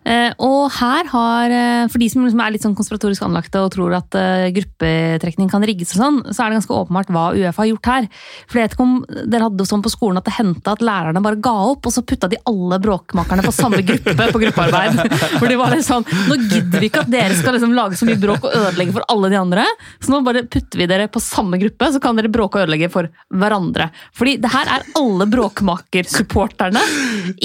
Eh, 0.10 0.32
og 0.42 0.72
her 0.74 1.06
har, 1.12 1.54
eh, 1.54 1.88
for 1.92 2.02
de 2.02 2.08
som 2.10 2.24
liksom 2.26 2.42
er 2.42 2.56
litt 2.56 2.64
sånn 2.66 2.74
konspiratorisk 2.78 3.22
anlagte 3.28 3.62
og 3.62 3.70
tror 3.76 3.94
at 3.94 4.16
eh, 4.18 4.50
gruppetrekning 4.56 5.52
kan 5.52 5.62
rigges 5.62 5.94
og 5.94 6.02
sånn, 6.02 6.18
så 6.34 6.42
er 6.42 6.50
det 6.50 6.60
ganske 6.60 6.78
åpenbart 6.80 7.12
hva 7.14 7.26
Uefa 7.38 7.62
har 7.62 7.70
gjort 7.70 7.90
her. 7.92 8.08
For 8.50 8.58
jeg 8.58 8.66
vet 8.66 8.74
ikke 8.74 8.88
om 8.88 8.96
dere 9.06 9.46
hadde 9.46 9.62
det 9.62 9.68
sånn 9.70 9.84
på 9.86 9.92
skolen 9.94 10.18
at 10.18 10.26
det 10.26 10.34
hendte 10.40 10.74
at 10.74 10.82
lærerne 10.82 11.22
bare 11.22 11.38
ga 11.38 11.54
opp, 11.76 11.86
og 11.86 11.94
så 11.94 12.02
putta 12.02 12.30
de 12.32 12.40
alle 12.50 12.80
bråkmakerne 12.82 13.46
på 13.46 13.54
samme 13.54 13.84
gruppe 13.86 14.30
på 14.34 14.42
gruppearbeid. 14.46 14.98
For 15.40 15.46
det 15.52 15.60
var 15.62 15.76
litt 15.76 15.86
sånn, 15.86 16.08
nå 16.26 16.40
gidder 16.42 16.82
vi 16.82 16.90
ikke 16.90 17.06
at 17.06 17.14
dere 17.14 17.38
skal 17.38 17.58
liksom 17.58 17.78
lage 17.78 18.00
så 18.00 18.10
mye 18.10 18.20
bråk 18.20 18.50
og 18.50 18.56
ødelegge 18.56 18.96
for 18.96 19.06
alle 19.14 19.30
de 19.32 19.38
andre, 19.40 19.66
så 20.02 20.12
nå 20.12 20.22
bare 20.26 20.44
putter 20.50 20.82
vi 20.82 20.88
dere 20.90 21.08
på 21.12 21.22
samme 21.22 21.60
gruppe, 21.62 21.92
så 21.94 22.02
kan 22.02 22.18
dere 22.18 22.32
bråke 22.34 22.58
og 22.58 22.66
ødelegge 22.66 22.90
for 22.92 23.10
hverandre. 23.30 23.90
Fordi 24.18 24.36
det 24.42 24.52
her 24.54 24.72
er 24.74 24.86
alle 24.98 25.28
bråkmakersupporterne 25.30 26.82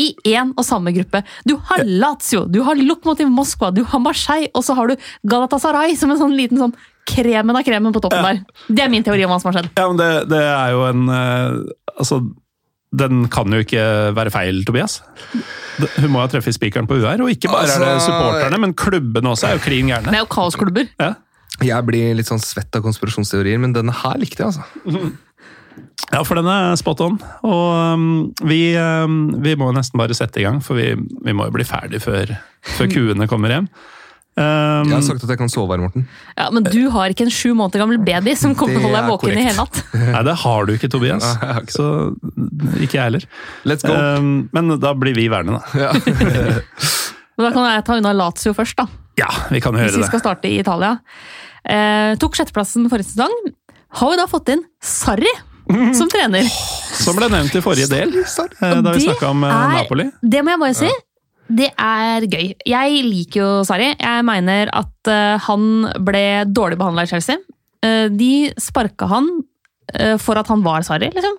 i 0.00 0.08
én 0.32 0.54
og 0.54 0.64
samme 0.66 0.94
gruppe. 0.96 1.22
Du 1.44 1.56
har 1.68 1.84
Lazio, 1.84 2.44
du 2.54 2.60
har 2.66 2.78
Lokomotiv 2.78 3.30
Moskva, 3.32 3.72
du 3.74 3.82
har 3.90 4.02
Marseille, 4.02 4.50
og 4.54 4.64
så 4.66 4.76
har 4.78 4.92
du 4.92 5.08
Galatasaray 5.30 5.96
som 5.98 6.12
en 6.14 6.20
sånn 6.20 6.36
liten 6.38 6.60
sånn 6.60 6.74
kremen 7.08 7.58
av 7.58 7.66
kremen 7.66 7.92
på 7.92 8.00
toppen 8.04 8.24
der. 8.24 8.40
Det 8.70 8.84
er 8.86 8.92
min 8.92 9.04
teori 9.04 9.26
om 9.26 9.34
hva 9.34 9.40
som 9.42 9.50
har 9.50 9.58
skjedd. 9.58 9.72
Ja, 9.76 9.88
men 9.90 10.00
det, 10.00 10.08
det 10.32 10.40
er 10.40 10.72
jo 10.72 10.86
en 10.88 11.04
eh, 11.12 11.58
Altså, 11.94 12.18
den 12.94 13.26
kan 13.30 13.52
jo 13.54 13.60
ikke 13.62 13.82
være 14.16 14.32
feil, 14.34 14.62
Tobias. 14.66 14.96
Hun 15.98 16.08
må 16.14 16.22
ha 16.22 16.30
treffet 16.30 16.56
spikeren 16.56 16.88
på 16.90 16.96
UR, 17.02 17.22
og 17.26 17.30
ikke 17.30 17.50
bare 17.52 17.68
er 17.68 17.82
det 17.82 17.90
Altså- 17.92 18.08
supporterne, 18.08 18.58
men 18.62 18.74
klubbene 18.78 19.30
også 19.30 19.50
er 19.50 19.58
jo 19.58 19.62
klin 19.66 19.92
Det 19.92 20.14
er 20.14 20.22
jo 20.24 20.30
kaosklubber. 20.30 20.88
Ja. 20.98 21.12
Jeg 21.62 21.86
blir 21.86 22.16
litt 22.18 22.26
sånn 22.26 22.42
svett 22.42 22.74
av 22.74 22.82
konspirasjonsteorier, 22.82 23.60
men 23.62 23.74
denne 23.76 23.94
her 23.94 24.18
likte 24.18 24.42
jeg, 24.42 24.54
altså. 24.54 24.64
ja, 26.12 26.20
for 26.26 26.38
den 26.38 26.48
er 26.50 26.76
spot 26.80 27.00
on. 27.04 27.18
Og 27.46 27.66
um, 27.94 28.06
vi, 28.46 28.74
um, 28.78 29.18
vi 29.44 29.54
må 29.60 29.70
nesten 29.76 29.98
bare 30.00 30.14
sette 30.16 30.40
i 30.42 30.46
gang, 30.46 30.60
for 30.64 30.78
vi, 30.78 30.92
vi 30.96 31.34
må 31.36 31.46
jo 31.48 31.54
bli 31.56 31.66
ferdig 31.68 32.00
før, 32.04 32.34
før 32.76 32.90
kuene 32.92 33.28
kommer 33.30 33.54
hjem. 33.54 33.68
Um, 34.34 34.88
Jeg 34.90 34.96
har 34.96 35.02
sagt 35.06 35.22
at 35.22 35.30
jeg 35.30 35.38
kan 35.38 35.50
sove 35.52 35.70
her, 35.76 35.78
Morten. 35.84 36.08
Ja, 36.34 36.48
Men 36.50 36.64
du 36.66 36.88
har 36.90 37.12
ikke 37.12 37.22
en 37.28 37.30
sju 37.30 37.52
måneder 37.54 37.84
gammel 37.84 38.00
baby 38.02 38.32
som 38.34 38.56
kommer 38.58 38.74
til 38.74 38.82
å 38.82 38.88
holde 38.88 38.98
deg 39.04 39.12
våken 39.12 39.38
i 39.38 39.44
hele 39.46 39.60
natt. 39.60 39.78
Nei, 40.16 40.22
det 40.26 40.34
har 40.42 40.66
du 40.66 40.72
ikke, 40.74 40.90
Tobias. 40.90 41.28
Nei, 41.38 41.54
ikke 41.62 41.76
Så 41.76 41.86
ikke 42.82 42.98
jeg 42.98 43.04
heller. 43.04 43.26
Let's 43.70 43.86
go! 43.86 43.94
Um, 43.94 44.32
men 44.56 44.74
da 44.82 44.90
blir 44.98 45.14
vi 45.14 45.28
værende, 45.30 45.60
da. 45.60 45.86
Ja. 45.86 45.94
Men 47.34 47.48
da 47.48 47.50
kan 47.50 47.64
jeg 47.66 47.82
ta 47.86 47.94
unna 47.98 48.12
Lazio 48.14 48.52
først, 48.54 48.76
da. 48.78 48.84
Ja, 49.18 49.26
vi 49.50 49.58
kan 49.62 49.74
jo 49.74 49.80
Hvis 49.82 49.88
gjøre 49.88 49.96
vi 49.98 50.02
det. 50.04 50.10
skal 50.12 50.20
starte 50.22 50.50
i 50.50 50.58
Italia. 50.62 50.92
Eh, 51.66 52.12
tok 52.22 52.36
sjetteplassen 52.38 52.86
forrige 52.92 53.08
sesong. 53.10 53.34
Har 53.98 54.12
vi 54.12 54.18
da 54.20 54.26
fått 54.30 54.52
inn 54.54 54.62
Sarri 54.82 55.30
som 55.98 56.10
trener. 56.12 56.48
Som 56.98 57.16
ble 57.18 57.28
nevnt 57.32 57.54
i 57.58 57.62
forrige 57.64 57.88
del, 57.90 58.14
eh, 58.20 58.76
da 58.84 58.94
vi 58.94 59.04
snakka 59.06 59.30
om 59.32 59.44
eh, 59.44 59.54
er- 59.54 59.74
Napoli. 59.80 60.06
Det 60.22 60.42
må 60.44 60.54
jeg 60.54 60.62
bare 60.64 60.78
si. 60.78 60.90
Det 61.54 61.70
er 61.76 62.24
gøy. 62.32 62.46
Jeg 62.66 63.00
liker 63.04 63.40
jo 63.42 63.48
Sarri. 63.68 63.90
Jeg 64.00 64.24
mener 64.24 64.70
at 64.72 65.10
eh, 65.12 65.34
han 65.48 65.66
ble 66.06 66.24
dårlig 66.48 66.78
behandla 66.80 67.04
i 67.04 67.10
Chelsea. 67.12 67.36
Eh, 67.84 68.06
de 68.08 68.32
sparka 68.60 69.10
han 69.10 69.28
for 70.18 70.34
at 70.40 70.48
han 70.48 70.62
var 70.64 70.82
Sarri, 70.82 71.10
liksom. 71.12 71.34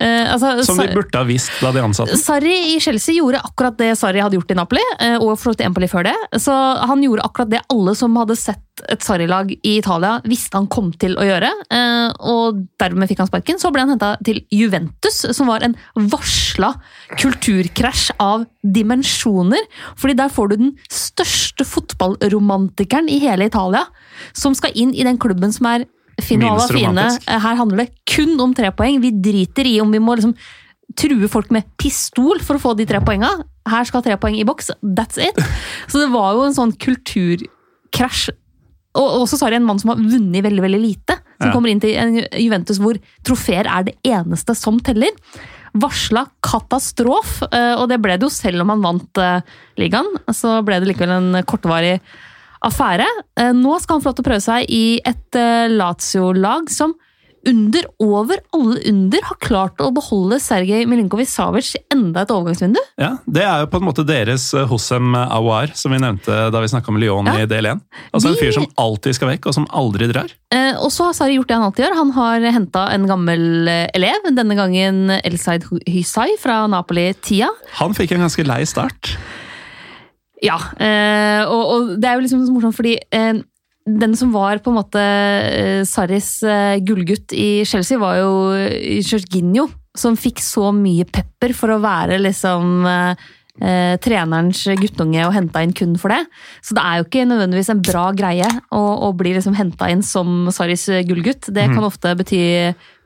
Eh, 0.00 0.32
altså, 0.32 0.64
Som 0.64 0.78
de 0.78 0.88
burde 0.94 1.18
ha 1.18 1.24
visst 1.28 1.50
da 1.60 1.72
de 1.72 1.82
ansatte. 1.84 2.16
Sarri 2.20 2.74
i 2.74 2.78
Chelsea 2.80 3.16
gjorde 3.18 3.40
akkurat 3.44 3.76
det 3.80 3.92
Sarri 3.98 4.20
hadde 4.22 4.38
gjort 4.38 4.50
i 4.50 4.58
Napoli, 4.58 4.84
eh, 5.00 5.16
og 5.18 5.38
for 5.38 5.52
så 5.52 5.64
Empoli 5.66 5.88
før 5.90 6.04
det. 6.10 6.16
Så 6.42 6.52
han 6.86 7.02
gjorde 7.02 7.24
akkurat 7.26 7.50
det 7.50 7.62
alle 7.72 7.94
som 7.98 8.14
hadde 8.16 8.36
sett 8.36 8.62
et 8.92 9.00
Sarri-lag 9.00 9.50
i 9.64 9.78
Italia, 9.78 10.20
visste 10.28 10.58
han 10.58 10.66
kom 10.68 10.90
til 10.92 11.14
å 11.16 11.24
gjøre. 11.24 11.48
eh, 11.72 12.12
Og 12.20 12.66
dermed 12.78 13.08
fikk 13.08 13.18
han 13.24 13.30
sparken. 13.30 13.58
Så 13.58 13.72
ble 13.72 13.80
han 13.80 13.94
henta 13.94 14.16
til 14.22 14.42
Juventus, 14.52 15.24
som 15.34 15.46
var 15.48 15.64
en 15.64 15.74
varsla 15.96 16.74
kulturkrasj 17.16 18.10
av 18.20 18.44
dimensjoner. 18.62 19.64
Fordi 19.96 20.16
der 20.18 20.28
får 20.28 20.48
du 20.50 20.56
den 20.56 20.72
største 20.92 21.64
fotballromantikeren 21.64 23.08
i 23.08 23.18
hele 23.22 23.46
Italia, 23.48 23.86
som 24.36 24.54
skal 24.54 24.72
inn 24.74 24.94
i 24.94 25.04
den 25.06 25.18
klubben 25.18 25.52
som 25.52 25.66
er 25.70 25.86
Fine 26.22 26.48
og 26.48 26.58
Minst 26.62 26.72
fine. 26.72 27.06
Eh, 27.28 27.40
Her 27.42 27.58
handler 27.58 27.84
det 27.84 27.90
kun 28.08 28.38
om 28.40 28.54
tre 28.56 28.70
poeng. 28.72 29.00
Vi 29.02 29.10
driter 29.12 29.68
i 29.68 29.74
om 29.82 29.90
vi 29.92 29.98
må 30.02 30.14
liksom 30.16 30.34
true 30.96 31.28
folk 31.28 31.50
med 31.52 31.66
pistol 31.76 32.38
for 32.40 32.56
å 32.56 32.62
få 32.62 32.72
de 32.78 32.86
tre 32.88 33.00
poenga. 33.04 33.28
Her 33.68 33.84
skal 33.84 34.02
tre 34.06 34.16
poeng 34.16 34.36
i 34.38 34.44
boks. 34.48 34.70
That's 34.82 35.18
it. 35.20 35.36
Så 35.90 36.00
det 36.04 36.10
var 36.14 36.32
jo 36.38 36.46
en 36.46 36.54
sånn 36.56 36.72
kulturkrasj. 36.80 38.30
Og 38.96 39.18
også 39.26 39.36
Sarri, 39.36 39.58
en 39.58 39.66
mann 39.68 39.76
som 39.82 39.90
har 39.92 39.98
vunnet 40.00 40.44
veldig 40.46 40.62
veldig 40.64 40.80
lite. 40.80 41.18
Som 41.36 41.50
Ja. 41.50 41.52
kommer 41.52 41.68
inn 41.68 41.80
til 41.82 41.92
en 42.00 42.14
Juventus 42.32 42.78
hvor 42.80 42.96
trofeer 43.26 43.66
er 43.68 43.82
det 43.90 43.96
eneste 44.08 44.56
som 44.56 44.78
teller. 44.80 45.10
Varsla 45.76 46.22
katastrof, 46.40 47.42
eh, 47.52 47.74
og 47.76 47.90
det 47.90 48.00
ble 48.00 48.16
det 48.16 48.24
jo 48.24 48.30
selv 48.32 48.62
om 48.64 48.70
han 48.72 48.80
vant 48.80 49.18
eh, 49.20 49.42
ligaen. 49.76 50.08
Så 50.32 50.62
ble 50.64 50.80
det 50.80 50.88
likevel 50.88 51.12
en 51.12 51.42
kortvarig 51.44 52.00
affære. 52.68 53.06
Eh, 53.40 53.52
Nå 53.56 53.78
skal 53.82 53.96
han 53.98 54.04
få 54.04 54.12
lov 54.12 54.18
til 54.20 54.26
å 54.26 54.30
prøve 54.32 54.44
seg 54.50 54.70
i 54.72 54.84
et 55.06 55.38
eh, 55.40 55.66
Lazio-lag 55.72 56.70
som 56.72 56.94
under 57.46 57.84
over 58.02 58.40
alle 58.56 58.80
under 58.90 59.22
har 59.22 59.36
klart 59.38 59.78
å 59.78 59.92
beholde 59.94 60.40
Sergej 60.42 60.82
Milinkovic-Savic 60.90 61.76
enda 61.94 62.24
et 62.24 62.32
overgangsvindu. 62.34 62.80
Ja, 62.98 63.12
Det 63.22 63.44
er 63.46 63.60
jo 63.62 63.68
på 63.70 63.78
en 63.78 63.86
måte 63.86 64.02
deres 64.02 64.48
eh, 64.58 64.64
Hossem 64.66 65.14
Awar, 65.14 65.70
som 65.78 65.94
vi 65.94 66.00
nevnte 66.02 66.40
da 66.50 66.62
vi 66.64 66.72
snakka 66.72 66.90
om 66.90 66.98
Lyon 66.98 67.30
Ja. 67.30 67.36
i 67.44 67.46
del 67.46 67.68
1. 67.70 67.84
Altså 68.10 68.32
En 68.32 68.40
fyr 68.40 68.50
som 68.56 68.66
alltid 68.82 69.14
skal 69.14 69.30
vekk, 69.30 69.46
og 69.46 69.54
som 69.60 69.68
aldri 69.70 70.10
drar. 70.10 70.34
Eh, 70.50 70.72
Og 70.82 70.90
så 70.90 71.06
har 71.06 71.14
Sarri 71.14 71.38
gjort 71.38 71.46
det 71.52 71.54
han 71.60 71.68
alltid 71.68 71.86
gjør. 71.86 71.96
Han 72.02 72.10
har 72.18 72.48
henta 72.58 72.88
en 72.96 73.06
gammel 73.06 73.46
elev, 73.94 74.26
denne 74.34 74.58
gangen 74.58 75.14
Elsaid 75.22 75.70
Hysai 75.86 76.32
fra 76.42 76.64
Napoli-tida. 76.66 77.52
Han 77.78 77.94
fikk 77.94 78.16
en 78.18 78.26
ganske 78.26 78.42
lei 78.44 78.64
start. 78.66 79.14
Ja, 80.44 80.56
eh, 80.82 81.42
og, 81.48 81.62
og 81.64 81.92
det 82.00 82.08
er 82.08 82.18
jo 82.18 82.24
liksom 82.26 82.42
så 82.44 82.52
morsomt 82.52 82.76
fordi 82.76 82.96
eh, 83.00 83.38
den 83.86 84.16
som 84.18 84.34
var 84.34 84.60
på 84.60 84.72
en 84.72 84.78
måte 84.80 85.00
eh, 85.00 85.80
Sarris 85.88 86.40
gullgutt 86.84 87.32
i 87.32 87.64
Chelsea, 87.68 88.00
var 88.02 88.18
jo 88.20 88.32
Jorginho, 89.00 89.68
som 89.96 90.18
fikk 90.18 90.42
så 90.44 90.68
mye 90.76 91.06
pepper 91.08 91.54
for 91.56 91.72
å 91.72 91.80
være 91.80 92.20
liksom 92.20 92.84
eh, 93.60 93.76
eh, 93.76 93.96
trenerens 94.02 94.62
guttunge 94.80 95.24
og 95.26 95.34
henta 95.36 95.62
inn 95.64 95.74
kun 95.76 95.96
for 96.00 96.12
det. 96.12 96.22
Så 96.64 96.76
det 96.76 96.84
er 96.84 97.00
jo 97.00 97.06
ikke 97.08 97.26
nødvendigvis 97.28 97.72
en 97.72 97.82
bra 97.84 98.06
greie 98.16 98.48
å, 98.74 98.82
å 99.08 99.12
bli 99.16 99.34
liksom 99.36 99.56
henta 99.58 99.90
inn 99.92 100.04
som 100.06 100.50
Saris 100.54 100.88
gullgutt. 101.08 101.50
Det 101.52 101.68
kan 101.72 101.84
ofte 101.86 102.14
bety 102.18 102.42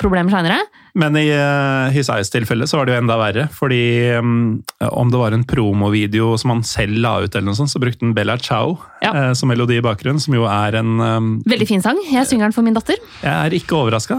problemer 0.00 0.32
seinere. 0.32 0.60
Men 0.98 1.14
i 1.18 1.28
uh, 1.30 1.90
Hysais 1.94 2.30
tilfelle 2.32 2.66
så 2.66 2.80
var 2.80 2.88
det 2.88 2.94
jo 2.94 3.00
enda 3.02 3.16
verre. 3.20 3.46
Fordi 3.54 3.82
um, 4.18 4.60
om 4.90 5.12
det 5.12 5.20
var 5.20 5.36
en 5.36 5.44
promovideo 5.46 6.32
som 6.40 6.54
han 6.54 6.64
selv 6.66 6.98
la 7.02 7.16
ut, 7.22 7.30
eller 7.30 7.50
noe 7.50 7.58
sånt, 7.58 7.72
så 7.72 7.82
brukte 7.82 8.04
han 8.04 8.16
Bella 8.16 8.38
Ciao 8.40 8.78
Ja. 9.04 9.12
uh, 9.14 9.32
som 9.38 9.50
melodi 9.52 9.78
i 9.78 9.84
bakgrunnen, 9.84 10.20
som 10.22 10.34
jo 10.36 10.48
er 10.50 10.80
en 10.80 10.98
um, 10.98 11.30
Veldig 11.48 11.68
fin 11.70 11.84
sang. 11.84 12.00
Jeg 12.10 12.26
synger 12.28 12.48
den 12.48 12.56
for 12.56 12.66
min 12.66 12.76
datter. 12.76 12.98
Jeg 13.22 13.30
er 13.30 13.56
ikke 13.56 13.78
overraska. 13.78 14.18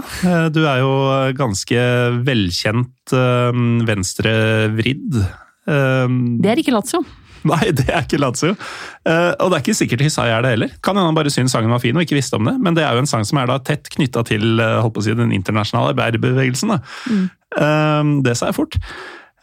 Du 0.54 0.62
er 0.64 0.80
jo 0.80 0.92
ganske 1.36 1.84
velkjent 2.24 3.12
venstrevridd. 3.86 5.22
Um, 5.66 6.38
Det 6.42 6.50
er 6.50 6.62
ikke 6.62 6.74
Lazio. 6.74 7.02
Nei, 7.48 7.72
det 7.74 7.88
er 7.90 8.04
ikke 8.04 8.20
Lazio. 8.22 8.54
Uh, 9.06 9.32
og 9.42 9.50
det 9.50 9.56
er 9.56 9.62
ikke 9.64 9.76
sikkert 9.76 10.04
Hisai 10.06 10.28
er 10.30 10.44
det 10.44 10.54
heller. 10.54 10.74
Kan 10.84 10.96
hende 10.96 11.10
han 11.10 11.18
bare 11.18 11.32
syntes 11.32 11.54
sangen 11.54 11.72
var 11.74 11.82
fin 11.82 11.96
og 11.98 12.04
ikke 12.04 12.18
visste 12.18 12.38
om 12.38 12.48
det, 12.48 12.54
men 12.62 12.76
det 12.78 12.84
er 12.86 12.94
jo 12.94 13.02
en 13.02 13.10
sang 13.10 13.26
som 13.26 13.40
er 13.42 13.50
da 13.50 13.58
tett 13.66 13.90
knytta 13.92 14.24
til 14.28 14.62
uh, 14.62 14.90
si, 15.02 15.14
den 15.18 15.34
internasjonale 15.34 15.94
arbeiderbevegelsen. 15.96 16.76
Mm. 17.10 17.24
Eh, 17.52 18.12
det 18.24 18.36
sa 18.38 18.48
jeg 18.48 18.56
fort. 18.56 18.78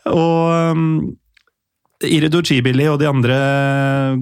Og 0.09 0.73
um, 0.73 0.85
Iridu 2.07 2.39
Chibili 2.47 2.87
og 2.89 3.01
de 3.01 3.09
andre 3.09 3.35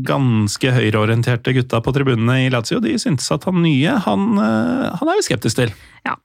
ganske 0.06 0.74
høyreorienterte 0.74 1.54
gutta 1.56 1.80
på 1.86 1.94
tribunene 1.96 2.40
i 2.48 2.50
Lazio 2.52 2.82
de 2.84 2.96
syntes 3.00 3.30
at 3.32 3.46
han 3.48 3.62
nye, 3.62 3.94
han, 4.08 4.26
uh, 4.42 4.98
han 4.98 5.14
er 5.14 5.20
jo 5.22 5.28
skeptisk 5.30 5.62
til. 5.62 5.76
Ja. 6.08 6.18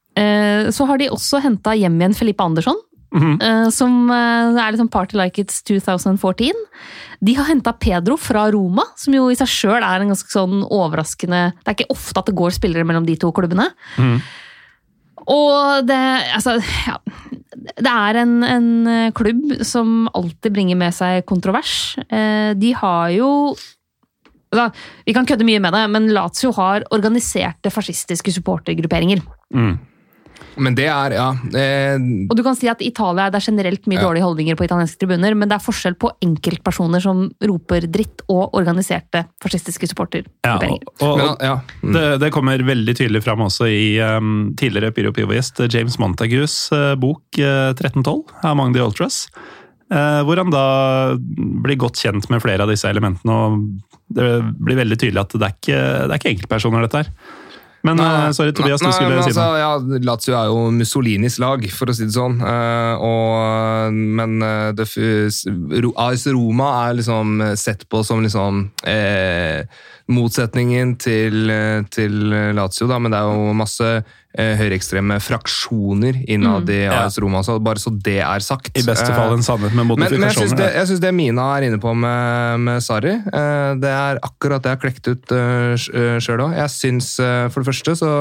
Så 0.72 0.84
har 0.84 0.98
de 1.00 1.06
også 1.08 1.38
henta 1.40 1.72
hjem 1.72 1.94
igjen 1.96 2.12
Felipe 2.12 2.44
Andersson. 2.44 2.76
Mhm. 3.12 3.32
eh, 3.42 3.68
som 3.70 4.10
eh, 4.10 4.56
er 4.56 4.72
liksom 4.72 4.88
Party 4.90 5.16
Like 5.20 5.42
It's 5.42 5.62
2014. 5.68 6.52
De 7.20 7.34
har 7.36 7.44
henta 7.44 7.72
Pedro 7.78 8.16
fra 8.16 8.46
Roma, 8.50 8.82
som 8.96 9.14
jo 9.14 9.26
i 9.30 9.36
seg 9.36 9.46
sjøl 9.52 9.82
er 9.84 10.00
en 10.00 10.08
ganske 10.14 10.32
sånn 10.32 10.62
overraskende 10.64 11.52
Det 11.60 11.68
er 11.68 11.76
ikke 11.76 11.92
ofte 11.94 12.18
at 12.18 12.26
det 12.30 12.34
går 12.38 12.50
spillere 12.56 12.84
mellom 12.88 13.04
de 13.06 13.14
to 13.20 13.30
klubbene. 13.36 13.68
Mm. 13.98 14.16
Og 15.28 15.86
det 15.86 16.00
Altså, 16.34 16.56
ja. 16.88 16.96
Det 17.78 17.92
er 17.92 18.16
en, 18.24 18.42
en 18.42 19.12
klubb 19.14 19.60
som 19.62 20.08
alltid 20.18 20.52
bringer 20.56 20.76
med 20.80 20.94
seg 20.96 21.22
kontrovers. 21.28 21.94
Eh, 22.08 22.54
De 22.58 22.72
har 22.74 23.12
jo 23.14 23.28
altså, 24.50 24.72
Vi 25.06 25.14
kan 25.14 25.26
kødde 25.28 25.46
mye 25.46 25.60
med 25.62 25.72
det, 25.76 25.84
men 25.90 26.10
Lazio 26.12 26.50
har 26.56 26.82
organiserte 26.90 27.70
fascistiske 27.70 28.32
supportergrupperinger. 28.34 29.22
Mm. 29.54 29.78
Men 30.56 30.76
det 30.76 30.86
er, 30.90 31.14
ja 31.16 31.28
eh, 31.56 32.02
Og 32.28 32.34
du 32.36 32.42
kan 32.44 32.56
si 32.58 32.68
at 32.70 32.82
i 32.82 32.90
Italia 32.90 33.28
det 33.32 33.40
er 33.40 33.46
generelt 33.46 33.86
mye 33.88 34.00
Ja. 34.00 34.06
dårlige 34.08 34.26
holdninger 34.26 34.58
på 34.58 34.66
italienske 34.66 35.00
tribuner, 35.00 35.36
men 35.38 35.48
det 35.48 35.56
er 35.56 35.64
forskjell 35.64 35.96
på 36.00 36.10
enkeltpersoner 36.24 37.02
som 37.04 37.24
roper 37.40 37.86
dritt, 37.86 38.24
og 38.32 38.54
organiserte 38.58 39.24
fascistiske 39.42 39.88
Ja, 39.92 40.56
og, 40.56 40.82
og, 41.00 41.18
men, 41.18 41.36
ja. 41.40 41.56
Mm. 41.82 41.92
Det, 41.94 42.04
det 42.22 42.30
kommer 42.32 42.62
veldig 42.64 42.94
tydelig 42.96 43.22
fram 43.24 43.40
også 43.44 43.68
i 43.70 43.98
um, 44.00 44.52
tidligere 44.58 44.92
Pyro 44.92 45.12
Pivo-gjest 45.12 45.60
James 45.72 45.98
Montagues 45.98 46.70
uh, 46.72 46.94
bok 46.94 47.22
uh, 47.38 47.72
1312, 47.72 48.24
Among 48.42 48.74
the 48.74 48.82
Ultras. 48.82 49.26
Uh, 49.92 50.22
hvor 50.24 50.40
han 50.40 50.52
da 50.52 50.64
blir 51.62 51.76
godt 51.80 52.00
kjent 52.00 52.28
med 52.32 52.42
flere 52.42 52.64
av 52.64 52.72
disse 52.72 52.88
elementene. 52.88 53.32
og 53.32 53.60
Det 54.08 54.28
blir 54.62 54.80
veldig 54.80 54.98
tydelig 54.98 55.20
at 55.20 55.36
det 55.36 55.48
er 55.48 55.56
ikke, 55.56 55.80
det 55.82 56.10
er 56.10 56.20
ikke 56.20 56.32
enkeltpersoner, 56.32 56.86
dette 56.86 57.02
her. 57.02 57.40
Men 57.82 57.98
nei, 57.98 58.30
sorry, 58.36 58.52
Tobias, 58.54 58.78
du 58.78 58.86
Nei, 58.86 58.94
skulle 58.94 59.10
men 59.10 59.24
si 59.24 59.32
altså, 59.32 59.42
noe. 59.42 59.58
Ja, 59.58 60.02
Lazio 60.06 60.36
er 60.38 60.50
jo 60.52 60.58
Mussolinis 60.76 61.38
lag, 61.42 61.64
for 61.74 61.90
å 61.90 61.96
si 61.96 62.06
det 62.06 62.14
sånn. 62.14 62.38
Uh, 62.38 62.94
og, 63.02 63.96
men 64.20 64.36
eh, 64.46 64.68
det, 64.78 64.86
AS 66.04 66.26
Roma 66.30 66.68
er 66.84 67.00
liksom 67.00 67.42
sett 67.58 67.82
på 67.90 68.04
som 68.06 68.22
liksom 68.22 68.68
eh, 68.86 69.66
motsetningen 70.12 70.96
til, 71.02 71.50
eh, 71.50 71.82
til 71.90 72.18
Lazio, 72.56 72.86
da, 72.90 72.98
men 73.02 73.14
det 73.14 73.20
er 73.20 73.30
jo 73.30 73.54
masse 73.58 73.88
eh, 73.98 74.18
høyreekstreme 74.32 75.18
fraksjoner 75.20 76.22
innad 76.30 76.70
i 76.72 76.82
mm. 76.86 76.94
AS 76.96 77.18
Roma, 77.20 77.42
så 77.44 77.58
bare 77.62 77.82
så 77.82 77.92
det 77.92 78.20
er 78.24 78.44
sagt. 78.44 78.72
I 78.78 78.84
beste 78.86 79.10
fall 79.12 79.34
en 79.36 79.44
sannhet 79.44 79.74
med 79.76 79.90
Men, 79.92 80.06
men 80.08 80.28
jeg 80.30 80.38
syns 80.38 80.56
det, 80.56 80.70
jeg 80.72 81.00
det 81.02 81.12
Mina 81.16 81.50
er 81.58 81.68
inne 81.68 81.80
på 81.82 81.92
med, 81.92 82.64
med 82.64 82.84
Sarri, 82.84 83.18
eh, 83.18 83.72
det 83.82 83.92
er 83.92 84.22
akkurat 84.24 84.64
det 84.64 84.72
jeg 84.72 84.78
har 84.78 84.82
klekt 84.86 85.10
ut 85.12 85.36
sjøl 86.22 86.46
òg. 86.46 86.56
Jeg 86.56 86.72
syns 86.72 87.14
eh, 87.22 87.46
for 87.52 87.62
det 87.62 87.72
første 87.72 87.96
så 88.00 88.12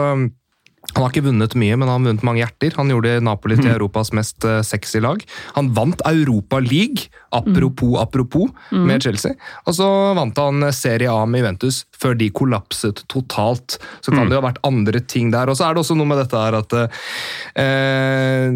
han 0.93 1.03
har 1.05 1.11
ikke 1.13 1.25
vunnet 1.29 1.55
mye, 1.55 1.77
men 1.77 1.88
han 1.88 2.01
har 2.01 2.09
vunnet 2.09 2.25
mange 2.27 2.41
hjerter. 2.43 2.75
Han 2.77 2.91
gjorde 2.91 3.19
Napoli 3.23 3.57
til 3.59 3.71
Europas 3.71 4.11
mest 4.17 4.43
eh, 4.47 4.59
sexy 4.65 4.99
lag. 5.03 5.23
Han 5.55 5.71
vant 5.75 6.01
Europa 6.07 6.59
League, 6.63 7.07
apropos 7.31 7.95
apropos, 8.01 8.49
med 8.71 9.03
Chelsea. 9.03 9.38
Og 9.69 9.77
så 9.77 9.88
vant 10.17 10.38
han 10.41 10.67
Serie 10.75 11.11
A 11.11 11.23
med 11.25 11.43
Juventus 11.43 11.83
før 11.95 12.17
de 12.19 12.27
kollapset 12.35 13.03
totalt. 13.11 13.77
Så 14.03 14.11
kan 14.11 14.27
det 14.27 14.35
jo 14.35 14.41
ha 14.41 14.47
vært 14.49 14.61
andre 14.67 14.99
ting 14.99 15.31
der. 15.31 15.51
Og 15.51 15.57
så 15.59 15.69
er 15.69 15.75
det 15.75 15.83
også 15.83 15.95
noe 15.99 16.09
med 16.11 16.19
dette 16.19 16.43
her 16.43 16.59
at 16.59 16.75
eh, 16.75 18.49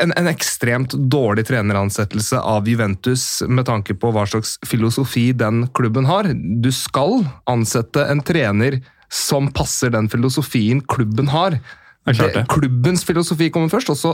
en, 0.00 0.16
en 0.16 0.32
ekstremt 0.32 0.96
dårlig 1.12 1.46
treneransettelse 1.50 2.40
av 2.40 2.70
Juventus 2.70 3.26
med 3.48 3.68
tanke 3.68 3.96
på 3.98 4.14
hva 4.14 4.24
slags 4.30 4.56
filosofi 4.66 5.30
den 5.36 5.66
klubben 5.76 6.08
har. 6.08 6.30
Du 6.34 6.72
skal 6.74 7.24
ansette 7.50 8.08
en 8.08 8.24
trener 8.24 8.80
som 9.12 9.50
passer 9.54 9.92
den 9.94 10.08
filosofien 10.12 10.80
klubben 10.80 11.28
har. 11.32 11.58
Det. 12.04 12.42
Klubbens 12.52 13.00
filosofi 13.04 13.46
kommer 13.50 13.70
først, 13.72 13.88
og 13.94 13.96
så 13.96 14.10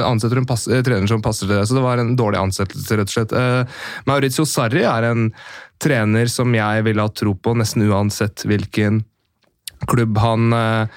ansetter 0.00 0.40
hun 0.40 0.46
pass, 0.48 0.64
eh, 0.66 0.80
trener 0.84 1.06
som 1.10 1.20
passer 1.22 1.46
til 1.46 1.58
det. 1.58 1.66
Så 1.68 1.76
det 1.76 1.82
var 1.84 2.00
en 2.00 2.14
dårlig 2.16 2.40
ansettelse, 2.40 2.96
rett 2.96 3.10
og 3.10 3.12
slett. 3.12 3.34
Uh, 3.36 3.68
Maurizio 4.08 4.46
Sarri 4.48 4.86
er 4.88 5.10
en 5.10 5.26
trener 5.78 6.30
som 6.32 6.54
jeg 6.56 6.86
ville 6.86 7.04
ha 7.04 7.12
tro 7.12 7.34
på, 7.36 7.52
nesten 7.58 7.84
uansett 7.84 8.46
hvilken 8.48 9.02
klubb 9.90 10.16
han 10.22 10.56
uh, 10.56 10.88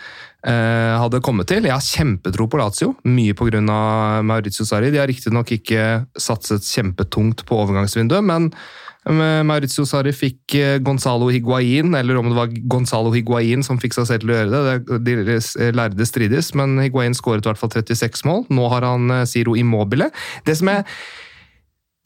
uh, 0.48 0.96
hadde 1.04 1.20
kommet 1.20 1.52
til. 1.52 1.68
Jeg 1.68 1.76
har 1.76 1.84
kjempetro 1.84 2.48
på 2.48 2.62
Lazio, 2.62 2.94
mye 3.04 3.36
pga. 3.36 3.60
Maurizio 4.24 4.64
Sarri. 4.64 4.94
De 4.94 5.04
har 5.04 5.12
riktignok 5.12 5.52
ikke 5.52 6.06
satset 6.16 6.64
kjempetungt 6.64 7.44
på 7.44 7.60
overgangsvinduet, 7.60 8.24
men 8.24 8.54
Maurizio 9.08 9.86
Sarri 9.88 10.12
fikk 10.16 10.56
eh, 10.58 10.78
Gonzalo 10.84 11.30
Higuain, 11.32 11.94
eller 11.96 12.20
om 12.20 12.32
det 12.32 12.38
var 12.38 12.56
Gonzalo 12.72 13.14
Higuain 13.16 13.64
som 13.64 13.80
fikk 13.80 13.96
seg 13.96 14.10
selv 14.10 14.26
til 14.26 14.34
å 14.34 14.40
gjøre 14.40 14.52
det. 14.52 14.76
det 15.06 15.16
de 15.28 15.38
eh, 15.38 15.72
lærde 15.76 16.08
strides, 16.10 16.52
men 16.58 16.76
Higuain 16.84 17.16
skåret 17.18 17.46
i 17.46 17.52
hvert 17.52 17.62
fall 17.62 17.72
36 17.74 18.26
mål. 18.28 18.44
Nå 18.52 18.68
har 18.74 18.88
han 18.88 19.14
eh, 19.22 19.26
Siro 19.30 19.56
Immobile. 19.60 20.12
Det 20.48 20.58
som 20.60 20.74
er 20.74 20.84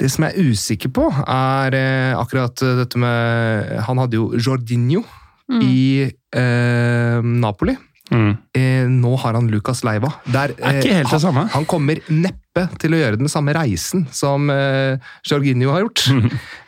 det 0.01 0.09
som 0.09 0.25
jeg 0.25 0.33
er 0.33 0.50
usikker 0.50 0.92
på, 0.95 1.07
er 1.30 1.77
eh, 1.77 2.18
akkurat 2.18 2.63
eh, 2.65 2.77
dette 2.80 3.01
med 3.01 3.74
Han 3.86 4.01
hadde 4.01 4.18
jo 4.18 4.31
Jorginho 4.33 5.04
i 5.62 6.07
eh, 6.07 7.18
Napoli. 7.21 7.75
Mm. 8.12 8.31
Eh, 8.60 8.86
nå 8.92 9.16
har 9.22 9.38
han 9.38 9.48
Lucas 9.48 9.84
Leiva. 9.88 10.10
Der, 10.28 10.52
Er 10.60 10.81
ikke 10.81 10.98
helt 11.00 11.12
det 11.13 11.22
samme. 11.24 11.46
Han 11.54 11.63
kommer 11.69 12.02
neppe 12.12 12.66
til 12.81 12.92
å 12.92 13.00
gjøre 13.00 13.16
den 13.22 13.30
samme 13.31 13.54
reisen 13.56 14.04
som 14.12 14.50
eh, 14.52 14.98
Jorginho 15.30 15.72
har 15.72 15.86
gjort. 15.86 16.02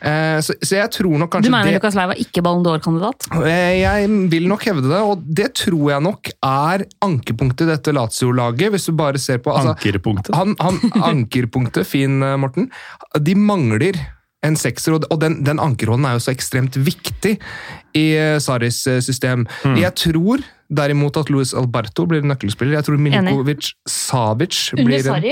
Eh, 0.00 0.38
så, 0.40 0.56
så 0.64 0.78
jeg 0.78 0.90
tror 0.96 1.18
nok 1.20 1.36
Du 1.44 1.50
mener 1.52 1.68
det 1.68 1.76
Lucas 1.76 1.98
Leiva 1.98 2.16
ikke 2.16 2.40
Ballon 2.44 2.64
d'Or-kandidat? 2.64 3.28
Eh, 3.44 3.82
Jeg 3.82 4.08
vil 4.32 4.48
nok 4.48 4.64
hevde 4.70 4.88
det, 4.88 5.02
og 5.04 5.22
det 5.28 5.50
tror 5.60 5.92
jeg 5.92 6.06
nok 6.08 6.32
er 6.48 6.86
ankepunktet 7.04 7.66
i 7.68 7.72
dette 7.74 7.92
Lazio-laget. 7.96 8.72
Hvis 8.74 8.88
du 8.88 8.96
bare 8.96 9.20
ser 9.20 9.44
på 9.44 9.52
altså, 9.52 9.76
Ankerpunktet. 9.76 10.32
han, 10.40 10.56
han, 10.64 10.80
Ankerpunktet, 11.12 11.84
fin 11.88 12.22
eh, 12.24 12.36
Morten. 12.40 12.70
De 13.20 13.36
mangler 13.36 14.00
en 14.44 14.56
sekser, 14.60 14.96
og- 14.98 15.20
den, 15.20 15.38
den 15.44 15.60
ankerhånden 15.60 16.04
er 16.08 16.18
jo 16.18 16.24
så 16.24 16.32
ekstremt 16.34 16.76
viktig 16.76 17.36
i 17.96 18.06
eh, 18.16 18.38
Saris 18.44 18.82
eh, 18.90 19.00
system. 19.04 19.46
Mm. 19.64 19.78
Jeg 19.84 19.94
tror 20.00 20.42
derimot 20.74 21.16
at 21.16 21.30
Luis 21.30 21.54
Alberto 21.54 22.06
blir 22.06 22.22
nøkkelspiller. 22.22 22.72
Jeg 22.78 22.84
tror 22.84 22.96
Milinkovic 22.98 23.72
Savic 23.86 24.70
blir 24.76 24.98
en- 25.06 25.22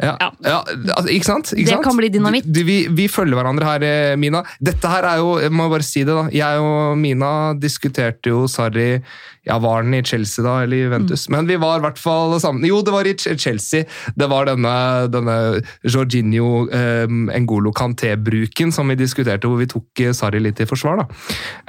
ja, 0.00 0.14
Ja. 0.20 0.30
ja. 0.44 0.58
altså, 0.96 1.08
ikke 1.12 1.26
sant? 1.28 1.52
Ikke 1.52 1.66
Det 1.68 1.74
sant? 1.76 1.84
kan 1.84 1.96
bli 1.98 2.08
dynamitt. 2.08 2.46
Vi, 2.48 2.78
vi 2.90 3.08
følger 3.12 3.36
hverandre 3.38 3.66
her, 3.68 3.82
eh, 3.84 4.16
Mina. 4.16 4.40
Dette 4.60 4.88
her 4.88 5.04
er 5.04 5.18
jo, 5.20 5.34
jeg 5.42 5.52
må 5.52 5.68
bare 5.70 5.84
si 5.86 6.02
det 6.04 6.14
da, 6.16 6.24
jeg 6.32 6.58
og 6.64 6.96
Mina 6.98 7.52
diskuterte 7.60 8.32
jo 8.32 8.46
Sarri 8.50 9.02
ja, 9.44 9.56
Var 9.58 9.82
den 9.82 9.94
i 9.98 10.02
Chelsea 10.06 10.44
da, 10.44 10.60
eller 10.62 10.76
Juventus? 10.84 11.24
Mm. 11.28 11.34
Men 11.36 11.46
vi 11.50 11.56
var 11.58 11.78
i 11.80 11.82
hvert 11.82 11.98
fall 11.98 12.36
sammen. 12.40 12.64
Jo, 12.68 12.78
det 12.86 12.92
var 12.94 13.08
i 13.10 13.14
Chelsea. 13.18 13.84
Det 14.14 14.28
var 14.30 14.46
denne, 14.46 14.74
denne 15.10 15.36
Jorginho 15.82 16.68
eh, 16.70 17.06
Engolo 17.34 17.72
Canté-bruken 17.74 18.70
som 18.72 18.88
vi 18.88 18.94
diskuterte, 19.00 19.50
hvor 19.50 19.58
vi 19.58 19.66
tok 19.70 20.00
eh, 20.06 20.12
Sarri 20.14 20.40
litt 20.44 20.62
i 20.62 20.68
forsvar. 20.70 21.02
da. 21.02 21.08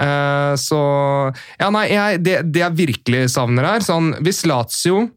Eh, 0.05 0.53
så 0.61 0.79
Ja, 1.59 1.69
nei, 1.73 1.87
jeg, 1.91 2.21
det, 2.23 2.37
det 2.53 2.61
jeg 2.63 2.77
virkelig 2.77 3.25
savner 3.33 3.65
her 3.73 3.83
sånn, 3.85 4.13
Hvis 4.23 4.45
Lazio 4.49 5.07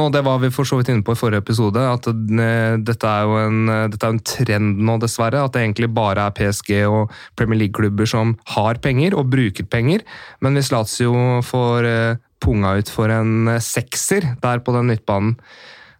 og 0.00 0.12
Det 0.14 0.22
var 0.24 0.40
vi 0.42 0.50
for 0.54 0.66
så 0.66 0.78
vidt 0.78 0.90
inne 0.92 1.04
på 1.04 1.14
i 1.14 1.18
forrige 1.18 1.42
episode, 1.42 1.80
at 1.80 2.06
dette, 2.08 3.10
er 3.10 3.26
jo 3.28 3.36
en, 3.40 3.58
dette 3.92 4.06
er 4.06 4.14
en 4.14 4.22
trend 4.26 4.80
nå, 4.86 4.96
dessverre. 5.02 5.44
At 5.44 5.54
det 5.54 5.64
egentlig 5.64 5.90
bare 5.94 6.26
er 6.26 6.34
PSG 6.36 6.72
og 6.88 7.12
Premier 7.38 7.64
League-klubber 7.64 8.08
som 8.08 8.34
har 8.54 8.80
penger 8.84 9.16
og 9.18 9.30
bruker 9.32 9.68
penger. 9.70 10.04
Men 10.44 10.58
hvis 10.58 10.72
Lazio 10.74 11.40
får 11.44 11.88
eh, 11.90 12.22
punga 12.44 12.74
ut 12.80 12.90
for 12.92 13.12
en 13.12 13.54
eh, 13.54 13.62
sekser 13.62 14.34
der 14.42 14.64
på 14.64 14.74
den 14.76 14.90
midtbanen, 14.90 15.36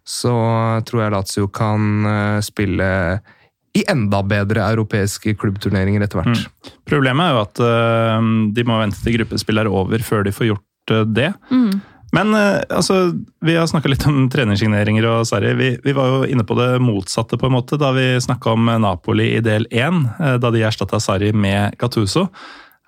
så 0.05 0.35
tror 0.85 1.05
jeg 1.05 1.15
Lazio 1.15 1.47
kan 1.53 2.11
eh, 2.11 2.43
spille 2.45 2.91
i 3.75 3.83
enda 3.91 4.21
bedre 4.23 4.63
europeiske 4.71 5.33
klubbturneringer 5.39 6.05
etter 6.05 6.21
hvert. 6.21 6.45
Problemet 6.87 7.25
er 7.25 7.33
jo 7.35 7.41
at 7.41 8.53
de 8.55 8.63
må 8.63 8.77
vente 8.79 9.01
til 9.03 9.17
gruppespill 9.17 9.59
er 9.59 9.67
over 9.67 9.99
før 9.99 10.23
de 10.23 10.31
får 10.31 10.47
gjort 10.47 10.93
det. 11.11 11.33
Mm. 11.51 11.81
Men 12.13 12.33
øh, 12.37 12.61
altså, 12.69 13.13
vi 13.41 13.55
har 13.57 13.67
snakka 13.67 13.89
litt 13.91 14.05
om 14.07 14.27
trenersigneringer 14.31 15.05
og 15.09 15.25
Sarri. 15.27 15.53
Vi, 15.57 15.69
vi 15.83 15.93
var 15.97 16.11
jo 16.11 16.19
inne 16.29 16.45
på 16.47 16.55
det 16.59 16.69
motsatte 16.83 17.37
på 17.41 17.49
en 17.49 17.55
måte 17.57 17.79
da 17.81 17.89
vi 17.95 18.05
snakka 18.23 18.53
om 18.53 18.69
Napoli 18.83 19.31
i 19.37 19.41
del 19.43 19.65
én, 19.71 20.05
øh, 20.19 20.37
da 20.39 20.51
de 20.53 20.63
erstatta 20.63 20.99
Sarri 21.03 21.33
med 21.33 21.75
Gattuso. 21.81 22.27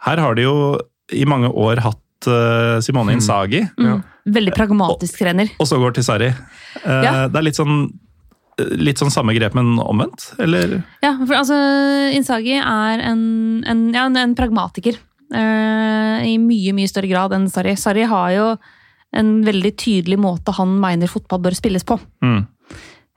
Her 0.05 0.21
har 0.23 0.37
de 0.37 0.45
jo 0.45 0.77
i 1.11 1.25
mange 1.25 1.49
år 1.49 1.81
hatt 1.83 2.27
øh, 2.29 2.77
Simone 2.83 3.17
Mm. 3.17 3.65
Mm. 3.77 4.03
Veldig 4.27 4.53
pragmatisk 4.53 5.19
trener. 5.19 5.47
og 5.59 5.67
så 5.67 5.77
går 5.79 5.93
til 5.95 6.03
Sarri. 6.03 6.27
Eh, 6.27 7.03
Ja. 7.03 7.27
Det 7.27 7.35
er 7.39 7.45
litt 7.47 7.55
sånn, 7.57 7.89
litt 8.77 8.97
sånn 8.99 9.11
samme 9.11 9.33
grep, 9.37 9.53
men 9.55 9.77
omvendt? 9.79 10.33
Eller? 10.39 10.83
Ja, 11.03 11.13
for 11.25 11.35
altså, 11.35 11.55
Insagi 12.13 12.57
er 12.59 12.99
en, 12.99 13.63
en, 13.65 13.93
ja, 13.93 14.05
en, 14.05 14.17
en 14.17 14.35
pragmatiker. 14.35 14.97
Uh, 15.33 16.23
I 16.23 16.37
mye, 16.39 16.71
mye 16.73 16.87
større 16.87 17.09
grad 17.11 17.33
enn 17.35 17.49
Sarri. 17.51 17.75
Sarri 17.75 18.05
har 18.07 18.31
jo 18.31 18.49
en 19.15 19.33
veldig 19.45 19.73
tydelig 19.79 20.17
måte 20.19 20.55
han 20.57 20.75
mener 20.81 21.11
fotball 21.11 21.41
bør 21.45 21.57
spilles 21.57 21.85
på. 21.87 21.99
Mm. 22.23 22.41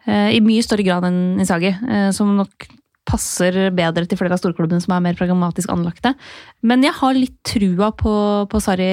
Eh, 0.06 0.28
I 0.36 0.42
mye 0.44 0.62
større 0.64 0.86
grad 0.86 1.06
enn 1.08 1.40
Inzaghi, 1.40 1.72
eh, 1.74 2.10
som 2.16 2.30
nok 2.38 2.68
passer 3.08 3.70
bedre 3.74 4.04
til 4.06 4.18
flere 4.20 4.36
av 4.36 4.40
storklubbene 4.42 4.78
som 4.84 4.92
er 4.94 5.00
mer 5.02 5.16
pragmatisk 5.18 5.70
anlagte. 5.72 6.12
Men 6.62 6.84
jeg 6.84 6.92
har 6.98 7.16
litt 7.16 7.38
trua 7.48 7.88
på, 7.96 8.12
på 8.50 8.60
Sarri 8.62 8.86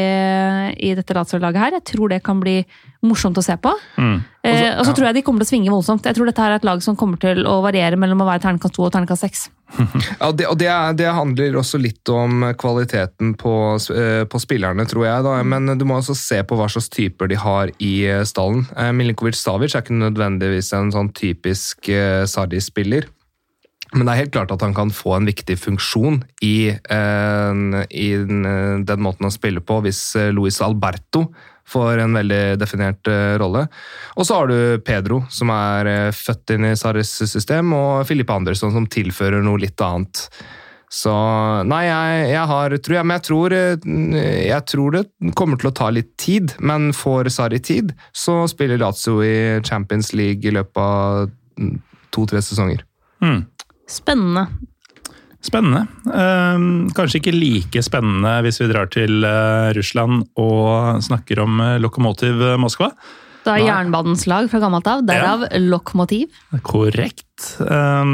i 0.80 0.94
dette 0.98 1.14
landslaget 1.14 1.60
her. 1.62 1.76
Jeg 1.78 1.86
tror 1.92 2.10
det 2.14 2.22
kan 2.26 2.40
bli 2.42 2.62
morsomt 3.06 3.38
å 3.38 3.44
se 3.46 3.54
på. 3.62 3.74
Mm. 4.00 4.16
Eh, 4.48 4.72
og 4.80 4.88
så 4.88 4.96
tror 4.96 5.10
jeg 5.10 5.20
de 5.20 5.24
kommer 5.28 5.44
til 5.44 5.50
å 5.50 5.52
svinge 5.52 5.74
voldsomt. 5.74 6.08
Jeg 6.08 6.18
tror 6.18 6.30
dette 6.32 6.42
her 6.42 6.56
er 6.56 6.62
et 6.62 6.66
lag 6.66 6.82
som 6.82 6.96
kommer 6.98 7.20
til 7.22 7.44
å 7.46 7.60
variere 7.66 8.00
mellom 8.00 8.24
å 8.24 8.28
være 8.30 8.42
terningkast 8.48 8.74
2 8.80 8.88
og 8.88 8.96
terningkast 8.96 9.28
6. 9.28 9.44
Ja, 10.22 10.32
det, 10.32 10.48
og 10.50 10.56
det, 10.58 10.70
er- 10.72 10.96
det 10.98 11.12
handler 11.14 11.60
også 11.60 11.78
litt 11.84 12.10
om 12.10 12.48
kvaliteten 12.58 13.36
på, 13.38 13.54
eh, 13.94 14.24
på 14.32 14.42
spillerne, 14.42 14.88
tror 14.90 15.06
jeg. 15.06 15.26
Da. 15.28 15.36
Men 15.44 15.76
du 15.78 15.86
må 15.86 16.00
også 16.00 16.16
se 16.18 16.40
på 16.48 16.58
hva 16.58 16.70
slags 16.72 16.90
typer 16.96 17.30
de 17.30 17.38
har 17.44 17.76
i 17.84 17.94
eh, 18.08 18.24
stallen. 18.26 18.64
Milinkovic 18.98 19.38
Savic 19.38 19.76
er 19.76 19.84
ikke 19.86 20.00
nødvendigvis 20.00 20.72
en 20.80 20.90
sånn 20.96 21.12
typisk 21.14 21.92
Sarri-spiller. 22.32 23.12
Men 23.96 24.04
det 24.04 24.14
er 24.14 24.22
helt 24.26 24.34
klart 24.36 24.52
at 24.52 24.64
han 24.66 24.76
kan 24.76 24.92
få 24.92 25.16
en 25.16 25.28
viktig 25.30 25.56
funksjon 25.62 26.20
i, 26.44 26.72
i 26.76 28.08
den, 28.28 29.04
måten 29.04 29.30
å 29.30 29.34
spille 29.34 29.64
på 29.64 29.80
hvis 29.86 30.02
eh, 30.20 30.34
Luis 30.36 30.60
Alberto 30.64 31.28
får 31.68 32.04
en 32.04 32.16
veldig 32.16 32.58
definert 32.60 33.08
eh, 33.12 33.36
rolle. 33.40 33.66
Og 34.16 34.28
så 34.28 34.42
har 34.42 34.52
du 34.52 34.84
Pedro, 34.84 35.22
som 35.32 35.52
er 35.56 35.92
eh, 35.92 36.12
født 36.16 36.56
inn 36.56 36.68
i 36.68 36.76
Sarris 36.80 37.14
system, 37.32 37.72
og 37.76 38.08
Filippe 38.08 38.36
Andersson, 38.36 38.76
som 38.76 38.88
tilfører 38.92 39.44
noe 39.44 39.62
litt 39.64 39.80
annet. 39.84 40.28
Så 40.92 41.12
Nei, 41.68 41.82
jeg, 41.84 42.28
jeg 42.32 42.44
har 42.48 42.76
tror 42.80 42.96
jeg, 42.96 43.08
Men 43.10 43.18
jeg 43.18 43.24
tror, 43.28 43.56
jeg 43.84 44.62
tror 44.72 44.94
det 44.96 45.34
kommer 45.36 45.60
til 45.60 45.68
å 45.68 45.76
ta 45.76 45.90
litt 45.92 46.14
tid. 46.16 46.54
Men 46.64 46.94
får 46.96 47.28
Sarri 47.36 47.60
tid, 47.60 47.92
så 48.16 48.46
spiller 48.48 48.80
Lazio 48.80 49.20
i 49.20 49.60
Champions 49.68 50.14
League 50.16 50.48
i 50.48 50.56
løpet 50.56 50.80
av 50.80 51.28
to-tre 52.16 52.40
sesonger. 52.40 52.86
Mm. 53.20 53.44
Spennende. 53.88 54.48
Spennende. 55.44 55.86
Eh, 56.12 56.66
kanskje 56.98 57.22
ikke 57.22 57.36
like 57.36 57.84
spennende 57.86 58.34
hvis 58.46 58.60
vi 58.62 58.68
drar 58.72 58.92
til 58.92 59.24
eh, 59.28 59.70
Russland 59.78 60.26
og 60.40 61.00
snakker 61.06 61.44
om 61.46 61.62
eh, 61.64 61.78
Lokomotiv 61.84 62.44
Moskva. 62.60 62.92
Det 63.48 63.54
er 63.54 63.64
jernbanens 63.64 64.26
lag 64.28 64.50
fra 64.52 64.60
gammelt 64.60 64.88
av, 64.92 65.06
derav 65.08 65.46
Lokomotiv. 65.64 66.36
Korrekt. 66.68 67.54
Eh, 67.64 68.14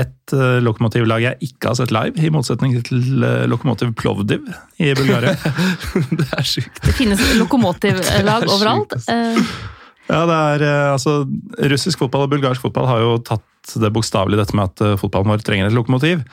et 0.00 0.34
lokomotivlag 0.62 1.24
jeg 1.24 1.48
ikke 1.50 1.72
har 1.72 1.76
sett 1.80 1.92
live, 1.94 2.14
i 2.22 2.30
motsetning 2.32 2.76
til 2.86 3.24
eh, 3.26 3.44
Lokomotiv 3.50 3.92
Plovdiv 3.98 4.46
i 4.80 4.92
Bulgaria. 4.96 5.34
det 6.18 6.28
er 6.28 6.46
sjukt. 6.46 6.80
Det 6.84 6.94
finnes 6.96 7.20
lokomotivlag 7.40 8.46
overalt. 8.48 8.96
Eh, 9.10 9.40
Ja, 10.10 10.24
det 10.26 10.36
er 10.36 10.64
eh, 10.66 10.92
altså 10.94 11.20
Russisk 11.70 12.02
fotball 12.02 12.26
og 12.26 12.32
bulgarsk 12.32 12.64
fotball 12.64 12.88
har 12.90 13.02
jo 13.04 13.18
tatt 13.22 13.46
det 13.78 13.92
bokstavelig, 13.94 14.40
dette 14.40 14.56
med 14.58 14.72
at 14.72 14.82
eh, 14.84 14.96
fotballen 14.98 15.30
vår 15.30 15.44
trenger 15.46 15.68
et 15.68 15.76
lokomotiv. 15.76 16.24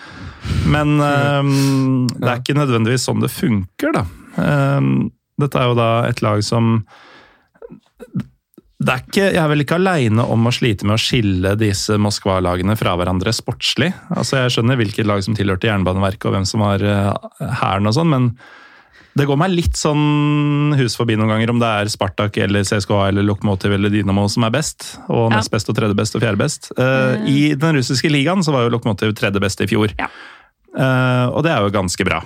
Men 0.67 0.95
um, 0.97 2.07
det 2.13 2.29
er 2.29 2.39
ikke 2.39 2.57
nødvendigvis 2.57 3.05
sånn 3.07 3.21
det 3.21 3.33
funker, 3.33 3.93
da. 3.93 4.05
Um, 4.37 5.09
dette 5.37 5.59
er 5.59 5.69
jo 5.69 5.77
da 5.77 5.91
et 6.07 6.23
lag 6.25 6.41
som 6.45 6.79
det 8.77 8.93
er 8.93 9.01
ikke, 9.01 9.23
Jeg 9.33 9.41
er 9.41 9.49
vel 9.49 9.63
ikke 9.63 9.77
aleine 9.79 10.23
om 10.29 10.45
å 10.45 10.53
slite 10.53 10.85
med 10.85 10.99
å 10.99 11.01
skille 11.01 11.55
disse 11.57 11.95
Moskva-lagene 11.97 12.75
fra 12.77 12.93
hverandre 12.97 13.33
sportslig. 13.33 13.89
Altså 14.13 14.43
Jeg 14.43 14.53
skjønner 14.53 14.77
hvilket 14.77 15.09
lag 15.09 15.23
som 15.25 15.37
tilhørte 15.37 15.69
Jernbaneverket 15.69 16.29
og 16.29 16.35
hvem 16.35 16.45
som 16.45 16.61
var 16.61 16.85
eh, 16.85 17.09
hæren 17.61 17.89
og 17.89 17.97
sånn, 17.97 18.13
men 18.13 18.29
det 19.17 19.27
går 19.27 19.39
meg 19.39 19.53
litt 19.53 19.77
sånn 19.79 20.75
hus 20.77 20.97
forbi 20.97 21.17
noen 21.17 21.31
ganger 21.33 21.53
om 21.53 21.61
det 21.61 21.69
er 21.81 21.91
Spartak 21.91 22.37
eller 22.43 22.65
CSKA 22.67 23.07
eller 23.09 23.25
Lokomotiv 23.25 23.73
eller 23.75 23.93
Dynamo 23.93 24.27
som 24.31 24.45
er 24.47 24.53
best, 24.53 24.93
og 25.07 25.29
nest 25.33 25.53
best 25.53 25.69
og 25.71 25.77
tredje 25.77 25.97
best 25.97 26.17
og 26.17 26.23
fjerde 26.23 26.41
best. 26.41 26.71
Eh, 26.77 27.29
I 27.31 27.39
den 27.59 27.79
russiske 27.79 28.11
ligaen 28.13 28.43
så 28.45 28.55
var 28.55 28.65
jo 28.65 28.73
Lokomotiv 28.75 29.15
tredje 29.17 29.41
best 29.43 29.63
i 29.63 29.69
fjor. 29.69 29.93
Ja. 29.97 30.09
uh, 30.77 31.31
og 31.33 31.45
det 31.45 31.53
er 31.53 31.63
jo 31.63 31.73
ganske 31.73 32.05
bra. 32.05 32.19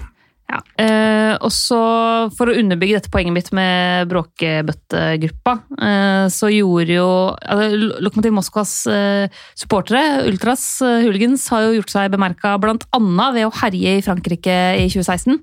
Ja. 0.52 0.58
Uh, 0.76 1.36
og 1.46 1.52
så, 1.56 1.80
for 2.36 2.52
å 2.52 2.56
underbygge 2.60 2.98
dette 2.98 3.12
poenget 3.14 3.36
mitt 3.38 3.52
med 3.56 4.10
bråkebøttegruppa, 4.12 5.54
så 6.34 6.50
gjorde 6.52 6.98
jo 6.98 7.08
altså, 7.40 7.94
Lokomotiv 8.04 8.36
Moskvas 8.36 8.74
supportere, 9.56 10.26
Ultras 10.28 10.66
hooligans, 10.82 11.48
har 11.54 11.70
jo 11.70 11.78
gjort 11.80 11.96
seg 11.96 12.12
bemerka 12.12 12.58
annet 12.58 13.38
ved 13.38 13.48
å 13.48 13.56
herje 13.62 13.96
i 14.02 14.04
Frankrike 14.04 14.60
i 14.82 14.92
2016. 14.92 15.40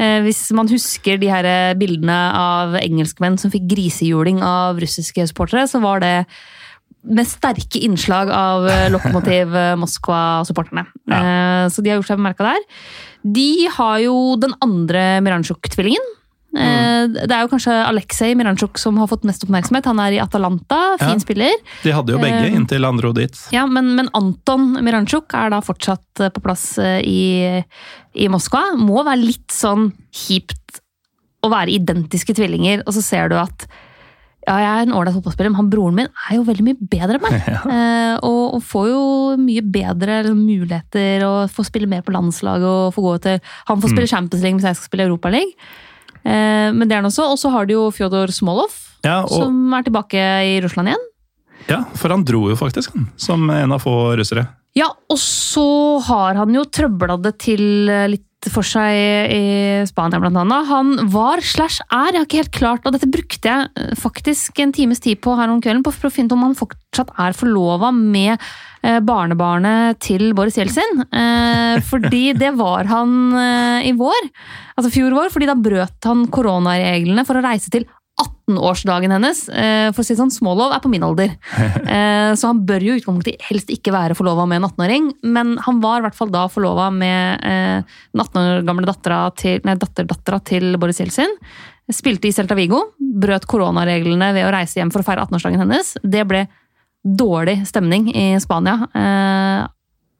Eh, 0.00 0.20
hvis 0.24 0.46
man 0.56 0.70
husker 0.70 1.20
de 1.20 1.28
her 1.28 1.46
bildene 1.80 2.16
av 2.40 2.78
engelskmenn 2.80 3.36
som 3.40 3.52
fikk 3.52 3.68
grisehjuling 3.70 4.40
av 4.44 4.80
russiske 4.80 5.28
supportere, 5.28 5.66
så 5.68 5.82
var 5.84 6.00
det 6.04 6.14
med 7.08 7.28
sterke 7.28 7.80
innslag 7.80 8.30
av 8.34 8.66
eh, 8.68 8.88
Lokomotiv 8.92 9.54
eh, 9.56 9.74
Moskva-supporterne. 9.80 10.86
Eh, 11.08 11.66
Så 11.72 11.82
de 11.84 11.92
har 11.92 12.00
gjort 12.00 12.10
seg 12.10 12.20
bemerka 12.20 12.48
der. 12.50 12.64
De 13.24 13.50
har 13.76 14.00
jo 14.04 14.16
den 14.40 14.52
andre 14.64 15.20
Miranchuk-tvillingen. 15.24 16.16
Eh, 16.56 17.06
Det 17.12 17.30
er 17.30 17.44
jo 17.44 17.50
kanskje 17.52 17.74
Aleksej 17.86 18.34
Miranchuk 18.36 18.78
som 18.78 18.96
har 18.98 19.06
fått 19.06 19.22
mest 19.24 19.44
oppmerksomhet. 19.46 19.84
Han 19.86 20.00
er 20.00 20.12
i 20.16 20.20
Atalanta, 20.20 20.96
fin 20.98 21.14
Ja. 21.14 21.18
spiller. 21.22 21.52
De 21.84 21.92
hadde 21.92 22.12
jo 22.12 22.18
begge 22.18 22.46
Eh, 22.50 22.54
inntil 22.56 22.84
andre 22.84 23.02
dro 23.02 23.12
dit. 23.12 23.36
Ja, 23.52 23.66
men, 23.66 23.94
men 23.94 24.08
Anton 24.14 24.72
Miranchuk 24.82 25.32
er 25.34 25.50
da 25.50 25.60
fortsatt 25.60 26.20
eh, 26.20 26.28
på 26.30 26.42
plass 26.42 26.78
i, 26.78 27.62
i 28.14 28.28
Moskva. 28.28 28.74
Må 28.76 29.04
være 29.04 29.22
litt 29.24 29.48
sånn 29.54 29.92
kjipt 30.12 30.80
å 31.42 31.48
være 31.48 31.70
identiske 31.72 32.34
tvillinger, 32.36 32.82
og 32.86 32.92
så 32.92 33.02
ser 33.02 33.28
du 33.30 33.36
at 33.40 33.66
ja, 34.48 34.56
jeg 34.56 34.68
er 34.72 34.82
en 34.86 34.94
ålreit 34.96 35.14
fotballspiller, 35.14 35.50
men 35.52 35.58
han 35.60 35.70
broren 35.70 35.94
min 35.94 36.08
er 36.30 36.36
jo 36.36 36.44
veldig 36.44 36.64
mye 36.64 36.88
bedre 36.90 37.18
enn 37.18 37.22
meg. 37.22 37.36
Eh, 37.70 38.16
og, 38.26 38.54
og 38.56 38.62
får 38.66 38.88
jo 38.90 39.02
mye 39.38 39.62
bedre 39.62 40.22
muligheter 40.34 41.22
og 41.28 41.50
får 41.52 41.68
spille 41.70 41.86
mer 41.88 42.02
på 42.02 42.12
landslaget. 42.12 42.64
og 42.66 42.94
får 42.96 43.02
gå 43.06 43.12
til, 43.22 43.40
Han 43.68 43.80
får 43.80 43.92
spille 43.94 44.08
Champions 44.10 44.42
League 44.42 44.58
hvis 44.58 44.66
jeg 44.68 44.76
skal 44.80 44.88
spille 44.90 45.06
Europaliga. 45.06 45.46
Eh, 46.24 46.68
men 46.72 46.86
det 46.86 46.94
er 46.96 47.02
han 47.02 47.10
også. 47.10 47.30
Og 47.32 47.38
så 47.40 47.50
har 47.54 47.66
du 47.68 47.74
jo 47.74 47.90
Fjodor 47.94 48.32
Smolov, 48.34 48.74
Ja, 49.04 49.22
og, 49.24 49.32
som 49.32 49.74
er 49.74 49.84
tilbake 49.86 50.24
i 50.44 50.56
Russland 50.64 50.92
igjen. 50.92 51.06
ja, 51.70 51.84
for 51.96 52.12
han 52.12 52.24
dro 52.24 52.48
jo 52.50 52.56
faktisk, 52.58 52.92
han, 52.94 53.08
som 53.16 53.48
en 53.50 53.72
av 53.72 53.80
få 53.84 54.16
russere. 54.20 54.46
Ja, 54.76 54.86
og 55.10 55.18
så 55.18 55.98
har 56.06 56.34
han 56.38 56.54
jo 56.54 56.62
trøbla 56.64 57.16
det 57.22 57.38
til 57.42 57.88
eh, 57.90 58.06
litt 58.12 58.26
for 58.48 58.64
seg 58.64 59.32
i 59.34 59.44
Spania, 59.88 60.20
blant 60.22 60.38
annet. 60.40 60.68
Han 60.70 60.94
var 61.12 61.42
slash 61.44 61.82
er, 61.90 62.14
jeg 62.14 62.20
har 62.22 62.26
ikke 62.26 62.40
helt 62.40 62.56
klart, 62.56 62.86
og 62.86 62.94
dette 62.96 63.10
brukte 63.10 63.50
jeg 63.50 63.68
eh, 63.76 63.92
faktisk 64.00 64.62
en 64.64 64.72
times 64.72 65.02
tid 65.04 65.20
på 65.20 65.34
her 65.36 65.52
om 65.52 65.60
kvelden, 65.60 65.84
på 65.84 65.92
å 65.92 66.12
finne 66.12 66.30
ut 66.30 66.36
om 66.38 66.46
han 66.48 66.56
fortsatt 66.56 67.12
er 67.20 67.36
forlova 67.36 67.92
med 67.92 68.32
eh, 68.32 69.00
barnebarnet 69.04 70.00
til 70.00 70.30
Boris 70.38 70.56
Jeltsin. 70.56 71.04
Eh, 71.04 71.76
fordi 71.84 72.30
det 72.38 72.54
var 72.56 72.88
han 72.88 73.18
i 73.84 73.92
vår, 73.96 74.32
altså 74.78 74.90
fjor 74.92 75.14
vår, 75.16 75.28
fordi 75.34 75.48
da 75.50 75.56
brøt 75.58 76.08
han 76.08 76.24
koronareglene 76.32 77.26
for 77.28 77.38
å 77.38 77.44
reise 77.44 77.72
til 77.72 77.84
18-årsdagen 78.58 79.12
hennes. 79.14 79.42
Eh, 79.48 79.90
For 79.94 80.02
å 80.02 80.06
si 80.06 80.16
sånn, 80.18 80.32
Smålov 80.32 80.74
er 80.74 80.82
på 80.82 80.90
min 80.92 81.04
alder. 81.06 81.36
Eh, 81.90 82.34
Så 82.38 82.46
han 82.50 82.60
bør 82.66 82.82
jo 82.84 82.94
utgangspunktet 82.98 83.42
helst 83.48 83.70
ikke 83.72 83.92
være 83.94 84.14
forlova 84.14 84.44
med 84.48 84.60
en 84.60 84.68
18-åring, 84.68 85.08
men 85.22 85.56
han 85.64 85.80
var 85.82 86.00
i 86.00 86.04
hvert 86.06 86.16
fall 86.18 86.30
da 86.30 86.44
forlova 86.52 86.90
med 86.94 87.42
eh, 87.46 87.82
den 88.12 88.22
18 88.22 88.40
år 88.42 88.66
gamle 88.68 88.86
dattera 88.86 89.20
til, 89.34 89.58
nei, 89.66 89.74
datterdattera 89.80 90.38
til 90.46 90.76
Boris 90.80 91.00
Jeltsin. 91.02 91.32
Spilte 91.90 92.28
i 92.28 92.34
Celta 92.34 92.54
Vigo, 92.54 92.92
brøt 92.98 93.48
koronareglene 93.50 94.30
ved 94.36 94.46
å 94.46 94.52
reise 94.54 94.78
hjem 94.78 94.92
for 94.94 95.02
å 95.02 95.08
feire 95.08 95.26
18-årsdagen 95.26 95.64
hennes. 95.64 95.96
Det 96.04 96.22
ble 96.28 96.44
dårlig 97.02 97.60
stemning 97.66 98.10
i 98.14 98.28
Spania 98.42 98.84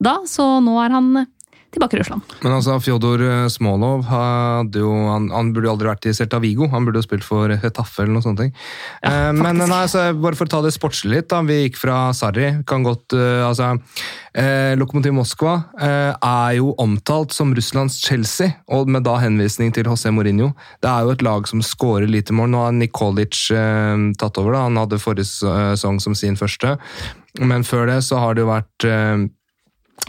da, 0.00 0.14
så 0.24 0.46
nå 0.64 0.78
er 0.80 0.94
han 0.96 1.10
tilbake 1.74 1.96
i 1.96 2.00
Russland. 2.00 2.22
Men 2.42 2.56
altså, 2.56 2.76
Fjodor 2.82 3.22
eh, 3.22 3.46
Smolov 3.52 4.04
hadde 4.10 4.82
jo, 4.82 4.90
han, 5.06 5.28
han 5.30 5.52
burde 5.54 5.68
jo 5.68 5.74
aldri 5.74 5.90
vært 5.90 6.08
i 6.10 6.14
Celta 6.16 6.40
Vigo. 6.42 6.68
Han 6.72 6.86
burde 6.86 7.00
jo 7.02 7.06
spilt 7.06 7.26
for 7.26 7.52
Hetaffe 7.62 8.02
eller 8.04 8.16
noe 8.16 8.24
sånt. 8.24 8.40
ting. 8.42 8.50
Eh, 9.06 9.30
men 9.36 9.60
nei, 9.60 9.68
altså, 9.84 10.08
bare 10.18 10.38
for 10.38 10.50
å 10.50 10.54
ta 10.56 10.62
det 10.64 10.74
sportslig 10.74 11.14
litt, 11.14 11.28
da. 11.30 11.42
Vi 11.46 11.60
gikk 11.62 11.78
fra 11.80 12.10
Sarri. 12.16 12.50
Kan 12.68 12.86
godt, 12.86 13.14
eh, 13.14 13.44
altså, 13.46 13.72
eh, 14.34 14.74
Lokomotiv 14.80 15.14
Moskva 15.16 15.56
eh, 15.78 16.12
er 16.14 16.58
jo 16.58 16.74
omtalt 16.82 17.34
som 17.36 17.54
Russlands 17.56 18.00
Chelsea, 18.02 18.56
og 18.70 18.90
med 18.90 19.06
da 19.06 19.18
henvisning 19.22 19.74
til 19.74 19.86
José 19.90 20.12
Mourinho. 20.14 20.52
Det 20.82 20.90
er 20.90 21.06
jo 21.06 21.14
et 21.14 21.26
lag 21.26 21.46
som 21.50 21.62
skårer 21.64 22.10
lite 22.10 22.34
mål. 22.36 22.50
Nå 22.50 22.64
har 22.66 22.78
Nikolic 22.78 23.46
eh, 23.54 24.06
tatt 24.18 24.42
over. 24.42 24.56
da. 24.56 24.66
Han 24.66 24.80
hadde 24.80 25.02
forrige 25.02 25.30
sesong 25.30 26.02
som 26.02 26.18
sin 26.18 26.38
første. 26.40 26.76
Men 27.38 27.62
før 27.62 27.86
det 27.86 28.00
så 28.02 28.18
har 28.18 28.34
det 28.34 28.42
jo 28.42 28.50
vært 28.50 28.86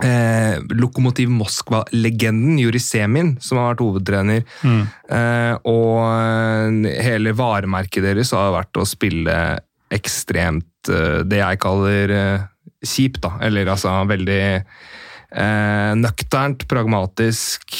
eh, 0.03 0.59
Lokomotiv 0.77 1.29
Moskva-legenden 1.33 2.59
Juri 2.61 2.79
Semin, 2.79 3.35
som 3.43 3.59
har 3.59 3.73
vært 3.73 3.83
hovedtrener. 3.85 4.45
Eh, 5.11 5.53
og 5.67 5.97
eh, 6.07 7.03
hele 7.03 7.35
varemerket 7.37 8.05
deres 8.05 8.33
har 8.37 8.53
vært 8.55 8.79
å 8.79 8.87
spille 8.87 9.35
ekstremt 9.91 10.89
eh, 10.89 11.21
det 11.27 11.41
jeg 11.41 11.61
kaller 11.61 12.15
eh, 12.15 12.49
kjipt, 12.81 13.21
da. 13.25 13.35
Eller 13.45 13.69
altså 13.69 13.93
veldig 14.09 14.41
eh, 14.55 15.91
nøkternt, 15.99 16.65
pragmatisk 16.71 17.77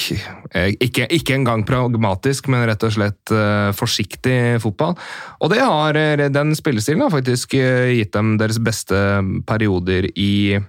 ikke, 0.52 1.08
ikke 1.16 1.38
engang 1.38 1.64
pragmatisk, 1.68 2.50
men 2.52 2.66
rett 2.68 2.84
og 2.84 2.94
slett 2.96 3.34
forsiktig 3.78 4.60
fotball. 4.64 4.98
Og 5.40 5.52
det 5.54 5.62
har, 5.64 6.00
den 6.32 6.54
spillestilen 6.58 7.06
har 7.06 7.14
faktisk 7.14 7.56
gitt 7.56 8.12
dem 8.16 8.36
deres 8.42 8.60
beste 8.64 9.00
perioder 9.48 10.10
i 10.12 10.60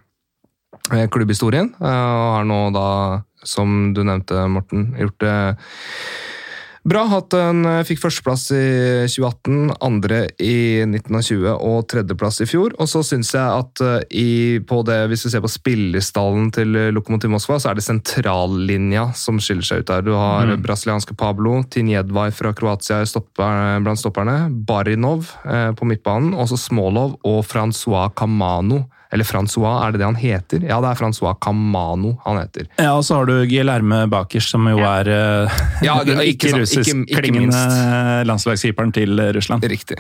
klubbhistorien. 0.90 1.74
eh, 1.80 1.86
Og 1.86 2.34
har 2.38 2.44
nå 2.44 2.72
da, 2.74 3.22
som 3.44 3.92
du 3.94 4.02
nevnte, 4.04 4.48
Morten, 4.50 4.94
gjort 4.98 5.18
det 5.18 5.56
bra. 6.84 7.04
Hatt 7.06 7.32
en, 7.34 7.64
eh, 7.64 7.82
fikk 7.86 8.00
førsteplass 8.02 8.50
i 8.50 9.06
2018, 9.06 9.70
andre 9.80 10.28
i 10.42 10.82
1920 10.84 11.54
og 11.54 11.86
tredjeplass 11.86 12.40
i 12.42 12.46
fjor. 12.50 12.72
Og 12.80 12.88
så 12.90 13.02
syns 13.06 13.30
jeg 13.32 13.42
at 13.46 13.80
eh, 13.80 14.02
i, 14.10 14.58
på 14.58 14.82
det, 14.84 15.08
hvis 15.08 15.24
vi 15.26 15.30
ser 15.30 15.40
på 15.44 15.50
spillestallen 15.50 16.50
til 16.52 16.74
eh, 16.74 16.90
Lokomotiv 16.90 17.30
Moskva, 17.30 17.60
så 17.62 17.70
er 17.70 17.74
det 17.78 17.84
sentrallinja 17.86 19.12
som 19.14 19.38
skiller 19.38 19.62
seg 19.62 19.78
ut 19.84 19.86
der. 19.86 20.02
Du 20.02 20.12
har 20.14 20.46
Mm. 20.46 20.62
brasilianske 20.62 21.14
Pablo, 21.16 21.62
Tinjedvaj 21.62 22.32
fra 22.34 22.52
Kroatia 22.52 23.04
stopper, 23.06 23.78
blant 23.84 23.98
stopperne, 24.02 24.50
Barinov 24.66 25.30
eh, 25.46 25.70
på 25.72 25.86
midtbanen, 25.86 26.34
også 26.34 26.58
Smolov 26.58 27.18
og 27.24 27.44
Francois 27.46 28.10
Camano. 28.16 28.88
Eller 29.12 29.26
Francois, 29.28 29.82
er 29.84 29.92
det 29.92 30.00
det 30.00 30.06
han 30.08 30.16
heter? 30.16 30.62
Ja, 30.64 30.78
det 30.80 30.88
er 30.94 30.96
Francois 30.96 31.36
Camano 31.44 32.14
han 32.24 32.38
heter. 32.40 32.66
Ja, 32.80 32.94
og 32.96 33.04
så 33.04 33.18
har 33.20 33.26
du 33.28 33.34
Guillerme 33.50 34.06
Bakers, 34.08 34.46
som 34.54 34.64
jo 34.70 34.78
er 34.88 35.10
eh, 35.12 35.58
Ja, 35.86 35.98
den 36.08 36.22
ikke 36.32 36.54
russisk-klingende 36.56 37.52
minst. 37.52 38.26
landslagskeeperen 38.30 38.92
til 38.96 39.20
Russland. 39.36 39.64
Riktig. 39.68 39.98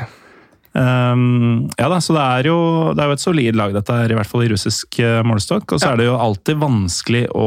Um, 0.72 1.68
ja 1.76 1.90
da, 1.92 1.98
så 2.00 2.14
det 2.16 2.22
er, 2.24 2.46
jo, 2.48 2.56
det 2.96 3.02
er 3.04 3.10
jo 3.10 3.16
et 3.18 3.24
solid 3.26 3.58
lag, 3.60 3.74
dette 3.76 3.92
her, 3.92 4.14
i 4.14 4.16
hvert 4.16 4.30
fall 4.30 4.46
i 4.46 4.50
russisk 4.54 4.96
eh, 5.04 5.20
målestokk. 5.28 5.74
Og 5.76 5.82
så 5.82 5.90
Ja. 5.90 5.92
er 5.92 6.00
det 6.00 6.06
jo 6.08 6.16
alltid 6.16 6.56
vanskelig 6.62 7.26
å 7.36 7.46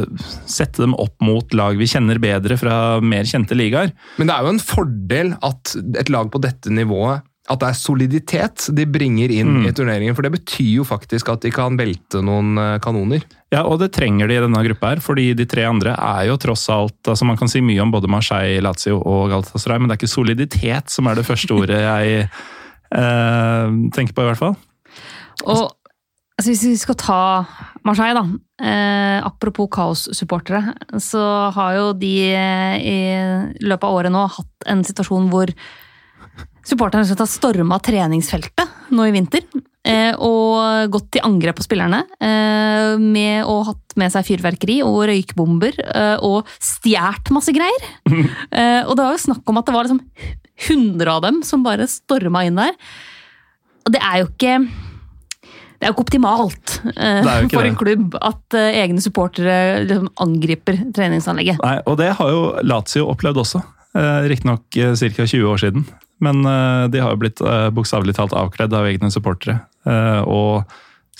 eh, 0.00 0.08
sette 0.50 0.82
dem 0.82 0.96
opp 0.98 1.14
mot 1.22 1.54
lag 1.54 1.78
vi 1.78 1.86
kjenner 1.86 2.18
bedre 2.18 2.58
fra 2.58 2.98
mer 2.98 3.22
kjente 3.30 3.54
ligaer. 3.54 3.92
Men 4.18 4.26
det 4.26 4.34
er 4.34 4.42
jo 4.48 4.54
en 4.56 4.62
fordel 4.64 5.32
at 5.46 5.76
et 6.02 6.10
lag 6.10 6.32
på 6.34 6.42
dette 6.42 6.74
nivået 6.74 7.22
at 7.50 7.58
det 7.60 7.68
er 7.72 7.78
soliditet 7.78 8.68
de 8.76 8.84
bringer 8.86 9.32
inn 9.34 9.56
Mm. 9.60 9.64
i 9.66 9.72
turneringen. 9.74 10.14
For 10.14 10.22
det 10.22 10.30
betyr 10.36 10.68
jo 10.76 10.84
faktisk 10.86 11.28
at 11.32 11.42
de 11.42 11.50
kan 11.50 11.76
velte 11.76 12.22
noen 12.22 12.54
eh, 12.58 12.78
kanoner. 12.78 13.24
Ja, 13.50 13.64
og 13.66 13.80
det 13.82 13.90
trenger 13.96 14.30
de 14.30 14.36
i 14.38 14.42
denne 14.44 14.62
gruppa 14.62 14.92
her, 14.94 15.00
fordi 15.02 15.32
de 15.34 15.46
tre 15.50 15.64
andre 15.66 15.96
er 15.98 16.28
jo 16.28 16.36
tross 16.38 16.68
alt 16.70 17.10
altså 17.10 17.26
Man 17.26 17.36
kan 17.40 17.50
si 17.50 17.58
mye 17.60 17.82
om 17.82 17.90
både 17.90 18.06
Marseille, 18.08 18.62
Lazio 18.62 19.00
og 19.02 19.28
Galatasaray, 19.32 19.80
men 19.82 19.90
det 19.90 19.96
er 19.96 20.00
ikke 20.04 20.14
soliditet 20.14 20.94
som 20.94 21.10
er 21.10 21.18
det 21.18 21.26
første 21.26 21.50
ordet 21.56 21.80
jeg 21.82 22.28
eh, 22.94 23.66
tenker 23.94 24.14
på, 24.14 24.22
i 24.22 24.30
hvert 24.30 24.40
fall. 24.40 24.56
Og 25.46 25.66
altså, 26.38 26.50
hvis 26.52 26.64
vi 26.68 26.76
skal 26.80 26.98
ta 27.00 27.20
Marseille, 27.86 28.14
da. 28.14 28.24
Eh, 28.60 29.18
apropos 29.26 29.68
kaossupportere, 29.72 30.74
så 31.00 31.50
har 31.56 31.76
jo 31.78 31.92
de 31.98 32.14
eh, 32.30 32.74
i 32.78 32.98
løpet 33.64 33.86
av 33.88 33.94
året 33.98 34.12
nå 34.14 34.26
hatt 34.38 34.68
en 34.70 34.84
situasjon 34.86 35.30
hvor 35.32 35.52
supporterne 36.70 37.06
har 37.06 37.28
storma 37.28 37.80
treningsfeltet 37.82 38.94
nå 38.94 39.06
i 39.06 39.14
vinter. 39.14 39.44
Eh, 39.86 40.12
og 40.20 40.90
gått 40.92 41.08
til 41.14 41.24
angrep 41.24 41.56
på 41.60 41.64
spillerne. 41.64 42.02
Eh, 42.20 42.98
med 43.00 43.48
å 43.48 43.60
hatt 43.70 43.96
med 44.00 44.12
seg 44.12 44.26
fyrverkeri 44.28 44.80
og 44.86 45.02
røykbomber. 45.10 45.80
Eh, 45.86 46.16
og 46.26 46.50
stjålet 46.58 47.32
masse 47.34 47.54
greier. 47.56 47.88
Og 48.90 48.92
det 48.96 49.04
var 49.04 49.14
jo 49.14 49.22
snakk 49.22 49.50
om 49.50 49.58
at 49.60 49.68
det 49.68 49.74
var 49.74 49.86
liksom 49.86 50.02
100 50.60 51.10
av 51.10 51.24
dem 51.24 51.42
som 51.46 51.64
bare 51.64 51.88
storma 51.88 52.44
inn 52.46 52.58
der. 52.58 52.76
Og 53.86 53.94
det 53.94 54.00
er 54.04 54.22
jo 54.22 54.30
ikke 54.30 54.60
det 55.80 55.86
er 55.88 55.92
jo 55.94 55.94
ikke 55.94 56.04
optimalt 56.04 56.72
eh, 56.92 57.22
jo 57.24 57.46
ikke 57.46 57.56
for 57.56 57.66
en 57.70 57.76
klubb 57.80 58.16
at 58.20 58.56
eh, 58.58 58.82
egne 58.82 59.00
supportere 59.00 59.54
liksom, 59.86 60.10
angriper 60.20 60.76
treningsanlegget. 60.92 61.62
Nei, 61.64 61.78
og 61.88 61.96
det 62.02 62.10
har 62.18 62.32
jo 62.34 62.42
Lazio 62.68 63.06
opplevd 63.08 63.40
også. 63.40 63.62
Eh, 63.96 64.26
Riktignok 64.28 64.76
eh, 64.76 64.92
ca. 64.92 65.24
20 65.24 65.48
år 65.48 65.62
siden. 65.62 65.86
Men 66.24 66.44
eh, 66.44 66.86
de 66.92 67.00
har 67.02 67.14
jo 67.14 67.20
blitt 67.22 67.40
eh, 67.40 67.68
bokstavelig 67.74 68.14
talt 68.18 68.36
avkledd 68.36 68.74
av 68.76 68.88
egne 68.90 69.10
supportere. 69.12 69.62
Eh, 69.88 70.20
og 70.28 70.68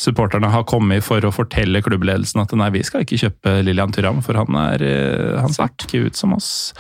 supporterne 0.01 0.49
har 0.53 0.67
kommet 0.69 1.05
for 1.05 1.25
å 1.27 1.33
fortelle 1.35 1.83
klubbledelsen 1.85 2.41
at 2.45 2.53
nei, 2.57 2.71
vi 2.73 2.85
skal 2.87 3.05
ikke 3.05 3.19
kjøpe 3.21 3.59
Lillian 3.67 3.93
Thuram, 3.93 4.23
for 4.25 4.39
han, 4.39 4.57
er, 4.73 4.85
han 5.41 5.53
ser 5.53 5.73
ikke 5.77 6.07
ut 6.09 6.21
som 6.21 6.37
oss. 6.37 6.53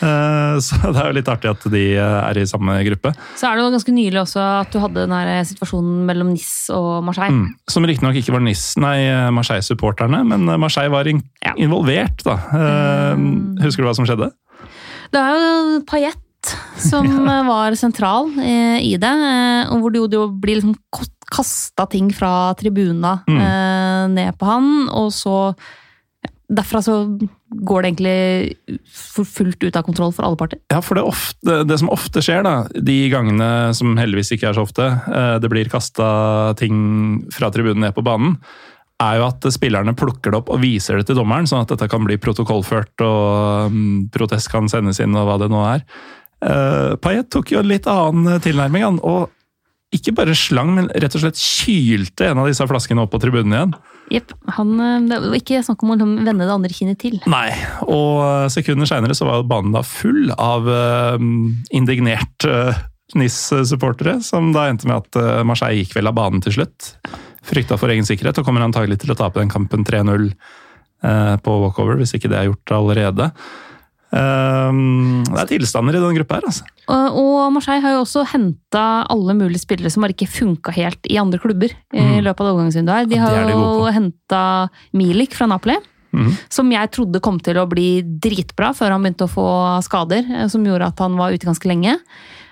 Så 0.00 0.78
det 0.80 0.96
er 0.96 1.10
jo 1.10 1.16
litt 1.18 1.28
artig 1.28 1.50
at 1.50 1.64
de 1.68 1.82
er 2.00 2.38
i 2.40 2.46
samme 2.48 2.78
gruppe. 2.86 3.10
Så 3.36 3.50
er 3.50 3.58
det 3.58 3.66
jo 3.66 3.72
ganske 3.74 3.92
nylig 3.92 4.22
også 4.22 4.40
at 4.62 4.72
du 4.72 4.78
hadde 4.80 5.04
den 5.04 5.44
situasjonen 5.50 6.06
mellom 6.08 6.30
NIS 6.32 6.48
og 6.72 7.04
Marseille. 7.04 7.36
Mm. 7.36 7.50
Som 7.68 7.84
riktignok 7.86 8.16
ikke 8.16 8.32
var 8.32 8.42
Nis, 8.46 8.64
nei, 8.80 8.96
Marseille-supporterne, 9.36 10.22
men 10.32 10.48
Marseille 10.62 10.90
var 10.94 11.10
in 11.10 11.20
Ja. 11.44 11.52
involvert, 11.60 12.24
da. 12.24 12.38
Mm. 13.20 13.60
Husker 13.60 13.84
du 13.84 13.90
hva 13.90 13.94
som 14.00 14.08
skjedde? 14.08 14.32
Det 15.12 15.20
er 15.20 15.36
jo 15.36 15.80
Payet 16.40 16.80
som 16.80 17.06
eh, 17.28 17.46
var 17.46 17.74
sentral 17.74 18.32
eh, 18.38 18.80
i 18.82 18.96
det, 18.96 19.10
eh, 19.10 19.70
og 19.72 19.82
hvor 19.82 19.92
det 19.92 20.16
jo 20.16 20.28
blir 20.30 20.60
liksom 20.60 20.76
kasta 21.30 21.86
ting 21.86 22.10
fra 22.12 22.54
tribuna 22.58 23.20
Mm. 23.28 24.14
ned 24.14 24.38
på 24.38 24.46
han, 24.46 24.88
og 24.88 25.12
så 25.12 25.54
Derfra 26.50 26.80
så 26.82 27.06
går 27.62 27.82
det 27.82 27.88
egentlig 27.92 28.80
for 28.90 29.22
fullt 29.22 29.62
ut 29.62 29.76
av 29.78 29.84
kontroll 29.86 30.10
for 30.10 30.26
alle 30.26 30.34
parter. 30.34 30.58
Ja, 30.72 30.80
for 30.82 30.98
det, 30.98 31.04
ofte, 31.06 31.60
det 31.62 31.76
som 31.78 31.92
ofte 31.94 32.18
skjer, 32.26 32.42
da, 32.42 32.64
de 32.74 32.96
gangene 33.06 33.70
som 33.78 33.94
heldigvis 33.94 34.32
ikke 34.34 34.48
er 34.48 34.58
så 34.58 34.64
ofte, 34.66 34.88
det 35.38 35.50
blir 35.52 35.70
kasta 35.70 36.08
ting 36.58 37.22
fra 37.30 37.52
tribunen 37.54 37.84
ned 37.86 37.94
på 37.94 38.02
banen, 38.02 38.34
er 39.00 39.20
jo 39.20 39.28
at 39.30 39.46
spillerne 39.54 39.94
plukker 39.96 40.32
det 40.32 40.40
opp 40.42 40.50
og 40.52 40.60
viser 40.62 40.98
det 40.98 41.08
til 41.08 41.20
dommeren, 41.20 41.46
sånn 41.48 41.62
at 41.64 41.70
dette 41.72 41.88
kan 41.90 42.02
bli 42.04 42.18
protokollført 42.20 43.04
og 43.06 43.70
mm, 43.72 44.10
protest 44.10 44.50
kan 44.52 44.68
sendes 44.72 45.00
inn 45.00 45.14
og 45.16 45.28
hva 45.28 45.38
det 45.40 45.48
nå 45.52 45.62
er. 45.70 45.86
Uh, 46.40 46.96
Payet 47.02 47.28
tok 47.32 47.52
jo 47.52 47.60
en 47.60 47.68
litt 47.68 47.88
annen 47.90 48.40
tilnærming, 48.42 48.86
han, 48.86 48.98
og 49.04 49.28
ikke 49.94 50.14
bare 50.14 50.36
slang, 50.38 50.70
men 50.76 50.86
rett 51.02 51.14
og 51.18 51.22
slett 51.24 51.38
kylte 51.40 52.28
en 52.30 52.40
av 52.40 52.46
disse 52.46 52.66
flaskene 52.70 53.02
opp 53.02 53.10
på 53.10 53.18
tribunen 53.22 53.56
igjen. 53.56 53.72
Jepp. 54.10 54.34
eh, 54.46 55.00
Det 55.10 55.18
var 55.18 55.38
ikke 55.38 55.62
snakk 55.66 55.82
om 55.82 55.90
å 55.90 55.96
liksom 55.96 56.12
vende 56.26 56.46
det 56.46 56.54
andre 56.54 56.74
kinnet 56.74 57.00
til. 57.02 57.18
Nei, 57.30 57.50
og 57.82 58.50
sekunder 58.54 58.86
seinere 58.86 59.16
så 59.18 59.26
var 59.26 59.42
banen 59.50 59.74
da 59.74 59.82
full 59.86 60.30
av 60.38 60.66
uh, 60.70 61.18
indignerte 61.74 62.54
uh, 62.70 62.80
NIS-supportere, 63.18 64.20
som 64.22 64.52
da 64.54 64.68
endte 64.70 64.86
med 64.86 65.02
at 65.02 65.46
Marseille 65.46 65.82
gikk 65.82 65.96
vel 65.98 66.06
av 66.06 66.14
banen 66.14 66.42
til 66.44 66.54
slutt. 66.60 66.92
Frykta 67.42 67.78
for 67.80 67.90
egen 67.90 68.06
sikkerhet 68.06 68.38
og 68.38 68.46
kommer 68.46 68.62
antagelig 68.62 69.00
til 69.02 69.10
å 69.10 69.18
tape 69.18 69.42
den 69.42 69.50
kampen 69.50 69.82
3-0 69.82 70.30
uh, 70.30 71.34
på 71.42 71.56
walkover, 71.64 71.98
hvis 71.98 72.14
ikke 72.14 72.30
det 72.30 72.38
er 72.38 72.50
gjort 72.52 72.76
allerede. 72.78 73.32
Um, 74.12 75.22
det 75.22 75.38
er 75.44 75.50
tilstander 75.52 75.94
i 75.94 76.00
denne 76.02 76.16
gruppa 76.18 76.40
her, 76.40 76.46
altså. 76.50 76.64
Og 76.90 77.52
Marseille 77.54 77.82
har 77.84 77.92
jo 77.94 78.00
også 78.02 78.24
henta 78.32 78.84
alle 79.10 79.36
mulige 79.38 79.62
spillere 79.62 79.90
som 79.94 80.02
har 80.02 80.10
ikke 80.14 80.26
funka 80.30 80.72
helt 80.74 81.06
i 81.06 81.18
andre 81.22 81.38
klubber. 81.38 81.70
i 81.94 82.00
Mm. 82.00 82.24
løpet 82.26 82.40
av 82.40 82.50
overgangsvinduet 82.54 82.96
her. 82.96 83.06
De 83.06 83.14
Ja, 83.16 83.22
har 83.22 83.36
er 83.36 83.46
de 83.46 83.52
jo 83.52 83.86
henta 83.94 84.68
Milik 84.92 85.32
fra 85.34 85.46
Napoli. 85.46 85.76
Mm. 86.12 86.32
Som 86.50 86.70
jeg 86.72 86.90
trodde 86.90 87.20
kom 87.22 87.38
til 87.38 87.54
å 87.54 87.68
bli 87.68 88.02
dritbra 88.02 88.72
før 88.74 88.90
han 88.90 89.02
begynte 89.02 89.28
å 89.28 89.30
få 89.30 89.46
skader, 89.84 90.24
eh, 90.28 90.48
som 90.48 90.64
gjorde 90.64 90.86
at 90.88 90.98
han 90.98 91.16
var 91.16 91.30
ute 91.30 91.46
ganske 91.46 91.68
lenge. 91.70 91.98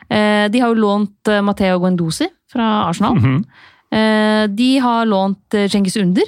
Eh, 0.08 0.46
De 0.48 0.60
har 0.60 0.68
jo 0.72 0.80
lånt 0.80 1.10
Matheo 1.26 1.42
Matteo 1.42 1.78
Guendouzi 1.80 2.28
fra 2.52 2.88
Arsenal. 2.88 3.16
Mm 3.16 3.44
Eh, 3.90 4.46
De 4.48 4.78
har 4.78 5.06
lånt 5.06 5.54
eh, 5.54 5.66
Cengiz 5.66 5.96
Under. 5.96 6.22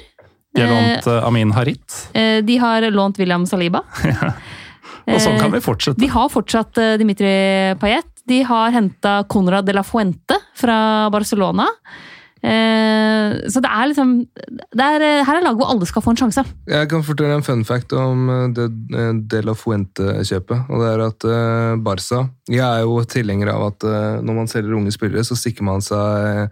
De 0.53 0.61
har 0.61 0.67
lånt 0.97 1.23
Amin 1.23 1.51
Harit, 1.51 2.09
Eh, 2.13 2.41
De 2.41 2.57
har 2.57 2.81
lånt 2.91 3.17
William 3.19 3.45
Saliba. 3.45 3.83
og 5.07 5.19
sånn 5.21 5.39
kan 5.39 5.49
Eh, 5.51 5.57
vi 5.57 5.65
fortsette. 5.65 5.99
De 6.01 6.07
har 6.11 6.29
fortsatt 6.31 6.77
eh, 6.77 6.97
Dimitri 7.01 7.33
Payet. 7.81 8.07
De 8.27 8.43
har 8.45 8.71
henta 8.71 9.23
Conrad 9.27 9.65
de 9.65 9.73
la 9.73 9.83
Fuente 9.83 10.37
fra 10.55 11.09
Barcelona. 11.13 11.67
Eh, 12.41 13.35
så 13.53 13.61
det 13.61 13.69
er 13.69 13.89
liksom 13.91 14.13
det 14.73 14.81
er, 14.81 15.03
eh, 15.05 15.23
Her 15.27 15.37
er 15.37 15.43
laget 15.45 15.59
hvor 15.61 15.69
alle 15.69 15.85
skal 15.85 16.01
få 16.01 16.13
en 16.15 16.21
sjanse. 16.23 16.43
Jeg 16.65 16.89
kan 16.89 17.03
fortelle 17.05 17.35
en 17.37 17.45
fun 17.45 17.61
fact 17.63 17.93
om 17.93 18.29
eh, 18.33 18.47
det 18.57 18.65
eh, 18.97 19.11
De 19.29 19.41
La 19.45 19.53
Fuente-kjøpet. 19.53 20.63
og 20.69 20.81
det 20.81 20.87
er 20.89 21.03
at 21.05 21.27
eh, 21.29 21.75
Barca 21.85 22.23
Jeg 22.49 22.65
er 22.65 22.81
jo 22.81 23.03
tilhenger 23.05 23.53
av 23.53 23.67
at 23.67 23.85
eh, 23.85 24.21
når 24.25 24.39
man 24.39 24.49
selger 24.49 24.73
unge 24.73 24.93
spillere, 24.95 25.23
så 25.23 25.37
stikker 25.37 25.63
man 25.69 25.85
seg 25.85 26.49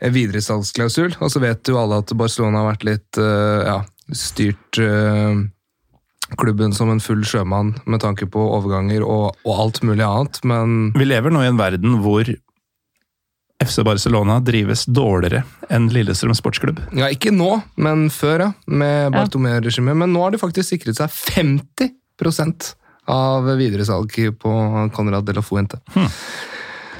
en 0.00 0.14
videresalgsklausul. 0.14 1.18
Og 1.20 1.30
så 1.30 1.42
vet 1.42 1.68
jo 1.68 1.76
alle 1.76 2.00
at 2.00 2.16
Barcelona 2.16 2.62
har 2.62 2.72
vært 2.72 2.88
litt 2.88 3.20
eh, 3.20 3.68
ja, 3.68 3.78
styrt 4.16 4.80
eh, 4.80 5.44
klubben 6.36 6.74
som 6.76 6.90
en 6.92 7.00
full 7.00 7.24
sjømann 7.24 7.72
med 7.88 8.02
tanke 8.04 8.28
på 8.28 8.42
overganger 8.58 9.04
og, 9.06 9.38
og 9.48 9.62
alt 9.64 9.80
mulig 9.86 10.04
annet, 10.04 10.42
men 10.44 10.92
Vi 10.98 11.08
lever 11.08 11.32
nå 11.32 11.44
i 11.44 11.50
en 11.50 11.60
verden 11.60 11.98
hvor 12.04 12.28
FC 13.58 13.80
Barcelona 13.82 14.38
drives 14.44 14.84
dårligere 14.86 15.42
enn 15.72 15.88
Lillestrøm 15.90 16.34
sportsklubb. 16.36 16.78
Ja, 16.94 17.08
ikke 17.10 17.32
nå, 17.34 17.56
men 17.80 18.06
før, 18.14 18.44
ja. 18.46 18.50
Med 18.70 19.10
Bartomeu-regimet. 19.16 19.98
Men 19.98 20.12
nå 20.14 20.22
har 20.22 20.34
de 20.34 20.38
faktisk 20.38 20.76
sikret 20.76 21.00
seg 21.00 21.10
50% 21.10 22.68
av 23.10 23.48
videresalg 23.58 24.14
på 24.38 24.52
Conrad 24.94 25.26
de 25.26 25.34
la 25.34 25.42
Fuente. 25.42 25.80
Hmm. 25.96 26.06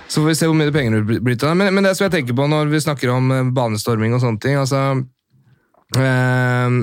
Så 0.08 0.22
får 0.22 0.28
vi 0.32 0.36
se 0.40 0.48
hvor 0.48 0.56
mye 0.56 0.72
penger 0.74 0.98
det 0.98 1.20
blir 1.20 1.36
til 1.36 1.50
det. 1.50 1.54
Men, 1.60 1.70
men 1.76 1.86
det 1.86 1.94
som 1.94 2.08
jeg 2.08 2.16
tenker 2.16 2.34
på 2.34 2.48
når 2.50 2.72
vi 2.72 2.82
snakker 2.82 3.12
om 3.12 3.52
banestorming 3.54 4.16
og 4.16 4.22
sånne 4.24 4.42
ting 4.42 4.56
altså 4.58 4.82
eh, 6.00 6.78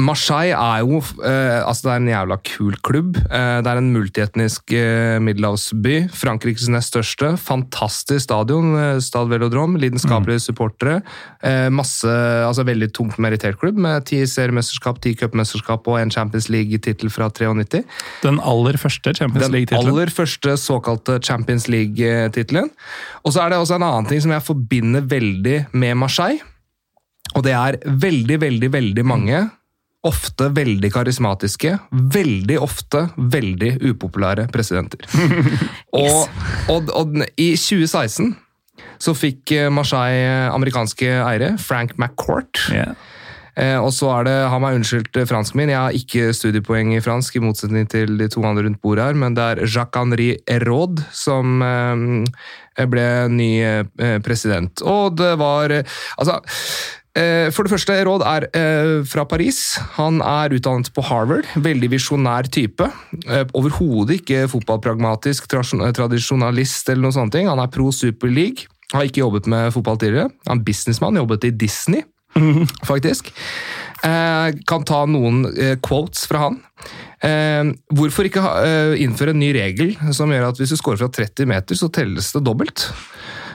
Marseille 0.00 0.56
er 0.56 0.82
jo 0.84 0.98
eh, 1.24 1.60
altså 1.66 1.86
det 1.86 1.92
er 1.92 2.00
en 2.00 2.08
jævla 2.10 2.36
kul 2.46 2.76
klubb. 2.86 3.18
Eh, 3.26 3.58
det 3.64 3.70
er 3.70 3.80
en 3.80 3.90
multietnisk 3.94 4.72
eh, 4.76 5.18
middelhavsby. 5.22 5.94
Frankrikes 6.16 6.68
nest 6.72 6.92
største. 6.94 7.32
Fantastisk 7.40 8.24
stadion. 8.26 8.72
Eh, 8.78 9.00
Stad 9.04 9.30
Velodrom. 9.32 9.76
Lidenskapelige 9.80 10.42
supportere. 10.46 11.00
Eh, 11.42 11.68
masse, 11.74 12.08
altså 12.46 12.64
Veldig 12.70 12.90
tungt 12.94 13.16
merittert 13.18 13.58
klubb 13.58 13.78
med 13.80 14.04
ti 14.06 14.20
seriemesterskap, 14.28 15.00
ti 15.02 15.14
cupmesterskap 15.18 15.88
og 15.90 15.96
en 15.98 16.12
Champions 16.12 16.46
League-tittel 16.52 17.10
fra 17.10 17.30
93. 17.32 17.82
Den 18.22 18.38
aller 18.40 18.78
første 18.78 19.14
Champions 19.16 19.46
Den 19.46 19.56
League-tittelen. 19.56 19.90
aller 19.94 20.12
første 20.14 20.56
såkalte 20.60 21.18
Champions 21.24 21.66
League-tittelen. 21.72 22.70
Og 23.24 23.34
så 23.34 23.42
er 23.44 23.50
det 23.54 23.58
også 23.58 23.80
en 23.80 23.88
annen 23.88 24.06
ting 24.10 24.22
som 24.22 24.32
jeg 24.34 24.46
forbinder 24.46 25.06
veldig 25.10 25.56
med 25.72 25.98
Marseille. 25.98 26.40
Og 27.36 27.44
det 27.46 27.52
er 27.54 27.76
veldig, 27.86 28.40
veldig, 28.42 28.70
veldig 28.74 29.04
mange, 29.06 29.40
ofte 30.06 30.48
veldig 30.56 30.90
karismatiske, 30.94 31.74
veldig 32.14 32.56
ofte 32.62 33.06
veldig 33.16 33.74
upopulære 33.90 34.46
presidenter. 34.52 35.04
og, 36.02 36.28
og, 36.72 36.92
og 36.96 37.20
i 37.36 37.52
2016 37.56 38.32
så 39.00 39.16
fikk 39.16 39.52
eh, 39.56 39.70
Marseille 39.72 40.48
amerikanske 40.52 41.08
eiere, 41.20 41.54
Frank 41.60 41.96
McCourt. 41.98 42.68
Yeah. 42.72 42.96
Eh, 43.60 43.76
og 43.76 43.90
så 43.92 44.08
er 44.14 44.26
det, 44.28 44.36
ha 44.52 44.58
meg 44.62 44.78
unnskyldt 44.78 45.18
eh, 45.20 45.26
fransken 45.28 45.60
min, 45.60 45.72
jeg 45.72 45.80
har 45.80 45.96
ikke 45.96 46.30
studiepoeng 46.36 46.94
i 46.94 47.02
fransk, 47.04 47.36
i 47.36 47.42
motsetning 47.44 47.88
til 47.90 48.14
de 48.20 48.28
to 48.30 48.44
andre 48.46 48.64
rundt 48.66 48.80
bordet 48.84 49.08
her, 49.10 49.18
men 49.18 49.36
det 49.36 49.46
er 49.46 49.62
Jacques-Henri 49.66 50.30
Eraud 50.48 51.02
som 51.16 51.64
eh, 51.66 52.86
ble 52.88 53.06
ny 53.34 53.50
eh, 53.66 54.16
president. 54.24 54.84
Og 54.86 55.18
det 55.18 55.34
var 55.40 55.74
eh, 55.74 55.98
Altså 56.16 56.38
eh, 56.38 56.54
for 57.50 57.66
det 57.66 57.72
første, 57.72 57.94
Råd 58.06 58.22
er 58.22 58.46
eh, 58.54 58.92
fra 59.08 59.24
Paris. 59.26 59.78
Han 59.96 60.20
er 60.22 60.54
utdannet 60.54 60.92
på 60.94 61.02
Harvard. 61.02 61.48
Veldig 61.58 61.90
visjonær 61.90 62.46
type. 62.54 62.86
Eh, 63.26 63.42
Overhodet 63.58 64.20
ikke 64.20 64.44
fotballpragmatisk 64.52 65.48
tradisjonalist 65.50 66.92
eller 66.92 67.08
noe 67.08 67.16
sånt. 67.16 67.34
Han 67.34 67.58
er 67.62 67.72
pro 67.74 67.90
Super 67.90 68.30
League. 68.30 68.70
Har 68.94 69.06
ikke 69.06 69.24
jobbet 69.24 69.50
med 69.50 69.72
fotball 69.74 69.98
tidligere. 69.98 70.30
Han 70.48 70.62
er 70.62 70.66
businessmann, 70.66 71.18
jobbet 71.18 71.46
i 71.50 71.52
Disney 71.54 72.06
faktisk. 72.90 73.32
Eh, 74.06 74.48
kan 74.70 74.86
ta 74.86 75.02
noen 75.10 75.44
eh, 75.50 75.76
quotes 75.82 76.24
fra 76.30 76.46
han. 76.46 76.60
Eh, 77.26 77.74
hvorfor 77.92 78.26
ikke 78.30 78.42
eh, 78.64 78.94
innføre 79.04 79.34
en 79.34 79.42
ny 79.42 79.50
regel 79.58 79.92
som 80.16 80.30
gjør 80.32 80.48
at 80.52 80.62
hvis 80.62 80.72
du 80.72 80.78
scorer 80.80 81.02
fra 81.02 81.10
30 81.12 81.50
meter, 81.50 81.78
så 81.78 81.90
telles 81.92 82.30
det 82.34 82.44
dobbelt? 82.46 82.86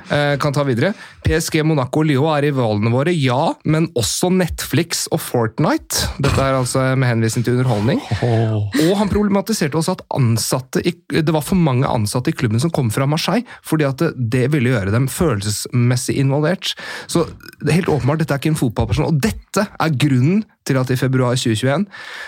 Eh, 0.10 0.38
kan 0.38 0.54
ta 0.54 0.64
videre. 0.64 0.94
PSG, 1.26 1.64
Monaco 1.66 2.04
og 2.04 2.10
Lyon 2.10 2.30
er 2.36 2.46
rivalene 2.46 2.92
våre, 2.94 3.14
ja, 3.16 3.56
men 3.66 3.88
også 3.98 4.30
Netflix 4.34 5.06
og 5.14 5.22
Fortnite. 5.24 6.12
Dette 6.22 6.42
er 6.42 6.60
altså 6.60 6.84
med 7.00 7.10
henvisning 7.10 7.46
til 7.46 7.58
underholdning. 7.58 8.02
Og 8.22 8.94
han 9.00 9.12
problematiserte 9.12 9.80
også 9.80 9.98
at 9.98 10.06
ansatte 10.16 10.84
i, 10.86 10.94
det 11.16 11.34
var 11.34 11.46
for 11.46 11.58
mange 11.58 11.90
ansatte 11.90 12.32
i 12.32 12.38
klubben 12.38 12.62
som 12.62 12.74
kom 12.74 12.92
fra 12.94 13.08
Marseille, 13.10 13.46
fordi 13.66 13.88
at 13.88 14.02
det, 14.02 14.12
det 14.36 14.46
ville 14.54 14.76
gjøre 14.76 14.94
dem 14.94 15.10
følelsesmessig 15.12 16.20
involvert. 16.22 16.76
Så 17.10 17.26
helt 17.66 17.90
åpenbart, 17.90 18.22
dette 18.22 18.36
er 18.36 18.44
ikke 18.44 18.54
en 18.54 18.62
fotballperson. 18.62 19.10
Og 19.10 19.24
dette 19.26 19.66
er 19.66 19.98
grunnen 20.06 20.44
til 20.66 20.80
at 20.80 20.92
i 20.92 20.98
februar 21.00 21.38
2021 21.38 21.86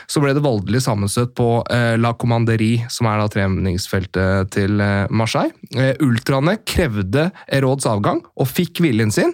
så 0.07 0.23
ble 0.23 0.33
det 0.35 0.43
voldelig 0.45 0.83
sammenstøt 0.85 1.33
på 1.37 1.49
eh, 1.73 1.95
La 1.99 2.13
Commanderie, 2.19 2.87
som 2.93 3.09
er 3.09 3.21
da 3.21 3.27
treningsfeltet 3.33 4.51
til 4.55 4.81
eh, 4.83 5.09
Marseille. 5.09 5.53
Eh, 5.75 5.93
ultraene 6.05 6.57
krevde 6.67 7.29
Erods 7.53 7.87
avgang 7.89 8.21
og 8.37 8.49
fikk 8.49 8.81
viljen 8.85 9.11
sin. 9.13 9.33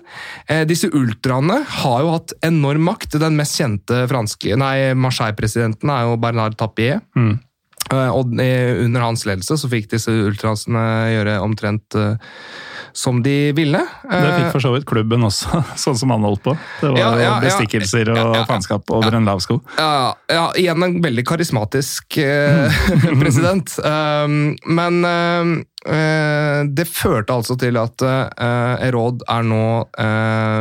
Disse 0.67 0.89
ultraene 0.95 1.59
har 1.81 2.03
jo 2.03 2.13
hatt 2.13 2.33
enorm 2.45 2.85
makt. 2.87 3.17
Den 3.21 3.37
mest 3.37 3.57
kjente 3.59 4.03
franske, 4.09 4.55
nei, 4.59 4.93
Marseille-presidenten 4.97 5.91
er 5.93 6.07
jo 6.07 6.19
Bernard 6.21 6.57
Tapier. 6.59 7.01
Mm. 7.17 7.37
Eh, 7.93 8.11
Og 8.17 8.35
eh, 8.41 8.83
under 8.85 9.05
hans 9.09 9.25
ledelse 9.29 9.57
så 9.61 9.69
fikk 9.71 9.91
disse 9.93 10.11
ultrasene 10.11 10.83
gjøre 11.13 11.39
omtrent 11.45 11.97
eh, 11.99 12.15
som 12.93 13.23
de 13.25 13.51
ville. 13.57 13.79
Det 14.05 14.33
fikk 14.35 14.51
for 14.53 14.61
så 14.61 14.69
vidt 14.75 14.83
klubben 14.85 15.23
også, 15.25 15.63
sånn 15.83 15.95
som 15.97 16.11
han 16.13 16.25
holdt 16.27 16.43
på. 16.45 16.53
Det 16.81 16.91
var 16.91 16.99
Ja, 16.99 17.07
ja, 17.17 17.23
ja. 17.25 17.37
bestikkelser 17.41 18.11
og 18.13 18.17
Ja, 18.19 18.25
ja, 18.27 18.35
ja. 18.41 18.45
faenskap 18.49 18.91
over 18.93 19.17
en 19.17 19.25
lav 19.25 19.41
sko. 19.41 19.57
Ja, 19.79 20.43
igjen 20.61 20.85
en 20.85 20.99
veldig 21.01 21.23
karismatisk 21.25 22.19
president. 23.23 23.73
Um, 23.81 24.53
men 24.69 24.99
um, 25.09 25.55
det 26.77 26.85
førte 26.87 27.33
altså 27.33 27.57
til 27.59 27.75
at 27.81 27.99
Erod 28.85 29.25
er 29.27 29.43
nå 29.49 29.63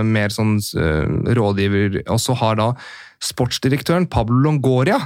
mer 0.08 0.32
sånn 0.34 0.56
rådgiver, 1.36 2.00
og 2.10 2.18
så 2.18 2.34
har 2.40 2.56
da 2.58 2.70
sportsdirektøren 3.22 4.08
Pablo 4.10 4.40
Longoria 4.42 4.98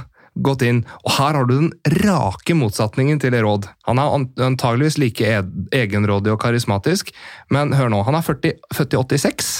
gått 0.45 0.65
inn, 0.65 0.83
og 1.05 1.13
her 1.17 1.37
har 1.37 1.47
du 1.47 1.55
den 1.55 1.71
rake 2.03 2.55
motsetningen 2.57 3.21
til 3.21 3.35
råd. 3.35 3.69
Han 3.89 4.01
er 4.01 4.27
antageligvis 4.47 4.99
like 5.01 5.41
egenrådig 5.75 6.33
og 6.33 6.41
karismatisk, 6.43 7.13
men 7.53 7.75
hør 7.77 7.91
nå, 7.93 8.03
han 8.07 8.17
er 8.17 8.25
40, 8.25 8.57
født 8.77 8.97
i 8.97 9.01
86. 9.01 9.53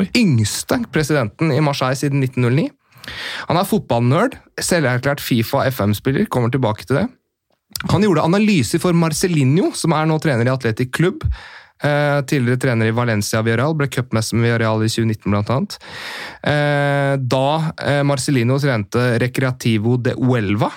Oi. 0.00 0.06
Yngste 0.18 0.80
presidenten 0.92 1.52
i 1.54 1.60
Marseille 1.62 1.98
siden 1.98 2.24
1909. 2.24 2.70
Han 3.50 3.60
er 3.60 3.68
fotballnerd, 3.68 4.38
selverklært 4.60 5.22
Fifa 5.22 5.66
FM-spiller, 5.68 6.26
kommer 6.32 6.52
tilbake 6.52 6.86
til 6.88 7.02
det. 7.02 7.08
Han 7.90 8.04
gjorde 8.04 8.24
analyser 8.24 8.80
for 8.80 8.96
Marcelinho, 8.96 9.72
som 9.76 9.92
er 9.96 10.08
nå 10.08 10.16
trener 10.22 10.48
i 10.48 10.52
Atletic 10.54 10.92
Klubb. 10.94 11.26
Eh, 11.84 12.22
tidligere 12.24 12.60
trener 12.60 12.88
i 12.88 12.96
Valencia 12.96 13.42
Villarreal, 13.44 13.76
ble 13.76 13.90
cupmester 13.92 14.38
med 14.38 14.48
Villarreal 14.48 14.86
i 14.86 14.88
2019 14.88 15.28
blant 15.34 15.52
annet. 15.52 15.78
Eh, 16.40 17.12
da 17.20 17.46
eh, 17.84 18.02
Marcelino 18.06 18.58
trente 18.62 19.04
Recreativo 19.20 19.98
de 20.00 20.16
Uelva. 20.16 20.72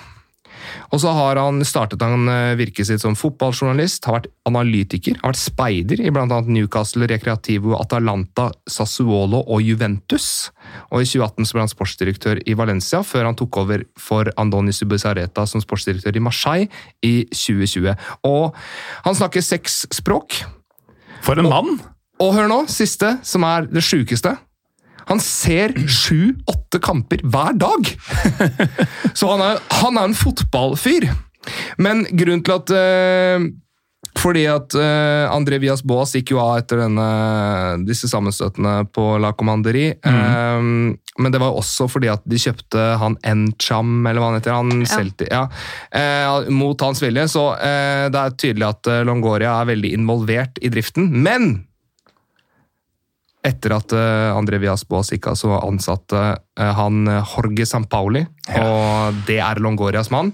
Og 0.92 1.00
så 1.02 1.12
har 1.12 1.38
han 1.40 1.60
startet 1.66 2.02
han 2.04 2.28
eh, 2.32 2.56
virket 2.58 2.88
sitt 2.88 3.02
som 3.02 3.16
fotballjournalist, 3.18 4.04
har 4.08 4.18
vært 4.18 4.30
analytiker, 4.48 5.18
har 5.22 5.32
vært 5.32 5.40
speider 5.40 6.02
i 6.02 6.12
bl.a. 6.12 6.40
Newcastle, 6.48 7.08
Recreativo, 7.10 7.74
Atalanta, 7.78 8.48
Sassuolo 8.68 9.42
og 9.46 9.64
Juventus. 9.64 10.50
Og 10.92 11.04
i 11.04 11.08
2018 11.08 11.48
så 11.48 11.56
ble 11.56 11.64
han 11.64 11.72
sportsdirektør 11.72 12.42
i 12.44 12.56
Valencia, 12.58 13.02
før 13.06 13.30
han 13.30 13.38
tok 13.38 13.62
over 13.64 13.84
for 14.00 14.28
Andoni 14.40 14.74
Subizarreta 14.76 15.46
som 15.48 15.64
sportsdirektør 15.64 16.20
i 16.20 16.24
Marseille 16.24 16.70
i 17.04 17.16
2020. 17.32 17.96
Og 18.28 18.62
han 19.04 19.20
snakker 19.20 19.44
seks 19.44 19.86
språk. 20.00 20.42
For 21.24 21.38
en 21.38 21.48
mann! 21.50 21.78
Og 22.18 22.34
hør 22.34 22.48
nå, 22.50 22.62
siste, 22.70 23.16
som 23.26 23.46
er 23.46 23.68
det 23.70 23.84
sjukeste. 23.86 24.34
Han 25.08 25.20
ser 25.22 25.72
sju-åtte 25.88 26.80
kamper 26.84 27.22
hver 27.24 27.56
dag! 27.56 27.92
Så 29.18 29.30
han 29.30 29.44
er, 29.44 29.62
han 29.80 29.96
er 30.00 30.10
en 30.10 30.18
fotballfyr. 30.18 31.08
Men 31.80 32.04
grunnen 32.10 32.44
til 32.44 32.58
at 32.58 32.74
eh, 32.76 33.46
Fordi 34.18 34.42
at 34.50 34.74
uh, 34.74 35.28
André 35.30 35.60
Vias 35.62 35.82
Baas 35.86 36.14
gikk 36.16 36.32
jo 36.32 36.40
av 36.42 36.56
etter 36.58 36.80
denne, 36.82 37.04
disse 37.86 38.08
sammenstøtene 38.10 38.80
på 38.94 39.04
La 39.22 39.30
Commanderie. 39.36 39.94
Eh, 40.02 40.64
men 41.18 41.34
det 41.34 41.40
var 41.42 41.54
også 41.58 41.86
fordi 41.90 42.10
at 42.10 42.24
de 42.26 42.38
kjøpte 42.40 42.82
han 42.98 43.14
Ncham, 43.22 43.92
eller 44.06 44.22
hva 44.22 44.32
han 44.32 44.38
heter. 44.40 44.56
Han 44.56 44.82
Ja. 44.82 44.90
Celti- 44.90 45.30
ja, 45.30 45.44
Uh, 45.94 46.50
mot 46.50 46.80
hans 46.80 47.00
vilje. 47.02 47.28
Så 47.30 47.44
uh, 47.54 48.08
det 48.10 48.18
er 48.18 48.36
tydelig 48.38 48.68
at 48.68 48.90
Longoria 49.06 49.60
er 49.60 49.70
veldig 49.70 49.92
involvert 49.96 50.58
i 50.62 50.70
driften. 50.72 51.10
Men 51.22 51.64
etter 53.46 53.72
at 53.76 53.92
André 54.34 54.58
Vias 54.60 54.82
Boas 54.84 55.12
gikk 55.14 55.30
av, 55.30 55.36
så 55.38 55.54
ansatte 55.62 56.20
han 56.58 57.06
Jorge 57.06 57.64
Sampaoli, 57.70 58.24
og 58.58 59.20
det 59.28 59.38
er 59.40 59.60
Longorias 59.62 60.10
mann. 60.12 60.32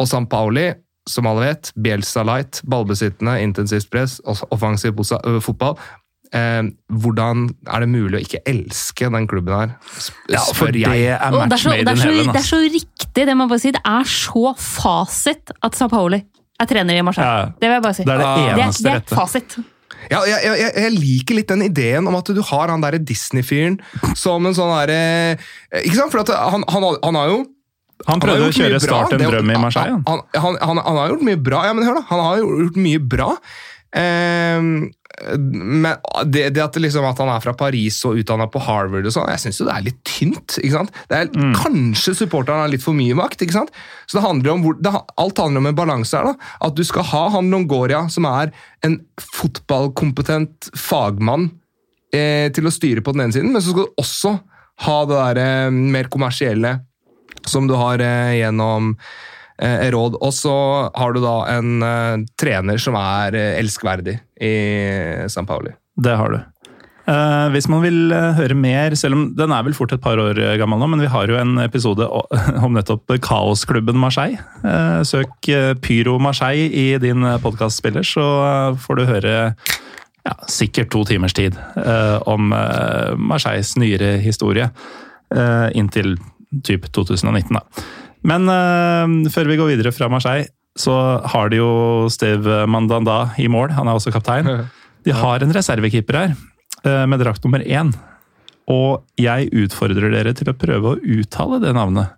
Og 0.00 0.08
Sampaoli, 0.08 0.70
som 1.08 1.26
alle 1.26 1.40
vet, 1.48 1.72
Bielsa 1.80 2.22
light, 2.26 2.60
ballbesittende, 2.68 3.38
intensivt 3.42 3.90
press, 3.90 4.20
offensiv 4.26 4.92
bosa- 4.98 5.20
ø, 5.26 5.38
fotball. 5.40 5.78
Eh, 6.32 6.62
hvordan 6.92 7.48
er 7.66 7.80
det 7.80 7.88
mulig 7.90 8.20
å 8.20 8.22
ikke 8.22 8.42
elske 8.46 9.08
den 9.10 9.26
klubben 9.26 9.56
her? 9.56 9.72
Ja, 10.30 10.38
for 10.54 10.68
spør 10.68 10.72
det 10.76 10.84
jeg. 10.84 11.06
er 11.16 11.30
match 11.34 11.48
det, 11.48 11.56
er 11.56 11.62
så, 11.64 11.68
made 11.72 11.78
det, 11.78 11.80
in 11.80 11.88
er 11.88 11.96
så, 11.96 12.10
heaven. 12.12 12.32
det 12.36 12.40
er 12.42 12.48
så 12.50 12.60
riktig, 12.76 13.26
det 13.26 13.34
må 13.36 13.46
jeg 13.48 13.50
bare 13.54 13.64
si. 13.64 13.72
Det 13.74 13.82
er 13.84 14.04
så 14.04 14.54
fasit 14.60 15.50
at 15.66 15.74
Sa 15.80 15.88
Paoli 15.88 16.20
er 16.60 16.66
trener 16.70 16.94
i 17.00 17.02
Marseille. 17.02 17.26
Ja. 17.40 17.44
Det 17.58 17.66
vil 17.66 17.76
jeg 17.78 17.82
bare 17.88 17.94
si. 17.98 18.04
Det 18.04 18.14
er 18.14 18.18
det 18.20 18.64
eneste 18.64 18.82
det, 18.84 18.84
det 18.84 18.92
er 18.92 19.00
rette. 19.00 19.16
fasit. 19.16 19.58
Ja, 20.10 20.20
jeg, 20.24 20.38
jeg, 20.44 20.58
jeg- 20.60 20.74
jeg 20.84 20.92
liker 21.00 21.34
litt 21.34 21.48
den 21.50 21.62
ideen 21.66 22.06
om 22.08 22.14
at 22.16 22.24
du 22.30 22.40
har 22.42 22.68
han 22.68 22.80
derre 22.80 22.98
Disney-fyren 23.04 23.80
som 24.16 24.46
en 24.46 24.54
sånn 24.56 24.70
derre 24.86 25.36
Ikke 25.82 25.96
sant? 25.98 26.12
For 26.14 26.20
at 26.22 26.30
han, 26.30 26.62
han, 26.68 26.86
han 27.02 27.14
har 27.18 27.28
jo 27.28 27.40
Han 28.06 28.14
Han 28.14 28.20
prøvde 28.22 28.46
å 28.46 28.46
gjort 28.48 28.60
kjøre. 28.62 28.80
Start 28.80 29.12
en 29.12 29.24
drøm 29.26 29.50
i 29.50 29.58
Marseille. 29.60 29.98
han. 29.98 30.04
Han, 30.06 30.22
han, 30.34 30.56
han, 30.62 30.78
han 30.86 30.96
har 31.02 31.08
gjort 31.14 31.26
mye 31.28 31.40
bra. 31.50 31.64
Ja, 31.68 31.74
men 31.76 31.84
hør 31.84 32.00
da, 32.00 32.06
han 32.08 32.24
har 32.24 32.40
gjort 32.44 32.76
mye 32.80 33.02
bra. 33.16 33.34
Eh, 33.92 34.62
men 35.36 35.96
det, 36.32 36.46
det 36.54 36.62
at, 36.64 36.76
liksom, 36.80 37.04
at 37.04 37.18
han 37.20 37.28
er 37.28 37.42
fra 37.44 37.52
Paris 37.58 37.98
og 38.08 38.16
utdanna 38.22 38.46
på 38.48 38.60
Harvard 38.64 39.04
og 39.04 39.12
sånn, 39.12 39.26
jeg 39.34 39.42
syns 39.42 39.58
jo 39.60 39.66
det 39.66 39.74
er 39.74 39.84
litt 39.90 39.98
tynt. 40.08 40.54
ikke 40.62 40.76
sant? 40.78 40.94
Det 41.10 41.18
er, 41.18 41.26
Mm. 41.34 41.50
Kanskje 41.58 42.14
supporterne 42.16 42.62
har 42.64 42.70
litt 42.72 42.82
for 42.84 42.96
mye 42.96 43.14
makt. 43.18 43.42
ikke 43.44 43.52
sant? 43.58 43.70
Så 44.08 44.16
det 44.16 44.24
handler 44.24 44.54
om 44.54 44.62
det, 44.80 44.92
Alt 45.20 45.42
handler 45.42 45.60
om 45.60 45.66
en 45.66 45.76
balanse 45.76 46.16
her. 46.16 46.30
da, 46.30 46.34
At 46.64 46.74
du 46.78 46.84
skal 46.88 47.04
ha 47.10 47.24
han 47.36 47.50
Longoria, 47.52 48.06
som 48.08 48.24
er 48.30 48.52
en 48.86 49.00
fotballkompetent 49.20 50.70
fagmann, 50.76 51.50
eh, 52.14 52.48
til 52.54 52.64
å 52.66 52.72
styre 52.74 53.02
på 53.04 53.12
den 53.14 53.26
ene 53.26 53.32
siden, 53.36 53.52
men 53.52 53.60
så 53.62 53.70
skal 53.74 53.86
du 53.90 54.00
også 54.00 54.32
ha 54.86 55.04
det 55.06 55.18
der, 55.20 55.42
eh, 55.66 55.70
mer 55.70 56.04
kommersielle 56.08 56.80
som 57.50 57.66
du 57.70 57.76
har 57.78 58.02
eh, 58.04 58.38
gjennom 58.40 58.94
eh, 59.60 59.90
råd. 59.92 60.20
Og 60.20 60.32
så 60.36 60.54
har 60.94 61.16
du 61.16 61.20
da 61.24 61.36
en 61.56 61.82
eh, 61.86 62.24
trener 62.40 62.80
som 62.82 62.98
er 63.00 63.36
elskverdig 63.58 64.18
i 64.40 64.54
San 65.32 65.48
Pauli. 65.50 65.74
Det 66.00 66.16
har 66.16 66.32
du. 66.32 66.40
Eh, 67.10 67.46
hvis 67.54 67.66
man 67.70 67.82
vil 67.82 68.12
høre 68.12 68.54
mer, 68.54 68.94
selv 68.98 69.16
om 69.16 69.26
den 69.36 69.52
er 69.54 69.64
vel 69.66 69.74
fort 69.74 69.92
et 69.94 70.02
par 70.02 70.20
år 70.20 70.38
gammel 70.60 70.80
nå, 70.80 70.88
men 70.92 71.02
vi 71.02 71.10
har 71.10 71.30
jo 71.30 71.38
en 71.40 71.58
episode 71.64 72.06
om 72.64 72.76
nettopp 72.76 73.16
kaosklubben 73.24 73.98
Marseille. 74.00 74.40
Eh, 74.62 75.00
søk 75.08 75.50
Pyro 75.82 76.18
Marseille 76.22 76.70
i 76.70 76.88
din 77.02 77.26
podkastspiller, 77.42 78.06
så 78.06 78.26
får 78.80 79.00
du 79.00 79.08
høre 79.08 79.36
ja, 80.20 80.34
sikkert 80.52 80.92
to 80.92 81.02
timers 81.08 81.34
tid 81.34 81.56
eh, 81.80 82.18
om 82.28 82.52
Marseilles 83.16 83.76
nyere 83.80 84.18
historie. 84.22 84.70
inntil 85.78 86.16
typ 86.66 86.88
2019, 86.92 87.56
da. 87.56 87.86
Men 88.26 88.50
uh, 88.50 89.30
før 89.32 89.48
vi 89.50 89.58
går 89.60 89.72
videre 89.74 89.94
fra 89.96 90.10
Marseille, 90.12 90.50
så 90.78 90.94
har 91.32 91.50
de 91.50 91.60
jo 91.60 91.72
Steve 92.12 92.64
Mandanda 92.70 93.30
i 93.40 93.48
mål. 93.50 93.72
Han 93.76 93.88
er 93.88 93.98
også 93.98 94.12
kaptein. 94.14 94.48
De 95.06 95.16
har 95.16 95.42
en 95.42 95.54
reservekeeper 95.56 96.18
her, 96.18 96.38
uh, 96.84 97.04
med 97.08 97.22
drakt 97.22 97.44
nummer 97.46 97.64
én. 97.64 97.94
Og 98.70 99.02
jeg 99.18 99.50
utfordrer 99.64 100.12
dere 100.12 100.34
til 100.36 100.50
å 100.52 100.56
prøve 100.56 100.92
å 100.92 101.18
uttale 101.18 101.60
det 101.62 101.74
navnet. 101.74 102.16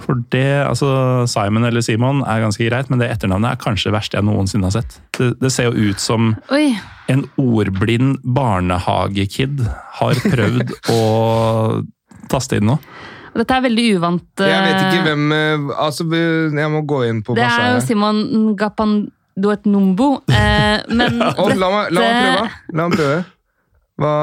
For 0.00 0.20
det, 0.32 0.62
altså 0.64 1.26
Simon 1.28 1.66
eller 1.66 1.82
Simon 1.84 2.22
er 2.22 2.42
ganske 2.44 2.64
greit, 2.64 2.88
men 2.90 3.02
det 3.02 3.10
etternavnet 3.10 3.52
er 3.52 3.60
kanskje 3.60 3.90
det 3.90 3.96
verste 3.96 4.18
jeg 4.18 4.26
noensinne 4.28 4.68
har 4.68 4.76
sett. 4.78 5.00
Det, 5.18 5.32
det 5.42 5.50
ser 5.52 5.68
jo 5.68 5.90
ut 5.90 6.02
som 6.02 6.34
Oi, 6.54 6.72
en 7.10 7.24
ordblind 7.40 8.20
barnehagekid 8.24 9.64
har 10.00 10.22
prøvd 10.24 10.74
å 10.94 11.00
taste 12.30 12.60
inn 12.60 12.70
noe. 12.70 12.80
Dette 13.36 13.56
er 13.56 13.64
veldig 13.64 13.86
uvant. 13.98 14.42
Jeg 14.42 14.62
vet 14.66 14.78
ikke 14.80 15.00
eh, 15.00 15.06
hvem 15.06 15.34
eh, 15.36 15.74
altså, 15.78 16.06
Jeg 16.10 16.70
må 16.72 16.82
gå 16.88 17.02
inn 17.08 17.20
på 17.26 17.36
Det 17.38 17.46
er 17.46 17.74
jo. 17.76 17.82
Simon 17.84 18.22
Ngapandoet 18.50 19.68
Numbo, 19.70 20.08
eh, 20.30 20.80
men 20.90 21.20
Å, 21.42 21.50
la, 21.54 21.68
meg, 21.74 21.92
la 21.94 22.06
meg 22.06 22.16
prøve. 22.16 22.48
La 22.72 22.88
meg 22.88 22.96
prøve. 22.98 23.20
Hva 24.00 24.14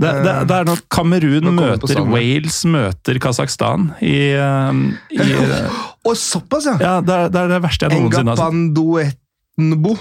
Det, 0.00 0.10
det, 0.24 0.34
det 0.48 0.56
er 0.56 0.68
når 0.70 0.82
Kamerun 0.92 1.52
møter. 1.58 2.02
Wales 2.08 2.62
møter 2.64 3.20
Kasakhstan 3.20 3.90
i, 4.00 4.32
i 4.32 5.28
Og 6.08 6.16
såpass, 6.16 6.70
ja! 6.70 6.78
Ja, 6.80 6.94
det 7.04 7.16
er, 7.16 7.30
det 7.30 7.44
er 7.44 7.54
det 7.54 7.62
verste 7.66 7.86
jeg 7.86 8.00
noensinne 8.00 8.32
har 8.32 8.40
sett. 8.40 8.46
Engapandoetnbo. 8.48 9.96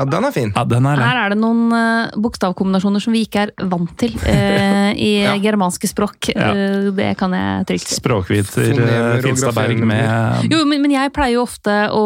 Ja, 0.00 0.06
den 0.08 0.24
er 0.24 0.32
fin. 0.32 0.50
Ja, 0.56 0.62
den 0.64 0.86
er. 0.88 1.00
Her 1.04 1.18
er 1.26 1.34
det 1.34 1.36
noen 1.42 1.66
uh, 1.74 2.14
bokstavkombinasjoner 2.24 3.02
som 3.04 3.12
vi 3.12 3.20
ikke 3.26 3.42
er 3.44 3.52
vant 3.68 3.92
til 4.00 4.14
uh, 4.22 4.90
i 4.96 5.10
Ja. 5.26 5.34
germanske 5.42 5.90
språk. 5.90 6.30
Ja. 6.32 6.50
Uh, 6.56 6.88
det 6.96 7.10
kan 7.20 7.34
jeg 7.36 7.66
trygt 7.68 7.90
si. 7.90 7.98
Språkviter 7.98 8.80
Finstad 9.26 9.52
Berg 9.58 9.82
med 9.84 10.48
Jo, 10.48 10.62
men, 10.68 10.80
men 10.80 10.94
jeg 10.94 11.12
pleier 11.12 11.36
jo 11.36 11.44
ofte 11.44 11.74
å 11.92 12.04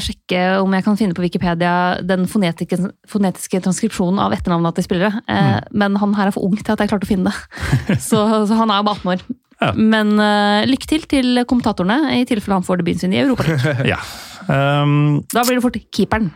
sjekke 0.00 0.44
om 0.62 0.72
jeg 0.72 0.86
kan 0.86 0.96
finne 0.98 1.16
på 1.16 1.24
Wikipedia 1.26 1.74
den 2.00 2.24
fonetiske, 2.30 2.78
fonetiske 3.10 3.60
transkripsjonen 3.66 4.22
av 4.24 4.32
etternavnet 4.36 4.78
til 4.78 4.86
spillere. 4.88 5.12
Mm. 5.28 5.72
Men 5.84 5.98
han 6.00 6.14
her 6.16 6.30
er 6.30 6.34
for 6.34 6.46
ung 6.48 6.56
til 6.56 6.72
at 6.72 6.80
jeg 6.80 6.90
klarte 6.94 7.04
å 7.06 7.12
finne 7.12 7.28
det. 7.28 7.98
så, 8.08 8.24
så 8.48 8.56
han 8.62 8.72
er 8.72 8.80
jo 8.80 8.88
bare 8.88 9.02
18 9.04 9.12
år. 9.14 9.26
Ja. 9.60 9.72
Men 9.76 10.14
uh, 10.18 10.64
lykke 10.68 10.88
til 10.90 11.04
til 11.10 11.44
kommentatorene, 11.48 12.16
i 12.18 12.24
tilfelle 12.28 12.58
han 12.58 12.66
får 12.66 12.80
debuten 12.82 13.04
sin 13.04 13.14
i 13.16 13.20
Europa. 13.22 13.46
Ja. 13.92 14.00
Um, 14.48 15.22
Da 15.32 15.44
blir 15.46 15.56
det 15.56 15.64
fort 15.64 15.78
keeperen. 15.94 16.32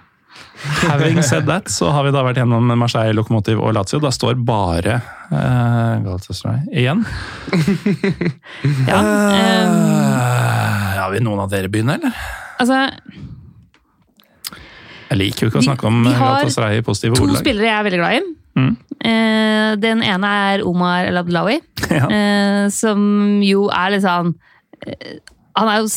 Having 0.89 1.21
said 1.23 1.47
that, 1.47 1.69
så 1.71 1.91
har 1.95 2.05
vi 2.07 2.11
da 2.15 2.23
vært 2.27 2.41
gjennom 2.41 2.67
Marseille, 2.79 3.15
Lokomotiv 3.15 3.61
og 3.63 3.73
Lazio. 3.77 4.01
Da 4.03 4.11
står 4.15 4.35
bare 4.47 4.97
uh, 5.31 5.99
Galatasaray 6.05 6.65
igjen. 6.73 7.05
Ja. 8.89 8.99
eh, 8.99 9.69
Eh, 10.19 10.97
ja, 10.99 11.07
vil 11.13 11.23
noen 11.25 11.41
av 11.45 11.51
dere 11.53 11.69
begynne, 11.73 11.95
eller? 11.99 12.15
altså, 12.59 12.81
Jeg 15.09 15.19
liker 15.23 15.47
jo 15.47 15.51
ikke 15.53 15.63
å 15.63 15.67
snakke 15.71 15.87
om 15.89 16.03
Galatasaray 16.05 16.81
i 16.83 16.85
positive 16.85 17.17
ordelag. 17.17 17.39
to 17.39 17.45
spillere 17.45 17.71
jeg 17.71 17.79
er 17.79 17.87
veldig 17.87 18.01
glad 18.03 18.19
i. 18.19 18.35
Mm. 18.59 18.73
Uh, 18.99 19.71
den 19.79 20.03
ene 20.03 20.31
er 20.51 20.65
Omar 20.67 21.07
El 21.07 21.21
Abdelawi, 21.21 21.61
Ja. 21.95 22.09
uh, 22.11 22.65
som 22.75 23.39
jo 23.47 23.69
er 23.71 23.93
litt 23.95 24.03
sånn 24.03 24.33
uh, 24.35 25.13
Han 25.61 25.71
er 25.71 25.85
jo 25.85 25.89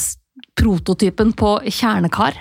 prototypen 0.62 1.34
på 1.38 1.56
kjernekar. 1.66 2.38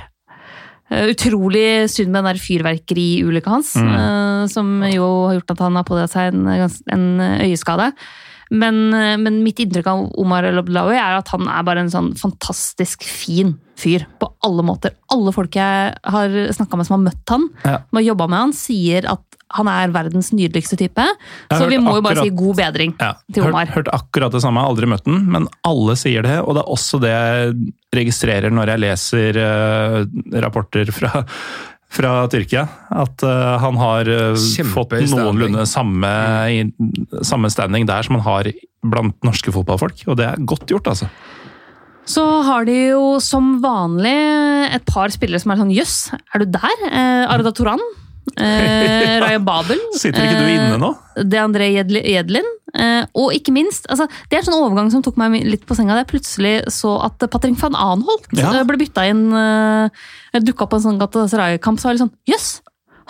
Eh, 0.91 1.07
utrolig 1.13 1.87
synd 1.91 2.11
med 2.11 2.25
den 2.25 2.33
der 2.35 2.41
fyrverkeriulykka 2.43 3.51
hans, 3.51 3.77
Mm. 3.77 3.93
eh, 3.95 4.47
som 4.51 4.83
jo 4.91 5.27
har 5.29 5.35
gjort 5.39 5.51
at 5.55 5.59
han 5.61 5.77
har 5.77 5.85
pådratt 5.85 6.11
seg 6.11 6.35
en, 6.35 6.47
en 6.91 7.21
øyeskade. 7.47 7.93
Men, 8.51 8.93
eh, 8.95 9.17
men 9.17 9.43
mitt 9.45 9.61
inntrykk 9.63 9.87
av 9.87 10.07
Omar 10.19 10.45
El 10.49 10.59
er 10.59 11.19
at 11.21 11.29
han 11.29 11.47
er 11.49 11.63
bare 11.67 11.85
en 11.85 11.93
sånn 11.93 12.13
fantastisk 12.19 13.05
fin 13.07 13.55
fyr. 13.79 14.07
På 14.21 14.33
alle 14.45 14.65
måter. 14.67 14.97
Alle 15.15 15.33
folk 15.33 15.55
jeg 15.57 15.95
har 16.05 16.29
snakka 16.53 16.77
med 16.77 16.87
som 16.89 16.99
har 16.99 17.13
møtt 17.13 17.29
han, 17.33 17.49
Ja. 17.65 17.79
har 17.93 18.03
jobba 18.03 18.29
med 18.29 18.39
han, 18.39 18.53
sier 18.53 19.07
at 19.09 19.23
han 19.53 19.67
er 19.67 19.89
verdens 19.91 20.31
nydeligste 20.33 20.77
type. 20.79 21.03
Så 21.51 21.67
vi 21.69 21.79
må 21.79 21.91
må 21.91 21.95
jo 21.99 22.03
bare 22.03 22.23
si 22.23 22.31
god 22.31 22.57
bedring 22.57 22.95
Ja, 23.01 23.15
til 23.33 23.45
Omar. 23.49 23.67
hørt, 23.67 23.89
hørt 23.89 23.95
akkurat 23.95 24.31
det 24.33 24.43
samme, 24.43 24.63
aldri 24.63 24.87
møtt 24.87 25.05
den, 25.05 25.27
men 25.31 25.49
alle 25.65 25.97
sier 25.97 26.23
det. 26.23 26.39
Og 26.45 26.55
det 26.55 26.63
er 26.63 26.71
også 26.71 27.01
det 27.01 27.11
jeg 27.11 27.57
registrerer 27.93 28.51
når 28.55 28.67
jeg 28.75 28.81
leser 28.85 29.41
uh, 29.41 30.05
rapporter 30.41 30.93
fra, 30.95 31.25
fra 31.91 32.13
Tyrkia. 32.31 32.67
At 32.95 33.25
uh, 33.27 33.59
han 33.63 33.79
har 33.81 34.09
uh, 34.09 34.65
fått 34.73 34.95
noenlunde 35.11 35.67
samme, 35.69 36.13
i, 36.51 36.65
samme 37.27 37.51
standing 37.53 37.89
der 37.89 38.07
som 38.07 38.19
han 38.19 38.27
har 38.27 38.53
blant 38.87 39.19
norske 39.27 39.53
fotballfolk. 39.55 40.07
Og 40.09 40.19
det 40.21 40.29
er 40.31 40.49
godt 40.49 40.71
gjort, 40.71 40.91
altså. 40.95 41.11
Så 42.11 42.25
har 42.47 42.65
de 42.67 42.77
jo 42.91 43.19
som 43.23 43.59
vanlig 43.63 44.17
et 44.71 44.87
par 44.89 45.13
spillere 45.15 45.43
som 45.43 45.53
er 45.53 45.61
sånn 45.61 45.75
jøss, 45.75 45.99
er 46.15 46.43
du 46.43 46.55
der? 46.57 46.87
Uh, 46.87 47.27
Arda 47.31 47.53
Toran. 47.55 47.83
Eh, 48.37 49.19
Raja 49.25 49.41
Babel. 49.43 49.81
Sitter 49.99 50.23
ikke 50.25 50.39
du 50.41 50.47
eh, 50.47 50.57
inne 50.57 50.79
nå? 50.81 50.91
Det 51.21 51.39
er 51.39 51.45
André 51.47 51.71
Jedlin. 51.75 52.47
Eh, 52.71 53.03
og 53.19 53.33
ikke 53.35 53.53
minst, 53.55 53.89
altså, 53.91 54.07
det 54.31 54.37
er 54.39 54.43
en 54.45 54.47
sånn 54.51 54.61
overgang 54.63 54.91
som 54.95 55.03
tok 55.03 55.17
meg 55.21 55.41
litt 55.47 55.65
på 55.67 55.75
senga. 55.79 55.97
Da 55.97 56.05
jeg 56.05 56.13
plutselig 56.13 56.55
så 56.71 56.95
at 57.09 57.19
Patrick 57.33 57.59
van 57.63 57.75
Anholt 57.79 58.29
Ja. 58.37 58.53
eh, 58.55 58.65
ble 58.69 58.79
bytta 58.85 59.07
inn. 59.11 59.27
Eh, 59.35 60.41
Dukka 60.47 60.65
opp 60.69 60.71
på 60.77 60.79
en 60.79 60.87
sånn 60.87 61.01
Galatasaray-kamp, 61.01 61.81
så 61.83 61.89
var 61.89 61.97
jeg 61.97 61.99
litt 62.01 62.07
sånn 62.07 62.17
Jøss, 62.31 62.51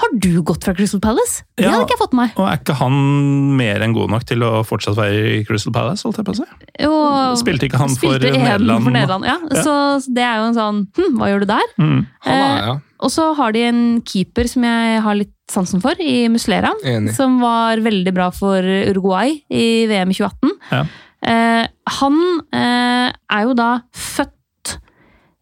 har 0.00 0.12
du 0.24 0.42
gått 0.46 0.64
fra 0.66 0.72
Crystal 0.76 1.00
Palace? 1.04 1.42
Det 1.56 1.64
Ja. 1.64 1.70
hadde 1.72 1.84
ikke 1.86 1.94
jeg 1.96 2.00
fått 2.02 2.14
med 2.16 2.22
meg. 2.24 2.38
Og 2.40 2.48
er 2.48 2.58
ikke 2.60 2.76
han 2.80 3.56
mer 3.56 3.80
enn 3.84 3.94
god 3.96 4.10
nok 4.10 4.24
til 4.28 4.42
å 4.46 4.50
fortsatt 4.66 4.96
være 4.96 5.40
i 5.40 5.44
Crystal 5.44 5.72
Palace? 5.72 6.02
holdt 6.06 6.16
jeg 6.20 6.26
på 6.28 6.34
å 6.34 6.38
si? 6.40 6.46
Og 6.88 7.36
Spilte 7.40 7.68
ikke 7.68 7.78
han 7.82 7.92
spilte 7.94 8.30
for, 8.32 8.38
Nederland? 8.40 8.84
For 8.84 8.94
Nederland 8.94 9.24
ja. 9.28 9.36
Så 9.62 9.74
det 10.12 10.24
er 10.24 10.36
jo 10.40 10.46
en 10.50 10.54
sånn 10.56 10.80
Hm, 10.96 11.18
hva 11.18 11.28
gjør 11.30 11.40
du 11.44 11.46
der? 11.52 11.68
Mm. 11.78 12.06
Han 12.26 12.34
er, 12.34 12.62
ja. 12.66 12.76
Og 13.00 13.10
så 13.10 13.34
har 13.36 13.52
de 13.52 13.62
en 13.64 13.82
keeper 14.02 14.48
som 14.48 14.62
jeg 14.66 15.00
har 15.02 15.14
litt 15.16 15.32
sansen 15.50 15.80
for, 15.82 15.94
i 15.98 16.28
Muslera. 16.28 16.70
Enig. 16.84 17.14
Som 17.16 17.40
var 17.40 17.76
veldig 17.82 18.12
bra 18.14 18.30
for 18.30 18.60
Uruguay 18.62 19.40
i 19.50 19.86
VM 19.90 20.10
i 20.12 20.14
2018. 20.14 20.50
Ja. 20.70 20.84
Eh, 21.22 21.66
han 22.00 22.20
eh, 22.52 23.08
er 23.32 23.42
jo 23.48 23.54
da 23.54 23.70
født 23.92 24.76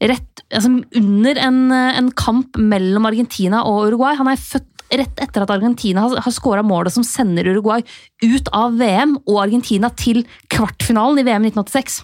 rett 0.00 0.37
altså 0.54 0.70
under 0.96 1.40
en, 1.44 1.60
en 1.72 2.10
kamp 2.16 2.56
mellom 2.56 3.06
Argentina 3.10 3.62
og 3.68 3.90
Uruguay. 3.90 4.16
Han 4.16 4.30
er 4.32 4.40
født 4.40 4.68
rett 4.96 5.20
etter 5.20 5.44
at 5.44 5.52
Argentina 5.52 6.06
har, 6.06 6.20
har 6.24 6.34
skåra 6.34 6.64
målet 6.64 6.94
som 6.94 7.04
sender 7.04 7.48
Uruguay 7.50 7.84
ut 8.24 8.50
av 8.56 8.78
VM 8.80 9.18
og 9.26 9.42
Argentina 9.44 9.90
til 9.92 10.22
kvartfinalen 10.52 11.20
i 11.20 11.26
VM 11.28 11.48
1986. 11.50 12.02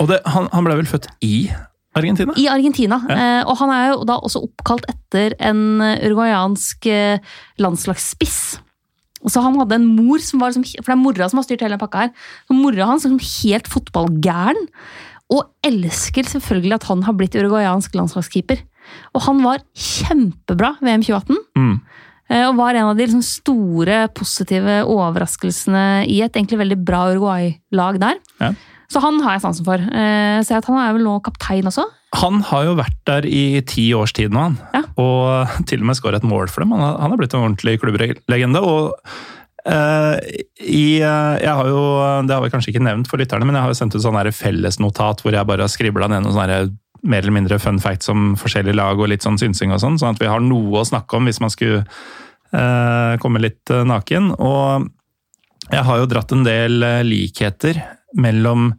Og 0.00 0.08
det, 0.10 0.22
han, 0.32 0.48
han 0.52 0.66
ble 0.66 0.80
vel 0.80 0.88
født 0.90 1.10
i 1.26 1.50
Argentina? 1.98 2.34
I 2.38 2.48
Argentina. 2.50 3.00
Eh, 3.10 3.42
og 3.44 3.56
han 3.60 3.74
er 3.74 3.86
jo 3.92 4.02
da 4.08 4.18
også 4.22 4.42
oppkalt 4.46 4.86
etter 4.90 5.34
en 5.42 5.62
eh, 5.84 6.02
uruguayansk 6.06 6.90
eh, 6.90 7.38
landslagsspiss. 7.62 8.40
Så 9.28 9.42
han 9.44 9.58
hadde 9.60 9.76
en 9.76 9.88
mor 9.98 10.22
som 10.24 10.40
var 10.40 10.54
som... 10.54 10.64
For 10.64 10.86
det 10.86 10.94
er 10.94 11.02
mora 11.02 11.28
som 11.28 11.42
har 11.42 11.44
styrt 11.44 11.64
hele 11.66 11.78
pakka 11.80 12.06
her. 12.06 12.12
Så 12.48 12.56
mora 12.56 12.88
hans 12.88 13.04
er 13.04 13.18
helt 13.18 13.68
fotballgæren. 13.68 14.70
Og 15.30 15.46
elsker 15.66 16.26
selvfølgelig 16.26 16.78
at 16.80 16.88
han 16.90 17.04
har 17.06 17.14
blitt 17.18 17.36
uruguayansk 17.38 17.94
landslagskeeper. 17.94 18.64
Og 19.14 19.22
han 19.28 19.42
var 19.44 19.62
kjempebra 19.76 20.74
VM 20.82 21.04
2018. 21.06 21.38
Mm. 21.58 21.76
eh, 22.30 22.44
Og 22.48 22.58
var 22.58 22.74
en 22.74 22.90
av 22.90 22.98
de 22.98 23.06
liksom 23.06 23.22
store, 23.22 24.02
positive 24.16 24.80
overraskelsene 24.90 25.86
i 26.10 26.20
et 26.24 26.34
egentlig 26.34 26.58
veldig 26.64 26.80
bra 26.82 27.04
Uruguay-lag 27.12 28.00
der. 28.02 28.20
Ja. 28.42 28.52
Så 28.90 28.98
han 29.04 29.20
har 29.22 29.36
jeg 29.36 29.44
sansen 29.44 29.66
for. 29.68 29.78
Så 29.78 30.46
Ser 30.48 30.58
at 30.58 30.66
han 30.66 30.80
er 30.82 30.96
vel 30.96 31.04
nå 31.06 31.20
kaptein 31.22 31.68
også. 31.70 31.84
Han 32.18 32.40
har 32.48 32.64
jo 32.66 32.72
vært 32.74 32.96
der 33.06 33.26
i 33.28 33.60
ti 33.62 33.84
års 33.94 34.10
tid 34.16 34.32
nå, 34.34 34.48
han. 34.48 34.56
Ja. 34.74 34.80
Og 34.98 35.60
til 35.70 35.84
og 35.84 35.86
med 35.86 35.98
skåret 36.00 36.24
et 36.24 36.26
mål 36.26 36.50
for 36.50 36.64
dem. 36.64 36.72
Han 36.74 36.82
har, 36.82 36.96
han 36.98 37.14
har 37.14 37.20
blitt 37.20 37.36
en 37.36 37.44
ordentlig 37.44 37.76
klubblegende. 37.84 38.58
og 38.66 38.96
eh, 39.66 40.14
i, 40.64 41.00
uh, 41.02 41.36
jeg 41.40 41.54
har 41.56 41.68
jo, 41.68 41.80
Det 42.26 42.36
har 42.36 42.44
vi 42.44 42.52
kanskje 42.52 42.72
ikke 42.74 42.84
nevnt 42.84 43.10
for 43.10 43.20
lytterne, 43.20 43.46
men 43.48 43.58
jeg 43.58 43.66
har 43.66 43.72
jo 43.72 43.78
sendt 43.80 43.96
ut 43.96 44.04
sånn 44.04 44.20
fellesnotat 44.36 45.24
hvor 45.24 45.36
jeg 45.36 45.48
bare 45.48 45.66
har 45.66 45.72
skribla 45.72 46.10
ned 46.10 46.24
noen 46.24 46.36
sånne 46.36 46.60
mer 47.00 47.24
eller 47.24 47.32
mindre 47.32 47.56
fun 47.58 47.80
facts 47.80 48.10
om 48.12 48.34
forskjellige 48.36 48.76
lag 48.76 48.98
og 49.00 49.08
litt 49.08 49.24
sånn 49.24 49.38
synsing 49.40 49.72
og 49.72 49.80
sånn, 49.80 49.96
sånn 49.96 50.12
at 50.12 50.20
vi 50.20 50.28
har 50.28 50.42
noe 50.44 50.82
å 50.82 50.84
snakke 50.84 51.16
om 51.16 51.28
hvis 51.28 51.40
man 51.40 51.52
skulle 51.52 51.80
uh, 52.52 53.14
komme 53.22 53.40
litt 53.40 53.72
naken. 53.72 54.34
Og 54.36 54.90
jeg 55.70 55.86
har 55.86 56.00
jo 56.02 56.08
dratt 56.10 56.34
en 56.36 56.44
del 56.44 56.84
likheter 57.08 57.80
mellom 58.20 58.74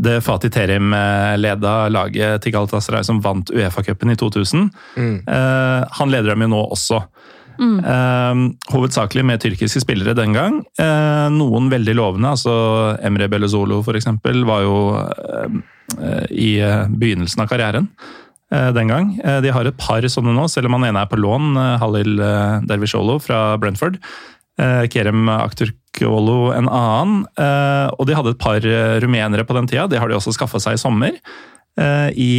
det 0.00 0.22
Fatih 0.24 0.48
Terim-leda 0.54 1.74
laget 1.92 2.40
til 2.40 2.54
Galatasaray 2.54 3.04
som 3.04 3.20
vant 3.20 3.52
Uefa-cupen 3.52 4.14
i 4.14 4.16
2000. 4.16 4.70
Mm. 4.96 5.16
Han 5.98 6.14
leder 6.14 6.32
dem 6.32 6.46
jo 6.46 6.48
nå 6.54 6.62
også. 6.72 7.02
Eh, 7.58 8.40
hovedsakelig 8.72 9.24
med 9.26 9.42
tyrkiske 9.42 9.82
spillere 9.82 10.14
den 10.16 10.34
gang. 10.36 10.60
Uh, 10.80 11.28
noen 11.34 11.68
veldig 11.72 11.96
lovende, 11.98 12.32
altså 12.32 12.54
Emre 13.04 13.28
Bellezolo 13.30 13.80
eksempel, 13.96 14.44
var 14.48 14.64
jo 14.64 14.76
uh, 14.96 16.26
i 16.30 16.56
begynnelsen 16.88 17.44
av 17.44 17.50
karrieren 17.50 17.90
den 18.50 18.88
gang. 18.90 19.12
De 19.44 19.50
har 19.54 19.62
et 19.68 19.76
par 19.78 20.02
sånne 20.10 20.32
nå, 20.34 20.48
selv 20.50 20.66
om 20.66 20.74
han 20.74 20.88
ene 20.88 21.04
er 21.04 21.10
på 21.10 21.18
lån, 21.22 21.52
Halil 21.78 22.16
Dervisholo 22.66 23.20
fra 23.22 23.54
Brentford. 23.62 24.00
Kerem 24.90 25.30
Akturkolo 25.30 26.48
en 26.56 26.66
annen. 26.66 27.20
Og 27.94 28.02
de 28.10 28.16
hadde 28.18 28.32
et 28.34 28.40
par 28.42 28.66
rumenere 29.04 29.46
på 29.46 29.54
den 29.54 29.70
tida, 29.70 29.86
det 29.86 30.02
har 30.02 30.10
de 30.10 30.18
også 30.18 30.34
skaffa 30.34 30.58
seg 30.66 30.74
i 30.74 30.82
sommer. 30.82 31.14
I 32.10 32.32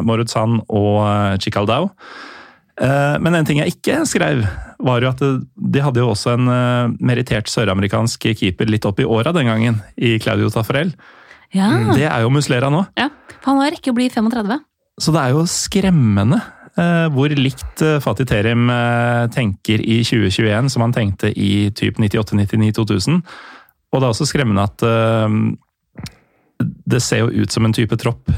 Morud 0.00 0.32
Sand 0.32 0.62
og 0.64 1.04
Chikaldao. 1.44 1.90
Eh, 1.90 2.37
Men 2.78 3.34
en 3.34 3.46
ting 3.48 3.58
jeg 3.58 3.72
ikke 3.74 4.02
skrev, 4.06 4.44
var 4.78 5.02
jo 5.02 5.08
at 5.10 5.22
de 5.22 5.80
hadde 5.82 5.98
jo 5.98 6.10
også 6.12 6.36
en 6.36 6.50
eh, 6.52 6.92
merittert 7.02 7.50
søramerikansk 7.50 8.28
keeper 8.38 8.70
litt 8.70 8.86
opp 8.86 9.00
i 9.02 9.06
åra 9.08 9.32
den 9.34 9.48
gangen, 9.50 9.80
i 9.98 10.12
Claudio 10.22 10.50
Taffarel. 10.54 10.92
Ja, 11.56 11.72
Det 11.96 12.04
er 12.06 12.22
jo 12.22 12.30
Muslera 12.30 12.68
nå. 12.70 12.84
ja. 13.00 13.08
For 13.38 13.52
han 13.54 13.62
har 13.64 13.72
rekke 13.74 13.90
å 13.90 13.96
bli 13.96 14.06
35. 14.12 14.58
Så 15.00 15.12
det 15.14 15.20
er 15.22 15.34
jo 15.34 15.44
skremmende 15.48 16.38
eh, 16.78 17.06
hvor 17.14 17.30
likt 17.34 17.82
eh, 17.86 17.98
Fatih 18.02 18.26
Terim 18.28 18.68
eh, 18.70 19.26
tenker 19.34 19.82
i 19.82 20.00
2021 20.06 20.70
som 20.74 20.82
han 20.84 20.94
tenkte 20.94 21.30
i 21.34 21.70
typ 21.74 21.98
98-99-2000. 22.02 23.22
Og 23.88 24.02
det 24.02 24.04
er 24.04 24.12
også 24.12 24.26
skremmende 24.28 24.66
at 24.68 24.84
eh, 24.86 25.38
det 26.94 27.02
ser 27.04 27.22
jo 27.24 27.44
ut 27.44 27.54
som 27.54 27.66
en 27.68 27.74
type 27.76 27.96
tropp 28.02 28.30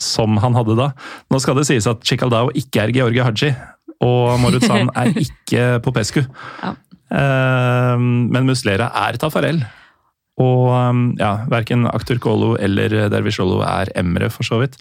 som 0.00 0.38
han 0.42 0.56
hadde 0.58 0.78
da. 0.78 0.90
Nå 1.30 1.40
skal 1.42 1.58
det 1.58 1.66
sies 1.68 1.88
at 1.90 2.02
Chikaldao 2.06 2.50
ikke 2.56 2.86
er 2.86 2.94
Georgi 2.96 3.24
Haji, 3.24 3.50
og 4.00 4.38
Morutzan 4.42 4.90
er 5.00 5.12
ikke 5.20 5.66
Popescu. 5.84 6.22
Ja. 6.62 6.72
Eh, 7.10 8.00
men 8.00 8.48
Muslera 8.48 8.90
er 9.06 9.20
Tafarel. 9.20 9.62
Og 10.40 10.70
um, 10.72 11.00
ja, 11.20 11.42
verken 11.52 11.84
Akturkolo 11.90 12.54
eller 12.56 13.10
Dervisholo 13.12 13.60
er 13.66 13.90
Emre, 13.98 14.30
for 14.32 14.46
så 14.46 14.62
vidt. 14.62 14.78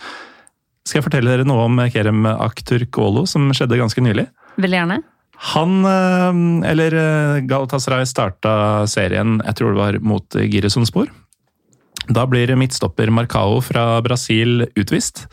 Skal 0.87 1.01
jeg 1.01 1.09
fortelle 1.09 1.33
dere 1.33 1.47
noe 1.47 1.65
om 1.67 1.81
Kerem 1.91 2.23
Akturkolo, 2.31 3.25
som 3.27 3.49
skjedde 3.51 3.81
ganske 3.81 4.03
nylig? 4.03 4.29
Veldig 4.59 4.79
gjerne. 4.79 5.01
Han, 5.53 5.75
eh, 5.87 6.39
eller 6.71 6.95
eh, 6.99 7.41
Galatasaray 7.47 8.07
starta 8.07 8.85
serien, 8.91 9.39
jeg 9.43 9.59
tror 9.59 9.75
det 9.75 9.81
var 9.83 9.99
mot 10.03 10.39
Giresunspor. 10.39 11.11
Da 12.09 12.25
blir 12.29 12.51
midtstopper 12.57 13.11
Marcao 13.13 13.59
fra 13.61 14.01
Brasil 14.05 14.65
utvist. 14.79 15.27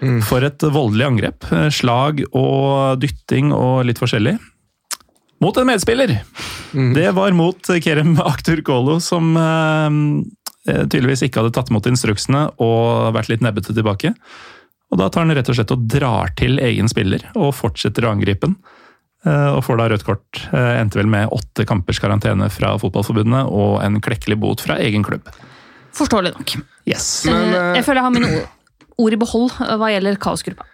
Mm. 0.00 0.20
For 0.24 0.44
et 0.44 0.60
voldelig 0.60 1.06
angrep. 1.06 1.46
Slag 1.72 2.22
og 2.36 3.00
dytting 3.02 3.52
og 3.56 3.84
litt 3.88 4.00
forskjellig. 4.00 4.36
Mot 5.44 5.56
en 5.60 5.68
medspiller! 5.68 6.14
Mm. 6.72 6.92
Det 6.96 7.10
var 7.16 7.32
mot 7.36 7.68
Kerem 7.84 8.16
Akturkolo, 8.24 8.98
som 9.04 9.34
eh, 9.36 10.82
tydeligvis 10.88 11.26
ikke 11.26 11.42
hadde 11.42 11.54
tatt 11.56 11.70
imot 11.72 11.88
instruksene 11.88 12.46
og 12.62 13.12
vært 13.16 13.30
litt 13.32 13.44
nebbete 13.44 13.76
tilbake. 13.76 14.14
Og 14.92 15.00
Da 15.00 15.08
tar 15.10 15.24
han 15.26 15.34
rett 15.36 15.48
og 15.50 15.56
slett 15.58 15.72
og 15.74 15.84
drar 15.90 16.32
til 16.38 16.60
egen 16.62 16.88
spiller 16.90 17.24
og 17.34 17.54
fortsetter 17.58 18.06
å 18.06 18.12
angripe 18.14 18.48
den. 18.48 18.56
Eh, 19.26 19.50
Og 19.56 19.64
får 19.66 19.80
da 19.80 19.88
rødt 19.92 20.06
kort. 20.06 20.40
Eh, 20.52 20.72
Endte 20.80 21.00
vel 21.00 21.10
med 21.10 21.28
åtte 21.34 21.66
kampers 21.68 22.00
karantene 22.00 22.48
fra 22.52 22.76
Fotballforbundet 22.80 23.48
og 23.50 23.80
en 23.84 24.00
klekkelig 24.00 24.38
bot 24.40 24.64
fra 24.64 24.78
egen 24.80 25.04
klubb. 25.06 25.28
Forståelig 25.96 26.32
nok. 26.36 26.56
Yes. 26.86 27.24
Men, 27.26 27.52
Eh, 27.54 27.58
eh, 27.58 27.74
jeg 27.80 27.84
føler 27.86 28.02
jeg 28.02 28.08
har 28.08 28.16
mine 28.16 28.32
ord, 28.96 29.12
i 29.12 29.20
behold 29.20 29.52
eh, 29.64 29.76
hva 29.80 29.92
gjelder 29.92 30.18
kaosgruppa. 30.20 30.66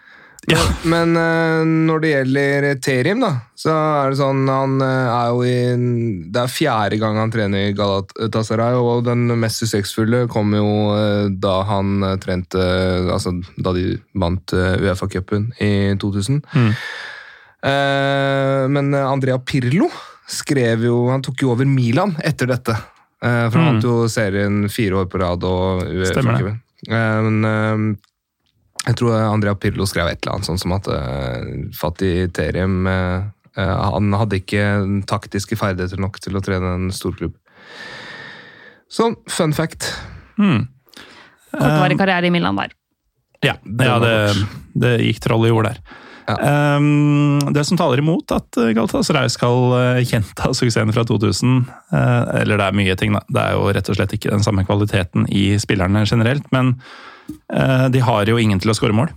Ja. 0.50 0.58
Men 0.90 1.14
eh, 1.14 1.60
når 1.86 2.00
det 2.02 2.08
gjelder 2.10 2.64
Terim, 2.82 3.20
da, 3.22 3.28
så 3.54 3.70
er 3.70 4.10
det 4.10 4.18
sånn 4.18 4.40
Han 4.50 4.80
eh, 4.82 5.10
er 5.14 5.28
jo 5.30 5.44
i 5.46 6.30
Det 6.34 6.40
er 6.40 6.50
fjerde 6.50 6.98
gang 6.98 7.20
han 7.20 7.30
trener 7.30 7.68
i 7.68 7.76
Galatasaray, 7.78 8.74
og 8.74 9.04
den 9.06 9.28
mest 9.38 9.62
suksessfulle 9.62 10.24
kom 10.32 10.50
jo 10.58 10.66
eh, 10.96 11.28
da 11.30 11.60
han 11.68 12.02
eh, 12.02 12.16
trente 12.22 12.58
Altså 13.14 13.36
da 13.54 13.74
de 13.76 13.92
vant 14.18 14.56
eh, 14.58 14.82
Uefa-cupen 14.82 15.52
i 15.62 15.94
2000. 16.02 16.42
Mm. 16.58 16.72
Eh, 17.70 18.64
men 18.74 18.90
Andrea 18.98 19.38
Pirlo 19.38 19.86
skrev 20.26 20.88
jo 20.88 21.04
Han 21.12 21.22
tok 21.22 21.46
jo 21.46 21.54
over 21.54 21.70
Milan 21.70 22.16
etter 22.26 22.50
dette. 22.50 22.74
Eh, 23.22 23.50
for 23.50 23.58
han 23.58 23.66
Mm. 23.66 23.72
vant 23.72 23.84
jo 23.86 24.08
serien 24.10 24.68
fire 24.68 25.02
år 25.02 25.06
på 25.06 25.20
rad 25.22 25.44
og 25.46 25.82
Stemmer 26.10 26.42
det. 26.42 26.56
Eh, 26.90 27.20
men 27.22 27.44
eh, 27.44 28.00
jeg 28.88 28.98
tror 28.98 29.14
Andrea 29.14 29.54
Pirlo 29.54 29.86
skrev 29.86 30.10
et 30.10 30.18
eller 30.24 30.34
annet 30.34 30.48
sånn 30.48 30.58
som 30.58 30.72
at 30.74 30.88
uh, 30.90 31.70
Fatih 31.78 32.26
Terim 32.34 32.86
eh, 32.90 33.28
eh, 33.54 33.74
Han 33.94 34.10
hadde 34.18 34.40
ikke 34.40 34.64
taktiske 35.06 35.54
ferdigheter 35.60 36.02
nok 36.02 36.18
til 36.18 36.34
å 36.34 36.42
trene 36.42 36.72
en 36.80 36.88
storklubb. 36.90 37.36
Sånn, 38.90 39.14
fun 39.30 39.54
fact. 39.54 39.86
Mm. 40.34 40.66
Kortvarig 41.52 41.98
karriere 42.00 42.26
i 42.26 42.34
Milan 42.34 42.58
der. 42.58 42.74
Ja, 43.46 43.54
ja 43.62 43.94
det, 44.02 44.16
det 44.74 44.96
gikk 45.06 45.22
troll 45.22 45.46
i 45.46 45.52
jord 45.52 45.70
der. 45.70 45.78
Um, 46.22 47.40
det 47.50 47.64
som 47.66 47.78
taler 47.78 47.98
imot 47.98 48.30
at 48.30 48.54
Galatasaray 48.54 49.26
skal 49.32 50.02
gjenta 50.06 50.52
suksessen 50.54 50.92
fra 50.94 51.02
2000 51.08 51.56
uh, 51.90 52.38
Eller 52.38 52.60
det 52.60 52.68
er 52.68 52.76
mye 52.78 52.94
ting, 52.98 53.16
da. 53.16 53.24
Det 53.26 53.42
er 53.42 53.56
jo 53.56 53.72
rett 53.74 53.90
og 53.90 53.98
slett 53.98 54.14
ikke 54.14 54.30
den 54.30 54.44
samme 54.46 54.62
kvaliteten 54.68 55.26
i 55.34 55.48
spillerne 55.62 56.04
generelt. 56.06 56.46
Men 56.54 56.76
uh, 57.50 57.88
de 57.92 58.04
har 58.06 58.30
jo 58.30 58.38
ingen 58.38 58.62
til 58.62 58.70
å 58.70 58.76
skåre 58.78 58.96
mål. 58.96 59.10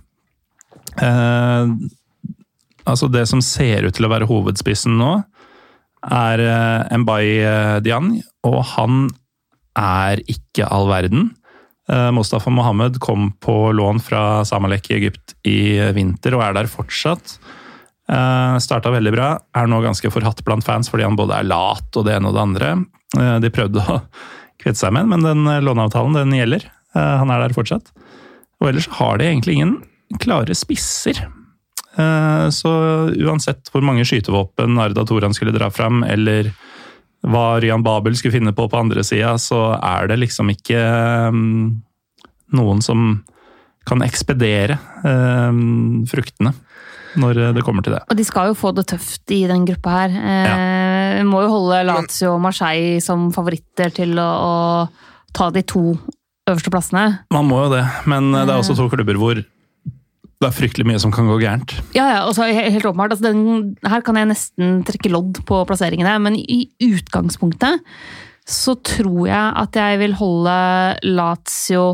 Uh, 0.98 1.70
altså 2.86 3.08
Det 3.12 3.26
som 3.30 3.42
ser 3.44 3.86
ut 3.86 3.96
til 3.96 4.08
å 4.08 4.12
være 4.12 4.28
hovedspissen 4.30 4.98
nå, 4.98 5.12
er 6.06 6.42
uh, 6.42 7.78
Diagne, 7.82 8.22
og 8.46 8.60
han 8.76 9.08
er 9.76 10.22
ikke 10.30 10.68
all 10.72 10.88
verden. 10.88 11.30
Eh, 11.92 12.10
Mustafa 12.14 12.50
Mohammed 12.50 12.98
kom 13.02 13.30
på 13.42 13.72
lån 13.72 14.00
fra 14.02 14.44
Samalek 14.44 14.90
i 14.90 14.98
Egypt 14.98 15.36
i 15.46 15.58
vinter 15.94 16.34
og 16.38 16.44
er 16.46 16.56
der 16.58 16.70
fortsatt. 16.70 17.38
Uh, 18.06 18.54
Starta 18.62 18.92
veldig 18.94 19.10
bra, 19.10 19.32
er 19.58 19.66
nå 19.66 19.80
ganske 19.82 20.10
forhatt 20.14 20.38
blant 20.46 20.62
fans 20.62 20.86
fordi 20.86 21.02
han 21.02 21.16
både 21.18 21.40
er 21.40 21.48
lat 21.50 21.96
og 21.98 22.04
det 22.06 22.14
ene 22.14 22.30
og 22.30 22.36
det 22.36 22.44
andre. 22.44 22.68
Eh, 23.18 23.36
de 23.42 23.52
prøvde 23.54 23.82
å 23.82 24.00
kvitte 24.62 24.80
seg 24.80 24.94
med 24.94 25.06
ham, 25.06 25.14
men 25.14 25.26
den 25.26 25.50
eh, 25.50 25.62
låneavtalen 25.64 26.16
den 26.18 26.36
gjelder. 26.36 26.68
Eh, 26.96 27.14
han 27.22 27.32
er 27.32 27.44
der 27.44 27.56
fortsatt. 27.56 27.90
Og 28.62 28.70
ellers 28.70 28.88
har 28.98 29.18
de 29.18 29.28
egentlig 29.28 29.58
ingen 29.58 29.76
klare 30.22 30.54
spisser. 30.56 31.18
Eh, 31.96 32.46
så 32.54 32.72
uansett 33.10 33.70
hvor 33.72 33.84
mange 33.84 34.06
skytevåpen 34.06 34.78
Arda 34.80 35.04
Toran 35.08 35.34
skulle 35.36 35.54
dra 35.56 35.70
fram, 35.72 36.02
eller 36.06 36.52
hva 37.26 37.46
Ryan 37.62 37.82
Babel 37.82 38.16
skulle 38.18 38.36
finne 38.36 38.54
på 38.56 38.68
på 38.70 38.78
andre 38.78 39.02
sida, 39.06 39.34
så 39.40 39.74
er 39.76 40.10
det 40.10 40.20
liksom 40.22 40.52
ikke 40.52 40.82
um, 41.32 41.82
noen 42.54 42.82
som 42.84 43.24
kan 43.86 44.02
ekspedere 44.02 44.78
um, 45.02 46.04
fruktene 46.10 46.54
når 47.16 47.38
det 47.56 47.62
kommer 47.64 47.84
til 47.86 47.94
det. 47.96 48.02
Og 48.12 48.18
de 48.18 48.26
skal 48.28 48.50
jo 48.50 48.58
få 48.58 48.74
det 48.76 48.84
tøft 48.90 49.32
i 49.32 49.46
den 49.48 49.64
gruppa 49.64 50.02
her. 50.02 50.16
Eh, 50.20 51.22
Må 51.24 51.40
jo 51.46 51.52
holde 51.54 51.78
Lazio 51.88 52.34
og 52.34 52.42
Marseille 52.44 53.00
som 53.00 53.30
favoritter 53.32 53.94
til 54.02 54.12
å, 54.20 54.26
å 54.36 55.32
ta 55.32 55.48
de 55.54 55.62
to 55.64 55.94
øverste 56.46 56.72
plassene. 56.74 57.06
Man 57.32 57.48
må 57.48 57.62
jo 57.64 57.70
det, 57.72 57.86
men 58.10 58.28
det 58.36 58.50
er 58.50 58.58
også 58.58 58.76
to 58.76 58.90
klubber 58.92 59.16
hvor 59.22 59.40
det 60.40 60.48
er 60.50 60.54
fryktelig 60.56 60.84
mye 60.86 60.98
som 61.00 61.12
kan 61.14 61.26
gå 61.30 61.38
gærent. 61.40 61.72
Ja, 61.96 62.06
ja, 62.12 62.18
og 62.28 62.34
så 62.36 62.44
he- 62.44 62.70
helt 62.70 62.84
åpenbart. 62.84 63.10
Altså 63.14 63.30
den, 63.32 63.76
her 63.86 64.00
kan 64.04 64.16
jeg 64.20 64.28
nesten 64.28 64.82
trekke 64.84 65.10
lodd 65.10 65.40
på 65.48 65.62
plasseringene, 65.68 66.18
men 66.20 66.36
i 66.36 66.66
utgangspunktet 66.84 67.80
så 68.46 68.74
tror 68.84 69.26
jeg 69.26 69.52
at 69.62 69.74
jeg 69.80 69.98
vil 69.98 70.12
holde 70.14 70.98
Lazio 71.02 71.86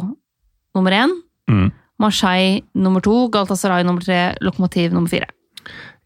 nummer 0.74 0.90
én, 0.92 1.12
Mm. 1.50 1.70
Marseille 2.00 2.62
nummer 2.74 3.00
to, 3.00 3.28
Galtasaray 3.28 3.82
nummer 3.84 4.00
tre, 4.02 4.34
Lokomotiv 4.40 4.92
nummer 4.92 5.08
fire. 5.10 5.26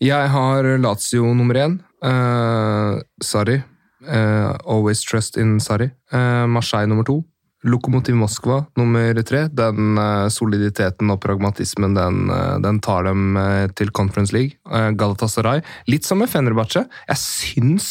Jeg 0.01 0.29
har 0.31 0.63
Lazio 0.79 1.33
nummer 1.35 1.55
én. 1.55 1.79
Uh, 2.03 3.01
Sarri. 3.23 3.63
Uh, 4.07 4.57
always 4.69 5.03
trust 5.03 5.37
in 5.37 5.59
Sarri. 5.61 5.91
Uh, 6.13 6.47
Marseille 6.47 6.87
nummer 6.87 7.05
to. 7.05 7.25
Lokomotiv 7.67 8.17
Moskva 8.19 8.61
nummer 8.79 9.23
tre. 9.27 9.47
Den 9.53 9.99
eh, 9.99 10.29
soliditeten 10.33 11.11
og 11.13 11.21
pragmatismen, 11.25 11.97
den, 11.99 12.31
eh, 12.31 12.57
den 12.63 12.81
tar 12.85 13.09
dem 13.09 13.37
eh, 13.41 13.67
til 13.77 13.93
Conference 13.95 14.35
League. 14.37 14.57
Galatasaray. 14.67 15.63
Litt 15.91 16.07
som 16.07 16.21
med 16.23 16.31
Fenerbahçe. 16.31 16.85
Jeg 17.09 17.23
syns 17.23 17.91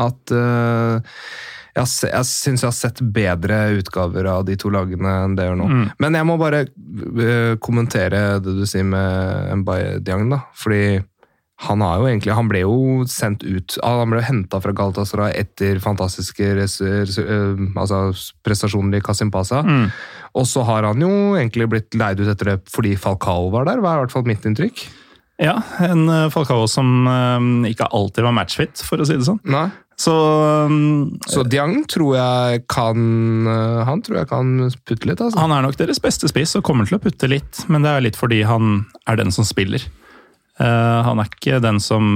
at 0.00 0.32
jeg, 0.32 1.84
jeg 1.84 2.26
syns 2.28 2.62
jeg 2.62 2.68
har 2.68 2.76
sett 2.76 3.02
bedre 3.14 3.58
utgaver 3.76 4.28
av 4.30 4.46
de 4.48 4.56
to 4.60 4.70
lagene 4.72 5.12
enn 5.26 5.36
det 5.36 5.46
gjør 5.46 5.58
nå. 5.60 5.66
Mm. 5.68 5.84
Men 6.00 6.16
jeg 6.16 6.28
må 6.28 6.36
bare 6.40 6.62
kommentere 7.64 8.22
det 8.40 8.54
du 8.56 8.64
sier 8.68 8.86
med 8.88 9.60
Mbaye 9.62 9.98
Diang, 10.04 10.30
da. 10.32 10.40
Fordi 10.56 10.82
han, 11.62 11.82
har 11.84 12.00
jo 12.00 12.08
egentlig, 12.08 12.34
han 12.34 12.48
ble 12.50 12.62
jo 12.64 12.76
sendt 13.10 13.44
ut 13.46 13.76
Han 13.82 14.10
ble 14.10 14.22
henta 14.26 14.58
fra 14.62 14.74
Galatasaray 14.76 15.36
etter 15.38 15.78
fantastiske 15.82 16.48
altså 16.58 18.00
prestasjoner 18.46 18.98
i 18.98 19.04
Kasimpasa. 19.04 19.62
Mm. 19.62 19.86
Og 20.38 20.48
så 20.48 20.64
har 20.66 20.88
han 20.88 21.02
jo 21.02 21.12
egentlig 21.38 21.68
blitt 21.70 21.98
leid 21.98 22.22
ut 22.22 22.32
etter 22.32 22.54
det 22.54 22.58
fordi 22.72 22.96
Falcao 22.98 23.50
var 23.54 23.68
der, 23.68 23.84
var 23.84 24.00
i 24.00 24.04
hvert 24.04 24.14
fall 24.14 24.26
mitt 24.28 24.46
inntrykk. 24.48 24.84
Ja, 25.42 25.56
en 25.82 26.06
Falcao 26.30 26.66
som 26.70 27.06
ikke 27.66 27.88
alltid 27.90 28.26
var 28.26 28.36
matchfit, 28.36 28.82
for 28.86 29.02
å 29.02 29.06
si 29.08 29.16
det 29.18 29.26
sånn. 29.26 29.40
Nei. 29.50 29.68
Så 30.02 30.12
um, 30.66 31.18
Så 31.28 31.44
Diang 31.46 31.82
tror 31.90 32.16
jeg 32.16 32.62
kan 32.72 33.46
Han 33.86 34.00
tror 34.02 34.22
jeg 34.22 34.30
kan 34.30 34.54
putte 34.88 35.08
litt, 35.08 35.20
altså. 35.20 35.38
han 35.38 35.52
er 35.54 35.66
nok 35.66 35.76
deres 35.78 36.00
beste 36.02 36.30
spiss 36.30 36.56
og 36.58 36.64
kommer 36.66 36.88
til 36.88 36.96
å 36.98 37.02
putte 37.02 37.28
litt, 37.30 37.64
men 37.68 37.84
det 37.84 37.92
er 37.92 38.06
litt 38.08 38.18
fordi 38.18 38.42
han 38.48 38.86
er 39.06 39.20
den 39.20 39.34
som 39.34 39.46
spiller. 39.46 39.84
Eh, 40.62 40.98
han 41.08 41.20
er 41.22 41.30
ikke 41.30 41.60
den 41.64 41.80
som 41.82 42.08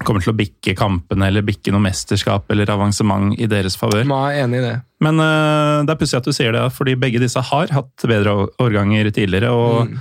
kommer 0.00 0.22
til 0.24 0.32
å 0.32 0.36
bikke 0.38 0.72
kampene 0.78 1.26
eller 1.28 1.44
bikke 1.44 1.72
noe 1.74 1.82
mesterskap 1.84 2.48
eller 2.52 2.70
avansement 2.72 3.34
i 3.36 3.48
deres 3.50 3.76
favør. 3.76 4.06
Enig 4.32 4.62
i 4.62 4.64
det. 4.64 4.76
Men 5.04 5.20
uh, 5.20 5.80
det 5.84 5.92
er 5.92 5.98
pussig 6.00 6.16
at 6.16 6.28
du 6.28 6.32
sier 6.36 6.54
det, 6.56 6.62
fordi 6.72 6.94
begge 7.00 7.20
disse 7.20 7.40
har 7.50 7.74
hatt 7.74 8.06
bedre 8.08 8.46
årganger 8.60 9.10
tidligere. 9.16 9.50
og 9.52 9.90
Mm. 9.90 9.98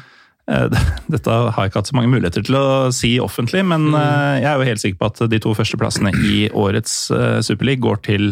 eh, 0.47 0.79
Dette 1.13 1.29
har 1.29 1.51
jeg 1.65 1.71
ikke 1.71 1.81
hatt 1.81 1.91
så 1.91 1.97
mange 1.99 2.13
muligheter 2.13 2.45
til 2.47 2.55
å 2.55 2.65
si 2.95 3.17
offentlig, 3.19 3.65
men 3.65 3.89
eh, 3.91 4.39
jeg 4.39 4.49
er 4.53 4.55
jo 4.55 4.69
helt 4.71 4.83
sikker 4.85 4.99
på 5.01 5.11
at 5.11 5.21
de 5.31 5.39
to 5.43 5.53
førsteplassene 5.57 6.15
i 6.31 6.49
årets 6.51 6.95
uh, 7.11 7.39
Superleague 7.43 7.83
går 7.83 7.99
til 8.07 8.31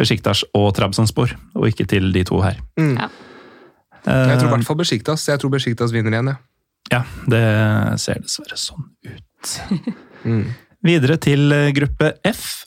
Besjiktas 0.00 0.44
og 0.56 0.74
Trabzonspor, 0.76 1.32
og 1.56 1.68
ikke 1.68 1.88
til 1.88 2.12
de 2.12 2.24
to 2.28 2.40
her. 2.44 2.60
Mm. 2.80 2.96
Ja. 3.00 3.08
Jeg 4.04 4.38
tror 4.40 4.46
i 4.48 4.52
hvert 4.54 4.68
fall 4.68 4.80
Besjiktas. 4.80 5.26
Jeg 5.28 5.40
tror 5.40 5.52
Besjiktas 5.52 5.92
vinner 5.92 6.12
igjen, 6.16 6.32
ja. 6.32 6.38
Ja, 6.90 7.04
det 7.30 7.44
ser 8.02 8.22
dessverre 8.24 8.60
sånn 8.60 8.88
ut. 9.06 9.54
Mm. 10.20 10.50
Videre 10.84 11.14
til 11.16 11.48
eh, 11.56 11.70
gruppe 11.72 12.10
F. 12.28 12.66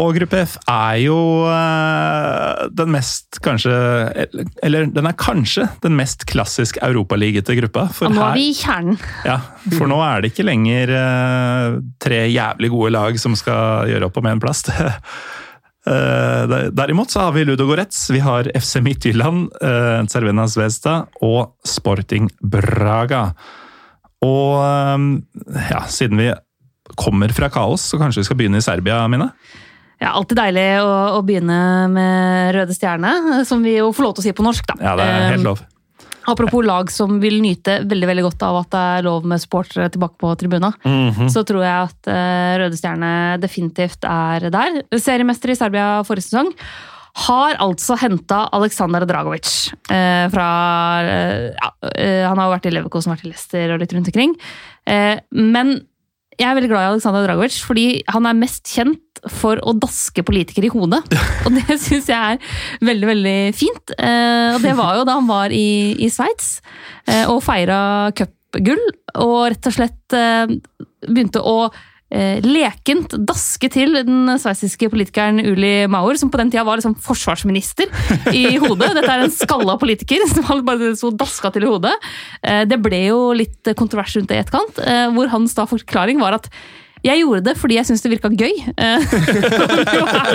Og 0.00 0.14
gruppe 0.16 0.38
F 0.46 0.54
er 0.72 0.94
jo 1.02 1.18
eh, 1.52 2.62
den 2.72 2.92
mest 2.94 3.40
kanskje 3.44 3.74
Eller 4.64 4.88
den 4.88 5.08
er 5.10 5.16
kanskje 5.20 5.66
den 5.82 5.98
mest 5.98 6.24
klassisk 6.30 6.78
europaligete 6.80 7.58
gruppa. 7.58 7.88
For 7.92 8.08
Og 8.08 8.16
nå 8.16 8.22
er 8.24 8.38
vi 8.38 8.46
i 8.52 8.56
kjernen. 8.56 8.96
Ja, 9.28 9.36
for 9.74 9.90
nå 9.90 9.98
er 10.06 10.24
det 10.24 10.32
ikke 10.32 10.48
lenger 10.48 10.94
eh, 10.96 11.76
tre 12.00 12.22
jævlig 12.30 12.72
gode 12.72 12.94
lag 12.96 13.20
som 13.20 13.36
skal 13.36 13.92
gjøre 13.92 14.08
opp 14.08 14.22
om 14.22 14.30
én 14.32 14.40
plass. 14.40 14.64
Eh, 15.86 16.42
der- 16.50 16.70
derimot 16.74 17.10
så 17.10 17.20
har 17.20 17.32
vi 17.32 17.44
Ludo 17.44 17.66
Goretz, 17.66 18.10
vi 18.10 18.18
har 18.20 18.50
FC 18.54 18.80
Midtjylland, 18.84 19.48
uh, 19.62 20.02
Cervena 20.10 20.44
Zvezda 20.48 21.06
og 21.22 21.54
Sporting 21.64 22.28
Braga. 22.42 23.32
Og 24.24 24.58
eh, 24.64 25.62
ja, 25.70 25.84
siden 25.88 26.18
vi 26.18 26.32
kommer 26.98 27.28
fra 27.36 27.48
kaos, 27.52 27.84
så 27.92 27.98
kanskje 28.00 28.20
vi 28.24 28.24
skal 28.28 28.36
begynne 28.40 28.58
i 28.58 28.64
Serbia, 28.64 29.04
Mina? 29.08 29.30
Ja, 30.00 30.12
Alltid 30.14 30.38
deilig 30.38 30.66
å, 30.82 30.90
å 31.18 31.22
begynne 31.26 31.88
med 31.90 32.54
Røde 32.54 32.74
Stjerne, 32.76 33.44
som 33.46 33.62
vi 33.62 33.76
jo 33.78 33.88
får 33.92 34.04
lov 34.06 34.14
til 34.14 34.22
å 34.22 34.26
si 34.28 34.32
på 34.38 34.44
norsk. 34.46 34.66
da. 34.70 34.76
Ja, 34.82 34.96
det 34.98 35.06
er 35.06 35.22
Eh, 35.24 35.30
helt 35.36 35.46
lov. 35.46 35.62
Apropos 36.28 36.64
lag 36.66 36.90
som 36.92 37.16
vil 37.22 37.38
nyte 37.40 37.78
veldig 37.88 38.10
veldig 38.10 38.24
godt 38.26 38.44
av 38.44 38.60
at 38.60 38.70
det 38.74 38.82
er 38.98 39.06
lov 39.06 39.26
med 39.28 39.40
supportere 39.42 39.88
tilbake 39.94 40.18
på 40.20 40.34
tribuna, 40.40 40.72
-hmm. 40.84 41.28
så 41.32 41.44
tror 41.44 41.64
jeg 41.64 41.88
at 41.88 42.10
eh, 42.12 42.58
Røde 42.60 42.76
Stjerne 42.76 43.40
definitivt 43.40 44.04
er 44.04 44.50
der. 44.50 44.82
Seriemester 44.92 45.50
i 45.50 45.56
Serbia 45.56 46.02
forrige 46.04 46.28
sesong. 46.28 46.52
Har 47.18 47.56
altså 47.58 47.96
henta 47.98 48.48
Aleksandr 48.52 49.06
Dragovic 49.06 49.72
eh, 49.90 50.28
fra 50.30 50.48
eh, 51.02 51.50
ja, 51.56 51.70
eh, 51.96 52.28
Han 52.28 52.38
har 52.38 52.46
jo 52.46 52.54
vært 52.54 52.66
i 52.66 52.74
Leverkosen, 52.76 53.12
vært 53.12 53.24
i 53.24 53.32
Leicester 53.32 53.72
og 53.74 53.80
litt 53.80 53.92
rundt 53.92 54.10
omkring. 54.12 54.36
Eh, 54.86 55.18
men 55.32 55.80
jeg 56.38 56.46
er 56.46 56.54
veldig 56.54 56.70
glad 56.70 56.84
i 56.84 56.90
Aleksandr 56.92 57.24
Dragovic, 57.26 57.58
fordi 57.66 57.86
han 58.14 58.26
er 58.28 58.38
mest 58.38 58.70
kjent 58.70 59.22
for 59.40 59.58
å 59.66 59.74
daske 59.74 60.22
politikere 60.22 60.68
i 60.68 60.72
hodet. 60.72 61.02
Og 61.46 61.56
det 61.56 61.78
syns 61.82 62.06
jeg 62.10 62.14
er 62.14 62.38
veldig, 62.86 63.08
veldig 63.10 63.38
fint. 63.58 63.94
Eh, 63.98 64.54
og 64.54 64.62
det 64.62 64.76
var 64.78 65.00
jo 65.00 65.06
da 65.08 65.18
han 65.18 65.26
var 65.30 65.54
i, 65.54 65.96
i 65.98 66.10
Sveits 66.12 66.60
eh, 67.08 67.24
og 67.26 67.42
feira 67.42 67.80
cupgull, 68.14 68.84
og 69.18 69.38
rett 69.50 69.70
og 69.70 69.74
slett 69.74 70.16
eh, 70.16 70.54
begynte 71.08 71.42
å 71.42 71.56
lekent 72.08 73.12
daske 73.28 73.68
til 73.68 73.92
den 74.00 74.30
sveitsiske 74.40 74.88
politikeren 74.88 75.42
Uli 75.44 75.86
Maur, 75.92 76.16
som 76.16 76.30
på 76.32 76.40
den 76.40 76.48
tida 76.52 76.64
var 76.64 76.80
liksom 76.80 76.96
forsvarsminister 77.04 77.90
i 78.32 78.56
hodet. 78.62 78.94
Dette 78.96 79.12
er 79.12 79.26
en 79.26 79.34
skalla 79.34 79.76
politiker 79.80 80.24
som 80.30 80.64
bare 80.64 80.94
så 80.96 81.12
daska 81.12 81.52
til 81.54 81.66
i 81.66 81.70
hodet. 81.70 81.94
Eh, 82.42 82.64
det 82.68 82.80
ble 82.84 83.02
jo 83.10 83.20
litt 83.36 83.74
kontrovers 83.76 84.16
rundt 84.16 84.32
det 84.32 84.38
i 84.38 84.42
etterkant, 84.44 84.80
eh, 84.80 85.06
hvor 85.14 85.30
hans 85.34 85.56
da 85.58 85.68
forklaring 85.68 86.22
var 86.22 86.38
at 86.40 86.48
jeg 87.06 87.22
gjorde 87.22 87.44
det 87.46 87.54
fordi 87.58 87.78
jeg 87.78 87.88
syntes 87.88 88.04
det 88.04 88.12
virka 88.12 88.30
gøy. 88.32 88.54
Eh, 88.76 88.98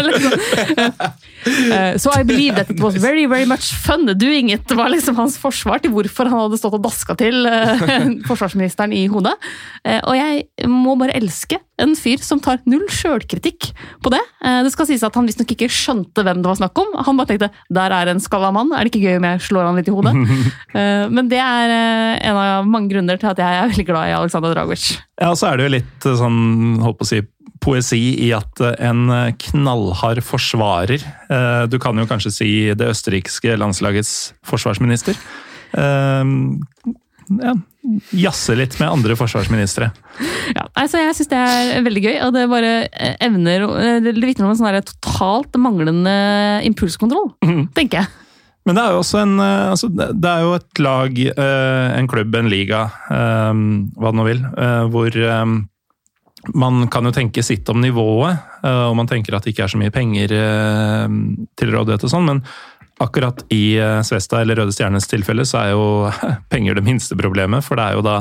liksom, 0.08 0.36
eh, 1.74 1.98
So 2.02 2.14
I 2.16 2.24
believe 2.24 2.56
that 2.56 2.70
it 2.72 2.80
was 2.84 2.96
very 3.02 3.26
very 3.30 3.46
much 3.50 3.74
fun 3.86 4.06
doing 4.18 4.52
it, 4.54 4.72
var 4.72 4.92
liksom 4.94 5.18
hans 5.20 5.38
forsvar 5.40 5.84
til 5.84 5.94
hvorfor 5.96 6.30
han 6.32 6.46
hadde 6.46 6.60
stått 6.62 6.78
og 6.80 6.86
daska 6.86 7.18
til 7.20 7.46
eh, 7.50 8.08
forsvarsministeren 8.30 8.96
i 8.96 9.06
hodet. 9.12 9.36
Eh, 9.84 10.00
og 10.04 10.18
jeg 10.18 10.70
må 10.70 10.96
bare 11.00 11.18
elske 11.20 11.60
en 11.84 11.96
fyr 11.98 12.22
som 12.24 12.42
tar 12.44 12.62
null 12.70 12.86
sjølkritikk 12.92 13.72
på 14.04 14.12
det. 14.14 14.22
Eh, 14.44 14.62
det 14.66 14.72
skal 14.74 14.88
sies 14.90 15.04
at 15.06 15.16
han 15.18 15.28
visstnok 15.28 15.54
ikke 15.56 15.70
skjønte 15.72 16.26
hvem 16.26 16.42
det 16.44 16.50
var 16.50 16.60
snakk 16.60 16.80
om. 16.82 16.96
Han 17.08 17.20
bare 17.20 17.34
tenkte 17.34 17.52
'der 17.70 17.96
er 17.96 18.12
en 18.12 18.24
skalla 18.24 18.52
mann', 18.56 18.74
er 18.74 18.84
det 18.84 18.94
ikke 18.94 19.06
gøy 19.08 19.18
om 19.18 19.28
jeg 19.30 19.44
slår 19.48 19.68
han 19.68 19.80
litt 19.80 19.92
i 19.92 19.96
hodet? 19.96 20.16
Eh, 20.74 21.06
men 21.10 21.28
det 21.30 21.38
er 21.38 21.70
eh, 21.70 22.28
en 22.30 22.38
av 22.40 22.66
mange 22.66 22.90
grunner 22.90 23.20
til 23.20 23.30
at 23.30 23.38
jeg 23.38 23.58
er 23.60 23.68
veldig 23.70 23.86
glad 23.86 24.10
i 24.10 24.14
Aleksandr 24.16 24.54
Dragic. 24.56 24.98
Ja, 25.22 25.34
så 25.38 25.52
er 25.52 25.58
det 25.58 25.66
jo 25.68 25.74
litt 25.76 26.08
sånn, 26.18 26.80
holdt 26.82 26.98
på 26.98 27.06
å 27.06 27.10
si, 27.12 27.20
poesi 27.62 28.02
i 28.26 28.32
at 28.34 28.62
en 28.82 29.06
knallhard 29.40 30.20
forsvarer 30.26 31.04
Du 31.70 31.78
kan 31.80 31.96
jo 31.96 32.08
kanskje 32.10 32.34
si 32.34 32.50
det 32.74 32.90
østerrikske 32.90 33.54
landslagets 33.60 34.34
forsvarsminister. 34.50 35.16
Ja, 37.42 37.54
jazze 38.16 38.56
litt 38.56 38.78
med 38.80 38.90
andre 38.90 39.16
forsvarsministre. 39.20 39.90
Ja, 40.56 40.66
altså 40.80 41.02
jeg 41.02 41.16
syns 41.18 41.32
det 41.32 41.40
er 41.40 41.86
veldig 41.86 42.04
gøy, 42.06 42.16
og 42.26 42.34
det 42.36 42.46
bare 42.52 42.74
eh, 42.88 43.16
evner 43.26 43.66
eh, 43.68 43.98
Det 44.04 44.16
vitner 44.22 44.48
om 44.48 44.54
en 44.54 44.60
sånn 44.60 44.90
totalt 44.94 45.58
manglende 45.60 46.14
impulskontroll, 46.68 47.34
tenker 47.78 48.04
jeg. 48.04 48.12
Men 48.64 48.78
det 48.78 48.86
er 48.86 48.96
jo 48.96 49.02
også 49.02 49.20
en 49.26 49.36
eh, 49.44 49.74
altså, 49.74 49.92
det 49.92 50.32
er 50.32 50.46
jo 50.46 50.56
et 50.56 50.84
lag, 50.84 51.22
en 52.00 52.10
klubb, 52.12 52.40
en 52.40 52.52
liga, 52.52 52.88
hva 53.10 54.10
det 54.10 54.18
nå 54.20 54.28
vil, 54.30 54.44
hvor 54.94 55.20
man 56.54 56.88
kan 56.92 57.08
jo 57.08 57.14
tenke 57.16 57.44
sitt 57.46 57.70
om 57.72 57.80
nivået, 57.80 58.40
og 58.68 58.96
man 59.00 59.08
tenker 59.08 59.36
at 59.36 59.46
det 59.46 59.54
ikke 59.54 59.64
er 59.64 59.72
så 59.72 59.80
mye 59.80 59.94
penger 59.96 60.34
til 61.56 61.72
rådighet 61.72 62.04
og 62.04 62.12
sånn, 62.12 62.28
men 62.28 62.42
akkurat 63.02 63.46
i 63.54 63.78
eh, 63.82 64.02
Svesta 64.06 64.42
eller 64.42 64.56
Røde 64.62 64.74
Stjernes 64.76 65.08
tilfelle 65.10 65.46
så 65.46 65.62
er 65.64 65.72
jo 65.74 66.12
penger 66.54 66.76
det 66.76 66.84
minste 66.86 67.18
problemet, 67.20 67.64
for 67.66 67.76
det 67.80 67.88
er 67.90 67.98
jo 68.00 68.04
da 68.06 68.18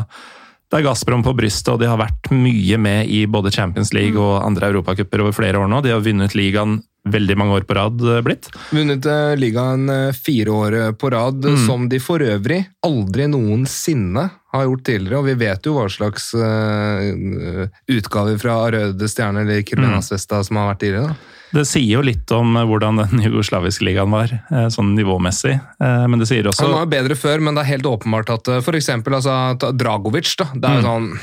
det 0.72 0.78
er 0.80 0.86
Gazprom 0.86 1.20
på 1.20 1.34
brystet, 1.36 1.68
og 1.74 1.82
de 1.82 1.88
har 1.90 1.98
vært 2.00 2.30
mye 2.32 2.78
med 2.80 3.10
i 3.12 3.26
både 3.28 3.50
Champions 3.52 3.90
League 3.92 4.16
og 4.16 4.38
andre 4.46 4.70
europacuper 4.72 5.20
over 5.20 5.34
flere 5.36 5.60
år 5.60 5.68
nå. 5.68 5.82
De 5.84 5.90
har 5.92 6.00
vunnet 6.00 6.32
ligaen 6.32 6.78
veldig 7.12 7.34
mange 7.36 7.58
år 7.58 7.66
på 7.68 7.74
rad 7.76 8.00
eh, 8.08 8.22
blitt. 8.24 8.48
Vunnet 8.72 9.04
eh, 9.04 9.34
ligaen 9.36 9.84
fire 10.16 10.54
år 10.56 10.76
på 10.96 11.10
rad, 11.12 11.44
Mm. 11.44 11.66
som 11.66 11.84
de 11.92 12.00
for 12.00 12.24
øvrig 12.24 12.62
aldri 12.88 13.26
noensinne 13.28 14.30
har 14.54 14.64
gjort 14.64 14.84
tidligere. 14.88 15.18
Og 15.20 15.28
vi 15.28 15.34
vet 15.44 15.68
jo 15.68 15.76
hva 15.76 15.84
slags 15.92 16.30
uh, 16.40 17.68
utgaver 17.92 18.40
fra 18.40 18.56
Røde 18.72 19.08
Stjerne 19.08 19.44
eller 19.44 19.62
Kirmenas 19.68 20.08
Mm. 20.12 20.42
Som 20.44 20.56
har 20.56 20.72
vært 20.72 20.80
tidligere. 20.86 21.08
da. 21.12 21.31
Det 21.52 21.66
sier 21.68 21.98
jo 21.98 22.00
litt 22.02 22.30
om 22.32 22.56
eh, 22.56 22.64
hvordan 22.64 22.96
den 23.02 23.22
jugoslaviske 23.26 23.84
ligaen 23.84 24.10
var, 24.10 24.32
eh, 24.50 24.66
sånn 24.72 24.94
nivåmessig. 24.96 25.54
Eh, 25.80 26.06
Men 26.08 26.18
det 26.22 26.28
sier 26.30 26.48
også 26.48 26.64
Han 26.66 26.78
var 26.80 26.86
bedre 26.92 27.14
før, 27.18 27.40
men 27.44 27.54
det 27.54 27.64
er 27.66 27.72
helt 27.76 27.88
åpenbart 27.90 28.30
at 28.32 28.48
f.eks. 28.48 28.64
for 28.64 28.78
eksempel 28.80 29.14
altså, 29.20 29.72
Dragovic, 29.76 30.34
da, 30.40 30.48
det 30.54 30.64
er 30.68 30.80
jo 30.80 30.82
Mm. 30.82 30.90
sånn 30.90 31.18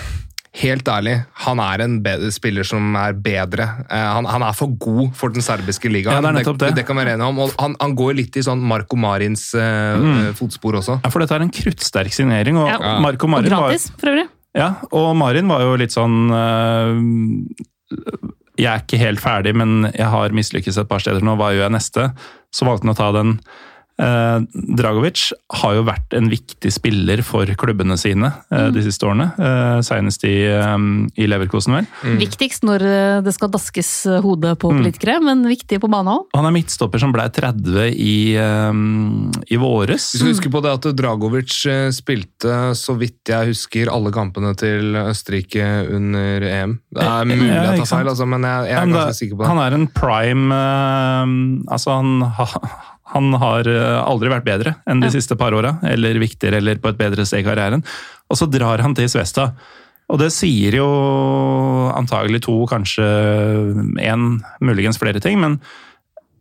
Helt 0.60 0.88
ærlig, 0.90 1.12
han 1.46 1.60
er 1.62 1.82
en 1.86 2.00
bedre 2.02 2.32
spiller 2.34 2.66
som 2.66 2.96
er 2.98 3.14
bedre. 3.14 3.68
Eh, 3.86 4.06
han, 4.16 4.26
han 4.26 4.42
er 4.42 4.56
for 4.58 4.72
god 4.82 5.12
for 5.16 5.30
den 5.30 5.46
serbiske 5.46 5.92
ligaen. 5.94 6.18
Ja, 6.26 6.32
det 6.34 6.42
er 6.42 6.54
det. 6.58 6.72
det 6.80 6.86
kan 6.88 6.98
vi 6.98 7.04
være 7.06 7.14
enige 7.20 7.28
om. 7.30 7.38
Og 7.46 7.52
han, 7.62 7.76
han 7.80 7.94
går 7.96 8.16
litt 8.18 8.36
i 8.36 8.42
sånn 8.42 8.60
Marco 8.60 8.98
Marins 8.98 9.54
eh, 9.54 9.94
Mm. 10.02 10.34
fotspor 10.34 10.80
også. 10.82 10.98
Ja, 11.06 11.12
for 11.14 11.22
dette 11.22 11.38
er 11.38 11.46
en 11.46 11.54
kruttsterk 11.54 12.12
signering, 12.18 12.58
og 12.58 12.68
Ja. 12.68 12.98
Marco 13.00 13.28
Marin 13.30 13.54
og 13.54 13.70
gratis, 13.70 13.92
for 14.02 14.10
øvrig. 14.10 14.26
ja, 14.58 14.72
og 14.92 15.16
Marin 15.22 15.48
var 15.54 15.62
jo 15.62 15.76
litt 15.78 15.94
sånn 15.94 16.18
eh, 16.34 18.00
Jeg 18.60 18.70
er 18.74 18.84
ikke 18.84 19.00
helt 19.00 19.24
ferdig, 19.24 19.54
men 19.56 19.90
jeg 19.94 20.10
har 20.12 20.36
mislykkes 20.36 20.82
et 20.82 20.90
par 20.90 21.00
steder 21.04 21.24
nå, 21.24 21.38
hva 21.40 21.54
gjør 21.56 21.70
jeg 21.70 21.76
neste? 21.78 22.10
Så 22.52 22.68
valgte 22.68 22.88
han 22.88 22.96
å 22.96 23.00
ta 23.00 23.10
den 23.16 23.38
Dragovic 24.00 25.30
har 25.62 25.76
jo 25.76 25.84
vært 25.88 26.14
en 26.16 26.30
viktig 26.32 26.72
spiller 26.72 27.22
for 27.26 27.50
klubbene 27.60 27.98
sine 28.00 28.32
eh, 28.54 28.70
de 28.74 28.84
siste 28.86 29.06
årene. 29.08 29.30
Eh, 29.36 29.80
senest 29.86 30.24
i, 30.28 30.36
eh, 30.48 30.76
i 31.20 31.28
Leverkosen, 31.30 31.76
vel. 31.80 31.90
Viktigst 32.22 32.64
når 32.68 32.86
eh, 32.88 33.18
det 33.26 33.34
skal 33.36 33.52
daskes 33.54 33.92
eh, 34.10 34.20
hodet 34.24 34.56
på 34.62 34.72
politikere, 34.72 35.20
men 35.24 35.44
viktig 35.50 35.82
på 35.84 35.90
banen 35.92 36.14
òg. 36.14 36.28
Han 36.38 36.48
er 36.48 36.56
midtstopper 36.56 37.02
som 37.02 37.14
ble 37.16 37.26
30 37.36 37.90
i, 37.92 38.16
eh, 38.40 38.72
i 39.52 39.60
våres. 39.62 40.10
Vi 40.16 40.22
skal 40.22 40.34
huske 40.34 40.54
på 40.54 40.64
det 40.66 40.76
at 40.80 40.90
Dragovic 41.00 41.58
eh, 41.70 41.90
spilte, 41.96 42.60
så 42.80 42.96
vidt 43.00 43.34
jeg 43.34 43.52
husker, 43.52 43.92
alle 43.94 44.14
kampene 44.16 44.54
til 44.60 44.96
Østerrike 45.04 45.66
under 45.96 46.46
EM. 46.50 46.78
Det 46.96 47.04
er 47.06 47.28
mulig 47.30 47.50
Ja, 47.50 47.66
jeg 47.72 47.84
tar 47.84 47.92
feil, 47.92 48.12
altså, 48.14 48.28
men 48.30 48.46
jeg, 48.48 48.70
jeg 48.72 48.80
er 48.80 48.94
ganske 48.94 49.20
sikker 49.20 49.40
på 49.40 49.44
det. 49.44 49.50
Han 49.52 49.62
er 49.66 49.76
en 49.80 49.90
prime 50.00 50.56
eh, 50.56 51.36
Altså, 51.70 51.98
han, 52.00 52.24
ha, 52.38 52.48
han 53.14 53.34
har 53.42 53.68
eh, 53.68 54.00
aldri 54.04 54.30
vært 54.32 54.46
bedre 54.48 54.76
enn 54.90 55.02
de 55.02 55.08
Ja. 55.10 55.16
siste 55.18 55.36
par 55.40 55.52
åra, 55.58 55.78
eller 55.84 56.20
viktigere, 56.22 56.58
eller 56.62 56.76
på 56.82 56.90
et 56.90 56.98
bedre 56.98 57.26
sted 57.26 57.42
i 57.44 57.48
karrieren. 57.48 57.84
Og 58.30 58.38
så 58.38 58.46
drar 58.50 58.82
han 58.86 58.94
til 58.98 59.10
Svesta. 59.10 59.52
Og 60.10 60.18
det 60.20 60.32
sier 60.34 60.74
jo 60.80 60.88
antagelig 61.94 62.42
to, 62.48 62.56
kanskje 62.70 63.06
én, 64.02 64.40
muligens 64.62 64.98
flere 65.02 65.22
ting, 65.22 65.40
men 65.42 65.60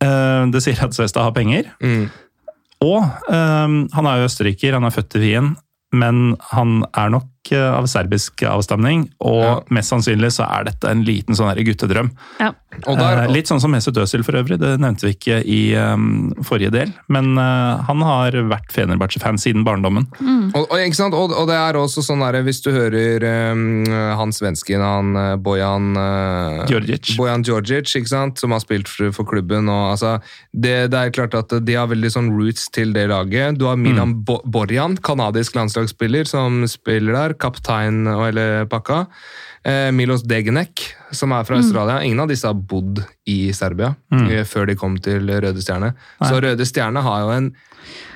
eh, 0.00 0.44
det 0.52 0.62
sier 0.64 0.80
at 0.84 0.96
Svesta 0.96 1.24
har 1.26 1.34
penger. 1.36 1.70
Mm. 1.82 2.08
Og 2.84 3.02
eh, 3.02 3.74
han 3.96 4.06
er 4.08 4.20
jo 4.22 4.28
østerriker, 4.30 4.76
han 4.78 4.84
er 4.88 4.94
født 4.94 5.18
i 5.18 5.24
Wien, 5.24 5.54
men 5.92 6.36
han 6.52 6.82
er 6.92 7.08
nok 7.14 7.26
av 7.56 7.86
serbisk 7.88 8.42
avstamning, 8.44 9.06
og 9.24 9.40
Ja. 9.40 9.52
mest 9.72 9.88
sannsynlig 9.92 10.28
så 10.36 10.44
er 10.44 10.64
dette 10.68 10.90
en 10.90 11.00
liten 11.06 11.34
sånn 11.34 11.48
guttedrøm. 11.64 12.10
Ja. 12.38 12.50
Og 12.86 12.98
der, 12.98 13.18
Eh, 13.28 13.32
Litt 13.32 13.50
sånn 13.50 13.60
som 13.62 13.72
Mesut 13.74 13.98
Özil 14.00 14.24
for 14.26 14.38
øvrig, 14.38 14.58
det 14.60 14.74
nevnte 14.80 15.08
vi 15.08 15.14
ikke 15.16 15.38
i 15.44 15.60
um, 15.78 16.30
forrige 16.46 16.72
del. 16.74 16.92
Men 17.12 17.32
uh, 17.38 17.80
han 17.86 18.02
har 18.06 18.36
vært 18.50 18.72
Fenerbahçe-fan 18.74 19.40
siden 19.40 19.64
barndommen. 19.66 20.08
Og, 20.54 20.64
og, 20.64 20.76
ikke 20.78 20.98
sant? 20.98 21.16
Og, 21.16 21.34
og 21.36 21.48
det 21.50 21.58
er 21.58 21.78
også 21.78 22.04
sånn 22.04 22.22
der, 22.24 22.40
hvis 22.46 22.62
du 22.64 22.70
hører 22.74 23.24
um, 23.52 23.86
han 24.18 24.34
svensken, 24.34 24.82
han 24.84 25.16
eh, 25.18 25.34
Bojan 25.42 25.92
uh, 25.98 26.64
Djordjic. 26.68 27.14
Bojan 27.18 27.44
Djordjic, 27.46 27.92
ikke 27.98 28.12
sant? 28.12 28.40
som 28.40 28.54
har 28.54 28.62
spilt 28.64 28.90
for, 28.90 29.12
for 29.16 29.28
klubben. 29.28 29.70
Og, 29.72 29.92
altså, 29.94 30.16
det, 30.52 30.90
det 30.92 31.00
er 31.02 31.14
klart 31.14 31.36
at 31.38 31.52
de 31.64 31.78
har 31.78 31.90
veldig 31.90 32.12
sånn 32.14 32.32
roots 32.34 32.68
til 32.74 32.94
det 32.96 33.08
laget. 33.12 33.58
Du 33.60 33.68
har 33.68 33.78
Milan 33.80 34.18
Bo 34.26 34.40
Borjan, 34.48 34.98
kanadisk 35.04 35.58
landslagsspiller, 35.58 36.28
som 36.28 36.62
spiller 36.70 37.16
der. 37.16 37.36
Kaptein 37.40 38.06
og 38.10 38.28
hele 38.28 38.48
pakka. 38.70 39.04
Eh, 39.66 39.90
Milos 39.92 40.22
Degenek, 40.22 40.84
som 41.12 41.32
er 41.34 41.44
fra 41.44 41.58
Australia. 41.58 41.98
Ingen 42.06 42.20
av 42.20 42.28
disse 42.30 42.46
har 42.46 42.54
bodd 42.54 43.02
i 43.26 43.50
Serbia 43.56 43.94
mm. 44.12 44.28
før 44.46 44.68
de 44.70 44.76
kom 44.78 44.96
til 45.02 45.26
Røde 45.28 45.60
Stjerne. 45.64 45.92
Så 46.22 46.38
Røde 46.44 46.66
Stjerne 46.68 47.02
har 47.04 47.24
jo 47.24 47.32
en 47.34 47.50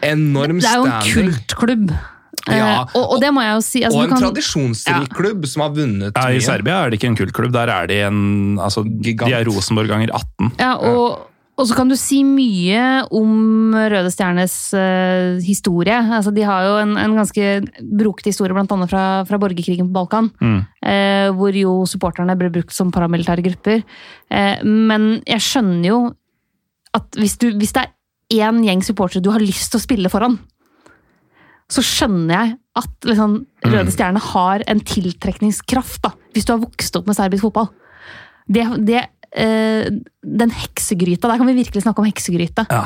enorm 0.07 0.61
Det 0.63 0.69
er 0.71 0.79
jo 0.81 0.87
en 0.87 0.99
standing. 1.03 1.33
kultklubb. 1.33 1.91
Eh, 1.93 2.57
Ja, 2.59 2.87
og, 2.97 3.03
og 3.15 3.21
det 3.23 3.29
må 3.35 3.43
jeg 3.45 3.53
jo 3.55 3.61
si 3.63 3.83
altså, 3.87 3.99
og 3.99 4.05
en 4.05 4.11
kan- 4.15 4.23
tradisjonsrik 4.25 5.13
klubb 5.15 5.45
som 5.47 5.63
har 5.63 5.75
vunnet 5.77 6.17
Ja, 6.17 6.25
I 6.31 6.39
mye. 6.41 6.43
Serbia 6.43 6.79
er 6.83 6.91
det 6.91 6.99
ikke 6.99 7.11
en 7.13 7.19
kultklubb, 7.21 7.53
der 7.55 7.71
er 7.71 7.87
de 7.87 8.01
en 8.07 8.59
altså, 8.59 8.83
Gigant. 8.83 9.29
De 9.31 9.37
er 9.37 9.45
Rosenborg 9.47 9.93
ganger 9.93 10.11
18. 10.11 10.51
Ja, 10.59 10.73
og, 10.77 11.29
og 11.61 11.69
så 11.69 11.77
kan 11.77 11.91
du 11.91 11.95
si 12.01 12.23
mye 12.25 13.03
om 13.13 13.75
Røde 13.77 14.11
Stjernes 14.11 14.55
uh, 14.73 15.37
historie. 15.45 15.99
Altså, 16.01 16.33
de 16.33 16.47
har 16.49 16.65
jo 16.65 16.79
en, 16.81 16.95
en 16.97 17.17
ganske 17.19 17.49
brokete 18.01 18.33
historie, 18.33 18.57
annet 18.57 18.91
fra, 18.91 19.05
fra 19.29 19.41
borgerkrigen 19.41 19.91
på 19.91 19.97
Balkan. 19.99 20.31
Mm. 20.41 20.63
Uh, 20.81 21.29
hvor 21.37 21.57
jo 21.57 21.75
supporterne 21.89 22.39
ble 22.41 22.49
brukt 22.55 22.73
som 22.73 22.93
paramilitære 22.95 23.45
grupper. 23.45 23.85
Uh, 24.33 24.65
men 24.65 25.11
jeg 25.29 25.45
skjønner 25.45 25.91
jo 25.91 26.01
at 26.97 27.21
hvis, 27.21 27.37
du, 27.41 27.51
hvis 27.61 27.77
det 27.77 27.85
er 27.85 28.49
én 28.49 28.65
gjeng 28.65 28.83
supportere 28.85 29.25
du 29.25 29.31
har 29.33 29.45
lyst 29.45 29.73
til 29.73 29.81
å 29.81 29.85
spille 29.85 30.13
foran, 30.13 30.39
så 31.73 31.85
skjønner 31.85 32.33
jeg 32.33 32.57
at 32.81 33.09
liksom, 33.09 33.39
Røde 33.69 33.93
Stjerne 33.93 34.21
har 34.33 34.65
en 34.73 34.81
tiltrekningskraft, 34.89 36.01
da, 36.05 36.17
hvis 36.33 36.49
du 36.49 36.57
har 36.57 36.65
vokst 36.65 36.97
opp 36.97 37.09
med 37.09 37.17
serbisk 37.17 37.45
fotball. 37.47 37.69
Det, 38.49 38.65
det, 38.89 39.05
eh, 39.35 39.89
den 40.23 40.53
heksegryta, 40.55 41.31
der 41.31 41.41
kan 41.41 41.49
vi 41.49 41.59
virkelig 41.61 41.85
snakke 41.85 42.03
om 42.03 42.09
heksegryte. 42.11 42.67
Ja. 42.71 42.85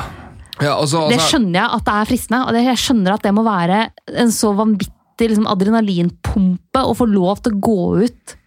Ja, 0.57 0.73
altså, 0.73 1.05
Det 1.05 1.19
altså, 1.19 1.35
skjønner 1.35 1.59
jeg 1.59 1.69
at 1.75 1.85
det 1.85 1.93
er 1.93 2.07
fristende, 2.09 2.39
og 2.41 2.55
det, 2.55 2.63
jeg 2.65 2.81
skjønner 2.81 3.13
at 3.13 3.25
det 3.27 3.33
må 3.37 3.43
være 3.45 3.81
en 4.23 4.31
så 4.33 4.53
vanvittig 4.57 5.27
liksom, 5.29 5.45
adrenalinpumpe 5.51 6.81
å 6.81 6.95
få 6.97 7.05
lov 7.11 7.43
til 7.45 7.53
å 7.53 7.61
gå 7.67 7.81
ut 8.07 8.37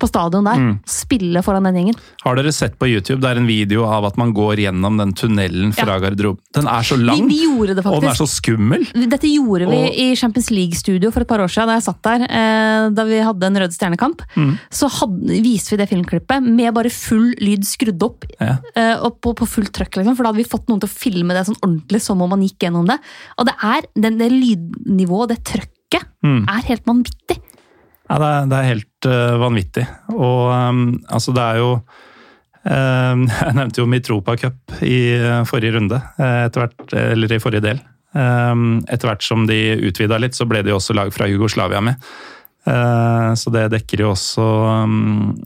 på 0.00 0.08
stadion 0.10 0.44
der, 0.48 0.56
Mm. 0.60 0.80
spille 0.88 1.42
foran 1.44 1.62
den 1.68 1.74
gjengen. 1.78 1.96
Har 2.24 2.34
dere 2.36 2.52
sett 2.52 2.78
på 2.80 2.88
YouTube? 2.88 3.20
Det 3.20 3.30
er 3.30 3.36
en 3.40 3.46
video 3.46 3.84
av 3.86 4.04
at 4.08 4.16
man 4.16 4.32
går 4.34 4.56
gjennom 4.64 4.96
den 4.98 5.12
tunnelen 5.12 5.72
fra 5.76 5.98
garderoben. 6.00 6.40
Den 6.56 6.66
er 6.66 6.82
så 6.82 6.96
Vi, 6.96 7.04
lang, 7.04 7.28
vi 7.28 7.38
gjorde 7.44 7.76
det 7.76 7.86
og 7.86 8.00
den 8.00 8.10
er 8.10 8.18
så 8.18 8.26
skummel. 8.26 8.84
Dette 8.92 9.28
gjorde 9.28 9.68
vi 9.70 9.76
Og- 9.84 9.94
i 9.96 10.14
Champions 10.16 10.50
League-studio 10.50 11.10
for 11.12 11.20
et 11.20 11.28
par 11.28 11.38
år 11.40 11.48
siden, 11.48 11.66
da 11.68 11.74
jeg 11.78 11.84
satt 11.84 12.02
der. 12.02 12.22
Eh, 12.24 12.90
da 12.90 13.04
vi 13.04 13.20
hadde 13.20 13.42
en 13.46 13.56
Rød 13.56 13.72
Stjernekamp. 13.76 14.22
Mm. 14.36 14.58
Så 14.70 14.88
hadde, 14.90 15.42
viste 15.42 15.70
vi 15.70 15.76
det 15.76 15.88
filmklippet 15.90 16.42
med 16.42 16.74
bare 16.74 16.90
full 16.90 17.34
lyd 17.40 17.62
skrudd 17.64 18.02
opp. 18.02 18.24
Ja. 18.40 18.58
eh, 18.74 18.96
og 19.04 19.20
på, 19.20 19.34
på 19.34 19.46
fullt 19.46 19.72
trøkk, 19.72 19.96
liksom, 20.00 20.16
for 20.16 20.24
da 20.24 20.32
hadde 20.32 20.42
vi 20.42 20.48
fått 20.48 20.66
noen 20.68 20.80
til 20.80 20.88
å 20.88 20.92
filme 20.92 21.28
det 21.34 21.46
sånn 21.46 21.60
ordentlig 21.62 22.00
som 22.00 22.20
om 22.22 22.30
man 22.30 22.40
gikk 22.42 22.58
gjennom 22.66 22.86
det. 22.86 22.98
Og 23.38 23.46
det 23.46 23.54
er 23.62 23.82
den, 24.00 24.18
det 24.18 24.30
lydnivået, 24.32 25.28
det 25.28 25.44
trøkket, 25.44 26.06
Mm. 26.22 26.44
er 26.48 26.62
helt 26.68 26.84
vanvittig. 26.84 27.38
Ja, 28.10 28.16
det 28.18 28.28
er, 28.28 28.46
det 28.50 28.58
er 28.58 28.70
helt 28.72 29.06
uh, 29.06 29.36
vanvittig. 29.38 29.84
Og 30.16 30.50
um, 30.50 30.80
altså, 31.06 31.34
det 31.36 31.44
er 31.44 31.60
jo 31.60 31.68
øhm, 32.66 33.22
Jeg 33.46 33.54
nevnte 33.54 33.80
jo 33.80 33.86
Mitropa 33.86 34.34
Cup 34.40 34.74
i 34.82 34.98
uh, 35.14 35.44
forrige 35.46 35.76
runde, 35.76 36.00
eh, 36.18 36.40
etter 36.48 36.64
hvert, 36.64 36.96
eller 36.98 37.32
i 37.32 37.38
forrige 37.42 37.64
del. 37.68 37.78
Um, 38.10 38.80
etter 38.90 39.12
hvert 39.12 39.22
som 39.22 39.46
de 39.46 39.60
utvida 39.86 40.18
litt, 40.18 40.34
så 40.34 40.48
ble 40.50 40.64
det 40.66 40.74
jo 40.74 40.80
også 40.80 40.96
lag 40.98 41.14
fra 41.14 41.30
Jugoslavia 41.30 41.80
med. 41.86 42.02
Uh, 42.66 43.30
så 43.38 43.54
det 43.54 43.68
dekker 43.76 44.02
jo 44.02 44.10
også 44.16 44.48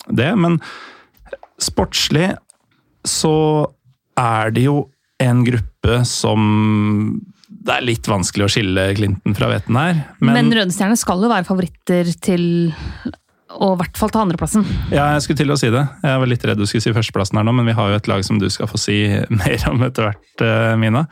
det. 0.09 0.33
Men 0.41 0.57
sportslig 1.61 2.33
så 3.05 3.37
er 4.17 4.57
det 4.57 4.65
jo 4.71 4.87
en 5.21 5.45
gruppe 5.45 6.01
som 6.09 6.49
det 7.65 7.77
er 7.77 7.85
litt 7.87 8.09
vanskelig 8.09 8.47
å 8.47 8.51
skille 8.53 8.89
Clinton 8.99 9.37
fra 9.37 9.51
veten 9.53 9.79
her. 9.79 10.01
Men, 10.25 10.51
Røde 10.53 10.75
Stjerne 10.75 10.99
skal 11.01 11.23
jo 11.25 11.31
være 11.31 11.47
favoritter 11.49 12.11
til 12.25 12.45
å 13.55 13.71
i 13.75 13.79
hvert 13.79 13.99
fall 13.99 14.11
ta 14.11 14.25
andreplassen. 14.25 14.65
Ja, 14.91 15.13
jeg 15.15 15.25
skulle 15.25 15.41
til 15.45 15.55
å 15.55 15.59
si 15.61 15.71
det. 15.73 15.85
Jeg 16.03 16.21
var 16.21 16.31
litt 16.31 16.45
redd 16.49 16.61
du 16.61 16.67
skulle 16.67 16.85
si 16.85 16.95
førsteplassen 16.97 17.39
her 17.39 17.47
nå, 17.47 17.55
men 17.55 17.69
vi 17.71 17.77
har 17.77 17.93
jo 17.93 17.99
et 18.01 18.11
lag 18.11 18.25
som 18.27 18.41
du 18.43 18.49
skal 18.53 18.69
få 18.71 18.81
si 18.81 18.99
mer 19.41 19.67
om 19.71 19.85
etter 19.87 20.11
hvert, 20.11 20.45
eh, 20.45 20.75
Mina. 20.81 21.07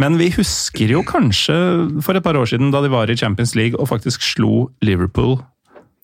Men 0.00 0.16
vi 0.16 0.30
husker 0.32 0.94
jo 0.94 1.02
kanskje 1.04 1.54
for 2.04 2.16
et 2.16 2.24
par 2.24 2.38
år 2.40 2.48
siden 2.48 2.72
da 2.72 2.80
de 2.80 2.88
var 2.92 3.10
i 3.12 3.18
Champions 3.18 3.52
League 3.58 3.76
og 3.76 3.90
faktisk 3.90 4.24
slo 4.24 4.70
Liverpool 4.80 5.36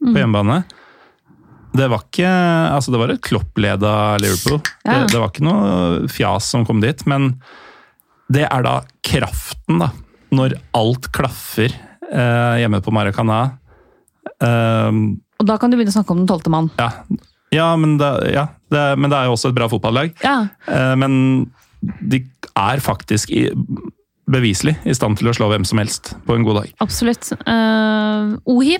på 0.04 0.12
hjemmebane. 0.12 0.60
Det 1.78 1.86
var 1.90 2.04
ikke 2.04 2.28
Altså, 2.28 2.92
det 2.92 3.00
var 3.00 3.12
et 3.12 3.22
Klopp-leda 3.24 3.94
Liverpool. 4.20 4.60
Ja. 4.84 5.00
Det, 5.00 5.14
det 5.14 5.22
var 5.22 5.32
ikke 5.32 5.46
noe 5.48 6.10
fjas 6.12 6.50
som 6.52 6.66
kom 6.68 6.84
dit, 6.84 7.00
men 7.08 7.32
det 8.32 8.44
er 8.48 8.62
da 8.66 8.74
kraften, 9.04 9.78
da. 9.82 9.90
Når 10.34 10.58
alt 10.76 11.08
klaffer 11.16 11.72
eh, 11.72 12.56
hjemme 12.60 12.82
på 12.84 12.92
Maracana. 12.92 13.38
Eh, 14.42 14.98
Og 15.40 15.46
da 15.48 15.56
kan 15.60 15.70
du 15.72 15.78
begynne 15.78 15.92
å 15.94 15.98
snakke 15.98 16.12
om 16.14 16.22
den 16.24 16.28
tolvte 16.30 16.52
mann. 16.52 16.70
ja, 16.78 16.90
ja, 17.54 17.68
men, 17.80 17.96
det, 18.00 18.10
ja 18.34 18.48
det, 18.68 18.82
men 19.00 19.08
det 19.08 19.16
er 19.16 19.28
jo 19.30 19.36
også 19.38 19.48
et 19.52 19.56
bra 19.56 19.68
fotballag. 19.72 20.12
Ja, 20.24 20.48
Eh, 20.68 20.94
Men 21.00 21.50
de 21.80 22.24
er 22.58 22.80
faktisk 22.82 23.30
i, 23.30 23.46
beviselig 24.28 24.74
i 24.84 24.92
stand 24.98 25.16
til 25.16 25.30
å 25.30 25.32
slå 25.36 25.46
hvem 25.48 25.64
som 25.64 25.78
helst 25.80 26.10
på 26.26 26.34
en 26.36 26.44
god 26.44 26.58
dag. 26.60 26.72
absolutt. 26.84 27.30
Uh, 27.46 28.34
Ohi 28.50 28.76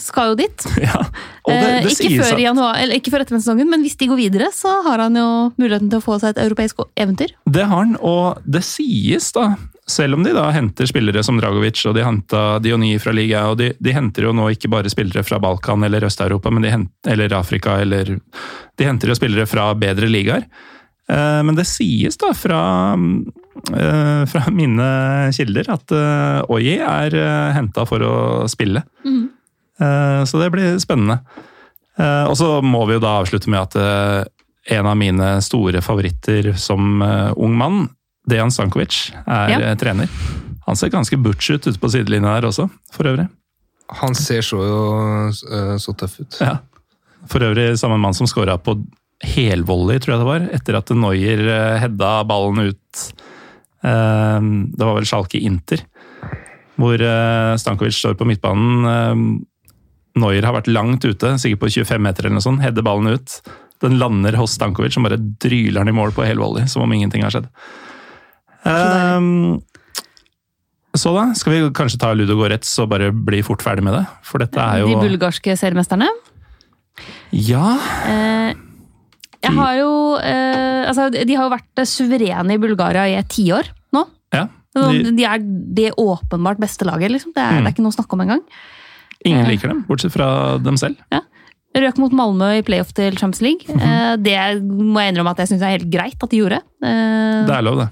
skal 0.00 0.32
jo 0.32 0.38
dit. 0.42 0.64
Ja, 0.82 1.00
det, 1.46 1.52
Eh, 1.52 1.82
det 1.82 1.90
ikke, 1.98 2.22
før 2.22 2.38
januar, 2.38 2.76
eller 2.78 2.94
ikke 3.00 3.10
før 3.10 3.24
etter 3.24 3.34
den 3.34 3.42
sesongen, 3.42 3.68
men 3.70 3.82
hvis 3.82 3.96
de 3.98 4.06
går 4.06 4.18
videre, 4.20 4.48
så 4.54 4.76
har 4.86 5.00
han 5.02 5.16
jo 5.18 5.26
muligheten 5.58 5.88
til 5.90 5.98
å 5.98 6.04
få 6.04 6.18
seg 6.22 6.36
et 6.36 6.42
europeisk 6.44 6.84
eventyr. 6.96 7.32
det 7.50 7.64
har 7.66 7.82
han, 7.82 7.96
og 7.98 8.38
det 8.46 8.62
sies 8.62 9.32
da, 9.34 9.56
selv 9.90 10.14
om 10.14 10.22
de 10.22 10.30
da 10.36 10.44
henter 10.54 10.86
spillere 10.86 11.24
som 11.26 11.40
Dragovic 11.42 11.80
og 11.90 11.96
de 11.98 12.04
henta 12.06 12.60
Diony 12.62 12.92
fra 13.02 13.10
Liga, 13.12 13.42
og 13.50 13.58
de, 13.58 13.72
de 13.82 13.92
henter 13.96 14.28
jo 14.28 14.32
nå 14.38 14.46
ikke 14.54 14.70
bare 14.70 14.88
spillere 14.92 15.24
fra 15.26 15.40
Balkan 15.42 15.82
eller 15.82 16.06
Øst-Europa, 16.06 16.52
men 16.54 16.62
de 16.62 16.70
hent, 16.76 16.92
eller 17.10 17.34
Afrika, 17.34 17.80
eller 17.82 18.14
De 18.78 18.86
henter 18.86 19.10
jo 19.10 19.18
spillere 19.18 19.46
fra 19.50 19.72
bedre 19.74 20.06
ligaer. 20.08 20.46
Eh, 21.10 21.42
Men 21.42 21.58
det 21.58 21.66
sies 21.66 22.16
da 22.22 22.30
fra, 22.38 22.60
eh, 23.74 24.22
fra 24.30 24.44
mine 24.54 24.86
kilder 25.34 25.68
at 25.74 25.92
Oye 26.48 26.78
er 26.78 27.18
henta 27.58 27.84
for 27.90 27.98
å 28.06 28.14
spille. 28.48 28.84
Mhm. 29.04 29.28
Eh, 29.80 30.24
Så 30.24 30.38
det 30.42 30.50
blir 30.52 30.78
spennende. 30.78 31.20
Eh, 31.98 32.24
Og 32.28 32.36
så 32.36 32.60
må 32.62 32.86
vi 32.88 32.94
jo 32.94 33.00
da 33.00 33.18
avslutte 33.22 33.48
med 33.48 33.60
at 33.60 33.76
eh, 33.76 34.24
en 34.78 34.86
av 34.86 34.96
mine 34.96 35.40
store 35.42 35.80
favoritter 35.82 36.52
som 36.56 37.02
ung 37.36 37.56
mann, 37.58 37.88
Dejan 38.28 38.50
Stankovic, 38.54 39.10
er 39.26 39.48
Ja. 39.50 39.74
trener. 39.74 40.08
Han 40.66 40.76
ser 40.76 40.88
ganske 40.90 41.16
butch 41.20 41.50
ut 41.50 41.66
ute 41.66 41.78
på 41.80 41.90
sidelinja 41.90 42.36
her 42.36 42.42
også, 42.46 42.68
for 42.92 43.04
øvrig. 43.04 43.28
han 43.90 44.14
ser 44.14 44.40
så 44.40 44.60
så 45.78 45.92
tøff 45.98 46.20
ut. 46.20 46.38
Ja. 46.40 46.58
For 47.26 47.40
øvrig 47.40 47.76
samme 47.76 47.98
mann 47.98 48.14
som 48.14 48.26
skåra 48.26 48.56
på 48.62 48.86
helvolley, 49.22 49.98
tror 49.98 50.14
jeg 50.14 50.20
det 50.20 50.30
var, 50.30 50.40
etter 50.54 50.76
at 50.78 50.90
eh, 50.90 51.78
hedda 51.80 52.24
ballen 52.24 52.68
ut 52.70 53.12
det 53.82 54.78
var 54.86 54.94
vel 54.94 55.04
Schalke 55.04 55.40
Inter, 55.42 55.80
hvor 56.78 56.96
Stankovic 57.58 57.98
står 57.98 58.14
på 58.14 58.24
midtbanen. 58.24 59.44
Neuer 60.16 60.44
har 60.44 60.52
vært 60.58 60.68
langt 60.68 61.04
ute, 61.08 61.34
sikkert 61.40 61.60
på 61.62 61.70
25 61.72 62.02
meter 62.04 62.26
eller 62.26 62.36
noe 62.38 62.44
sånt. 62.44 62.60
Header 62.60 62.84
ballen 62.84 63.14
ut. 63.16 63.38
Den 63.82 63.96
lander 63.98 64.36
hos 64.38 64.52
Stankovic, 64.58 64.92
som 64.94 65.02
bare 65.06 65.16
dryler 65.18 65.80
den 65.80 65.88
i 65.94 65.96
mål 65.96 66.12
på 66.14 66.24
hel 66.26 66.38
volley, 66.38 66.66
som 66.70 66.82
om 66.84 66.92
ingenting 66.92 67.24
har 67.24 67.32
skjedd. 67.34 67.48
Eh, 68.68 69.20
så 70.94 71.12
da, 71.16 71.24
skal 71.38 71.54
vi 71.54 71.60
kanskje 71.74 71.98
ta 72.02 72.12
Ludo 72.14 72.36
Goretz 72.36 72.74
og 72.82 72.90
bare 72.92 73.08
bli 73.16 73.40
fort 73.46 73.62
ferdig 73.64 73.84
med 73.86 73.96
det? 73.96 74.04
For 74.28 74.42
dette 74.42 74.60
er 74.60 74.82
jo 74.82 74.90
De 74.92 74.98
bulgarske 75.08 75.56
seriemesterne. 75.58 76.10
Ja, 77.32 77.78
Eh, 78.06 78.52
jeg 79.42 79.54
har 79.56 79.74
jo 79.80 79.92
eh, 80.20 80.84
Altså, 80.86 81.08
de 81.10 81.34
har 81.34 81.48
jo 81.48 81.54
vært 81.54 81.80
suverene 81.88 82.54
i 82.54 82.60
Bulgaria 82.62 83.06
i 83.08 83.16
et 83.18 83.30
tiår 83.32 83.70
nå. 83.96 84.04
ja. 84.36 84.44
De, 84.76 85.10
De 85.16 85.24
er 85.28 85.40
det 85.42 85.90
åpenbart 86.00 86.60
beste 86.60 86.84
laget, 86.88 87.10
liksom. 87.12 87.32
Det 87.34 87.42
er, 87.42 87.58
Mm. 87.58 87.64
det 87.64 87.66
er 87.68 87.74
ikke 87.74 87.82
noe 87.84 87.92
å 87.92 87.96
snakke 87.98 88.12
om 88.16 88.20
engang. 88.24 88.40
Ingen 89.24 89.46
liker 89.48 89.68
dem, 89.72 89.84
bortsett 89.88 90.12
fra 90.14 90.58
dem 90.62 90.76
selv. 90.80 90.96
Røk 91.72 91.96
mot 92.02 92.12
Malmö 92.12 92.50
i 92.58 92.64
playoff 92.66 92.90
til 92.92 93.14
Champions 93.16 93.40
League. 93.40 93.64
Mm 93.68 93.80
-hmm. 93.80 94.22
Det 94.22 94.62
må 94.62 95.00
jeg 95.00 95.14
innrømme 95.14 95.30
at 95.30 95.38
jeg 95.38 95.48
syns 95.48 95.62
er 95.62 95.78
helt 95.78 95.90
greit 95.90 96.22
at 96.22 96.30
de 96.30 96.36
gjorde. 96.36 96.60
Eh, 96.82 97.46
Det 97.46 97.54
er 97.56 97.62
lov, 97.62 97.78
det. 97.78 97.88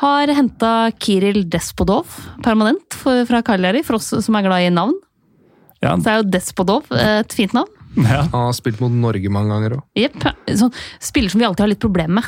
Har 0.00 0.26
henta 0.28 0.90
Kiril 0.98 1.48
Despodov 1.48 2.06
permanent 2.42 2.94
fra 2.94 3.42
Cagliari, 3.42 3.82
for 3.82 3.94
oss 3.94 4.24
som 4.24 4.34
er 4.36 4.42
glad 4.42 4.66
i 4.66 4.70
navn. 4.70 4.94
Ja, 5.82 5.96
Så 5.96 6.08
er 6.08 6.16
jo 6.22 6.30
Despodov 6.30 6.84
et 6.90 7.32
fint 7.32 7.52
navn. 7.52 7.68
ja. 7.96 8.22
Han 8.22 8.46
har 8.46 8.52
spilt 8.52 8.80
mot 8.80 8.90
Norge 8.90 9.28
mange 9.30 9.48
ganger 9.48 9.70
òg. 9.76 9.82
Jepp. 9.96 10.22
Sånn 10.46 10.72
spiller 11.00 11.30
som 11.30 11.38
vi 11.38 11.46
alltid 11.46 11.60
har 11.60 11.68
litt 11.68 11.80
problemer 11.80 12.14
med. 12.20 12.24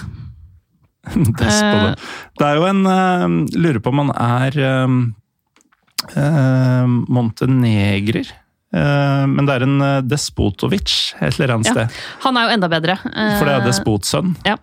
Despodov. 1.38 1.96
Det 2.38 2.46
er 2.46 2.54
jo 2.56 2.64
en 2.64 2.86
eh, 2.86 3.58
Lurer 3.58 3.80
på 3.80 3.88
om 3.88 3.98
han 3.98 4.10
er 4.16 5.12
eh, 6.16 6.22
eh, 6.22 6.86
montenegrer. 7.08 8.28
Eh, 8.72 9.24
men 9.28 9.44
det 9.48 9.54
er 9.58 9.64
en 9.66 9.78
uh, 9.84 10.00
Despotovic 10.00 11.14
et 11.20 11.34
eller 11.38 11.54
annet 11.58 11.66
Ja. 11.68 11.72
sted. 11.72 11.98
Han 12.24 12.36
er 12.40 12.46
jo 12.48 12.54
enda 12.56 12.68
bedre. 12.72 12.98
Eh, 13.04 13.34
For 13.38 13.44
det 13.48 13.56
er 13.58 13.66
despotsønn. 13.68 14.36
ja. 14.46 14.56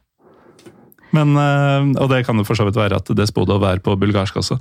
Men, 1.12 1.32
eh, 1.42 2.02
og 2.04 2.10
det 2.12 2.24
kan 2.28 2.38
jo 2.38 2.44
for 2.46 2.54
så 2.54 2.66
vidt 2.68 2.76
være 2.78 2.96
at 3.02 3.08
Despotov 3.18 3.64
er 3.66 3.80
på 3.82 3.96
bulgarsk 3.98 4.36
også. 4.38 4.60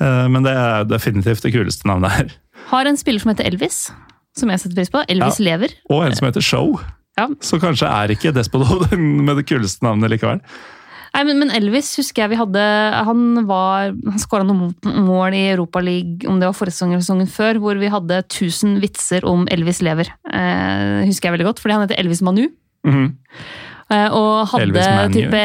Eh, 0.00 0.26
men 0.28 0.42
det 0.44 0.52
er 0.52 0.84
definitivt 0.84 1.40
det 1.46 1.54
kuleste 1.54 1.86
navnet 1.88 2.12
her. 2.12 2.34
Har 2.68 2.84
en 2.90 2.96
spiller 3.00 3.20
som 3.22 3.30
heter 3.32 3.46
Elvis, 3.48 3.90
som 4.36 4.50
jeg 4.52 4.60
setter 4.60 4.76
pris 4.76 4.90
på. 4.92 5.04
Elvis 5.08 5.38
lever. 5.40 5.72
Og 5.88 6.04
en 6.04 6.14
som 6.16 6.26
heter 6.28 6.44
Show. 6.44 6.80
Ja. 7.16 7.28
Så 7.40 7.60
kanskje 7.62 7.88
er 7.88 8.12
ikke 8.12 8.32
Despotov 8.34 8.90
med 8.98 9.36
det 9.40 9.46
kuleste 9.48 9.84
navnet 9.86 10.10
likevel. 10.12 10.40
Nei, 11.14 11.22
men, 11.28 11.38
men 11.44 11.52
Elvis 11.54 11.92
husker 12.00 12.24
jeg 12.24 12.32
vi 12.32 12.38
hadde 12.40 12.62
Han 13.06 13.44
var, 13.46 13.92
han 13.94 14.22
skåra 14.22 14.46
noen 14.46 14.72
mål 14.82 15.36
i 15.36 15.44
Europaligaen, 15.52 16.24
om 16.32 16.40
det 16.40 16.48
var 16.48 16.56
forrige 16.58 16.74
sesong 16.74 16.94
eller 16.94 17.04
sesongen 17.06 17.30
før, 17.30 17.60
hvor 17.62 17.78
vi 17.78 17.90
hadde 17.92 18.18
1000 18.24 18.80
vitser 18.82 19.26
om 19.30 19.46
Elvis 19.54 19.78
lever. 19.86 20.10
Eh, 20.26 21.04
husker 21.06 21.28
jeg 21.28 21.36
veldig 21.36 21.48
godt, 21.52 21.62
fordi 21.62 21.76
han 21.76 21.86
heter 21.86 22.02
Elvis 22.02 22.24
Manu. 22.26 22.48
Mhm. 22.88 23.06
Eh, 23.94 24.08
og 24.16 24.48
hadde 24.54 24.84
type 25.12 25.42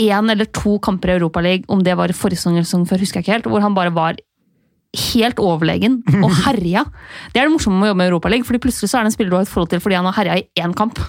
én 0.00 0.32
eller 0.32 0.46
to 0.54 0.76
kamper 0.84 1.10
i 1.10 1.16
Europaligaen, 1.18 1.66
om 1.72 1.82
det 1.82 1.96
var 1.98 2.12
forrige 2.14 2.38
sesong 2.42 2.58
eller 2.58 2.68
sesongen 2.68 2.90
før, 2.90 3.02
husker 3.02 3.18
jeg 3.18 3.26
ikke 3.26 3.38
helt, 3.38 3.48
hvor 3.50 3.64
han 3.64 3.74
bare 3.74 3.94
var 3.96 4.20
helt 5.10 5.42
overlegen 5.42 6.00
og 6.20 6.30
herja. 6.44 6.84
Det 7.34 7.42
er 7.42 7.48
det 7.48 7.54
morsomme 7.56 7.80
med 7.80 7.88
å 7.88 7.90
jobbe 7.90 8.02
med 8.02 8.12
Europaligaen, 8.12 8.46
fordi 8.46 8.62
plutselig 8.62 8.92
så 8.92 9.00
er 9.00 9.08
det 9.08 9.10
en 9.10 9.16
spiller 9.18 9.34
du 9.34 9.40
har 9.40 9.48
et 9.48 9.50
forhold 9.50 9.74
til 9.74 9.82
fordi 9.82 9.98
han 9.98 10.06
har 10.06 10.18
herja 10.20 10.38
i 10.38 10.46
én 10.62 10.76
kamp. 10.76 11.02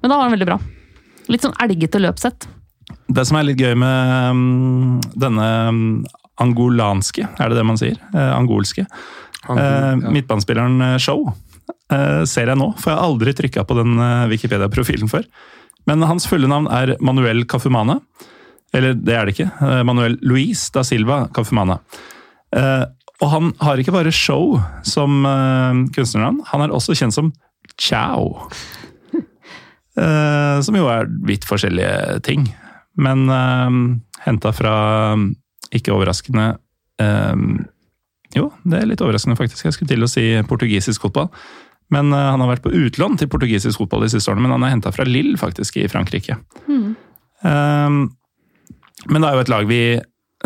Men 0.00 0.08
da 0.08 0.16
var 0.16 0.30
han 0.30 0.34
veldig 0.38 0.48
bra. 0.48 0.58
Litt 1.28 1.44
sånn 1.44 1.56
elgete 1.60 2.00
løpsett. 2.00 2.48
Det 3.10 3.24
som 3.26 3.38
er 3.40 3.46
litt 3.48 3.58
gøy 3.60 3.74
med 3.80 4.30
um, 4.30 5.00
denne 5.18 5.46
mm, 5.74 5.94
angolanske, 6.40 7.26
er 7.26 7.50
det 7.50 7.58
det 7.58 7.64
man 7.68 7.78
sier? 7.80 7.96
Eh, 8.14 8.32
angolske. 8.36 8.86
Angol, 9.48 9.60
Eh, 9.60 9.94
ja. 10.04 10.10
Midtbanespilleren 10.14 10.80
eh, 10.84 10.98
Show 11.00 11.22
eh, 11.90 12.22
ser 12.28 12.50
jeg 12.52 12.58
nå, 12.60 12.66
for 12.78 12.92
jeg 12.92 12.98
har 12.98 13.06
aldri 13.08 13.32
trykka 13.36 13.64
på 13.66 13.76
den 13.78 13.96
eh, 13.98 14.26
Wikipedia-profilen 14.30 15.08
før. 15.10 15.24
Men 15.88 16.04
hans 16.06 16.26
fulle 16.28 16.48
navn 16.50 16.68
er 16.70 16.92
Manuel 17.00 17.46
Cafumana. 17.48 17.98
Eller 18.76 18.94
det 18.94 19.16
er 19.16 19.26
det 19.26 19.34
ikke. 19.34 19.48
eh, 19.64 19.80
Manuel 19.88 20.18
Luis 20.22 20.66
da 20.76 20.84
Silva 20.86 21.22
Cafumana. 21.34 21.80
Og 23.20 23.28
han 23.32 23.50
har 23.60 23.78
ikke 23.80 23.92
bare 23.94 24.10
Show 24.14 24.56
som 24.86 25.20
kunstnernavn, 25.94 26.40
han 26.48 26.64
er 26.64 26.72
også 26.74 26.96
kjent 26.98 27.14
som 27.14 27.28
Chao. 27.80 28.48
Som 30.64 30.76
jo 30.78 30.86
er 30.90 31.06
vidt 31.28 31.44
forskjellige 31.48 32.20
ting. 32.26 32.46
Men 32.98 33.26
uh, 33.30 33.76
henta 34.26 34.52
fra, 34.56 34.74
ikke 35.70 35.94
overraskende 35.94 36.48
eh, 37.00 37.44
jo, 38.36 38.50
det 38.62 38.78
er 38.78 38.88
litt 38.90 39.02
overraskende 39.02 39.38
faktisk. 39.38 39.66
Jeg 39.66 39.74
skulle 39.74 39.90
til 39.90 40.06
å 40.06 40.10
si 40.10 40.24
portugisisk 40.46 41.06
fotball. 41.06 41.30
Men 41.90 42.12
uh, 42.14 42.30
han 42.30 42.42
har 42.42 42.52
vært 42.52 42.64
på 42.66 42.74
utlån 42.74 43.18
til 43.18 43.30
portugisisk 43.30 43.82
fotball 43.82 44.04
de 44.06 44.12
siste 44.12 44.30
årene, 44.30 44.46
men 44.46 44.54
han 44.54 44.66
er 44.66 44.76
henta 44.76 44.92
fra 44.94 45.06
Lille, 45.08 45.34
faktisk, 45.40 45.80
i 45.82 45.88
Frankrike. 45.90 46.36
Mm. 46.70 46.92
Eh, 47.40 47.90
men 49.08 49.22
det 49.22 49.28
er 49.28 49.36
jo 49.36 49.44
et 49.46 49.52
lag 49.52 49.68
vi 49.68 49.82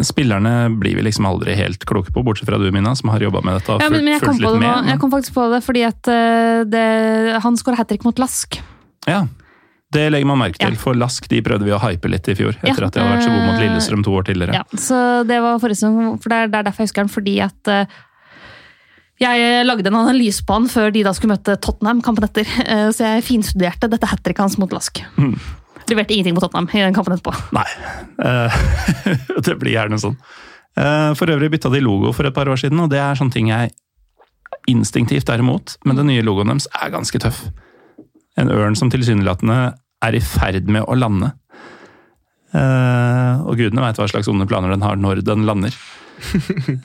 Spillerne 0.03 0.73
blir 0.75 0.97
vi 0.99 1.05
liksom 1.07 1.27
aldri 1.29 1.55
helt 1.55 1.85
kloke 1.87 2.11
på, 2.11 2.23
bortsett 2.27 2.49
fra 2.49 2.59
du, 2.59 2.67
Mina, 2.75 2.97
som 2.99 3.13
har 3.13 3.23
jobba 3.23 3.45
med 3.47 3.61
dette 3.61 3.71
og 3.71 3.79
Ja, 3.79 3.87
fulgt, 3.87 4.01
men, 4.01 4.09
men 4.09 4.17
jeg, 4.17 4.23
kom 4.25 4.41
litt 4.43 4.57
med. 4.59 4.89
jeg 4.91 5.01
kom 5.05 5.13
faktisk 5.13 5.37
på 5.37 5.45
det 5.53 5.61
fordi 5.63 5.85
at 5.87 6.11
eh, 6.11 6.63
det, 6.67 6.87
han 7.45 7.59
skåra 7.61 7.79
hat 7.79 7.93
trick 7.93 8.03
mot 8.03 8.19
Lask. 8.19 8.59
Ja, 9.07 9.21
det 9.95 10.05
legger 10.13 10.29
man 10.29 10.41
merke 10.43 10.59
til, 10.61 10.75
Ja. 10.75 10.81
for 10.81 10.99
Lask 10.99 11.27
de 11.31 11.41
prøvde 11.47 11.65
vi 11.69 11.73
å 11.75 11.81
hype 11.83 12.11
litt 12.11 12.29
i 12.29 12.35
fjor, 12.39 12.57
etter 12.61 12.83
Ja, 12.85 12.89
at 12.91 12.97
de 12.97 13.01
hadde 13.03 13.13
vært 13.15 13.25
så 13.27 13.33
gode 13.33 13.47
mot 13.47 13.55
eh, 13.59 13.63
Lillestrøm 13.65 14.03
to 14.07 14.15
år 14.19 14.27
tidligere. 14.29 14.59
Ja, 14.61 14.65
så 14.79 14.99
det 15.29 15.39
var 15.45 15.59
forresten, 15.63 16.19
for 16.21 16.33
det 16.35 16.41
er, 16.43 16.51
er 16.51 16.67
derfor 16.69 16.85
jeg 16.85 16.91
husker 16.91 17.07
den, 17.07 17.13
fordi 17.15 17.37
at 17.47 17.73
eh, 17.73 17.99
jeg 19.23 19.67
lagde 19.67 19.87
en 19.89 20.01
analyse 20.03 20.43
på 20.45 20.57
han 20.59 20.65
før 20.71 20.91
de 20.95 21.05
da 21.07 21.13
skulle 21.15 21.37
møte 21.37 21.55
Tottenham 21.63 22.01
kampen 22.05 22.27
etter, 22.27 22.49
eh, 22.67 22.89
så 22.95 23.07
jeg 23.15 23.27
finstuderte 23.29 23.91
dette 23.93 24.11
hat 24.11 24.23
tricket 24.27 24.43
hans 24.45 24.59
mot 24.59 24.73
Lask. 24.75 25.01
Mm. 25.17 25.37
Leverte 25.91 26.15
ingenting 26.17 26.35
mot 26.35 26.43
Tottenham 26.47 26.69
i 26.73 26.83
den 26.83 26.97
kampen 26.97 27.15
etterpå. 27.15 27.35
Nei, 27.55 27.67
eh, 28.29 28.59
det 29.45 29.59
blir 29.61 29.77
gjerne 29.77 30.01
sånn. 30.03 30.17
Eh, 30.81 31.11
For 31.15 31.31
øvrig 31.31 31.53
bytta 31.55 31.71
de 31.71 31.83
logo 31.85 32.11
for 32.17 32.27
et 32.27 32.35
par 32.35 32.49
år 32.51 32.59
siden, 32.59 32.81
og 32.83 32.91
det 32.91 32.99
er 32.99 33.15
sånne 33.21 33.35
ting 33.37 33.53
jeg 33.53 33.71
instinktivt 34.71 35.29
er 35.29 35.43
imot. 35.43 35.77
Men 35.85 35.99
den 35.99 36.09
nye 36.09 36.25
logoen 36.25 36.49
deres 36.51 36.67
er 36.81 36.93
ganske 36.95 37.19
tøff. 37.21 37.45
En 38.41 38.49
ørn 38.51 38.75
som 38.79 38.89
tilsynelatende 38.91 39.75
er 40.03 40.17
i 40.17 40.23
ferd 40.25 40.71
med 40.71 40.87
å 40.89 40.97
lande. 40.99 41.33
Uh, 42.55 43.43
Og 43.51 43.59
gudene 43.59 43.83
veit 43.83 43.99
hva 43.99 44.07
slags 44.11 44.31
onde 44.31 44.47
planer 44.47 44.71
den 44.71 44.85
har 44.87 44.99
når 45.01 45.25
den 45.27 45.47
lander. 45.49 45.75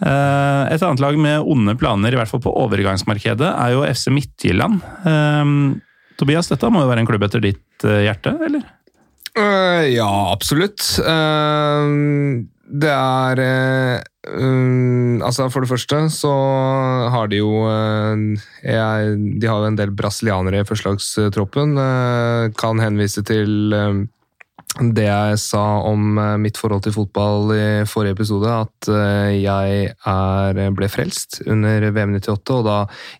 Uh, 0.02 0.66
Et 0.74 0.82
annet 0.82 1.04
lag 1.04 1.20
med 1.22 1.46
onde 1.46 1.76
planer, 1.80 2.14
i 2.14 2.20
hvert 2.20 2.32
fall 2.32 2.42
på 2.44 2.56
overgangsmarkedet, 2.64 3.52
er 3.54 3.76
jo 3.76 3.86
FC 3.86 4.10
Midtjylland. 4.14 4.82
Uh, 5.06 5.78
Tobias, 6.20 6.50
dette 6.52 6.74
må 6.74 6.84
jo 6.84 6.90
være 6.90 7.06
en 7.06 7.10
klubb 7.10 7.24
etter 7.30 7.44
ditt 7.44 7.86
hjerte, 7.86 8.34
eller? 8.44 8.66
Øh, 9.38 9.84
ja, 9.94 10.10
absolutt. 10.34 10.82
Uh, 11.04 12.46
det 12.70 12.92
er 12.94 13.40
eh, 13.42 14.02
um, 14.30 15.22
Altså, 15.26 15.48
for 15.50 15.66
det 15.66 15.72
første 15.72 16.04
så 16.14 16.30
har 17.10 17.32
de 17.32 17.40
jo 17.42 17.66
jeg, 17.66 19.16
De 19.42 19.50
har 19.50 19.64
jo 19.64 19.72
en 19.72 19.80
del 19.80 19.96
brasilianere 19.98 20.62
i 20.62 20.68
førstelagstroppen. 20.70 21.74
Uh, 21.78 22.54
kan 22.58 22.82
henvise 22.82 23.26
til 23.26 23.74
det 24.80 25.08
jeg 25.08 25.38
sa 25.42 25.64
om 25.82 26.20
mitt 26.40 26.60
forhold 26.62 26.84
til 26.86 26.94
fotball 26.94 27.50
i 27.56 27.64
forrige 27.90 28.14
episode, 28.14 28.52
at 28.54 28.90
jeg 29.34 29.88
er, 29.90 30.60
ble 30.78 30.88
frelst 30.94 31.40
under 31.50 31.88
VM 31.90 32.14
98, 32.20 32.54
og 32.54 32.68
da 32.68 32.76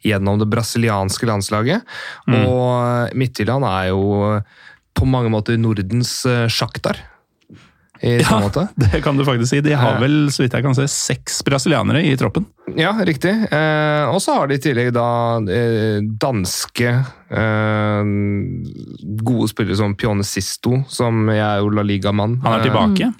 gjennom 0.06 0.38
det 0.40 0.48
brasilianske 0.54 1.26
landslaget. 1.28 1.90
Mm. 2.30 2.38
Og 2.46 3.18
Midtjylland 3.18 3.66
er 3.66 3.90
jo 3.90 4.06
på 4.98 5.06
mange 5.08 5.30
måter 5.32 5.58
Nordens 5.58 6.26
eh, 6.26 6.48
Sjaktar. 6.48 6.98
I 8.02 8.14
Ja. 8.22 8.38
måte. 8.40 8.70
Det 8.80 9.02
kan 9.04 9.18
du 9.20 9.26
faktisk 9.28 9.50
si. 9.50 9.60
De 9.62 9.74
har 9.76 9.98
vel, 10.00 10.30
så 10.32 10.44
vidt 10.46 10.54
jeg 10.56 10.64
kan 10.64 10.76
se, 10.78 10.86
seks 10.88 11.42
brasilianere 11.44 12.00
i 12.08 12.14
troppen. 12.16 12.46
Ja, 12.80 12.94
riktig. 13.04 13.34
Eh, 13.52 14.06
og 14.08 14.22
så 14.24 14.38
har 14.38 14.48
de 14.48 14.56
i 14.56 14.62
tillegg 14.64 14.94
da 14.96 15.08
eh, 15.52 16.00
danske 16.22 16.94
eh, 16.94 18.04
gode 19.20 19.50
spillere 19.52 19.76
som 19.80 19.96
Pione 20.00 20.24
Sisto, 20.24 20.80
som 20.88 21.28
jeg 21.32 21.44
er 21.44 21.60
jo 21.64 21.74
La 21.76 21.84
Liga-mann. 21.84 22.40
Han 22.46 22.54
er 22.56 22.60
Eh, 22.64 22.70
tilbake. 22.70 23.12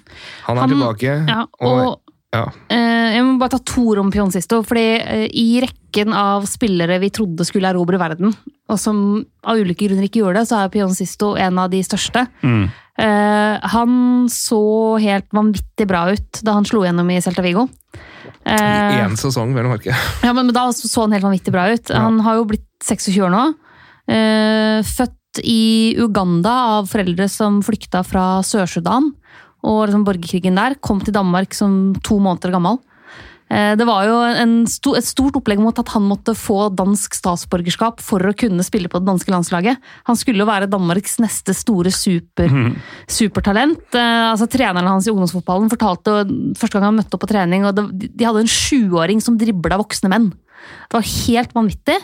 han 0.46 0.56
er 0.56 0.60
Han- 0.60 0.70
tilbake. 0.72 1.12
Ja, 1.28 1.44
og 1.60 2.00
ja. 2.34 2.44
eh, 2.70 3.16
jeg 3.16 3.24
må 3.26 3.38
bare 3.40 3.56
ta 3.56 3.60
to 3.66 3.88
ord 3.92 4.02
om 4.04 4.12
Pionsisto, 4.12 4.60
fordi 4.66 4.86
eh, 5.00 5.24
i 5.34 5.60
rekken 5.64 6.14
av 6.14 6.46
spillere 6.50 7.00
vi 7.02 7.10
trodde 7.14 7.46
skulle 7.46 7.72
erobre 7.72 7.98
verden, 8.00 8.34
og 8.70 8.78
som 8.78 9.20
av 9.42 9.58
ulike 9.58 9.88
grunner 9.88 10.06
ikke 10.06 10.22
gjorde 10.22 10.40
det, 10.40 10.50
så 10.50 10.60
er 10.60 10.72
Pionsisto 10.72 11.34
en 11.40 11.58
av 11.58 11.72
de 11.72 11.82
største. 11.86 12.24
Mm. 12.46 12.64
Eh, 13.00 13.68
han 13.74 13.92
så 14.30 14.62
helt 15.02 15.30
vanvittig 15.34 15.88
bra 15.90 16.04
ut 16.12 16.42
da 16.46 16.54
han 16.58 16.68
slo 16.68 16.84
gjennom 16.86 17.10
i 17.10 17.20
Celta 17.24 17.44
Vigo. 17.44 17.66
I 18.46 19.00
Én 19.00 19.16
sesong, 19.18 19.54
vel 19.56 19.66
å 19.66 19.72
merke. 19.72 19.94
ja, 20.26 20.34
men, 20.36 20.52
da 20.54 20.68
så 20.76 21.04
han 21.04 21.16
helt 21.16 21.26
vanvittig 21.26 21.54
bra 21.54 21.66
ut. 21.72 21.90
Han 21.92 22.20
har 22.24 22.38
jo 22.38 22.46
blitt 22.52 22.68
26 22.86 23.18
år 23.26 23.34
nå. 23.34 23.46
Født 24.86 25.40
i 25.46 25.94
Uganda 25.98 26.52
av 26.78 26.88
foreldre 26.90 27.28
som 27.30 27.60
flykta 27.62 28.02
fra 28.06 28.40
Sør-Sudan. 28.46 29.12
Og 29.62 29.86
liksom 29.88 30.04
borgerkrigen 30.06 30.56
der. 30.56 30.78
Kom 30.80 31.00
til 31.04 31.14
Danmark 31.16 31.52
som 31.56 31.94
to 32.06 32.18
måneder 32.22 32.52
gammel. 32.54 32.78
Eh, 33.50 33.74
Det 33.74 33.84
var 33.84 34.04
jo 34.06 34.16
en 34.22 34.64
sto, 34.70 34.94
et 34.94 35.02
stort 35.04 35.34
opplegg 35.34 35.58
mot 35.58 35.76
at 35.78 35.88
han 35.90 36.02
måtte 36.06 36.36
få 36.38 36.68
dansk 36.74 37.16
statsborgerskap 37.18 37.98
for 38.00 38.20
å 38.22 38.32
kunne 38.38 38.62
spille 38.62 38.88
på 38.88 39.00
det 39.02 39.08
danske 39.10 39.32
landslaget. 39.34 39.76
Han 40.06 40.16
skulle 40.16 40.38
jo 40.38 40.46
være 40.46 40.70
Danmarks 40.70 41.18
neste 41.18 41.50
store 41.58 41.90
super, 41.90 42.46
supertalent. 43.10 43.82
Eh, 43.92 44.30
altså 44.30 44.46
Treneren 44.48 44.86
hans 44.86 45.08
i 45.08 45.10
ungdomsfotballen 45.10 45.68
fortalte 45.72 46.20
første 46.56 46.78
gang 46.78 46.84
han 46.92 47.00
møtte 47.00 47.18
opp 47.18 47.24
på 47.26 47.32
trening, 47.32 47.66
og 47.66 47.74
det, 47.74 47.88
de 48.16 48.24
hadde 48.28 48.44
en 48.46 48.54
sjuåring 48.54 49.20
som 49.20 49.36
dribla 49.36 49.80
voksne 49.82 50.08
menn. 50.12 50.30
Det 50.30 50.94
var 50.94 51.10
helt 51.10 51.52
vanvittig. 51.56 51.98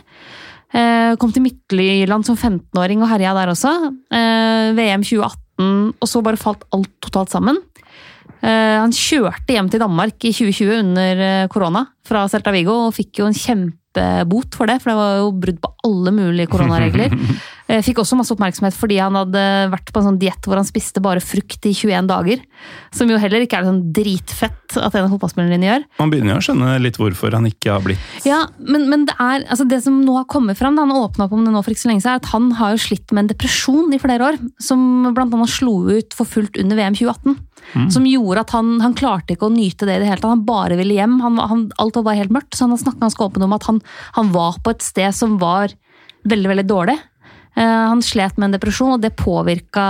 Eh, 0.74 1.14
Kom 1.16 1.30
til 1.32 1.46
Midtlyland 1.46 2.26
som 2.26 2.34
15-åring 2.36 3.02
og 3.04 3.09
herja 3.14 3.32
der 3.38 3.54
også. 3.54 3.70
VM 4.11 5.07
2018, 5.07 5.45
og 5.62 6.09
så 6.09 6.22
bare 6.24 6.40
falt 6.40 6.66
alt 6.76 6.92
totalt 7.04 7.32
sammen. 7.32 7.59
Eh, 8.42 8.76
Han 8.82 8.92
kjørte 8.94 9.54
hjem 9.54 9.70
til 9.72 9.80
Danmark 9.82 10.16
i 10.24 10.32
2020 10.34 10.78
under 10.82 11.22
eh, 11.26 11.48
korona 11.52 11.86
fra 12.07 12.26
Celta 12.30 12.52
Vigo 12.54 12.86
og 12.86 12.94
fikk 12.96 13.22
jo 13.22 13.28
en 13.30 13.36
kjempebot 13.36 14.59
for 14.59 14.68
det, 14.70 14.80
for 14.82 14.92
det 14.92 14.98
var 14.98 15.20
jo 15.22 15.30
brudd 15.32 15.61
på 15.62 15.72
alle 15.88 16.12
mulige 16.14 16.50
koronaregler. 16.52 17.14
Eh, 17.66 17.82
Fikk 17.82 17.98
også 17.98 18.18
masse 18.18 18.30
oppmerksomhet 18.34 18.76
fordi 18.78 19.00
han 19.02 19.16
hadde 19.18 19.42
vært 19.72 19.90
på 19.90 20.00
en 20.00 20.08
sånn 20.10 20.20
diett 20.20 20.46
hvor 20.46 20.58
han 20.58 20.66
spiste 20.68 21.02
bare 21.02 21.22
frukt 21.24 21.66
i 21.66 21.72
21 21.74 22.06
dager. 22.10 22.42
Som 22.94 23.10
jo 23.10 23.18
heller 23.18 23.42
ikke 23.42 23.58
er 23.58 23.66
sånn 23.66 23.82
dritfett 23.94 24.76
at 24.76 24.94
en 24.94 25.06
av 25.06 25.14
fotballspillerne 25.14 25.56
dine 25.56 25.70
gjør. 25.70 25.86
Man 25.98 26.12
begynner 26.12 26.34
jo 26.34 26.38
å 26.42 26.46
skjønne 26.46 26.76
litt 26.82 27.00
hvorfor 27.00 27.34
han 27.34 27.48
ikke 27.48 27.74
har 27.74 27.82
blitt 27.84 28.26
Ja, 28.26 28.44
men, 28.58 28.86
men 28.90 29.06
det 29.08 29.16
er, 29.18 29.46
altså 29.50 29.66
det 29.68 29.80
som 29.84 29.98
nå 30.04 30.14
har 30.20 30.28
kommet 30.30 30.58
fram, 30.58 30.78
da 30.78 30.86
han 30.86 30.94
åpna 30.94 31.26
opp 31.26 31.34
om 31.34 31.44
det 31.46 31.54
nå 31.54 31.62
for 31.64 31.74
ikke 31.74 31.84
så 31.84 31.90
lenge 31.90 32.04
siden, 32.04 32.16
er 32.16 32.22
at 32.22 32.32
han 32.34 32.48
har 32.60 32.74
jo 32.76 32.84
slitt 32.86 33.10
med 33.12 33.24
en 33.24 33.32
depresjon 33.34 33.94
i 33.94 34.00
flere 34.02 34.30
år, 34.30 34.40
som 34.62 34.80
blant 35.16 35.34
annet 35.34 35.52
slo 35.52 35.78
ut 35.90 36.16
for 36.16 36.28
fullt 36.28 36.58
under 36.62 36.78
VM 36.78 36.98
2018. 36.98 37.36
Som 37.90 38.04
gjorde 38.06 38.44
at 38.44 38.52
han, 38.54 38.76
han 38.80 38.94
klarte 38.94 39.34
ikke 39.34 39.48
å 39.48 39.52
nyte 39.52 39.88
det 39.88 39.96
i 39.96 40.02
det 40.04 40.06
hele 40.10 40.20
tatt. 40.20 40.30
Han 40.36 40.44
bare 40.46 40.76
ville 40.78 40.94
hjem. 40.94 41.16
Han, 41.24 41.38
han, 41.50 41.64
alt 41.82 41.98
var 41.98 42.04
bare 42.06 42.20
helt 42.20 42.34
mørkt. 42.34 42.54
Så 42.54 42.62
han 42.62 42.74
har 42.74 42.78
snakket 42.78 43.02
ganske 43.02 43.26
åpent 43.26 43.46
om 43.46 43.56
at 43.56 43.66
han, 43.66 43.80
han 44.14 44.30
var 44.34 44.60
på 44.62 44.70
et 44.74 44.84
sted 44.86 45.16
som 45.16 45.34
var 45.42 45.74
veldig, 46.30 46.50
veldig 46.52 46.66
dårlig. 46.68 46.94
Eh, 47.57 47.86
Han 47.90 48.02
slet 48.04 48.36
med 48.36 48.50
en 48.50 48.57
depresjon, 48.59 48.94
og 48.94 49.00
det 49.02 49.16
påvirka 49.16 49.84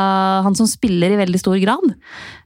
han 0.47 0.55
som 0.55 0.69
spiller 0.71 1.11
i 1.11 1.21
veldig 1.21 1.41
stor 1.43 1.59
grad. 1.63 1.95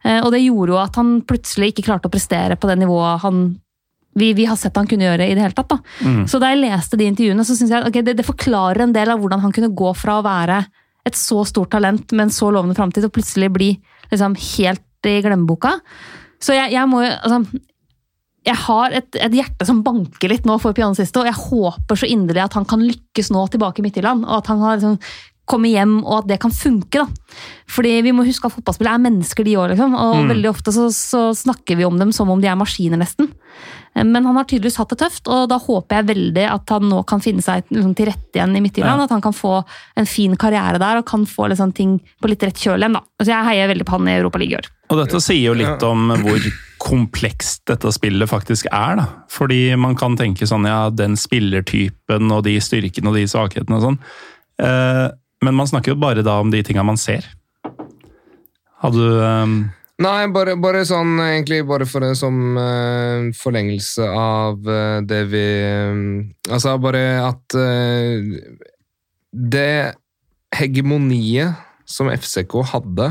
Eh, 0.04 0.20
Og 0.24 0.32
det 0.32 0.42
gjorde 0.44 0.72
jo 0.72 0.78
at 0.80 0.96
han 0.96 1.20
plutselig 1.22 1.72
ikke 1.74 1.86
klarte 1.90 2.08
å 2.08 2.14
prestere 2.14 2.56
på 2.56 2.68
det 2.70 2.78
nivået 2.80 3.20
han 3.20 3.60
vi, 4.18 4.32
vi 4.34 4.44
har 4.44 4.56
sett 4.58 4.74
han 4.74 4.88
kunne 4.90 5.06
gjøre 5.06 5.28
i 5.30 5.34
det 5.38 5.42
hele 5.44 5.54
tatt. 5.54 5.68
Da. 5.70 5.78
Så 6.26 6.40
da 6.42 6.48
jeg 6.50 6.64
leste 6.64 6.96
de 6.98 7.06
intervjuene, 7.06 7.44
så 7.46 7.54
synes 7.54 7.70
jeg 7.70 7.84
at 7.86 8.04
det, 8.04 8.16
det 8.18 8.26
forklarer 8.26 8.82
en 8.82 8.92
del 8.92 9.08
av 9.08 9.20
hvordan 9.22 9.38
han 9.44 9.52
kunne 9.54 9.70
gå 9.70 9.92
fra 9.94 10.16
å 10.18 10.24
være 10.26 10.64
et 11.06 11.14
så 11.14 11.44
stort 11.46 11.70
talent 11.70 12.10
med 12.10 12.26
en 12.26 12.34
så 12.34 12.50
lovende 12.50 12.74
framtid, 12.74 13.06
og 13.06 13.12
plutselig 13.14 13.52
bli 13.54 13.68
liksom, 14.10 14.34
helt 14.34 15.06
i 15.06 15.20
glemmeboka. 15.22 15.76
Så 16.42 16.56
jeg, 16.58 16.72
jeg 16.74 16.90
må 16.90 17.04
jo 17.04 17.12
altså, 17.22 17.60
jeg 18.46 18.56
har 18.56 18.94
et, 18.96 19.16
et 19.20 19.34
hjerte 19.36 19.66
som 19.68 19.82
banker 19.84 20.32
litt 20.32 20.46
nå 20.48 20.56
for 20.62 20.76
pianosiste, 20.76 21.20
og 21.20 21.28
jeg 21.28 21.36
håper 21.36 22.00
så 22.00 22.08
inderlig 22.08 22.46
at 22.46 22.56
han 22.56 22.68
kan 22.68 22.80
lykkes 22.84 23.28
nå 23.34 23.42
tilbake 23.52 23.82
i 23.82 23.84
Midtjylland, 23.84 24.24
og 24.24 24.38
at 24.38 24.48
han 24.52 24.62
har 24.64 24.78
liksom 24.78 24.96
kommet 25.50 25.74
hjem, 25.74 25.98
og 26.04 26.22
at 26.22 26.30
det 26.30 26.40
kan 26.42 26.54
funke. 26.54 27.02
da. 27.02 27.36
Fordi 27.70 27.96
vi 28.06 28.14
må 28.14 28.24
huske 28.26 28.48
at 28.48 28.54
fotballspillere 28.56 28.98
er 28.98 29.04
mennesker, 29.08 29.46
de 29.46 29.58
òg, 29.58 29.74
liksom. 29.74 29.98
Og 29.98 30.30
veldig 30.30 30.50
ofte 30.50 30.74
så, 30.74 30.88
så 30.94 31.28
snakker 31.36 31.78
vi 31.78 31.86
om 31.86 31.98
dem 32.00 32.14
som 32.14 32.30
om 32.30 32.40
de 32.42 32.50
er 32.50 32.58
maskiner, 32.58 33.00
nesten. 33.00 33.30
Men 33.94 34.24
han 34.24 34.36
har 34.38 34.46
tydeligvis 34.46 34.78
hatt 34.78 34.92
det 34.92 35.00
tøft, 35.00 35.26
og 35.26 35.48
da 35.50 35.58
håper 35.58 35.98
jeg 35.98 36.08
veldig 36.12 36.44
at 36.46 36.70
han 36.70 36.86
nå 36.92 37.02
kan 37.10 37.22
finne 37.22 37.42
seg 37.42 37.66
liksom, 37.74 37.94
til 37.98 38.06
rette 38.06 38.38
igjen 38.38 38.54
i 38.54 38.62
Midtjylland. 38.62 39.02
Ja. 39.02 39.06
At 39.08 39.14
han 39.16 39.24
kan 39.24 39.34
få 39.34 39.56
en 39.98 40.08
fin 40.08 40.36
karriere 40.38 40.78
der 40.80 41.00
og 41.00 41.08
kan 41.10 41.26
få 41.28 41.48
liksom, 41.50 41.74
ting 41.76 41.96
på 42.22 42.30
litt 42.30 42.44
rett 42.46 42.58
kjøl 42.58 42.78
igjen. 42.78 42.98
da. 42.98 43.02
Så 43.18 43.32
jeg 43.32 43.48
heier 43.50 43.70
veldig 43.72 43.86
på 43.88 43.98
han 43.98 44.10
i 44.10 44.18
Europaligaen 44.20 44.54
i 44.54 44.60
år. 44.60 44.70
Og 44.90 44.98
dette 44.98 45.20
sier 45.22 45.44
jo 45.44 45.54
litt 45.58 45.84
om 45.86 46.10
hvor 46.22 46.46
komplekst 46.82 47.64
dette 47.70 47.92
spillet 47.94 48.30
faktisk 48.30 48.70
er. 48.70 49.00
da. 49.02 49.06
Fordi 49.30 49.62
man 49.78 49.98
kan 49.98 50.16
tenke 50.18 50.48
sånn, 50.48 50.66
ja, 50.70 50.84
den 50.90 51.18
spillertypen 51.18 52.30
og 52.34 52.44
de 52.46 52.56
styrkene 52.62 53.10
og 53.10 53.18
de 53.18 53.26
svakhetene 53.30 53.78
og 53.78 53.88
sånn. 53.88 53.98
Eh, 54.60 55.06
men 55.44 55.56
man 55.56 55.68
snakker 55.68 55.94
jo 55.94 56.00
bare 56.00 56.24
da 56.26 56.38
om 56.40 56.50
de 56.52 56.62
tinga 56.64 56.84
man 56.86 57.00
ser. 57.00 57.26
Hadde 58.80 58.96
du 58.96 59.20
um 59.20 59.60
Nei, 60.00 60.30
bare, 60.32 60.54
bare 60.56 60.80
sånn 60.88 61.18
egentlig 61.20 61.60
bare 61.68 61.84
for 61.88 62.06
som 62.16 62.36
uh, 62.56 63.28
forlengelse 63.36 64.06
av 64.16 64.64
uh, 64.64 65.00
det 65.04 65.24
vi 65.28 65.44
um, 65.90 66.04
Altså 66.48 66.72
bare 66.80 67.02
at 67.20 67.56
uh, 67.58 68.38
Det 69.28 69.92
hegemoniet 70.56 71.60
som 71.90 72.08
FCK 72.10 72.54
hadde, 72.70 73.06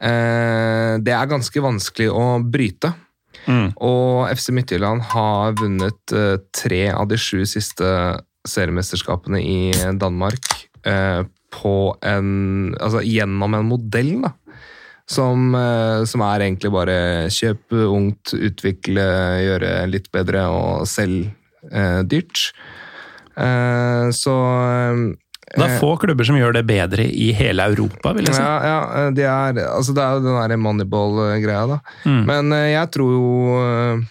det 0.00 1.12
er 1.12 1.28
ganske 1.28 1.60
vanskelig 1.60 2.06
å 2.08 2.22
bryte. 2.40 2.88
mm, 3.44 3.74
Og 3.84 4.30
FC 4.32 4.48
Midtjylland 4.56 5.04
har 5.12 5.52
vunnet 5.60 6.14
tre 6.56 6.80
av 6.88 7.10
de 7.10 7.18
sju 7.20 7.44
siste 7.48 7.88
seriemesterskapene 8.48 9.42
i 9.44 9.58
Danmark 10.00 10.48
på 11.52 11.74
en 12.02 12.30
Altså 12.80 13.02
gjennom 13.06 13.54
en 13.58 13.68
modell, 13.68 14.14
da. 14.24 14.32
Som, 15.12 15.50
eh, 15.58 16.04
som 16.08 16.22
er 16.24 16.46
egentlig 16.46 16.70
bare 16.72 16.96
kjøpe 17.32 17.84
ungt, 17.90 18.32
utvikle, 18.38 19.02
gjøre 19.44 19.72
litt 19.90 20.06
bedre 20.14 20.46
og 20.48 20.86
selge 20.88 21.32
eh, 21.68 22.00
dyrt. 22.08 22.52
Eh, 23.36 24.06
så 24.14 24.36
eh, 24.62 25.02
Det 25.52 25.66
er 25.66 25.76
få 25.82 25.96
klubber 26.00 26.24
som 26.28 26.38
gjør 26.38 26.56
det 26.56 26.64
bedre 26.70 27.04
i 27.04 27.32
hele 27.36 27.66
Europa, 27.74 28.14
vil 28.16 28.30
jeg 28.30 28.38
si. 28.38 28.46
ja, 28.46 28.56
ja, 28.70 28.80
eh, 29.02 29.10
de 29.18 29.26
er, 29.26 29.60
altså 29.66 29.92
det 29.96 30.06
er 30.06 30.16
jo 30.16 30.24
den 30.24 30.40
der 30.40 30.56
Moneyball-greia, 30.64 31.66
da. 31.74 31.78
Mm. 32.06 32.22
Men 32.30 32.56
eh, 32.56 32.70
jeg 32.72 32.92
tror 32.94 33.12
jo 33.18 33.28
eh, 33.58 34.06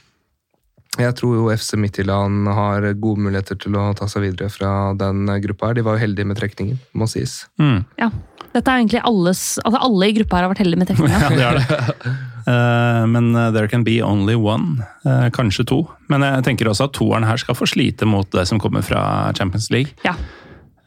jeg 1.00 1.16
tror 1.16 1.38
jo 1.38 1.52
FC 1.54 1.78
Midtjylland 1.80 2.50
har 2.52 2.84
gode 3.00 3.24
muligheter 3.24 3.56
til 3.60 3.78
å 3.80 3.92
ta 3.96 4.10
seg 4.12 4.26
videre 4.26 4.50
fra 4.52 4.92
den 5.00 5.24
gruppa. 5.46 5.70
her. 5.70 5.78
De 5.78 5.86
var 5.88 5.96
jo 5.96 6.04
heldige 6.04 6.28
med 6.28 6.40
trekningen, 6.40 6.82
må 6.92 7.08
sies. 7.08 7.46
Mm. 7.62 7.86
Ja. 8.02 8.10
Dette 8.52 8.68
er 8.68 8.82
egentlig 8.82 9.00
alles, 9.08 9.56
altså 9.64 9.80
Alle 9.80 10.10
i 10.10 10.16
gruppa 10.18 10.36
her 10.36 10.44
har 10.44 10.52
vært 10.52 10.64
heldige 10.66 10.82
med 10.82 10.90
trekninga. 10.92 11.22
Ja, 11.24 11.30
det 11.32 11.46
er 11.48 11.60
det. 11.62 12.16
Uh, 12.42 13.06
men 13.08 13.36
eh, 13.38 13.52
there 13.54 13.70
can 13.70 13.86
be 13.88 14.02
only 14.04 14.36
one. 14.36 14.84
Uh, 15.06 15.30
kanskje 15.32 15.64
to. 15.70 15.80
Men 16.12 16.26
jeg 16.26 16.44
tenker 16.50 16.68
også 16.68 16.90
at 16.90 16.96
toeren 16.98 17.28
her 17.28 17.40
skal 17.40 17.56
få 17.56 17.70
slite 17.70 18.08
mot 18.10 18.28
det 18.36 18.48
som 18.50 18.60
kommer 18.60 18.84
fra 18.84 19.32
Champions 19.38 19.70
League. 19.72 19.96
Ja. 20.04 20.18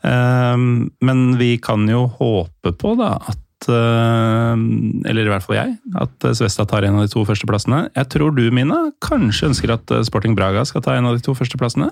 Uh, 0.04 0.58
men 1.00 1.24
vi 1.40 1.54
kan 1.62 1.88
jo 1.88 2.04
håpe 2.18 2.74
på 2.76 2.92
da 3.00 3.14
at 3.32 3.40
eh, 3.72 4.62
Eller 5.10 5.26
i 5.26 5.32
hvert 5.32 5.44
fall 5.46 5.56
jeg. 5.58 5.74
At 6.00 6.26
Svesta 6.36 6.66
tar 6.68 6.86
en 6.86 6.98
av 7.00 7.04
de 7.06 7.12
to 7.12 7.24
førsteplassene. 7.28 7.88
Jeg 7.96 8.10
tror 8.14 8.34
du, 8.36 8.44
Mina, 8.54 8.86
kanskje 9.04 9.50
ønsker 9.50 9.74
at 9.76 9.90
eh, 9.94 10.04
Sporting 10.06 10.36
Braga 10.38 10.64
skal 10.68 10.84
ta 10.84 10.96
en 10.98 11.06
av 11.10 11.16
de 11.18 11.24
to 11.24 11.34
førsteplassene? 11.36 11.90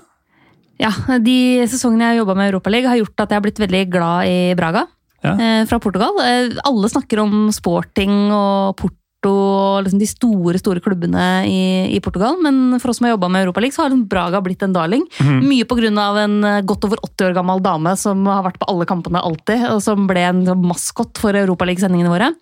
Ja, 0.81 0.89
De 1.21 1.37
sesongene 1.69 2.07
jeg 2.07 2.15
har 2.15 2.21
jobba 2.23 2.35
med 2.39 2.49
Europaligaen, 2.51 2.89
har 2.89 2.97
gjort 3.03 3.21
at 3.23 3.29
jeg 3.29 3.37
har 3.39 3.45
blitt 3.45 3.61
veldig 3.61 3.83
glad 3.93 4.25
i 4.31 4.39
Braga 4.57 4.87
Ja. 5.23 5.35
eh, 5.37 5.65
fra 5.69 5.79
Portugal. 5.79 6.17
Alle 6.65 6.89
snakker 6.89 7.21
om 7.23 7.47
sporting 7.53 8.31
og 8.33 8.75
Porto 8.81 8.97
og 9.29 9.83
liksom 9.85 10.01
de 10.01 10.09
store 10.09 10.61
store 10.61 10.83
klubbene 10.83 11.25
i, 11.49 11.63
i 11.95 11.99
Portugal, 12.03 12.37
men 12.43 12.79
for 12.81 12.91
oss 12.91 12.99
som 12.99 13.07
har 13.07 13.15
jobba 13.15 13.29
med 13.33 13.45
Europaligaen, 13.45 13.75
så 13.75 13.83
har 13.83 13.93
liksom 13.93 14.07
Braga 14.11 14.41
blitt 14.45 14.63
en 14.65 14.75
darling. 14.75 15.05
Mye 15.43 15.67
pga. 15.69 15.91
en 16.23 16.39
eh, 16.43 16.61
godt 16.61 16.87
over 16.89 17.01
80 17.03 17.29
år 17.29 17.37
gammel 17.37 17.61
dame 17.63 17.95
som 17.99 18.25
har 18.29 18.43
vært 18.47 18.59
på 18.61 18.69
alle 18.71 18.87
kampene 18.89 19.21
alltid, 19.21 19.67
og 19.71 19.81
som 19.83 20.07
ble 20.09 20.25
en 20.29 20.43
sånn 20.47 20.65
maskot 20.65 21.21
for 21.21 21.37
Europaliga-sendingene 21.37 22.11
våre. 22.13 22.33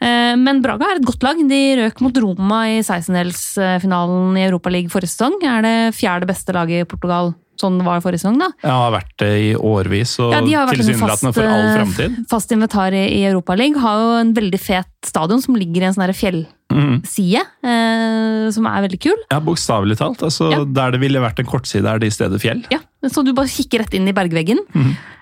Eh, 0.00 0.36
Men 0.38 0.62
Braga 0.62 0.92
er 0.92 1.00
et 1.00 1.08
godt 1.08 1.24
lag. 1.26 1.40
De 1.50 1.62
røk 1.82 2.00
mot 2.04 2.22
Roma 2.22 2.62
i 2.70 2.78
16-delsfinalen 2.80 4.38
i 4.38 4.46
Europaligaen 4.46 4.92
forrige 4.92 5.14
sesong. 5.14 5.40
Er 5.42 5.62
det 5.66 5.76
fjerde 5.98 6.28
beste 6.30 6.54
laget 6.54 6.84
i 6.84 6.88
Portugal 6.88 7.34
sånn 7.62 7.78
var 7.84 7.98
det 7.98 8.04
forrige 8.06 8.22
sesong, 8.22 8.38
da? 8.40 8.48
Ja, 8.64 8.74
har 8.84 8.92
vært 8.94 9.14
det 9.22 9.30
i 9.44 9.48
årevis, 9.54 10.14
og 10.22 10.34
Ja, 10.34 10.42
de 10.44 10.54
har 10.56 10.68
vært 10.68 10.80
en 10.80 10.86
tilsynelatende 10.86 11.32
for 11.36 11.48
all 11.48 11.64
eh, 11.64 11.74
framtid. 11.78 12.18
fast 12.30 12.54
inventar 12.54 12.96
i, 12.96 13.24
Europaligaen. 13.28 13.78
Har 13.82 14.02
jo 14.02 14.12
en 14.20 14.34
veldig 14.36 14.60
fet 14.62 14.90
stadion 15.06 15.42
som 15.42 15.58
ligger 15.58 15.82
i 15.82 15.88
en 15.88 15.96
sånn 15.96 16.14
fjellside, 16.18 17.42
mm. 17.44 17.72
eh, 17.72 18.50
som 18.54 18.68
er 18.70 18.86
veldig 18.86 19.00
kul. 19.08 19.18
Ja, 19.30 19.40
bokstavelig 19.44 19.98
talt. 20.00 20.22
Altså, 20.26 20.50
Ja. 20.54 20.62
Der 20.64 20.94
det 20.94 21.02
ville 21.02 21.22
vært 21.22 21.40
en 21.42 21.50
kortside, 21.50 21.86
er 21.86 21.98
det 21.98 22.12
i 22.12 22.14
stedet 22.14 22.40
fjell. 22.42 22.64
Ja, 22.74 22.80
Så 23.08 23.24
du 23.24 23.32
bare 23.32 23.50
kikker 23.50 23.84
rett 23.84 23.94
inn 23.94 24.08
i 24.08 24.16
bergveggen. 24.16 24.58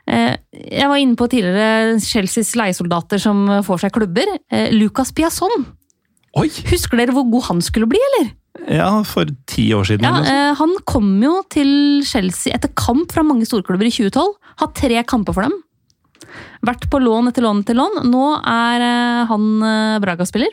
Eh, 0.06 0.36
jeg 0.52 0.88
var 0.88 0.96
inne 1.02 1.16
på 1.18 1.28
tidligere 1.28 1.98
Chelseas 2.00 2.54
leiesoldater 2.56 3.20
som 3.20 3.46
får 3.66 3.84
seg 3.84 3.92
klubber. 3.92 4.38
Eh, 4.50 4.70
Lucas 4.72 5.12
Piasson. 5.12 5.66
Oi! 6.36 6.48
Husker 6.70 7.00
dere 7.00 7.14
hvor 7.16 7.26
god 7.32 7.46
han 7.50 7.62
skulle 7.64 7.88
bli, 7.90 8.00
eller? 8.10 8.32
Ja, 8.72 8.90
for 9.04 9.28
ti 9.48 9.68
år 9.76 9.84
siden. 9.88 10.04
Ja, 10.04 10.20
eh, 10.24 10.54
Han 10.58 10.74
kom 10.88 11.10
jo 11.22 11.38
til 11.52 12.02
Chelsea 12.08 12.54
etter 12.56 12.72
kamp 12.76 13.12
fra 13.12 13.22
mange 13.24 13.46
storklubber 13.48 13.86
i 13.88 13.92
2012. 13.92 14.34
Hatt 14.62 14.74
tre 14.78 15.02
kamper 15.08 15.36
for 15.36 15.46
dem. 15.46 15.56
Vært 16.66 16.88
på 16.90 17.00
lån 17.00 17.28
etter 17.30 17.44
lån 17.44 17.60
etter 17.62 17.76
lån. 17.78 18.00
Nå 18.10 18.24
er 18.42 18.84
eh, 18.86 19.26
han 19.30 19.44
eh, 19.62 19.98
Braga-spiller. 20.04 20.52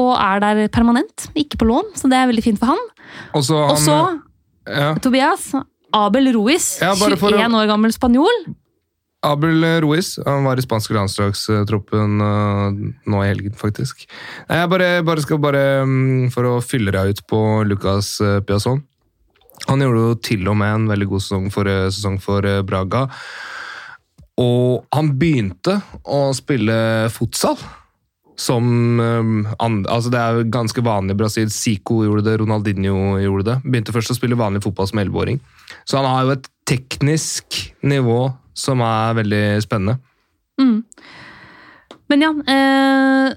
Og 0.00 0.14
er 0.16 0.40
der 0.40 0.62
permanent, 0.72 1.26
ikke 1.36 1.58
på 1.60 1.66
lån, 1.68 1.90
så 2.00 2.08
det 2.08 2.16
er 2.16 2.30
veldig 2.30 2.44
fint 2.46 2.58
for 2.60 2.72
han. 2.72 2.80
Og 3.36 3.44
så 3.44 3.58
Og 3.68 3.76
så, 3.76 3.96
ja. 4.66 4.94
Tobias, 5.04 5.50
Abel 5.92 6.30
Ruiz, 6.32 6.78
Ja, 6.80 6.94
bare 6.96 7.18
for 7.20 7.28
å- 7.28 7.36
21 7.42 7.58
år 7.60 7.68
gammel 7.68 7.92
spanjol. 7.92 8.38
Abel 9.22 9.64
Ruiz 9.84 10.16
han 10.26 10.46
var 10.46 10.58
i 10.58 10.64
spanske 10.64 10.96
landslagstroppen 10.96 12.22
uh, 12.22 12.72
nå 13.06 13.20
i 13.22 13.28
helgen, 13.28 13.54
faktisk. 13.58 14.06
Jeg 14.48 14.70
bare, 14.72 14.88
bare 15.06 15.22
skal 15.22 15.38
bare, 15.42 15.62
um, 15.86 16.26
For 16.34 16.48
å 16.48 16.56
fylle 16.64 16.94
deg 16.94 17.14
ut 17.14 17.22
på 17.30 17.40
Lucas 17.68 18.16
Piazon. 18.48 18.82
Han 19.68 19.84
gjorde 19.84 20.02
jo 20.02 20.18
til 20.26 20.48
og 20.50 20.58
med 20.58 20.74
en 20.74 20.90
veldig 20.90 21.06
god 21.12 21.22
sesong 21.22 21.48
for, 21.54 21.70
sesong 21.94 22.18
for 22.22 22.46
Braga. 22.66 23.06
Og 24.40 24.82
han 24.94 25.12
begynte 25.20 25.76
å 26.08 26.30
spille 26.36 26.74
fotsal 27.12 27.58
Som 28.40 29.00
altså 29.60 30.12
Det 30.12 30.20
er 30.20 30.48
ganske 30.50 30.82
vanlig 30.84 31.14
i 31.14 31.20
Brasil. 31.20 31.50
Zico 31.52 32.00
gjorde 32.06 32.24
det, 32.26 32.38
Ronaldinho 32.40 33.20
gjorde 33.20 33.48
det. 33.50 33.56
Begynte 33.66 33.94
først 33.94 34.14
å 34.14 34.18
spille 34.18 34.38
vanlig 34.40 34.64
fotball 34.64 34.88
som 34.88 35.02
11-åring. 35.02 35.38
Så 35.84 36.00
han 36.00 36.08
har 36.08 36.24
jo 36.24 36.34
et 36.38 36.48
teknisk 36.68 37.74
nivå 37.82 38.32
som 38.54 38.80
er 38.84 39.14
veldig 39.20 39.44
spennende. 39.64 39.98
Mm. 40.60 40.82
Men 42.12 42.20
ja, 42.26 42.30
eh, 42.52 43.32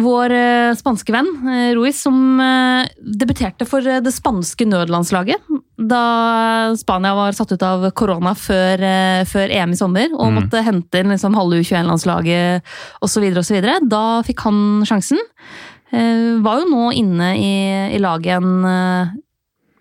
vår 0.00 0.30
eh, 0.36 0.72
spanske 0.78 1.10
venn 1.14 1.30
eh, 1.50 1.70
Ruiz, 1.74 1.98
som 2.04 2.38
eh, 2.44 2.90
debuterte 3.00 3.66
for 3.66 3.82
eh, 3.88 4.02
det 4.04 4.12
spanske 4.14 4.66
nødlandslaget 4.68 5.48
da 5.80 6.02
Spania 6.76 7.14
var 7.16 7.32
satt 7.34 7.54
ut 7.56 7.62
av 7.64 7.86
korona 7.96 8.34
før, 8.36 8.82
før 9.26 9.54
EM 9.56 9.72
i 9.72 9.78
sommer 9.80 10.12
og 10.12 10.28
Mm. 10.28 10.36
måtte 10.36 10.60
hente 10.62 11.00
inn 11.00 11.08
liksom, 11.08 11.34
halve 11.34 11.62
U21-landslaget 11.62 12.60
osv. 13.00 13.24
osv. 13.40 13.64
Da 13.88 14.02
fikk 14.26 14.44
han 14.44 14.84
sjansen. 14.84 15.18
Eh, 15.90 16.36
var 16.44 16.60
jo 16.60 16.68
nå 16.68 16.90
inne 17.00 17.30
i, 17.40 17.54
i 17.96 17.98
laget 17.98 18.36
en, 18.36 18.60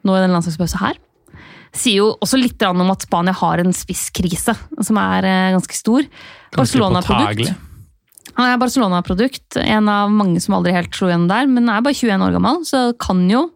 nå 0.08 0.16
i 0.16 0.24
den 0.24 0.32
landslagspausen 0.34 0.80
her. 0.80 0.96
Sier 1.76 2.02
jo 2.02 2.12
også 2.18 2.40
litt 2.40 2.62
om 2.66 2.82
at 2.90 3.06
Spania 3.06 3.36
har 3.38 3.62
en 3.62 3.74
spisskrise 3.76 4.56
som 4.82 5.00
er 5.02 5.28
eh, 5.28 5.52
ganske 5.56 5.78
stor. 5.78 6.08
Barcelona-produkt. 6.56 7.52
Han 8.40 8.48
er 8.48 8.62
Barcelona-produkt, 8.62 9.58
en 9.60 9.90
av 9.92 10.12
mange 10.14 10.40
som 10.42 10.56
aldri 10.58 10.74
helt 10.76 10.94
slo 10.96 11.10
igjen 11.10 11.28
der, 11.30 11.50
men 11.50 11.70
er 11.70 11.84
bare 11.84 11.98
21 11.98 12.26
år 12.26 12.36
gammel, 12.38 12.62
så 12.68 12.84
kan 13.02 13.26
jo 13.30 13.48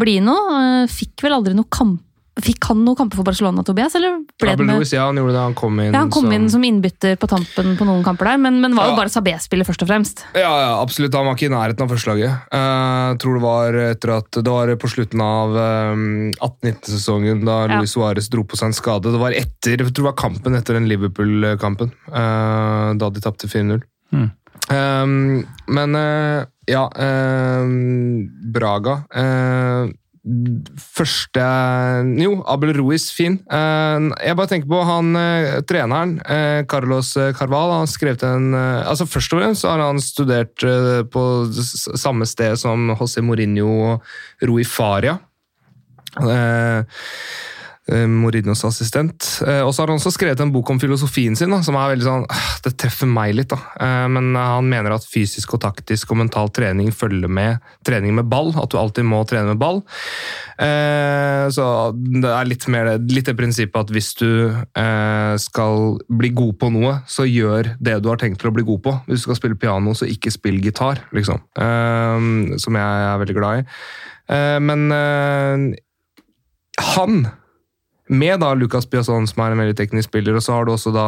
bli 0.00 0.18
noe. 0.24 0.58
Eh, 0.84 0.92
Fikk 0.92 1.24
vel 1.24 1.36
aldri 1.38 1.56
noe 1.56 1.68
kamp 1.72 2.02
Fikk 2.44 2.68
han 2.70 2.84
noen 2.86 2.96
kamper 2.98 3.18
for 3.18 3.26
Barcelona, 3.26 3.64
Tobias? 3.66 3.96
Eller 3.98 4.20
ble 4.38 4.52
det 4.52 4.54
Abel 4.54 4.68
med 4.68 4.92
ja, 4.92 5.06
han 5.08 5.18
gjorde 5.18 5.34
det. 5.34 5.42
Han 5.42 5.56
kom 5.58 5.80
inn 5.82 5.90
ja, 5.90 6.02
Han 6.04 6.12
kom 6.14 6.30
inn 6.32 6.46
som 6.52 6.64
innbytter 6.64 7.16
på 7.18 7.28
tampen 7.30 7.74
på 7.78 7.86
noen 7.88 8.04
kamper 8.06 8.30
der, 8.30 8.40
men, 8.44 8.60
men 8.62 8.76
var 8.78 8.90
jo 8.90 8.94
Ja. 8.94 8.98
bare 9.00 9.12
Sabé-spiller 9.12 9.66
først 9.66 9.82
og 9.82 9.90
fremst. 9.90 10.24
Ja, 10.38 10.52
ja, 10.62 10.72
absolutt. 10.78 11.16
Han 11.18 11.26
var 11.26 11.38
ikke 11.38 11.48
i 11.48 11.54
nærheten 11.54 11.84
av 11.84 11.92
førstelaget. 11.92 12.48
Uh, 12.54 13.16
tror 13.22 13.38
det 13.38 13.44
var 13.44 13.80
etter 13.88 14.14
at 14.18 14.30
Det 14.38 14.54
var 14.54 14.74
på 14.78 14.92
slutten 14.92 15.24
av 15.24 15.56
um, 15.94 16.04
18-19-sesongen 16.36 17.44
da 17.48 17.58
Ja. 17.68 17.78
Luis 17.78 17.96
Suárez 17.96 18.30
dro 18.30 18.44
på 18.46 18.58
seg 18.60 18.70
en 18.70 18.78
skade. 18.78 19.10
Det 19.10 19.22
var 19.22 19.34
etter, 19.34 19.76
jeg 19.76 19.90
tror 19.90 19.94
det 20.04 20.10
var 20.12 20.20
kampen 20.20 20.58
etter 20.58 20.78
den 20.78 20.88
Liverpool-kampen, 20.90 21.90
uh, 22.12 22.94
da 22.98 23.10
de 23.10 23.24
tapte 23.24 23.50
4-0. 23.50 23.82
Mm. 24.14 24.30
Um, 24.68 25.46
men 25.66 25.96
uh, 25.96 26.46
ja 26.68 26.84
eh, 26.96 27.64
Braga 28.52 29.02
eh, 29.14 29.88
Første 30.78 31.44
Jo, 32.20 32.32
Abel 32.50 32.74
Ruiz, 32.76 33.08
fin. 33.14 33.38
Eh, 33.48 34.08
jeg 34.26 34.36
bare 34.38 34.50
tenker 34.50 34.68
på 34.70 34.82
han 34.84 35.16
eh, 35.16 35.58
treneren, 35.68 36.16
eh, 36.28 36.60
Carlos 36.68 37.14
Carval. 37.38 37.74
Han 37.80 37.90
skrev 37.90 38.18
til 38.20 38.28
en 38.28 38.56
altså 38.58 39.06
Først 39.08 39.32
og 39.34 39.42
fremst 39.42 39.68
har 39.68 39.82
han 39.82 40.00
studert 40.02 40.66
på 41.12 41.22
samme 41.98 42.26
sted 42.28 42.58
som 42.60 42.90
José 42.96 43.24
Mourinho 43.24 43.68
og 43.92 44.48
Rui 44.48 44.64
Faria. 44.68 45.18
Eh, 47.88 48.04
eh, 48.04 48.50
assistent. 48.68 49.26
Eh, 49.46 49.62
og 49.64 49.72
så 49.72 49.82
har 49.82 49.88
han 49.88 49.98
også 49.98 50.12
skrevet 50.12 50.40
en 50.44 50.52
bok 50.52 50.70
om 50.70 50.80
filosofien 50.80 51.36
sin, 51.36 51.50
da, 51.50 51.62
som 51.64 51.76
er 51.78 51.94
veldig 51.94 52.04
sånn 52.04 52.26
ah, 52.28 52.50
Det 52.64 52.74
treffer 52.76 53.08
meg 53.08 53.34
litt, 53.36 53.48
da. 53.48 53.58
Eh, 53.80 54.06
men 54.12 54.36
han 54.36 54.68
mener 54.68 54.92
at 54.92 55.06
fysisk 55.08 55.54
og 55.56 55.62
taktisk 55.64 56.12
og 56.12 56.20
mental 56.20 56.52
trening 56.52 56.92
følger 56.92 57.30
med 57.32 57.64
trening 57.86 58.14
med 58.18 58.28
ball. 58.28 58.52
At 58.60 58.72
du 58.72 58.78
alltid 58.80 59.08
må 59.08 59.22
trene 59.28 59.54
med 59.54 59.62
ball. 59.62 59.82
Så 60.58 61.64
det 61.94 62.30
er 62.34 62.48
litt 62.48 62.64
mer 62.72 62.88
litt 62.98 63.28
det 63.28 63.36
prinsippet 63.38 63.86
at 63.86 63.92
hvis 63.94 64.08
du 64.18 64.50
skal 65.38 65.98
bli 66.10 66.32
god 66.34 66.56
på 66.58 66.70
noe, 66.74 66.96
så 67.06 67.26
gjør 67.28 67.70
det 67.78 67.98
du 68.02 68.08
har 68.10 68.18
tenkt 68.18 68.42
til 68.42 68.50
å 68.50 68.54
bli 68.56 68.66
god 68.66 68.82
på. 68.82 68.94
Hvis 69.06 69.22
du 69.22 69.28
skal 69.28 69.38
spille 69.38 69.58
piano, 69.60 69.94
så 69.94 70.08
ikke 70.10 70.34
spill 70.34 70.58
gitar, 70.64 71.04
liksom. 71.14 71.44
Som 71.54 72.80
jeg 72.80 73.06
er 73.06 73.22
veldig 73.22 73.38
glad 73.38 73.62
i. 73.62 73.66
Men 74.66 74.88
han 76.90 77.22
med 78.08 78.40
da 78.40 78.52
Lucas 78.56 78.86
Piazon, 78.88 79.26
som 79.28 79.44
er 79.44 79.54
en 79.54 79.62
veldig 79.62 79.76
teknisk 79.78 80.10
spiller, 80.10 80.36
og 80.38 80.44
så 80.44 80.56
har 80.56 80.66
du 80.68 80.72
også 80.72 80.92
da 80.94 81.06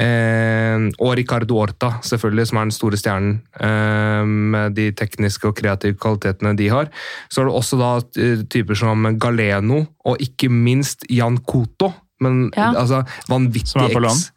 eh, 0.00 0.86
Og 0.98 1.14
Ricardo 1.18 1.58
Orta, 1.62 1.94
selvfølgelig, 2.02 2.46
som 2.50 2.60
er 2.60 2.68
den 2.68 2.76
store 2.76 3.00
stjernen 3.00 3.34
eh, 3.60 4.22
med 4.24 4.76
de 4.78 4.90
tekniske 4.96 5.48
og 5.50 5.56
kreative 5.58 5.98
kvalitetene 6.00 6.54
de 6.58 6.70
har. 6.72 6.90
Så 7.28 7.42
har 7.42 7.50
du 7.50 7.54
også 7.54 7.80
da 7.80 7.90
eh, 8.20 8.44
typer 8.50 8.78
som 8.78 9.08
Galeno, 9.20 9.84
og 10.04 10.22
ikke 10.22 10.50
minst 10.52 11.06
Jan 11.10 11.38
Koto. 11.44 11.92
Men 12.20 12.50
Ja. 12.56 12.72
altså, 12.76 13.02
vanvittig 13.28 13.74
Som 13.74 13.84
er 13.84 13.94
på 13.94 14.04
X. 14.08 14.30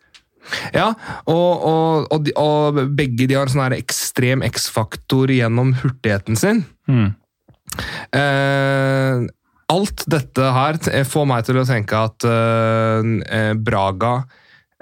Ja, 0.73 0.93
og, 1.27 1.63
og, 1.67 2.07
og, 2.11 2.23
de, 2.25 2.31
og 2.39 2.77
begge 2.95 3.27
de 3.27 3.35
har 3.35 3.49
sånn 3.51 3.75
ekstrem 3.75 4.43
X-faktor 4.47 5.31
gjennom 5.33 5.73
hurtigheten 5.81 6.39
sin. 6.39 6.63
Mm. 6.88 7.09
Eh, 8.15 9.27
alt 9.74 10.03
dette 10.07 10.51
her 10.55 10.78
får 11.07 11.26
meg 11.28 11.45
til 11.47 11.59
å 11.59 11.65
tenke 11.68 11.99
at 12.09 12.24
eh, 12.28 13.09
eh, 13.38 13.53
Braga 13.59 14.13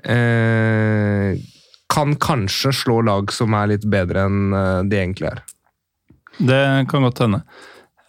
eh, 0.03 1.37
kan 1.89 2.15
kanskje 2.21 2.73
slå 2.73 2.99
lag 3.05 3.31
som 3.33 3.53
er 3.57 3.71
litt 3.73 3.87
bedre 3.89 4.27
enn 4.27 4.53
eh, 4.53 4.81
de 4.89 4.99
egentlig 4.99 5.31
er. 5.31 5.41
Det 6.37 6.61
kan 6.91 7.05
godt 7.07 7.23
hende. 7.25 7.41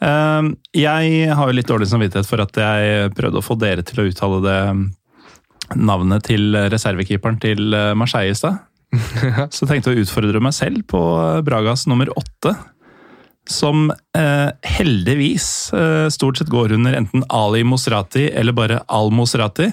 Eh, 0.04 0.50
Jeg 0.76 1.32
har 1.38 1.48
jo 1.50 1.56
litt 1.56 1.70
dårlig 1.70 1.88
samvittighet 1.92 2.28
for 2.28 2.44
at 2.44 2.60
jeg 2.60 3.10
prøvde 3.16 3.40
å 3.40 3.46
få 3.46 3.56
dere 3.60 3.84
til 3.86 4.02
å 4.02 4.08
uttale 4.10 4.42
det 4.44 4.60
navnet 5.80 6.22
til 6.28 6.54
reservekeeperen 6.70 7.40
til 7.42 7.72
eh, 7.74 7.92
Marseille 7.98 8.34
i 8.34 8.38
stad. 8.38 8.60
Så 9.52 9.64
jeg 9.64 9.70
tenkte 9.72 9.92
å 9.92 10.00
utfordre 10.04 10.40
meg 10.44 10.54
selv 10.56 10.84
på 10.92 11.00
Bragas 11.46 11.86
nummer 11.90 12.12
åtte. 12.16 12.52
Som 13.46 13.90
eh, 14.16 14.48
heldigvis 14.66 15.72
eh, 15.76 16.08
stort 16.12 16.40
sett 16.40 16.50
går 16.52 16.74
under 16.76 16.96
enten 16.98 17.24
Ali 17.28 17.62
Mosrati 17.64 18.28
eller 18.32 18.56
bare 18.56 18.80
Al 18.88 19.12
Mosrati. 19.14 19.70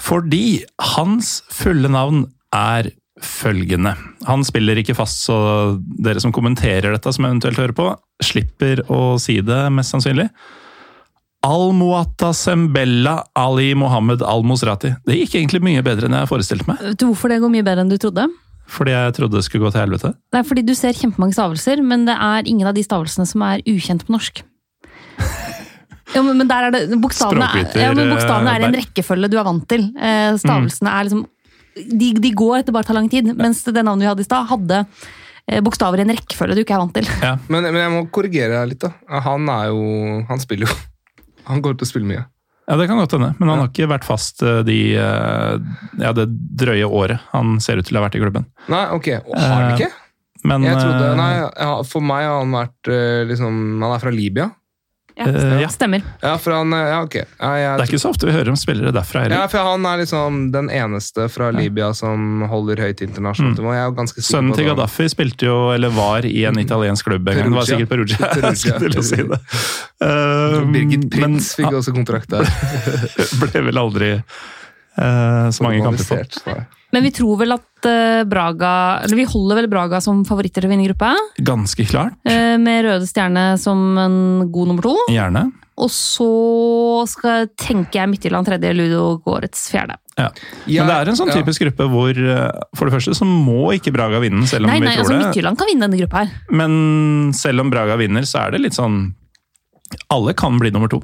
Fordi 0.00 0.64
hans 0.96 1.38
fulle 1.54 1.88
navn 1.88 2.26
er 2.54 2.90
følgende. 3.24 3.94
Han 4.26 4.44
spiller 4.44 4.78
ikke 4.80 4.96
fast, 4.98 5.22
så 5.28 5.36
dere 6.02 6.20
som 6.20 6.32
kommenterer 6.34 6.92
dette, 6.92 7.12
som 7.14 7.26
eventuelt 7.28 7.60
hører 7.60 7.76
på, 7.76 7.88
slipper 8.22 8.82
å 8.92 9.16
si 9.22 9.38
det, 9.44 9.60
mest 9.72 9.94
sannsynlig. 9.94 10.28
Al-Muata 11.44 12.32
Sembella 12.32 13.18
Ali 13.36 13.74
Mohammed 13.76 14.22
Al-Mosrati. 14.24 14.94
Det 15.04 15.18
gikk 15.18 15.36
egentlig 15.36 15.60
mye 15.64 15.82
bedre 15.84 16.08
enn 16.08 16.16
jeg 16.16 16.30
forestilte 16.30 16.66
meg. 16.70 16.80
Vet 16.80 17.02
du 17.02 17.06
hvorfor 17.10 17.32
det 17.32 17.42
går 17.42 17.52
mye 17.52 17.66
bedre 17.66 17.84
enn 17.84 17.92
du 17.92 17.98
trodde? 18.00 18.26
Fordi 18.70 18.94
jeg 18.94 19.14
trodde 19.18 19.36
det 19.38 19.44
skulle 19.46 19.66
gå 19.66 19.72
til 19.74 19.82
helvete. 19.84 20.14
Det 20.32 20.40
er 20.40 20.46
fordi 20.48 20.64
du 20.66 20.72
ser 20.78 20.96
kjempemange 20.96 21.36
stavelser, 21.36 21.82
men 21.84 22.06
det 22.08 22.14
er 22.16 22.48
ingen 22.48 22.68
av 22.70 22.76
de 22.76 22.84
stavelsene 22.86 23.26
som 23.28 23.44
er 23.46 23.64
ukjent 23.70 24.06
på 24.06 24.16
norsk. 24.16 24.44
Ja, 26.14 26.20
men, 26.22 26.36
men 26.38 26.46
der 26.46 26.68
er 26.68 26.70
det 26.70 26.98
Bokstavene 27.02 27.46
ja, 27.74 27.88
men 27.96 28.12
bokstavene 28.12 28.52
er 28.52 28.62
i 28.62 28.66
en 28.68 28.76
rekkefølge 28.76 29.30
du 29.32 29.38
er 29.40 29.46
vant 29.48 29.64
til. 29.66 29.88
Eh, 29.98 30.36
stavelsene 30.38 30.92
er 30.92 31.08
liksom 31.08 31.24
de, 31.74 32.10
de 32.22 32.30
går, 32.36 32.62
det 32.62 32.74
bare 32.76 32.86
tar 32.86 32.94
lang 32.94 33.08
tid. 33.10 33.32
Mens 33.34 33.64
det 33.66 33.82
navnet 33.82 34.04
vi 34.04 34.10
hadde 34.12 34.22
i 34.22 34.28
stad, 34.28 34.46
hadde 34.46 34.78
eh, 34.84 35.58
bokstaver 35.64 35.98
i 35.98 36.04
en 36.04 36.12
rekkefølge 36.14 36.58
du 36.58 36.62
ikke 36.62 36.76
er 36.76 36.82
vant 36.84 36.94
til. 36.94 37.08
Ja. 37.24 37.32
Men, 37.48 37.66
men 37.66 37.80
jeg 37.80 37.94
må 37.96 38.04
korrigere 38.14 38.60
deg 38.60 38.74
litt. 38.74 38.84
da. 38.84 39.22
Han 39.26 39.48
er 39.50 39.72
jo 39.72 39.82
Han 40.28 40.44
spiller 40.44 40.70
jo. 40.70 40.76
Han 41.48 41.64
går 41.64 41.74
til 41.80 41.88
å 41.88 41.90
spille 41.90 42.08
mye. 42.12 42.22
Ja, 42.66 42.76
Det 42.80 42.86
kan 42.88 42.96
godt 42.96 43.12
hende, 43.12 43.34
men 43.38 43.48
han 43.52 43.58
har 43.60 43.68
ikke 43.68 43.88
vært 43.90 44.06
fast 44.08 44.40
eh, 44.42 44.62
de, 44.64 44.78
eh, 44.96 45.58
ja, 46.00 46.12
det 46.16 46.24
drøye 46.32 46.86
året 46.88 47.20
han 47.34 47.58
ser 47.60 47.76
ut 47.76 47.84
til 47.86 47.96
å 47.98 48.00
ha 48.00 48.06
vært 48.08 48.16
i 48.16 48.22
klubben. 48.24 48.46
Nei, 48.72 48.86
ok. 48.96 49.08
Og 49.26 49.36
har 49.36 49.52
han 49.52 49.70
Eh, 49.74 49.76
ikke? 49.78 49.92
Men 50.44 50.62
Jeg 50.64 50.76
trodde, 50.76 51.16
nei, 51.16 51.84
For 51.88 52.04
meg 52.04 52.26
har 52.28 52.42
han 52.42 52.50
vært 52.52 52.88
liksom 53.30 53.54
Han 53.80 53.94
er 53.94 53.98
fra 54.02 54.10
Libya. 54.12 54.50
Ja, 55.14 55.26
Eh. 55.26 55.68
Stemmer. 55.68 56.02
Ja, 56.22 56.38
for 56.38 56.52
han, 56.52 56.72
eh, 56.72 56.78
ja, 56.78 57.02
okay. 57.02 57.22
Ja, 57.38 57.50
jeg, 57.58 57.78
det 57.78 57.84
er 57.84 57.90
ikke 57.92 58.02
så 58.02 58.10
ofte 58.10 58.26
vi 58.26 58.34
hører 58.34 58.50
om 58.50 58.58
spillere 58.58 58.90
derfra 58.94 59.24
ja, 59.30 59.44
for 59.50 59.62
Han 59.62 59.86
er 59.86 60.00
liksom 60.02 60.40
den 60.54 60.70
eneste 60.74 61.28
fra 61.30 61.50
Libya 61.54 61.92
som 61.94 62.42
holder 62.50 62.82
høyt 62.82 63.02
internasjonalt. 63.04 63.60
Mm. 63.62 63.70
Er 63.70 64.10
Sønnen 64.18 64.56
til 64.58 64.68
Gaddafi 64.68 65.06
spilte 65.12 65.46
jo, 65.46 65.58
eller 65.74 65.94
var 65.94 66.26
i 66.26 66.44
en 66.48 66.58
italiensk 66.58 67.06
klubb 67.06 67.28
en 67.30 67.38
gang. 67.38 67.50
Det 67.50 67.60
var 67.60 67.70
sikkert 67.70 67.92
Perugia. 67.94 68.30
Perugia. 68.34 68.74
Jeg 68.74 68.82
til 68.82 69.00
å 69.00 69.06
si 69.06 69.22
det. 69.22 69.40
Eh, 70.04 70.56
Birgit 70.74 71.04
men 71.06 71.10
Prins 71.12 71.52
fikk 71.56 71.70
han 71.70 71.76
også 71.78 71.92
kontrakt 71.94 72.32
der. 72.32 72.48
ble 73.40 73.62
vel 73.70 73.78
aldri 73.80 74.08
uh, 74.18 75.46
så 75.54 75.64
mange 75.64 75.80
kamper 75.86 76.26
på. 76.42 76.56
Nei. 76.94 77.00
Men 77.00 77.08
vi 77.08 77.10
tror 77.16 77.40
vel 77.42 77.56
at 77.56 77.88
eh, 77.90 78.22
Braga 78.30 78.70
Eller 79.02 79.18
vi 79.18 79.26
holder 79.28 79.58
vel 79.62 79.68
Braga 79.72 80.00
som 80.04 80.22
favoritter 80.28 80.62
til 80.62 80.70
å 80.70 80.72
vinne 80.72 80.86
gruppa. 80.86 81.12
Ganske 81.42 81.84
klart. 81.90 82.14
eh, 82.24 82.54
Med 82.62 82.86
Røde 82.86 83.08
Stjerne 83.10 83.58
som 83.60 83.82
en 83.98 84.16
god 84.54 84.70
nummer 84.70 84.86
to. 84.86 84.94
Gjerne. 85.10 85.48
Og 85.74 85.90
så 85.90 86.28
skal, 87.10 87.48
tenker 87.58 87.98
jeg 88.04 88.10
Midtjylland 88.12 88.46
tredje, 88.46 88.70
Ludo 88.78 89.16
Gårdets 89.24 89.64
fjerde. 89.72 89.96
Ja. 90.14 90.28
Men 90.70 90.86
det 90.86 90.94
er 91.00 91.08
en 91.10 91.16
sånn 91.18 91.32
Ja. 91.32 91.40
typisk 91.42 91.64
gruppe 91.64 91.88
hvor 91.90 92.14
eh, 92.14 92.60
for 92.78 92.86
det 92.86 92.94
første 92.94 93.16
så 93.18 93.26
må 93.26 93.72
ikke 93.74 93.90
Braga 93.92 94.20
vinne, 94.22 94.46
selv 94.46 94.68
om 94.68 94.70
Nei, 94.70 94.78
nei, 94.78 94.92
vi 94.94 95.00
altså 95.02 95.10
tror 95.10 95.18
det. 95.18 95.26
Midtjylland 95.32 95.58
kan 95.58 95.66
vinne 95.72 95.88
denne 95.88 95.98
gruppa 95.98 96.22
her. 96.22 96.30
Men 96.54 97.32
selv 97.34 97.64
om 97.64 97.70
Braga 97.74 97.96
vinner, 97.98 98.22
så 98.22 98.44
er 98.46 98.54
det 98.54 98.60
litt 98.68 98.78
sånn 98.78 99.00
Alle 100.14 100.32
kan 100.38 100.58
bli 100.62 100.70
nummer 100.70 100.88
to. 100.94 101.02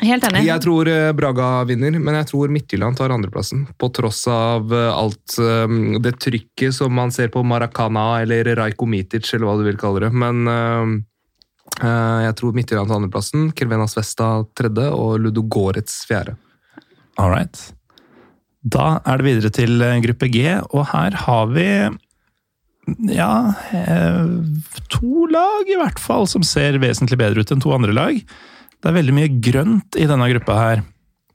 Helt 0.00 0.24
enig. 0.24 0.46
Jeg 0.46 0.62
tror 0.64 0.88
eh, 0.88 1.10
Braga 1.16 1.48
vinner, 1.68 1.92
men 2.00 2.16
jeg 2.20 2.30
tror 2.30 2.52
Midtjylland 2.52 2.96
tar 2.96 3.12
andreplassen. 3.12 3.66
På 3.80 3.90
tross 3.92 4.22
av 4.32 4.72
eh, 4.72 4.88
alt 4.88 5.36
eh, 5.42 5.76
det 6.00 6.14
trykket 6.22 6.76
som 6.76 6.94
man 6.96 7.12
ser 7.12 7.28
på 7.32 7.42
Maracana 7.44 8.22
eller 8.22 8.48
Rajko 8.56 8.88
Mitic, 8.88 9.28
eller 9.34 9.48
hva 9.48 9.58
du 9.60 9.66
vil 9.68 9.80
kalle 9.80 10.06
det. 10.06 10.12
Men 10.16 10.44
jeg 11.80 12.34
tror 12.36 12.54
Midtjylland 12.56 12.90
tar 12.90 12.98
andreplassen, 12.98 13.50
Kervenas 13.56 13.94
Vesta 13.96 14.30
tredje 14.58 14.88
og 14.90 15.20
Ludogorets 15.22 16.00
fjerde. 16.08 16.34
All 17.20 17.30
right. 17.30 17.60
Da 18.60 18.98
er 19.06 19.20
det 19.20 19.28
videre 19.28 19.52
til 19.54 19.84
gruppe 20.04 20.28
G, 20.32 20.42
og 20.74 20.88
her 20.90 21.14
har 21.22 21.52
vi 21.54 21.68
ja, 23.14 23.32
to 24.90 25.28
lag 25.30 25.70
i 25.70 25.78
hvert 25.78 26.00
fall 26.02 26.26
som 26.28 26.42
ser 26.44 26.80
vesentlig 26.82 27.20
bedre 27.20 27.44
ut 27.44 27.54
enn 27.54 27.62
to 27.62 27.72
andre 27.76 27.94
lag. 27.96 28.18
Det 28.80 28.88
er 28.88 28.96
veldig 28.96 29.14
mye 29.16 29.30
grønt 29.44 29.98
i 30.00 30.06
denne 30.08 30.28
gruppa 30.32 30.56
her. 30.56 30.82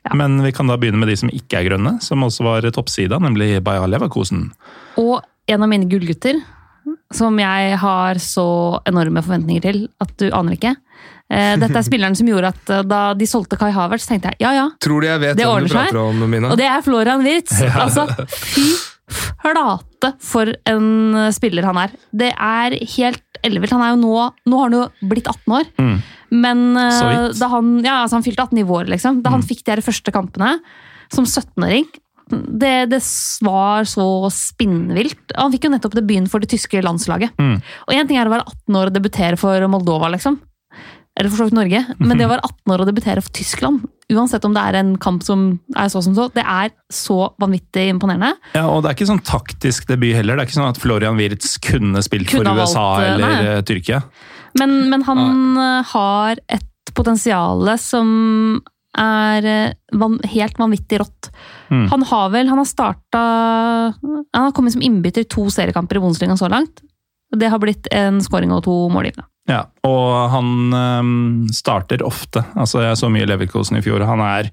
Ja. 0.06 0.14
Men 0.18 0.38
vi 0.46 0.52
kan 0.54 0.70
da 0.70 0.78
begynne 0.78 1.02
med 1.02 1.10
de 1.10 1.18
som 1.18 1.32
ikke 1.34 1.60
er 1.60 1.70
grønne, 1.70 1.96
som 2.02 2.26
også 2.26 2.46
var 2.46 2.68
toppsida, 2.74 3.18
nemlig 3.22 3.58
Bayer 3.66 3.88
Leverkosen. 3.90 4.48
Og 5.02 5.20
en 5.50 5.66
av 5.66 5.70
mine 5.70 5.90
gullgutter, 5.90 6.42
som 7.14 7.38
jeg 7.42 7.78
har 7.82 8.22
så 8.22 8.48
enorme 8.90 9.22
forventninger 9.26 9.66
til 9.66 9.86
at 10.02 10.14
du 10.22 10.28
aner 10.34 10.58
ikke. 10.58 10.76
Eh, 11.26 11.56
Dette 11.58 11.80
er 11.80 11.86
spilleren 11.86 12.18
som 12.18 12.28
gjorde 12.30 12.52
at 12.54 12.70
eh, 12.70 12.84
da 12.86 13.00
de 13.18 13.26
solgte 13.30 13.58
Kai 13.58 13.72
Havertz, 13.74 14.06
tenkte 14.06 14.30
jeg 14.36 14.44
ja 14.46 14.52
ja, 14.54 14.66
Tror 14.78 15.02
du 15.02 15.08
jeg 15.08 15.22
vet 15.24 15.40
Det 15.40 15.48
ordner 15.50 15.72
seg. 15.74 15.96
om, 15.98 16.20
Mina? 16.30 16.52
Og 16.54 16.60
det 16.60 16.68
er 16.70 16.84
Florian 16.86 17.26
Wirtz. 17.26 17.56
Altså, 17.86 18.06
fy 18.30 18.68
flate 19.10 20.12
for 20.22 20.50
en 20.70 21.18
spiller 21.34 21.66
han 21.66 21.78
er. 21.78 21.96
Det 22.14 22.32
er 22.34 22.76
helt 22.96 23.40
ellevilt. 23.46 23.74
Han 23.74 23.84
er 23.86 23.94
jo 23.94 24.00
nå 24.02 24.14
Nå 24.50 24.60
har 24.60 24.70
han 24.70 24.78
jo 24.78 25.10
blitt 25.10 25.30
18 25.30 25.58
år. 25.60 25.70
Mm. 25.82 25.98
Men 26.44 26.66
uh, 26.78 27.30
da 27.36 27.52
han, 27.52 27.76
ja, 27.86 28.02
altså 28.04 28.20
han 28.20 28.26
fylte 28.26 28.48
18 28.48 28.62
i 28.62 28.68
vår, 28.68 28.90
liksom. 28.96 29.22
Da 29.26 29.34
han 29.36 29.46
fikk 29.46 29.64
de 29.64 29.76
her 29.76 29.84
første 29.86 30.14
kampene 30.16 30.58
som 31.14 31.28
17-åring 31.28 31.86
det, 32.32 32.90
det 32.90 33.02
var 33.46 33.86
så 33.86 34.06
spinnvilt. 34.34 35.36
Han 35.38 35.54
fikk 35.54 35.68
jo 35.68 35.76
nettopp 35.76 35.94
debuten 35.98 36.26
for 36.32 36.42
det 36.42 36.50
tyske 36.56 36.82
landslaget. 36.82 37.36
Mm. 37.38 37.60
Og 37.86 37.94
én 37.94 38.10
ting 38.10 38.18
er 38.18 38.30
å 38.30 38.34
være 38.34 38.48
18 38.50 38.80
år 38.80 38.90
og 38.90 38.96
debutere 38.96 39.38
for 39.38 39.68
Moldova, 39.70 40.10
liksom. 40.14 40.40
Eller 41.16 41.32
for 41.32 41.40
så 41.40 41.46
vidt 41.48 41.56
Norge. 41.56 41.82
Men 42.02 42.18
det 42.18 42.26
å 42.28 42.32
være 42.34 42.44
18 42.44 42.74
år 42.76 42.82
og 42.84 42.90
debutere 42.90 43.22
for 43.24 43.32
Tyskland, 43.38 43.86
uansett 44.12 44.44
om 44.46 44.56
det 44.58 44.64
er 44.68 44.78
en 44.82 44.96
kamp 45.02 45.24
som 45.24 45.46
er 45.78 45.88
så 45.94 46.02
som 46.04 46.16
så, 46.18 46.28
det 46.36 46.44
er 46.44 46.74
så 46.92 47.30
vanvittig 47.42 47.86
imponerende. 47.94 48.34
Ja, 48.58 48.66
og 48.68 48.84
det 48.84 48.92
er 48.92 48.98
ikke 48.98 49.08
sånn 49.14 49.24
taktisk 49.26 49.88
debut 49.88 50.12
heller. 50.18 50.36
Det 50.36 50.44
er 50.44 50.50
ikke 50.50 50.58
sånn 50.58 50.74
at 50.74 50.82
Florian 50.82 51.20
Wirtz 51.22 51.56
kunne 51.64 52.04
spilt 52.06 52.34
Kunne 52.34 52.52
for 52.52 52.66
USA 52.66 52.84
valgt, 52.90 53.14
eller 53.14 53.32
nei. 53.32 53.54
eh, 53.54 53.62
Tyrkia. 53.70 54.02
Men, 54.60 54.78
men 54.90 55.04
han 55.04 55.58
har 55.92 56.40
et 56.48 56.94
potensial 56.96 57.68
som 57.82 58.62
er 58.96 59.46
eh, 59.46 59.76
van, 60.00 60.18
helt 60.24 60.60
vanvittig 60.60 61.00
rått. 61.02 61.30
Mm. 61.70 61.88
Han 61.92 62.04
har 62.08 62.30
vel 62.30 62.48
Han 62.48 62.62
har 62.62 62.68
starta 62.70 63.22
Han 64.02 64.26
har 64.32 64.52
kommet 64.56 64.76
som 64.76 64.84
innbytter 64.86 65.26
i 65.26 65.30
to 65.30 65.48
seriekamper 65.52 65.98
i 65.98 66.04
Bundesliga 66.04 66.38
så 66.38 66.50
langt. 66.52 66.84
Det 67.36 67.50
har 67.50 67.60
blitt 67.60 67.88
en 67.92 68.22
scoring 68.24 68.54
og 68.54 68.64
to 68.68 68.76
målgivende. 68.94 69.28
Ja, 69.50 69.66
og 69.86 70.30
han 70.34 70.74
øhm, 70.74 71.48
starter 71.54 72.02
ofte. 72.06 72.46
Altså, 72.56 72.82
jeg 72.82 72.98
så 72.98 73.10
mye 73.14 73.28
Leverkosen 73.30 73.78
i 73.78 73.84
fjor. 73.86 74.02
Han 74.08 74.22
er 74.24 74.50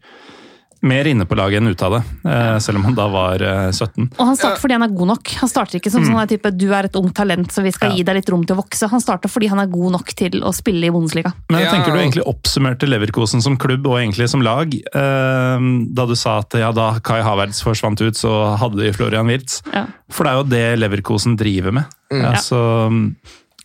mer 0.82 1.06
inne 1.06 1.24
på 1.30 1.36
laget 1.38 1.60
enn 1.62 1.68
ute 1.70 1.82
av 1.86 1.92
det, 1.94 2.02
eh, 2.26 2.58
selv 2.58 2.78
om 2.80 2.84
han 2.88 2.94
da 2.98 3.04
var 3.08 3.42
eh, 3.46 3.70
17. 3.70 4.08
Og 4.18 4.26
han 4.26 4.36
starter 4.36 4.58
fordi 4.60 4.74
han 4.74 4.82
er 4.82 4.88
god 4.96 5.06
nok. 5.12 5.28
Han 5.38 5.48
starter 5.48 5.78
ikke 5.78 5.92
som 5.94 6.02
sånn 6.04 6.28
type 6.28 6.50
'du 6.56 6.72
er 6.74 6.84
et 6.88 6.96
ungt 6.98 7.14
talent, 7.14 7.52
så 7.54 7.62
vi 7.62 7.70
skal 7.70 7.90
Ja. 7.90 7.96
gi 7.96 8.02
deg 8.02 8.16
litt 8.16 8.28
rom 8.30 8.44
til 8.44 8.56
å 8.56 8.62
vokse'. 8.64 8.90
Han 8.90 9.00
starter 9.00 9.28
fordi 9.30 9.46
han 9.48 9.60
er 9.60 9.66
god 9.66 9.92
nok 9.92 10.08
til 10.18 10.40
å 10.42 10.50
spille 10.52 10.84
i 10.86 10.90
Bundesliga. 10.90 11.32
Men 11.50 11.60
jeg 11.62 11.70
tenker 11.70 11.92
du 11.92 11.98
egentlig 11.98 12.26
oppsummerte 12.26 12.88
Leverkosen 12.90 13.40
som 13.42 13.56
klubb 13.56 13.86
og 13.86 13.98
egentlig 14.00 14.28
som 14.28 14.40
lag. 14.42 14.74
eh, 14.74 15.58
da 15.94 16.06
du 16.06 16.14
sa 16.16 16.38
at 16.38 16.50
ja, 16.54 16.72
da 16.72 16.98
Kai 16.98 17.22
Havertz 17.22 17.62
forsvant 17.62 18.00
ut, 18.02 18.14
så 18.14 18.56
hadde 18.58 18.76
de 18.82 18.92
Florian 18.92 19.26
Wirtz. 19.26 19.62
Ja. 19.72 19.86
For 20.10 20.24
det 20.24 20.32
er 20.32 20.36
jo 20.36 20.44
det 20.44 20.78
Leverkosen 20.80 21.36
driver 21.36 21.72
med. 21.72 21.84
Altså, 22.10 22.90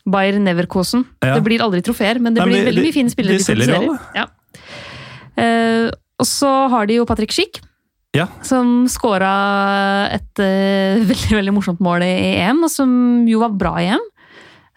Bayer 0.05 0.39
Neverkosen. 0.39 1.03
Ja. 1.21 1.33
Det 1.35 1.43
blir 1.43 1.59
aldri 1.59 1.81
trofeer, 1.81 2.19
men 2.21 2.33
det 2.33 2.39
Nei, 2.39 2.45
men 2.45 2.53
blir 2.53 2.63
de- 2.63 2.71
veldig 2.71 2.85
mye 2.85 2.93
fine 2.93 3.09
spillere. 3.09 3.37
de 3.37 3.43
selger 3.43 3.67
jo 3.67 3.75
alle. 3.91 3.99
Ja. 4.15 4.25
Eh, 5.37 5.91
og 6.17 6.27
så 6.27 6.51
har 6.73 6.89
de 6.89 6.99
jo 6.99 7.07
Patrick 7.09 7.33
Schick, 7.35 7.61
ja. 8.17 8.27
som 8.45 8.87
skåra 8.89 9.31
et 10.15 10.41
uh, 10.41 11.05
veldig 11.11 11.39
veldig 11.39 11.55
morsomt 11.55 11.81
mål 11.83 12.05
i 12.05 12.13
EM, 12.41 12.63
og 12.65 12.73
som 12.73 12.91
jo 13.29 13.41
var 13.43 13.57
bra 13.57 13.75
i 13.81 13.89
EM. 13.93 14.05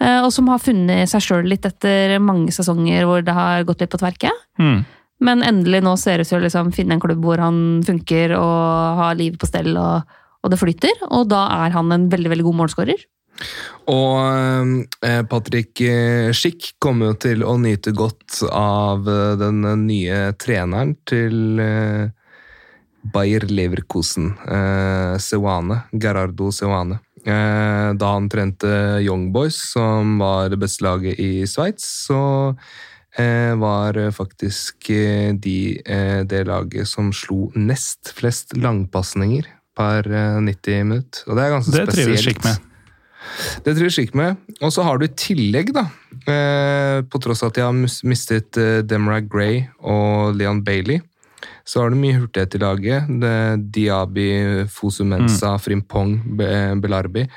Uh, 0.00 0.22
og 0.24 0.30
som 0.32 0.48
har 0.48 0.62
funnet 0.62 1.10
seg 1.12 1.24
sjøl 1.24 1.48
litt 1.48 1.66
etter 1.68 2.16
mange 2.24 2.52
sesonger 2.56 3.04
hvor 3.08 3.24
det 3.24 3.36
har 3.36 3.66
gått 3.68 3.84
litt 3.84 3.92
på 3.92 4.00
tverke. 4.00 4.32
Mm. 4.60 4.80
Men 5.20 5.44
endelig 5.44 5.82
nå 5.84 5.92
ser 6.00 6.16
det 6.16 6.24
ut 6.24 6.32
til 6.32 6.40
å 6.40 6.44
liksom 6.46 6.70
finne 6.72 6.96
en 6.96 7.02
klubb 7.02 7.20
hvor 7.24 7.40
han 7.42 7.82
funker 7.84 8.32
og 8.38 9.00
har 9.00 9.18
livet 9.18 9.40
på 9.40 9.48
stell 9.50 9.74
og, 9.76 10.08
og 10.40 10.52
det 10.52 10.60
flyter. 10.60 11.02
Og 11.12 11.26
da 11.28 11.44
er 11.66 11.74
han 11.76 11.92
en 11.92 12.08
veldig 12.12 12.32
veldig 12.32 12.46
god 12.48 12.58
målskårer. 12.62 13.02
Og 13.90 14.86
eh, 15.06 15.22
Patrick 15.30 15.80
eh, 15.82 16.30
Schick 16.36 16.74
kommer 16.82 17.12
jo 17.12 17.18
til 17.26 17.44
å 17.46 17.56
nyte 17.60 17.92
godt 17.96 18.42
av 18.50 19.08
eh, 19.08 19.34
den 19.40 19.64
nye 19.86 20.30
treneren 20.40 20.94
til 21.08 21.60
Bayer 23.10 23.46
Leverkusen, 23.48 24.34
Sewane, 25.24 25.78
Gerardo 25.96 26.50
Sewane. 26.52 26.98
Da 27.24 28.10
han 28.12 28.26
trente 28.32 28.68
Young 29.00 29.30
Boys, 29.32 29.56
som 29.72 30.18
var 30.20 30.50
det 30.52 30.58
beste 30.60 30.84
laget 30.84 31.16
i 31.16 31.46
Sveits, 31.48 31.86
så 32.04 32.20
var 33.62 33.96
faktisk 34.12 34.92
de 35.40 35.56
det 36.28 36.42
laget 36.48 36.92
som 36.92 37.08
slo 37.16 37.48
nest 37.56 38.12
flest 38.20 38.52
langpasninger 38.60 39.48
per 39.80 40.08
eh, 40.12 40.40
90 40.44 40.84
minutt. 40.84 41.22
Og 41.26 41.36
det 41.38 41.44
er 41.46 41.54
ganske 41.56 41.72
Det 41.74 41.86
spesielt. 41.86 42.06
trives 42.06 42.24
Schick 42.26 42.44
med. 42.44 42.69
Det 43.64 43.74
trives 43.76 43.96
slik 43.98 44.14
med. 44.16 44.38
Og 44.60 44.72
så 44.74 44.84
har 44.86 44.98
du 44.98 45.06
i 45.06 45.12
tillegg, 45.12 45.72
da, 45.76 45.86
eh, 46.24 47.00
på 47.04 47.20
tross 47.22 47.42
av 47.44 47.52
at 47.52 47.58
de 47.58 47.64
har 47.66 47.76
mistet 48.08 48.58
eh, 48.60 48.80
Demra 48.86 49.20
Gray 49.24 49.64
og 49.80 50.36
Leon 50.38 50.62
Bailey, 50.64 51.02
så 51.70 51.84
har 51.84 51.92
du 51.94 51.98
mye 52.02 52.18
hurtighet 52.18 52.56
i 52.58 52.62
laget. 52.64 53.10
Det, 53.22 53.34
Diaby, 53.76 54.28
Fosumensa, 54.74 55.54
Frimpong, 55.62 56.16
Be 56.40 56.50
Belarbi 56.82 57.28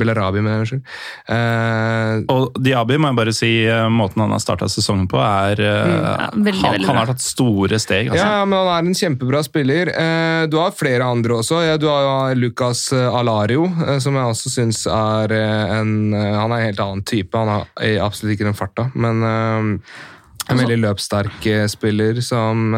Belarabi, 0.00 0.40
mener 0.40 0.62
jeg. 0.62 0.62
unnskyld. 0.62 0.84
Eh, 1.28 2.20
Og 2.32 2.54
Diaby, 2.62 2.96
må 3.02 3.10
jeg 3.10 3.18
bare 3.18 3.32
si, 3.36 3.50
eh, 3.68 3.88
måten 3.92 4.22
han 4.22 4.32
har 4.32 4.40
starta 4.40 4.68
sesongen 4.70 5.08
på, 5.10 5.18
er 5.20 5.60
eh, 5.60 5.90
ja, 5.90 6.28
veldig, 6.32 6.54
han, 6.62 6.76
veldig 6.76 6.88
han 6.88 7.00
har 7.00 7.10
tatt 7.10 7.24
store 7.24 7.80
steg. 7.82 8.06
ja, 8.08 8.14
Altså. 8.14 8.28
ja, 8.30 8.44
men 8.48 8.58
han 8.62 8.70
er 8.86 8.88
en 8.88 8.96
kjempebra 8.96 9.42
spiller. 9.44 9.90
Eh, 9.92 10.46
du 10.48 10.56
har 10.60 10.72
flere 10.76 11.04
andre 11.10 11.40
også. 11.42 11.60
Ja, 11.66 11.76
du 11.80 11.88
har 11.90 12.34
Lucas 12.38 12.86
Alario, 12.94 13.66
som 14.00 14.16
jeg 14.16 14.30
også 14.36 14.54
syns 14.54 14.86
er 14.86 15.34
en 15.80 15.92
Han 16.14 16.52
er 16.52 16.56
en 16.62 16.66
helt 16.70 16.80
annen 16.80 17.04
type. 17.04 17.36
Han 17.36 17.48
har 17.48 17.68
absolutt 18.06 18.38
ikke 18.38 18.48
den 18.48 18.56
farta, 18.56 18.88
men 18.94 19.20
eh, 19.26 19.92
en 20.50 20.58
veldig 20.64 20.80
løpssterk 20.86 21.44
spiller 21.70 22.22
som 22.24 22.72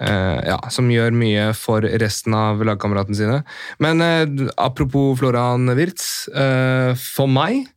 ja, 0.00 0.58
som 0.72 0.88
gjør 0.92 1.12
mye 1.16 1.50
for 1.56 1.84
resten 2.00 2.36
av 2.36 2.62
lagkameratene 2.64 3.18
sine. 3.18 3.42
Men 3.82 4.00
eh, 4.04 4.48
apropos 4.56 5.18
Florian 5.20 5.68
Wirtz. 5.76 6.28
Eh, 6.32 6.96
for 6.96 7.30
meg 7.30 7.68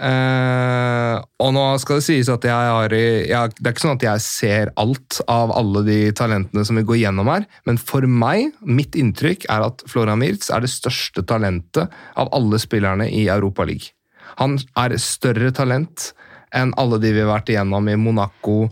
Uh, 0.00 1.20
og 1.44 1.50
nå 1.52 1.62
skal 1.82 1.98
det 1.98 2.04
sies 2.06 2.28
at 2.32 2.44
jeg 2.48 2.56
har 2.72 2.94
jeg, 2.94 3.50
Det 3.58 3.66
er 3.66 3.74
ikke 3.74 3.82
sånn 3.82 3.98
at 3.98 4.06
jeg 4.06 4.22
ser 4.24 4.70
alt 4.80 5.18
av 5.28 5.52
alle 5.52 5.82
de 5.84 5.98
talentene 6.16 6.64
som 6.64 6.78
vi 6.80 6.86
går 6.88 7.02
gjennom 7.02 7.28
her, 7.28 7.44
men 7.68 7.76
for 7.76 8.06
meg, 8.08 8.54
mitt 8.64 8.96
inntrykk 8.96 9.44
er 9.52 9.66
at 9.66 9.84
Florian 9.90 10.24
Wirtz 10.24 10.48
er 10.48 10.64
det 10.64 10.72
største 10.72 11.26
talentet 11.28 11.92
av 12.16 12.32
alle 12.32 12.56
spillerne 12.62 13.10
i 13.12 13.26
Europa 13.28 13.66
League. 13.68 13.92
Han 14.40 14.56
er 14.80 14.96
større 14.96 15.52
talent 15.52 16.14
enn 16.56 16.72
alle 16.80 16.96
de 17.02 17.12
vi 17.12 17.20
har 17.20 17.34
vært 17.34 17.52
igjennom 17.52 17.92
i 17.92 18.00
Monaco, 18.00 18.70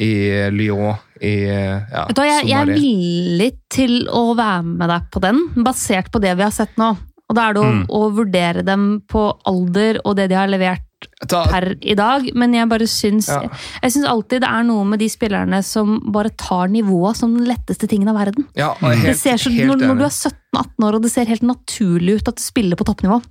i 0.00 0.10
Lyon, 0.50 0.96
i 1.22 1.34
ja, 1.46 2.06
du 2.10 2.22
jeg, 2.22 2.46
jeg 2.48 2.60
er 2.60 2.72
villig 2.74 3.50
til 3.72 4.06
å 4.10 4.34
være 4.36 4.64
med 4.64 4.88
deg 4.90 5.10
på 5.14 5.20
den, 5.24 5.42
basert 5.64 6.10
på 6.12 6.20
det 6.20 6.36
vi 6.36 6.42
har 6.46 6.54
sett 6.54 6.74
nå. 6.80 6.94
Og 7.30 7.36
da 7.38 7.46
er 7.48 7.54
det 7.56 7.62
å, 7.62 7.68
Mm. 7.72 7.84
å 7.88 8.00
vurdere 8.12 8.62
dem 8.66 8.82
på 9.08 9.22
alder 9.48 10.00
og 10.04 10.16
det 10.16 10.28
de 10.28 10.34
har 10.36 10.46
levert 10.52 10.82
Ta- 11.28 11.44
per 11.48 11.74
i 11.84 11.94
dag, 11.96 12.26
men 12.34 12.52
jeg 12.54 12.68
bare 12.68 12.86
syns 12.88 13.28
Ja. 13.28 13.40
Jeg 13.82 13.92
syns 13.92 14.06
alltid 14.08 14.40
det 14.40 14.48
er 14.48 14.62
noe 14.64 14.84
med 14.84 14.98
de 14.98 15.08
spillerne 15.08 15.62
som 15.64 15.98
bare 16.12 16.30
tar 16.36 16.68
nivået 16.68 17.16
som 17.16 17.34
den 17.36 17.46
letteste 17.46 17.88
tingen 17.88 18.08
av 18.08 18.16
verden. 18.16 18.44
ja, 18.56 18.72
helt, 18.80 19.04
det 19.04 19.16
ser 19.16 19.36
så, 19.36 19.50
helt 19.52 19.68
når, 19.68 19.86
når 19.86 19.98
du 19.98 20.04
er 20.04 20.12
17-18 20.12 20.84
år 20.88 20.94
og 20.94 21.02
det 21.02 21.10
ser 21.12 21.26
helt 21.26 21.42
naturlig 21.42 22.16
ut 22.20 22.28
at 22.28 22.36
du 22.36 22.42
spiller 22.42 22.76
på 22.76 22.84
toppnivå, 22.88 23.22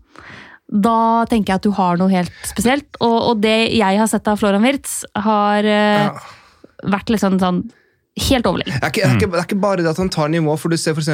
da 0.72 1.26
tenker 1.30 1.53
jeg 1.53 1.55
at 1.59 1.66
du 1.68 1.72
har 1.72 1.97
noe 1.97 2.09
helt 2.09 2.32
spesielt. 2.47 2.88
Og, 3.01 3.18
og 3.30 3.41
det 3.41 3.74
jeg 3.76 3.97
har 3.99 4.07
sett 4.09 4.28
av 4.32 4.39
Florian 4.41 4.64
Wirtz, 4.64 5.03
har 5.16 5.64
eh, 5.66 6.07
Ja. 6.07 6.14
Vært 6.84 7.09
litt 7.13 7.21
sånn, 7.23 7.39
sånn 7.41 7.63
helt 8.29 8.45
overlegen. 8.45 8.75
Det 8.77 8.84
er, 8.86 8.91
ikke, 8.91 9.01
det, 9.01 9.09
er 9.09 9.15
ikke, 9.17 9.27
det 9.34 9.39
er 9.39 9.45
ikke 9.47 9.57
bare 9.63 9.81
det 9.81 9.89
at 9.89 9.97
han 9.97 10.09
tar 10.13 10.27
nivå, 10.29 10.53
for 10.61 10.69
du 10.69 10.77
ser 10.77 10.93
f.eks. 10.93 11.07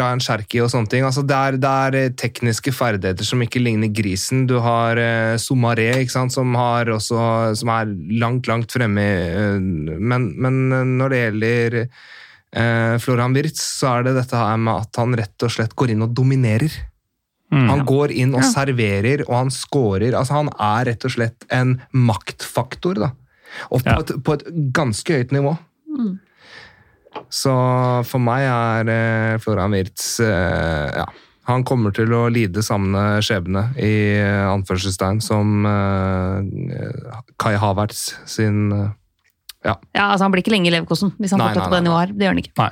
Ryan 0.00 0.22
Sherky 0.24 0.58
og 0.64 0.72
sånne 0.72 0.90
ting. 0.90 1.04
Altså, 1.06 1.22
det, 1.22 1.36
er, 1.38 1.58
det 1.62 1.70
er 1.86 1.96
eh, 2.00 2.08
tekniske 2.18 2.72
ferdigheter 2.74 3.28
som 3.28 3.44
ikke 3.44 3.62
ligner 3.62 3.92
grisen. 3.94 4.46
Du 4.50 4.56
har 4.64 4.98
eh, 4.98 5.36
Somaré, 5.38 5.86
ikke 6.02 6.16
sant, 6.16 6.34
som, 6.34 6.50
har 6.58 6.90
også, 6.90 7.20
som 7.60 7.70
er 7.76 7.92
langt, 8.18 8.50
langt 8.50 8.74
fremme. 8.74 9.04
eh, 9.06 9.60
Men, 10.02 10.32
men 10.34 10.58
eh, 10.74 10.82
når 10.98 11.14
det 11.14 11.22
gjelder 11.22 11.78
eh, 11.84 12.98
Florian 13.06 13.38
Wirtz, 13.38 13.62
så 13.78 13.92
er 14.00 14.08
det 14.10 14.16
dette 14.18 14.42
her 14.42 14.58
med 14.58 14.82
at 14.88 14.98
han 15.04 15.14
rett 15.22 15.46
og 15.46 15.54
slett 15.54 15.76
går 15.78 15.94
inn 15.94 16.02
og 16.08 16.16
dominerer. 16.18 16.74
Mm. 17.52 17.66
Han 17.70 17.86
går 17.86 18.16
inn 18.18 18.34
og 18.34 18.42
Ja. 18.42 18.50
serverer, 18.50 19.22
og 19.28 19.34
han 19.44 19.50
scorer. 19.54 20.10
Altså, 20.18 20.40
han 20.42 20.50
er 20.58 20.90
rett 20.90 21.04
og 21.06 21.12
slett 21.14 21.46
en 21.52 21.76
maktfaktor, 21.94 22.98
da. 23.06 23.10
Og 23.70 23.82
på, 23.82 23.88
Ja. 23.90 23.98
et, 24.00 24.12
på 24.24 24.32
et 24.38 24.44
ganske 24.72 25.18
høyt 25.18 25.32
nivå. 25.32 25.56
Mm. 25.92 26.18
Så 27.28 27.52
for 28.08 28.18
meg 28.24 28.46
er 28.48 28.88
eh, 28.88 29.38
Florian 29.42 29.74
Wirtz 29.76 30.18
eh, 30.24 30.88
ja, 30.96 31.04
Han 31.50 31.64
kommer 31.68 31.92
til 31.92 32.08
å 32.16 32.22
lide 32.32 32.62
samme 32.64 33.18
skjebne 33.24 33.66
i 33.76 33.90
eh, 34.16 34.46
anførselstegn 34.48 35.20
som 35.20 35.66
eh, 35.68 37.18
Kai 37.36 37.52
Havertz 37.60 38.14
sin 38.24 38.72
eh, 38.72 38.88
Ja, 39.64 39.76
altså 40.08 40.24
Han 40.24 40.32
blir 40.32 40.40
ikke 40.44 40.54
lenge 40.56 40.70
i 40.70 40.74
Leverkosen 40.74 41.12
hvis 41.20 41.34
han 41.36 41.42
Nei, 41.44 41.50
fortsetter 41.52 41.68
nei, 41.68 41.74
på 41.74 41.76
det 41.76 41.84
nivået 41.90 42.00
her. 42.06 42.16
Det 42.16 42.24
gjør 42.26 42.32
han 42.34 42.42
ikke. 42.46 42.54
Nei. 42.62 42.70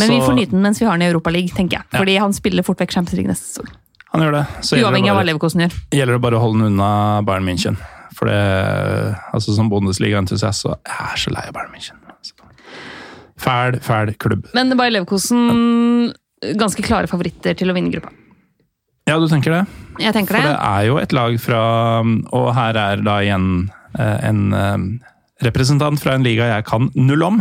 Men 0.00 0.08
vi 0.08 0.16
Så- 0.20 0.26
får 0.30 0.36
nyte 0.40 0.50
den 0.56 0.62
mens 0.64 0.80
vi 0.80 0.86
har 0.88 0.96
den 0.96 1.04
i 1.04 1.10
Europaligaen, 1.12 1.54
tenker 1.60 1.76
jeg. 1.82 1.84
Ja. 1.92 1.98
Fordi 2.00 2.16
han 2.24 2.32
spiller 2.32 2.64
fort 2.64 2.80
vekk 2.80 2.92
Champions 2.96 3.18
League 3.20 3.28
neste 3.34 3.44
sesong. 3.52 3.68
Han 4.14 4.24
gjør 4.24 4.32
det. 4.40 4.44
Så 4.64 4.78
gjelder 4.80 4.96
det 4.96 5.02
av 5.04 5.06
hva 5.10 5.14
bare- 5.20 5.28
Leverkosen 5.28 5.60
gjør. 5.66 5.76
gjelder 6.00 6.16
det 6.16 6.22
bare 6.24 6.38
å 6.40 6.40
holde 6.42 6.64
den 6.64 6.72
unna 6.72 6.90
Bayern 7.28 7.44
München. 7.46 7.76
For 8.20 8.28
det, 8.28 9.16
altså 9.32 9.56
Som 9.56 9.70
Bundesliga-entusiast 9.72 10.66
så 10.66 10.74
jeg 10.76 11.06
er 11.06 11.20
så 11.22 11.32
lei 11.32 11.46
av 11.48 11.54
Bayern 11.56 11.72
München. 11.72 12.00
Altså. 12.12 12.36
Fæl, 13.40 13.78
fæl 13.80 14.12
klubb. 14.20 14.50
Men 14.52 14.76
Bayer 14.76 14.92
Leverkosen 14.98 16.12
ganske 16.60 16.84
klare 16.84 17.08
favoritter 17.08 17.56
til 17.56 17.72
å 17.72 17.76
vinne 17.76 17.92
gruppa. 17.94 18.12
Ja, 19.08 19.16
du 19.18 19.26
tenker 19.30 19.54
det? 19.56 19.62
Jeg 20.04 20.14
tenker 20.14 20.36
det. 20.36 20.42
For 20.42 20.50
det. 20.50 20.56
det 20.56 20.68
er 20.68 20.86
jo 20.86 20.98
et 21.00 21.14
lag 21.16 21.36
fra 21.42 21.62
Og 22.04 22.50
her 22.54 22.76
er 22.78 23.00
da 23.02 23.16
igjen 23.24 23.48
eh, 23.98 24.18
en 24.28 24.42
eh, 24.54 24.84
representant 25.48 26.00
fra 26.00 26.14
en 26.14 26.26
liga 26.26 26.50
jeg 26.52 26.66
kan 26.68 26.90
null 26.94 27.24
om. 27.26 27.40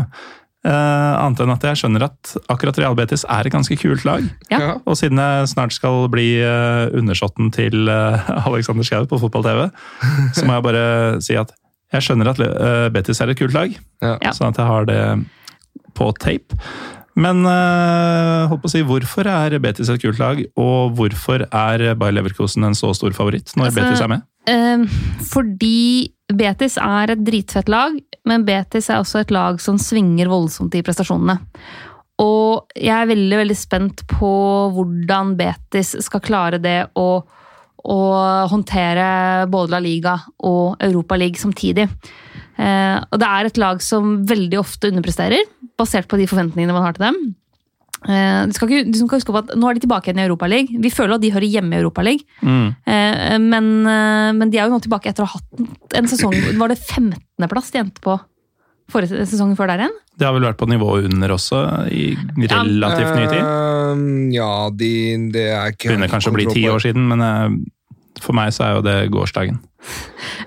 Eh, 0.60 1.14
annet 1.16 1.40
enn 1.40 1.54
at 1.54 1.64
jeg 1.64 1.80
skjønner 1.80 2.04
at 2.10 2.34
akkurat 2.52 2.76
Real 2.82 2.96
Betis 2.98 3.24
er 3.32 3.48
et 3.48 3.54
ganske 3.54 3.78
kult 3.80 4.04
lag. 4.04 4.26
Ja. 4.52 4.74
Og 4.84 4.98
siden 5.00 5.22
jeg 5.22 5.48
snart 5.54 5.72
skal 5.72 6.10
bli 6.12 6.34
uh, 6.44 6.92
undersåtten 7.00 7.48
til 7.56 7.88
uh, 7.88 8.28
Alexander 8.50 8.84
Schou 8.84 9.08
på 9.08 9.22
fotball-TV, 9.22 9.70
så 10.36 10.44
må 10.44 10.58
jeg 10.58 10.68
bare 10.68 10.84
si 11.24 11.40
at 11.40 11.56
jeg 11.96 12.06
skjønner 12.06 12.34
at 12.34 12.44
uh, 12.44 12.90
Betis 12.92 13.24
er 13.24 13.32
et 13.32 13.40
kult 13.40 13.56
lag. 13.56 13.72
Ja. 14.04 14.34
Sånn 14.36 14.52
at 14.52 14.60
jeg 14.60 14.68
har 14.68 14.90
det 14.90 15.02
på 15.96 16.12
tape. 16.20 16.60
Men 17.20 17.42
holdt 17.44 18.62
på 18.64 18.70
å 18.70 18.72
si, 18.72 18.84
hvorfor 18.88 19.28
er 19.28 19.58
Betis 19.64 19.90
et 19.92 20.00
kult 20.04 20.20
lag, 20.22 20.40
og 20.60 20.94
hvorfor 21.00 21.44
er 21.48 21.84
Bayer 22.00 22.16
Leverkosen 22.16 22.68
en 22.68 22.78
så 22.78 22.94
stor 22.96 23.16
favoritt 23.16 23.52
når 23.58 23.72
Altså, 23.72 23.80
Betis 23.80 24.04
er 24.04 24.12
med? 24.12 24.88
Fordi 25.28 25.80
Betis 26.30 26.78
er 26.78 27.14
et 27.14 27.22
dritfett 27.26 27.70
lag, 27.72 27.96
men 28.30 28.46
Betis 28.46 28.90
er 28.92 29.02
også 29.02 29.24
et 29.24 29.32
lag 29.34 29.58
som 29.64 29.80
svinger 29.82 30.30
voldsomt 30.30 30.76
i 30.78 30.84
prestasjonene. 30.86 31.40
Og 32.20 32.76
jeg 32.76 32.94
er 32.94 33.10
veldig 33.10 33.40
veldig 33.40 33.58
spent 33.58 34.04
på 34.12 34.32
hvordan 34.76 35.36
Betis 35.40 35.96
skal 36.04 36.24
klare 36.24 36.60
det 36.62 36.78
å, 37.00 37.08
å 37.80 38.00
håndtere 38.52 39.48
både 39.50 39.74
La 39.74 39.82
Liga 39.84 40.18
og 40.46 40.82
Europa 40.84 41.18
League 41.18 41.40
samtidig. 41.40 41.88
Eh, 42.60 42.98
og 43.00 43.22
det 43.22 43.30
er 43.30 43.48
et 43.48 43.62
lag 43.62 43.82
som 43.84 44.20
veldig 44.28 44.60
ofte 44.60 44.92
underpresterer, 44.92 45.48
basert 45.80 46.10
på 46.12 46.20
de 46.20 46.28
forventningene 46.28 46.76
man 46.76 46.86
har 46.90 46.98
til 46.98 47.08
dem. 47.08 47.22
Eh, 48.08 48.42
du, 48.48 48.56
skal 48.56 48.70
ikke, 48.70 48.88
du 48.88 48.96
skal 48.96 49.20
huske 49.20 49.34
på 49.34 49.42
at 49.42 49.54
Nå 49.60 49.68
er 49.68 49.76
de 49.76 49.84
tilbake 49.84 50.08
igjen 50.08 50.22
i 50.22 50.26
Europaligaen. 50.28 50.82
Vi 50.84 50.92
føler 50.94 51.18
at 51.18 51.24
de 51.24 51.32
hører 51.36 51.52
hjemme 51.52 51.76
i 51.76 51.82
Europaligaen. 51.82 52.24
Mm. 52.42 52.68
Eh, 52.88 53.38
Men, 53.44 53.72
eh, 53.92 54.32
men 54.38 54.52
de 54.52 54.60
er 54.60 54.68
jo 54.68 54.76
nå 54.76 54.82
tilbake 54.84 55.12
etter 55.12 55.26
å 55.26 55.30
ha 55.30 55.40
hatt 55.40 55.98
en 56.00 56.08
sesong 56.08 56.36
Var 56.60 56.72
det 56.72 56.80
15.-plass 56.80 57.74
de 57.74 57.82
endte 57.84 58.04
på 58.04 58.16
forrige 58.90 59.26
sesongen 59.30 59.58
før 59.58 59.70
der 59.70 59.84
igjen? 59.84 59.98
Det 60.20 60.28
har 60.28 60.34
vel 60.36 60.48
vært 60.48 60.60
på 60.60 60.68
nivået 60.68 61.06
under 61.08 61.32
også 61.36 61.60
i 61.94 62.08
relativt 62.50 63.12
ny 63.16 63.26
tid. 63.32 64.34
Ja, 64.36 64.54
de, 64.76 64.94
det 65.32 65.46
er 65.56 65.76
ikke 65.76 65.94
Begynner 65.94 66.12
kanskje 66.12 66.34
å 66.34 66.36
bli 66.36 66.48
ti 66.50 66.66
år 66.68 66.82
siden, 66.84 67.06
men 67.12 67.24
for 68.24 68.38
meg 68.38 68.54
så 68.56 68.66
er 68.66 68.78
jo 68.78 68.86
det 68.86 68.98
gårsdagen. 69.14 69.60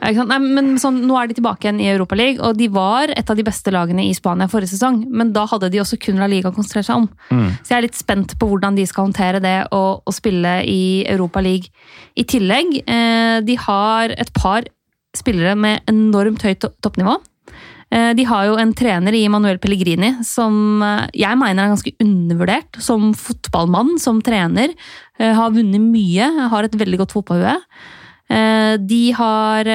Nei, 0.03 0.39
men 0.43 0.75
sånn, 0.83 0.99
nå 1.09 1.17
er 1.17 1.31
de 1.31 1.37
tilbake 1.39 1.65
igjen 1.65 1.81
i 1.81 1.89
Europaligaen, 1.93 2.41
og 2.45 2.59
de 2.59 2.69
var 2.73 3.13
et 3.15 3.31
av 3.31 3.39
de 3.39 3.45
beste 3.47 3.73
lagene 3.73 4.05
i 4.05 4.15
Spania 4.17 4.51
forrige 4.51 4.75
sesong. 4.75 5.03
Men 5.09 5.33
da 5.37 5.47
hadde 5.49 5.71
de 5.73 5.81
også 5.83 5.99
kun 6.03 6.21
La 6.21 6.29
Liga 6.31 6.51
å 6.51 6.57
konsentrere 6.57 6.87
seg 6.89 7.03
om. 7.03 7.09
Mm. 7.31 7.49
Så 7.63 7.73
jeg 7.73 7.79
er 7.79 7.87
litt 7.87 7.99
spent 7.99 8.37
på 8.39 8.51
hvordan 8.51 8.77
de 8.79 8.87
skal 8.89 9.09
håndtere 9.09 9.43
det 9.45 9.57
og, 9.71 10.03
og 10.05 10.17
spille 10.17 10.59
i 10.69 10.83
Europaligaen. 11.09 11.71
I 12.19 12.25
tillegg, 12.29 12.79
eh, 12.85 13.39
de 13.45 13.57
har 13.61 14.13
et 14.17 14.31
par 14.37 14.67
spillere 15.17 15.55
med 15.59 15.85
enormt 15.91 16.45
høyt 16.45 16.65
toppnivå. 16.85 17.19
Eh, 17.93 18.13
De 18.17 18.25
har 18.25 18.49
jo 18.49 18.57
en 18.61 18.73
trener 18.77 19.15
i 19.17 19.27
Manuel 19.31 19.61
Pellegrini 19.61 20.15
som 20.25 20.83
eh, 20.85 21.09
jeg 21.25 21.39
mener 21.39 21.67
er 21.67 21.75
ganske 21.75 21.95
undervurdert 22.01 22.81
som 22.81 23.11
fotballmann, 23.19 23.99
som 24.01 24.23
trener. 24.25 24.73
Eh, 25.19 25.33
Har 25.37 25.53
vunnet 25.53 25.83
mye, 25.85 26.29
har 26.53 26.69
et 26.69 26.79
veldig 26.79 27.03
godt 27.05 27.17
fotballhue. 27.19 27.59
De 28.33 29.01
har 29.13 29.69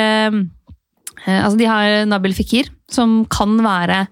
Altså, 1.27 1.57
de 1.59 1.65
har 1.67 2.05
Nabil 2.07 2.33
Fikir, 2.33 2.69
som 2.89 3.19
kan 3.29 3.51
være 3.61 4.07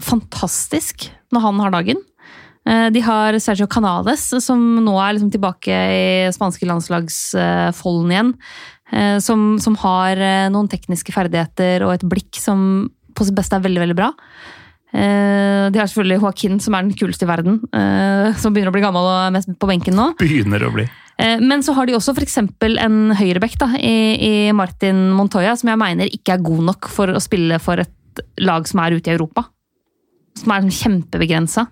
fantastisk 0.00 1.08
når 1.34 1.42
han 1.44 1.58
har 1.60 1.74
dagen. 1.74 2.00
De 2.64 3.02
har 3.04 3.36
Sergio 3.42 3.66
Canales, 3.68 4.22
som 4.40 4.62
nå 4.80 4.94
er 5.02 5.16
liksom 5.16 5.32
tilbake 5.34 5.74
i 5.74 6.30
spanske 6.32 6.68
landslagsfolden 6.70 8.14
igjen. 8.14 8.32
Som, 9.20 9.58
som 9.60 9.76
har 9.82 10.22
noen 10.54 10.70
tekniske 10.70 11.12
ferdigheter 11.12 11.84
og 11.84 11.98
et 11.98 12.06
blikk 12.08 12.40
som 12.40 12.88
på 13.14 13.26
sitt 13.26 13.36
beste 13.38 13.56
er 13.58 13.64
veldig, 13.64 13.82
veldig 13.84 13.98
bra. 13.98 14.10
Eh, 14.92 15.70
De 15.70 15.78
har 15.78 15.86
selvfølgelig 15.86 16.20
Joaquin, 16.20 16.58
som 16.60 16.74
er 16.74 16.82
den 16.82 16.96
kuleste 16.98 17.26
i 17.26 17.30
verden. 17.30 17.60
eh, 17.72 18.32
Som 18.34 18.52
begynner 18.54 18.72
å 18.72 18.76
bli 18.76 18.82
gammel 18.82 19.06
og 19.06 19.28
er 19.28 19.30
mest 19.36 19.48
på 19.58 19.68
benken 19.70 19.94
nå. 19.94 20.16
Begynner 20.18 20.64
å 20.66 20.72
bli. 20.74 20.88
Eh, 21.18 21.38
Men 21.38 21.62
så 21.62 21.74
har 21.74 21.86
de 21.86 21.94
også 21.94 22.14
f.eks. 22.16 22.38
en 22.38 23.10
høyrebekk 23.14 23.56
i, 23.78 24.48
i 24.48 24.52
Martin 24.52 25.10
Montoya, 25.12 25.56
som 25.56 25.68
jeg 25.68 25.78
mener 25.78 26.06
ikke 26.10 26.34
er 26.34 26.42
god 26.42 26.64
nok 26.72 26.88
for 26.88 27.06
å 27.08 27.20
spille 27.20 27.58
for 27.60 27.78
et 27.78 28.22
lag 28.38 28.66
som 28.66 28.80
er 28.80 28.96
ute 28.98 29.08
i 29.10 29.14
Europa. 29.14 29.46
Som 30.38 30.52
er 30.54 30.62
sånn 30.62 30.78
kjempebegrensa. 30.78 31.66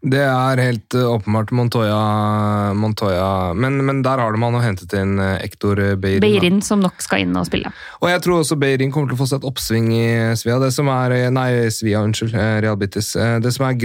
Det 0.00 0.22
er 0.24 0.56
helt 0.64 0.94
eh, 0.96 1.04
åpenbart 1.04 1.50
Montoya, 1.52 2.72
Montoya. 2.72 3.52
Men, 3.52 3.74
men 3.84 3.98
der 4.02 4.16
har 4.22 4.36
man 4.40 4.54
hentet 4.64 4.94
inn 4.96 5.18
eh, 5.20 5.42
Ektor 5.44 5.76
Beirin. 6.00 6.22
da. 6.22 6.26
Beirin 6.26 6.62
som 6.64 6.80
nok 6.80 7.02
skal 7.04 7.26
inn 7.26 7.36
og 7.36 7.44
spille. 7.50 7.68
Og 8.00 8.08
jeg 8.08 8.22
tror 8.24 8.40
også 8.40 8.56
Beirin 8.56 8.90
kommer 8.94 9.10
til 9.12 9.18
å 9.18 9.20
få 9.20 9.26
seg 9.28 9.42
et 9.42 9.48
oppsving 9.50 9.90
i 9.92 10.06
Svia. 10.40 10.56
Det 10.62 10.70
som 10.72 10.88
er, 10.88 11.14
nei, 11.36 11.50
Svia, 11.68 12.00
unnskyld, 12.06 12.32
eh, 12.32 12.54
Real 12.64 12.78
Betis. 12.80 13.12
Eh, 13.20 13.36
Det 13.44 13.52
som 13.52 13.66
er 13.68 13.76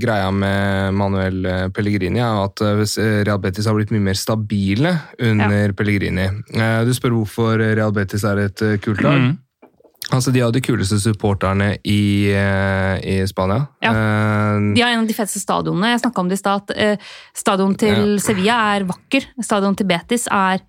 greia 0.00 0.30
med 0.32 0.94
Manuel 0.96 1.44
eh, 1.44 1.66
Pellegrini, 1.76 2.22
er 2.24 2.40
at 2.46 2.64
eh, 2.64 2.80
Real 3.28 3.42
Betis 3.44 3.68
har 3.68 3.76
blitt 3.76 3.92
mye 3.92 4.06
mer 4.08 4.16
stabile 4.16 4.94
under 5.20 5.76
Pellegrini. 5.76 6.30
Eh, 6.56 6.80
Du 6.88 6.94
spør 6.96 7.18
hvorfor 7.20 7.60
Real 7.60 7.92
Betis 7.92 8.24
er 8.24 8.40
et 8.48 8.64
eh, 8.64 8.78
kult 8.80 9.04
lag. 9.04 9.20
Mm. 9.20 9.36
Altså, 10.10 10.32
De 10.32 10.40
har 10.40 10.50
de 10.52 10.60
kuleste 10.64 10.96
supporterne 11.02 11.76
i, 11.84 12.30
eh, 12.32 12.96
i 13.04 13.26
Spania. 13.28 13.66
Ja. 13.84 13.90
Eh, 13.92 14.74
De 14.74 14.80
har 14.80 14.90
en 14.94 15.00
av 15.00 15.06
de 15.06 15.12
feteste 15.14 15.40
stadionene. 15.42 15.90
Jeg 15.92 16.00
snakka 16.00 16.18
om 16.20 16.28
det 16.28 16.38
i 16.38 16.42
stad. 16.42 16.70
eh, 16.76 16.96
Stadion 17.34 17.74
til 17.76 18.18
Sevilla 18.20 18.76
er 18.76 18.84
vakker. 18.88 19.26
Stadion 19.44 19.76
til 19.76 19.86
Betis 19.86 20.26
er 20.30 20.60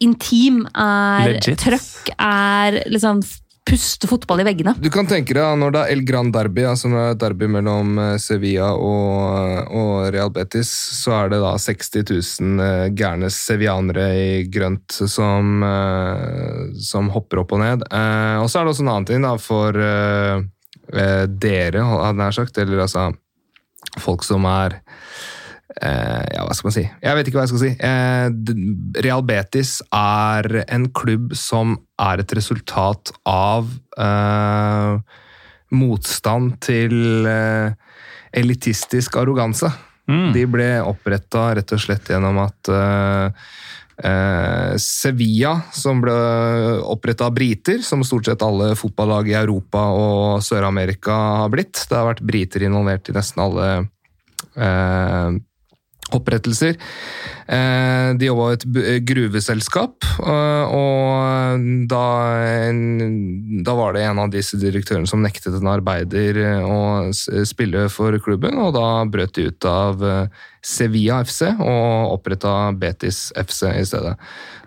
intim, 0.00 0.66
er 0.74 1.32
Legit. 1.34 1.58
trøkk, 1.58 2.10
er 2.18 2.82
liksom 2.88 3.22
puste 3.66 4.08
fotball 4.08 4.42
i 4.42 4.46
veggene. 4.46 4.74
Du 4.80 4.88
kan 4.92 5.08
tenke 5.08 5.34
deg 5.36 5.58
når 5.60 5.74
det 5.74 5.82
er 5.82 5.94
El 5.94 6.02
Gran 6.08 6.30
Derby, 6.34 6.64
altså 6.68 6.90
når 6.90 7.00
det 7.00 7.10
er 7.10 7.18
derby 7.24 7.48
mellom 7.56 7.98
eh, 8.00 8.14
Sevilla 8.22 8.70
og, 8.74 9.72
og 9.76 9.94
Real 10.14 10.32
Betis, 10.34 10.70
så 11.00 11.16
er 11.18 11.34
det 11.34 11.40
da 11.42 11.52
60 11.60 11.92
000 12.00 12.66
eh, 12.66 12.86
gærne 12.96 13.30
sevianere 13.34 14.06
i 14.16 14.30
grønt 14.50 15.00
som, 15.10 15.64
eh, 15.66 16.62
som 16.82 17.10
hopper 17.14 17.44
opp 17.44 17.56
og 17.56 17.64
ned. 17.64 17.86
Og 18.40 18.48
så 18.50 18.60
er 18.60 18.66
det 18.66 18.74
også 18.74 18.86
en 18.86 18.94
annen 18.94 19.10
ting 19.10 19.26
da, 19.26 19.34
for 19.40 19.76
dere, 19.80 21.82
hadde 21.86 22.06
jeg 22.08 22.18
nær 22.18 22.34
sagt, 22.34 22.58
eller 22.58 22.82
altså 22.82 23.10
folk 24.00 24.24
som 24.26 24.46
er 24.50 24.80
ja, 25.80 26.44
hva 26.44 26.54
skal 26.56 26.68
man 26.68 26.76
si? 26.76 26.84
Jeg 26.84 27.16
vet 27.16 27.28
ikke 27.28 27.38
hva 27.38 27.46
jeg 27.46 27.52
skal 27.54 27.62
si. 27.62 27.72
Eh, 27.88 29.02
Real 29.06 29.24
Betis 29.24 29.78
er 29.96 30.62
en 30.66 30.88
klubb 30.92 31.34
som 31.38 31.78
er 32.00 32.22
et 32.22 32.34
resultat 32.36 33.12
av 33.28 33.70
eh, 33.96 35.20
motstand 35.76 36.58
til 36.64 37.26
eh, 37.28 37.72
elitistisk 38.36 39.16
arroganse. 39.20 39.70
Mm. 40.10 40.30
De 40.34 40.46
ble 40.50 40.70
oppretta 40.82 41.50
rett 41.56 41.74
og 41.74 41.82
slett 41.82 42.10
gjennom 42.10 42.40
at 42.42 42.70
eh, 42.74 43.44
eh, 44.10 44.72
Sevilla, 44.80 45.54
som 45.72 46.02
ble 46.02 46.16
oppretta 46.82 47.28
av 47.28 47.36
briter, 47.36 47.82
som 47.86 48.04
stort 48.06 48.30
sett 48.30 48.44
alle 48.46 48.72
fotballag 48.78 49.30
i 49.30 49.38
Europa 49.38 49.84
og 49.94 50.42
Sør-Amerika 50.44 51.16
har 51.44 51.52
blitt. 51.52 51.84
Det 51.86 51.96
har 51.96 52.10
vært 52.12 52.24
briter 52.26 52.66
involvert 52.66 53.10
i 53.10 53.16
nesten 53.16 53.44
alle 53.44 53.70
eh, 54.56 55.38
opprettelser. 56.10 56.76
Eh, 57.50 58.12
de 58.14 58.28
jobba 58.28 58.52
i 58.52 58.56
et 58.58 59.06
gruveselskap, 59.08 60.06
eh, 60.22 60.74
og 60.76 61.64
da, 61.90 62.04
da 63.66 63.74
var 63.74 63.96
det 63.96 64.04
en 64.06 64.20
av 64.22 64.30
disse 64.30 64.60
direktørene 64.60 65.10
som 65.10 65.24
nektet 65.24 65.56
en 65.58 65.72
arbeider 65.72 66.38
eh, 66.44 66.62
å 66.62 67.10
spille 67.10 67.88
for 67.90 68.14
klubben, 68.22 68.54
og 68.62 68.76
da 68.78 68.86
brøt 69.10 69.34
de 69.34 69.48
ut 69.50 69.66
av 69.66 70.06
eh, 70.06 70.46
Sevilla 70.62 71.22
FC 71.24 71.48
og 71.56 72.14
oppretta 72.14 72.70
Betis 72.76 73.30
FC 73.34 73.64
i 73.72 73.84
stedet. 73.88 74.14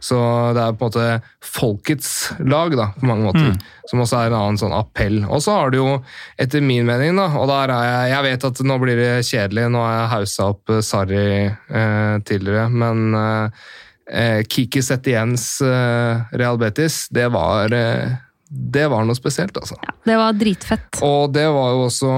Så 0.03 0.17
det 0.55 0.63
er 0.63 0.73
på 0.75 0.89
en 0.89 0.89
måte 0.89 1.05
folkets 1.45 2.09
lag, 2.43 2.73
da, 2.75 2.89
på 2.97 3.07
mange 3.07 3.29
måter. 3.29 3.53
Som 3.87 4.01
også 4.03 4.17
er 4.19 4.31
en 4.31 4.37
annen 4.39 4.59
sånn 4.59 4.73
appell. 4.75 5.21
Og 5.27 5.43
så 5.43 5.55
har 5.55 5.71
du 5.71 5.77
jo, 5.79 5.93
etter 6.39 6.63
min 6.65 6.87
mening, 6.87 7.15
da, 7.19 7.29
og 7.37 7.47
der 7.51 7.71
er 7.75 7.85
jeg 7.87 8.11
Jeg 8.13 8.25
vet 8.25 8.47
at 8.49 8.61
nå 8.67 8.77
blir 8.81 8.99
det 8.99 9.11
kjedelig, 9.27 9.67
nå 9.71 9.83
har 9.83 9.93
jeg 9.95 10.11
haussa 10.15 10.49
opp 10.51 10.73
eh, 10.73 10.81
Sarri 10.83 11.23
eh, 11.45 12.15
tidligere, 12.27 12.67
men 12.73 13.17
eh, 13.17 13.65
eh, 14.11 14.43
Kiki 14.49 14.83
Setiens 14.83 15.61
eh, 15.61 16.37
Real 16.37 16.59
Betis, 16.61 17.07
det 17.13 17.29
var 17.33 17.73
eh, 17.73 18.15
Det 18.47 18.87
var 18.91 19.05
noe 19.05 19.17
spesielt, 19.17 19.57
altså. 19.57 19.77
Ja, 19.81 19.93
det 20.05 20.17
var 20.19 20.39
dritfett. 20.39 21.03
Og 21.05 21.33
det 21.33 21.47
var 21.49 21.73
jo 21.73 21.85
også 21.89 22.15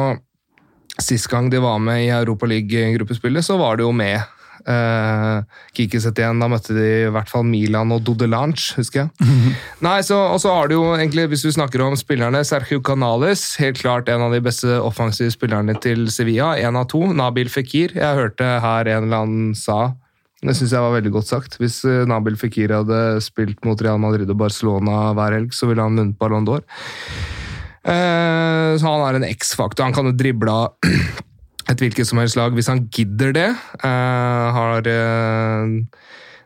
Sist 1.02 1.27
gang 1.27 1.49
de 1.52 1.60
var 1.60 1.80
med 1.84 2.06
i 2.06 2.11
Europaliga-gruppespillet, 2.15 3.44
så 3.44 3.57
var 3.60 3.76
det 3.76 3.84
jo 3.84 3.91
med 3.91 4.22
Uh, 4.65 5.44
Kiki 5.77 5.99
Setien. 6.02 6.40
Da 6.41 6.48
møtte 6.49 6.73
de 6.73 6.86
i 7.03 7.10
hvert 7.14 7.30
fall 7.30 7.44
Milan 7.45 7.91
og 7.94 7.99
Dodelange, 8.07 8.72
husker 8.80 9.03
jeg. 9.03 9.36
Nei, 9.86 9.99
så, 10.02 10.18
Og 10.34 10.40
så 10.41 10.56
har 10.56 10.72
du 10.72 10.73
jo 10.73 10.88
egentlig, 10.95 11.27
hvis 11.30 11.45
vi 11.45 11.53
snakker 11.53 11.84
om 11.86 11.94
spillerne, 11.99 12.41
Sergio 12.48 12.82
Canales. 12.82 13.44
Helt 13.61 13.77
klart 13.84 14.10
en 14.10 14.26
av 14.26 14.34
de 14.34 14.41
beste 14.41 14.80
offensive 14.82 15.30
spillerne 15.36 15.77
til 15.86 16.07
Sevilla. 16.10 16.56
En 16.57 16.80
av 16.82 16.90
to. 16.90 17.03
Nabil 17.14 17.52
Fikir. 17.53 17.94
Jeg 17.94 18.18
hørte 18.18 18.56
her 18.64 18.90
en 18.90 19.06
eller 19.06 19.27
annen 19.27 19.53
sa 19.60 19.94
det 20.45 20.55
syns 20.57 20.73
jeg 20.76 20.84
var 20.84 20.95
veldig 20.97 21.11
godt 21.15 21.30
sagt. 21.30 21.57
Hvis 21.61 21.80
eh, 21.88 22.05
Nabil 22.09 22.38
Fikir 22.39 22.73
hadde 22.76 23.01
spilt 23.23 23.61
mot 23.67 23.80
Real 23.81 24.01
Madrid 24.01 24.30
og 24.30 24.39
Barcelona 24.39 25.11
hver 25.17 25.38
helg, 25.39 25.53
så 25.55 25.69
ville 25.69 25.84
han 25.84 25.97
vunnet 25.97 26.17
Ballon 26.19 26.47
d'Or. 26.47 26.63
Eh, 27.85 28.72
så 28.80 28.91
han 28.91 29.05
er 29.07 29.19
en 29.19 29.30
X-faktor. 29.30 29.88
Han 29.88 29.95
kan 29.95 30.09
jo 30.09 30.15
drible 30.17 30.53
av 30.53 30.89
et 31.72 31.81
hvilket 31.81 32.07
som 32.09 32.22
helst 32.22 32.38
lag 32.38 32.53
hvis 32.55 32.69
han 32.72 32.85
gidder 32.93 33.34
det. 33.35 33.47
Eh, 33.81 34.59
har 34.59 34.91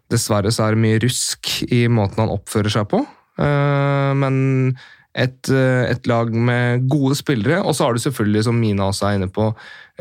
Dessverre 0.09 0.49
så 0.53 0.65
er 0.65 0.73
det 0.73 0.81
mye 0.81 1.01
rusk 1.03 1.51
i 1.69 1.83
måten 1.91 2.23
han 2.23 2.31
oppfører 2.33 2.73
seg 2.73 2.87
på. 2.89 3.03
Men 3.39 4.39
et, 5.13 5.51
et 5.53 6.07
lag 6.09 6.31
med 6.33 6.87
gode 6.89 7.13
spillere. 7.19 7.59
Og 7.61 7.77
så 7.77 7.85
har 7.85 7.93
du 7.93 8.01
selvfølgelig, 8.01 8.47
som 8.47 8.57
Mina 8.57 8.87
også 8.89 9.05
er 9.05 9.19
inne 9.19 9.29
på, 9.29 9.51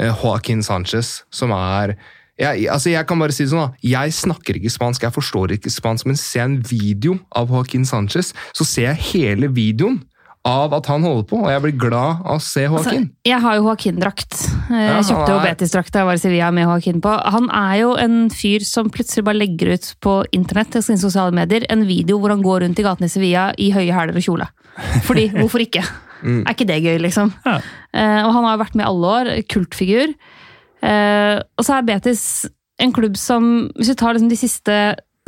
Joaquin 0.00 0.64
Sanchez, 0.64 1.26
som 1.28 1.52
er 1.52 1.92
jeg, 2.38 2.68
altså 2.70 2.90
jeg 2.92 3.06
kan 3.08 3.18
bare 3.18 3.34
si 3.34 3.44
det 3.44 3.50
sånn 3.52 3.64
da, 3.66 3.72
jeg 3.82 4.12
snakker 4.14 4.58
ikke 4.60 4.70
spansk, 4.70 5.02
jeg 5.08 5.14
forstår 5.16 5.56
ikke 5.56 5.72
spansk, 5.74 6.06
men 6.06 6.16
ser 6.20 6.40
jeg 6.44 6.50
en 6.52 6.60
video 6.62 7.18
av 7.36 7.50
Joaquin 7.50 7.84
Sanchez, 7.88 8.32
så 8.54 8.64
ser 8.68 8.92
jeg 8.92 9.02
hele 9.12 9.48
videoen 9.50 9.98
av 10.48 10.72
at 10.72 10.86
han 10.88 11.02
holder 11.04 11.24
på, 11.28 11.40
og 11.42 11.50
jeg 11.50 11.60
blir 11.64 11.74
glad 11.82 12.22
av 12.22 12.38
å 12.38 12.40
se 12.40 12.62
Altså, 12.64 12.92
Joaquin. 12.94 13.08
jeg 13.26 13.40
har 13.42 13.56
jo 13.58 13.64
Joaquin-drakt. 13.66 14.36
Eh, 14.70 14.84
Jeg 14.94 15.04
kjøpte 15.10 15.32
jo 15.34 15.40
Betis-drakt 15.42 15.92
da 15.92 15.98
jeg 16.00 16.08
var 16.08 16.14
i 16.20 16.22
Sevilla 16.22 16.50
med 16.54 16.64
Joaquin 16.64 17.02
på. 17.04 17.16
Han 17.34 17.50
er 17.50 17.74
jo 17.82 17.90
en 18.00 18.14
fyr 18.32 18.64
som 18.64 18.88
plutselig 18.88 19.26
bare 19.26 19.36
legger 19.42 19.74
ut 19.74 19.90
på 20.00 20.14
internett 20.38 20.78
sine 20.78 20.96
sosiale 21.02 21.34
medier 21.36 21.66
en 21.68 21.82
video 21.90 22.20
hvor 22.22 22.32
han 22.32 22.40
går 22.46 22.62
rundt 22.64 22.78
i 22.80 22.86
gatene 22.86 23.10
i 23.10 23.12
Sevilla 23.12 23.48
i 23.58 23.72
høye 23.74 23.92
hæler 23.92 24.16
og 24.16 24.24
kjole. 24.24 24.46
Fordi, 25.04 25.26
hvorfor 25.42 25.66
ikke? 25.66 25.82
Mm. 26.22 26.40
Er 26.46 26.54
ikke 26.54 26.66
det 26.70 26.80
gøy, 26.86 26.96
liksom? 27.02 27.34
Ja. 27.44 27.58
Eh, 27.92 28.22
og 28.24 28.32
han 28.38 28.44
har 28.48 28.56
jo 28.56 28.62
vært 28.64 28.78
med 28.78 28.86
i 28.86 28.88
alle 28.88 29.12
år. 29.18 29.32
Kultfigur. 29.52 30.14
Eh, 30.84 31.36
og 31.58 31.66
så 31.66 31.76
er 31.76 31.86
Betis 31.88 32.22
en 32.78 32.92
klubb 32.94 33.16
som 33.18 33.66
Hvis 33.74 33.88
vi 33.90 33.96
tar 33.98 34.14
liksom 34.14 34.30
de 34.30 34.38
siste 34.38 34.74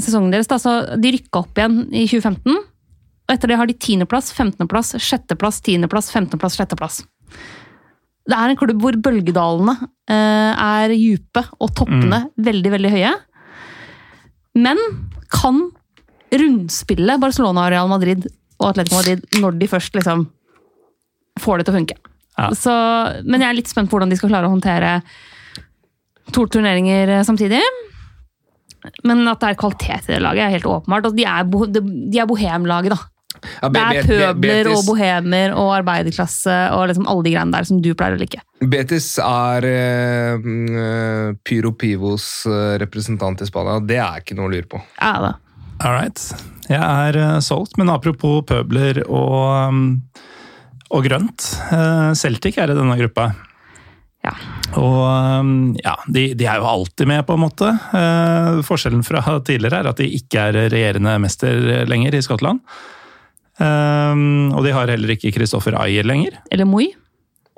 sesongene 0.00 0.36
deres, 0.36 0.48
da, 0.48 0.56
så 0.62 0.74
de 0.96 1.10
rykka 1.12 1.42
opp 1.42 1.58
igjen 1.58 1.82
i 1.90 2.06
2015. 2.08 2.54
Og 2.56 3.34
etter 3.34 3.50
det 3.50 3.58
har 3.60 3.68
de 3.68 3.76
10.-plass, 3.76 4.30
15.-plass, 4.32 4.94
6.-plass, 4.96 5.58
10.-plass, 5.66 6.08
15.-plass, 6.14 6.56
6.-plass. 6.56 7.02
Det 8.30 8.38
er 8.38 8.52
en 8.52 8.58
klubb 8.58 8.80
hvor 8.80 8.96
bølgedalene 9.02 9.74
eh, 10.10 10.54
er 10.54 10.94
dype 10.94 11.44
og 11.58 11.74
toppene 11.76 12.22
veldig, 12.40 12.72
veldig 12.76 12.92
høye. 12.94 13.12
Men 14.58 14.80
kan 15.30 15.60
rundspille 16.30 17.18
Barcelona, 17.22 17.68
Real 17.70 17.90
Madrid 17.90 18.26
og 18.60 18.70
Atletico 18.70 19.00
Madrid 19.00 19.40
når 19.40 19.58
de 19.60 19.68
først 19.70 19.96
liksom 19.98 20.26
får 21.40 21.60
det 21.60 21.66
til 21.66 21.74
å 21.74 21.78
funke. 21.78 21.98
Ja. 22.38 22.50
Så, 22.56 22.72
men 23.26 23.42
jeg 23.42 23.50
er 23.50 23.58
litt 23.58 23.70
spent 23.70 23.90
på 23.90 23.96
hvordan 23.96 24.12
de 24.12 24.18
skal 24.18 24.32
klare 24.32 24.48
å 24.48 24.54
håndtere 24.54 25.00
to 26.34 26.46
turneringer 26.56 27.16
eh, 27.18 27.22
samtidig. 27.26 27.62
Men 29.04 29.26
at 29.28 29.42
det 29.42 29.52
er 29.52 29.60
kvalitet 29.60 30.08
i 30.08 30.14
det 30.14 30.20
laget, 30.24 30.46
er 30.46 30.54
helt 30.56 30.68
åpenbart. 30.68 31.10
Og 31.10 31.16
de 31.16 31.26
er, 31.28 31.48
bo, 31.48 31.66
de 31.68 31.82
de 31.82 32.20
er 32.20 32.28
bohemlaget, 32.28 32.94
da. 32.94 33.00
Ja, 33.62 33.68
Det 33.72 33.80
er 33.80 34.08
pøbler 34.08 34.68
og 34.68 34.82
bohemer 34.84 35.54
og 35.56 35.70
arbeiderklasse 35.78 36.56
og 36.74 36.90
liksom 36.90 37.06
alle 37.08 37.24
de 37.24 37.30
greiene 37.32 37.54
der 37.54 37.64
som 37.64 37.78
du 37.80 37.88
pleier 37.96 38.18
å 38.18 38.20
like. 38.20 38.42
Betis 38.60 39.14
er 39.22 39.64
eh, 39.68 40.48
Pyro 41.46 41.72
Pivos 41.72 42.26
representant 42.82 43.40
i 43.40 43.48
Spania. 43.48 43.78
Det 43.80 44.00
er 44.02 44.24
ikke 44.24 44.36
noe 44.36 44.50
å 44.50 44.54
lure 44.56 44.68
på. 44.68 44.82
Ja, 44.98 45.14
da. 45.24 45.36
All 45.80 45.94
right. 45.96 46.20
Jeg 46.68 46.78
er 46.78 47.16
uh, 47.16 47.38
solgt, 47.42 47.78
men 47.80 47.88
apropos 47.90 48.44
pøbler 48.46 49.00
og, 49.08 49.70
um, 49.72 49.84
og 50.92 51.06
grønt. 51.06 51.46
Uh, 51.72 52.12
Celtic 52.18 52.60
er 52.60 52.70
i 52.70 52.76
denne 52.76 52.98
gruppa. 53.00 53.30
Ja. 54.26 54.34
Og 54.78 55.00
um, 55.40 55.52
ja, 55.82 55.96
de, 56.06 56.28
de 56.38 56.46
er 56.46 56.60
jo 56.60 56.68
alltid 56.70 57.08
med, 57.10 57.24
på 57.26 57.34
en 57.34 57.42
måte. 57.42 57.72
Eh, 57.96 58.60
forskjellen 58.66 59.02
fra 59.06 59.22
tidligere 59.46 59.82
er 59.82 59.90
at 59.90 60.00
de 60.00 60.06
ikke 60.20 60.46
er 60.50 60.58
regjerende 60.70 61.16
mester 61.22 61.84
lenger 61.90 62.14
i 62.14 62.22
Skottland. 62.24 62.62
Eh, 63.58 64.24
og 64.54 64.64
de 64.66 64.74
har 64.76 64.92
heller 64.94 65.16
ikke 65.16 65.32
Christoffer 65.34 65.76
Ayer 65.80 66.06
lenger. 66.06 66.38
Eller 66.54 66.68
Moi. 66.70 66.90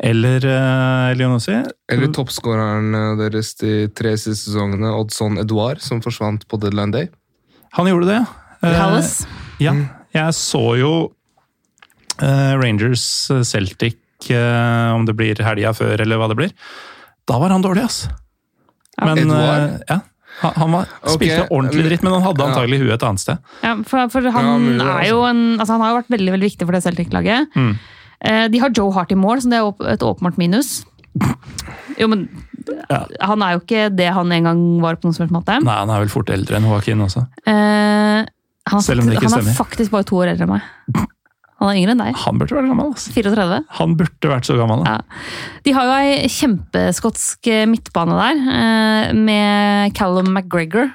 Eller 0.02 0.42
eh, 0.48 1.12
Leonossi. 1.18 1.54
Eller 1.92 2.12
toppskåreren 2.16 2.94
eh, 2.96 3.10
deres 3.20 3.52
de 3.60 3.74
tre 3.94 4.14
siste 4.16 4.48
sesongene, 4.48 4.94
Oddson 4.98 5.36
Edouard, 5.42 5.82
som 5.84 6.00
forsvant 6.02 6.46
på 6.48 6.58
deadline 6.62 6.94
day. 6.94 7.10
Han 7.78 7.88
gjorde 7.88 8.08
det, 8.08 8.20
ja. 8.20 8.24
Eh, 8.62 8.78
Ja, 9.62 9.74
jeg 10.16 10.34
så 10.36 10.62
jo 10.80 10.92
eh, 12.18 12.54
Rangers 12.58 13.04
Celtic, 13.48 14.00
eh, 14.32 14.88
om 14.96 15.06
det 15.06 15.14
blir 15.18 15.38
helga 15.44 15.74
før 15.76 16.02
eller 16.02 16.18
hva 16.20 16.28
det 16.32 16.38
blir. 16.40 16.56
Da 17.28 17.38
var 17.38 17.50
han 17.54 17.62
dårlig, 17.64 17.84
ass. 17.86 18.08
Men, 19.02 19.30
eh, 19.30 19.78
ja, 19.88 20.00
han, 20.56 20.72
var, 20.72 20.86
spilte 21.04 21.14
spilte 21.16 21.44
ordentlig 21.54 21.84
dritt, 21.86 22.02
men 22.04 22.12
han 22.16 22.22
hadde 22.26 22.44
antagelig 22.48 22.80
huet 22.82 22.94
et 22.96 23.02
annet 23.08 23.22
sted. 23.22 23.38
Ja, 23.62 23.74
for, 23.88 24.08
for 24.12 24.26
han, 24.34 24.48
Ja, 24.48 24.54
mulig, 24.58 24.86
er 24.86 25.08
jo 25.10 25.22
en, 25.28 25.42
altså 25.60 25.76
han 25.76 25.84
har 25.84 25.92
jo 25.92 25.98
vært 26.00 26.12
veldig 26.16 26.32
veldig 26.36 26.48
viktig 26.50 26.66
for 26.68 26.76
det 26.76 26.82
Celtic-laget. 26.86 27.52
Mm. 27.58 27.72
Eh, 28.22 28.46
De 28.52 28.58
har 28.62 28.72
Joe 28.76 28.92
Hart 28.96 29.12
i 29.14 29.18
mål, 29.18 29.42
så 29.44 29.50
det 29.52 29.60
er 29.60 29.92
et 29.94 30.04
åpenbart 30.06 30.38
minus. 30.40 30.84
Jo, 31.98 32.08
men 32.08 32.28
Ja. 32.88 33.04
han 33.20 33.42
er 33.42 33.56
jo 33.56 33.60
ikke 33.64 33.88
det 33.96 34.06
han 34.14 34.30
en 34.32 34.44
gang 34.46 34.60
var 34.80 34.94
på 34.96 35.08
noen 35.08 35.14
som 35.16 35.24
helst 35.26 35.34
måte. 35.34 35.56
Nei, 35.62 35.74
han 35.80 35.90
er 35.90 35.98
vel 36.04 36.08
fort 36.12 36.30
eldre 36.30 36.56
enn 36.56 36.64
Joaquin 36.68 37.00
også. 37.04 37.24
Eh, 37.46 38.22
han, 38.70 38.82
Selv 38.86 39.02
om 39.02 39.08
det 39.10 39.16
ikke 39.18 39.26
ikke 39.26 39.32
han 39.32 39.40
er 39.40 39.42
stemmer. 39.42 39.58
faktisk 39.58 39.90
bare 39.90 40.06
to 40.06 40.16
år 40.22 40.30
eldre 40.32 40.46
enn 40.46 40.52
meg. 40.54 41.08
Han 41.62 41.70
er 41.70 41.78
yngre 41.78 41.94
enn 41.94 42.00
deg. 42.02 42.16
Han 42.24 42.40
burde 42.40 42.56
vært 42.58 42.70
gammel, 42.72 42.88
Altså. 42.90 43.12
34. 43.14 43.58
Han 43.78 43.92
burde 44.00 44.30
vært 44.32 44.48
så 44.48 44.56
gammel. 44.58 44.82
Ja. 44.88 44.96
De 45.62 45.74
har 45.76 45.86
jo 45.86 45.92
ei 46.00 46.30
kjempeskotsk 46.34 47.50
eh, 47.52 47.68
midtbane 47.70 48.16
der, 48.18 48.40
eh, 48.56 49.12
med 49.14 49.94
Callum 49.94 50.32
McGregor 50.32 50.90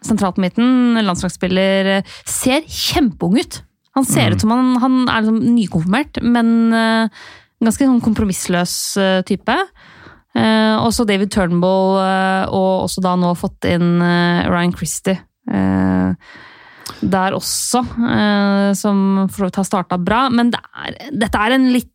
sentralt 0.00 0.38
på 0.38 0.46
midten. 0.46 0.96
Landslagsspiller. 1.04 1.98
Ser 2.24 2.64
kjempeung 2.64 3.36
ut! 3.42 3.60
Han 3.98 4.06
ser 4.06 4.32
ut 4.32 4.40
som 4.40 4.52
han, 4.54 4.76
han 4.80 4.98
er 5.10 5.26
liksom 5.26 5.40
nykonfirmert, 5.52 6.22
men 6.24 6.72
eh, 6.72 7.22
ganske 7.60 7.84
sånn 7.84 8.00
kompromissløs 8.00 8.76
type. 9.28 9.56
Også 10.30 11.04
David 11.04 11.32
Turnbull, 11.34 11.98
og 12.54 12.84
også 12.86 13.02
da 13.02 13.16
nå 13.18 13.34
fått 13.36 13.66
inn 13.68 13.98
Ryan 13.98 14.72
Christie. 14.72 15.18
Eh, 15.50 16.14
der 17.00 17.36
også, 17.36 17.82
eh, 17.84 18.72
som 18.78 19.26
for 19.30 19.42
så 19.42 19.48
vidt 19.48 19.60
har 19.60 19.68
starta 19.68 19.98
bra. 20.00 20.26
Men 20.32 20.52
det 20.52 20.60
er, 20.60 20.98
dette 21.24 21.40
er 21.40 21.56
en 21.56 21.70
litt 21.74 21.90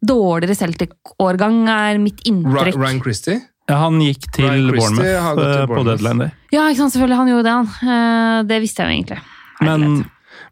dårligere 0.00 0.56
Celtic-årgang, 0.56 1.62
er 1.68 2.00
mitt 2.00 2.22
inntrykk. 2.28 2.78
Ryan 2.80 3.02
Christie? 3.04 3.40
Ja, 3.70 3.82
han 3.84 4.00
gikk 4.02 4.30
til 4.34 4.70
Bournemouth 4.72 5.04
til 5.04 5.66
Bournemouth 5.70 5.74
på 5.74 5.84
deadline 5.86 6.24
day. 6.24 6.32
Ja, 6.50 6.64
ikke 6.70 6.82
sant, 6.82 6.94
selvfølgelig. 6.96 7.20
Han 7.20 7.30
gjorde 7.30 7.46
det, 7.46 7.58
han. 7.58 7.92
Eh, 7.94 8.38
det 8.50 8.62
visste 8.64 8.82
jeg 8.82 8.88
jo 8.88 8.96
egentlig. 8.98 9.20
Men 9.60 9.84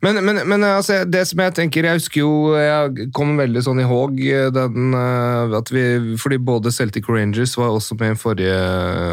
Men, 0.04 0.20
men, 0.24 0.40
men 0.46 0.64
altså, 0.64 1.00
det 1.04 1.24
som 1.26 1.40
jeg 1.42 1.54
tenker 1.56 1.86
Jeg 1.88 1.98
husker 1.98 2.20
jo 2.20 2.54
Jeg 2.54 3.08
kom 3.16 3.32
veldig 3.38 3.62
sånn 3.66 3.80
i 3.82 3.86
håg 3.88 4.20
den 4.54 4.94
eh, 4.94 5.56
at 5.58 5.72
vi 5.74 5.84
Fordi 6.20 6.38
både 6.38 6.70
Celtic 6.74 7.08
Rangers 7.10 7.56
var 7.58 7.74
også 7.74 7.96
med 7.98 8.14
i 8.14 8.18
forrige 8.18 8.58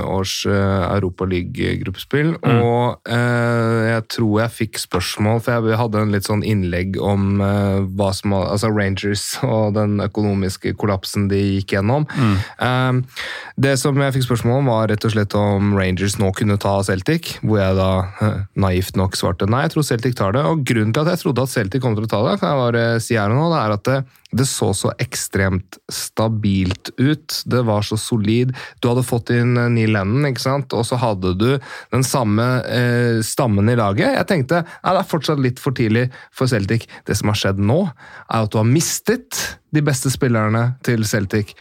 års 0.06 0.34
Europaliga-gruppespill. 0.45 2.36
Mm. 2.40 2.60
Og 2.64 3.12
eh, 3.12 3.82
jeg 3.90 4.03
tror 4.16 4.41
jeg 4.41 4.56
fikk 4.56 4.80
spørsmål, 4.82 5.41
for 5.44 5.70
jeg 5.70 5.80
hadde 5.80 6.02
en 6.02 6.14
litt 6.14 6.28
sånn 6.28 6.44
innlegg 6.45 6.99
om 7.02 7.41
eh, 7.44 7.80
hva 7.98 8.12
som 8.16 8.36
Altså 8.36 8.70
Rangers 8.74 9.24
og 9.45 9.76
den 9.78 9.98
økonomiske 10.03 10.76
kollapsen 10.80 11.30
de 11.32 11.40
gikk 11.57 11.76
gjennom. 11.78 12.06
Mm. 12.16 12.36
Eh, 12.68 13.22
det 13.68 13.76
som 13.82 13.98
jeg 14.02 14.18
fikk 14.18 14.28
spørsmål 14.28 14.62
om, 14.62 14.72
var 14.72 14.90
rett 14.91 15.07
og 15.07 15.16
slett 15.16 15.36
om 15.40 15.74
Rangers 15.78 16.18
nå 16.22 16.32
kunne 16.38 16.60
ta 16.62 16.78
Celtic. 16.86 17.36
Hvor 17.44 17.62
jeg 17.62 17.78
da 17.80 17.91
eh, 18.22 18.40
naivt 18.60 18.99
nok 18.99 19.18
svarte 19.20 19.49
nei, 19.49 19.66
jeg 19.66 19.76
tror 19.76 19.88
Celtic 19.88 20.18
tar 20.20 20.36
det. 20.36 20.45
Og 20.45 20.66
grunnen 20.76 20.93
til 20.93 21.06
at 21.06 21.14
jeg 21.14 21.22
trodde 21.23 21.45
at 21.45 21.52
Celtic 21.52 21.81
kom 21.84 21.95
til 21.97 22.06
å 22.06 22.11
ta 22.11 22.19
det, 22.27 22.35
kan 22.41 22.52
jeg 22.52 22.61
bare 22.61 22.84
si 23.03 23.18
her 23.18 23.31
nå, 23.31 23.47
det 23.53 23.60
er 23.61 23.73
at 23.76 23.84
det, 23.88 23.97
det 24.35 24.47
så 24.49 24.69
så 24.76 24.91
ekstremt 25.02 25.80
stabilt 25.91 26.91
ut. 26.99 27.38
Det 27.49 27.61
var 27.65 27.85
så 27.88 27.97
solid. 27.99 28.53
Du 28.84 28.89
hadde 28.91 29.06
fått 29.07 29.31
inn 29.35 29.56
eh, 29.57 29.72
Neil 29.72 29.95
Lennon, 29.95 30.27
ikke 30.30 30.43
sant? 30.43 30.76
og 30.76 30.85
så 30.88 30.99
hadde 31.02 31.34
du 31.39 31.47
den 31.95 32.06
samme 32.06 32.47
eh, 32.68 33.22
stammen 33.26 33.72
i 33.72 33.77
laget. 33.80 34.18
Jeg 34.19 34.30
tenkte 34.31 34.64
ja, 34.65 34.89
det 34.91 35.02
er 35.02 35.11
fortsatt 35.15 35.41
litt 35.41 35.61
for 35.64 35.76
tidlig 35.77 36.07
for 36.35 36.52
Celtic. 36.52 36.89
Det 37.07 37.18
som 37.18 37.31
har 37.31 37.39
skjedd 37.39 37.61
nå, 37.64 37.81
er 38.27 38.45
at 38.45 38.52
du 38.53 38.60
har 38.61 38.68
mistet 38.68 39.39
de 39.76 39.84
beste 39.85 40.11
spillerne 40.14 40.68
til 40.85 41.07
Celtic. 41.07 41.56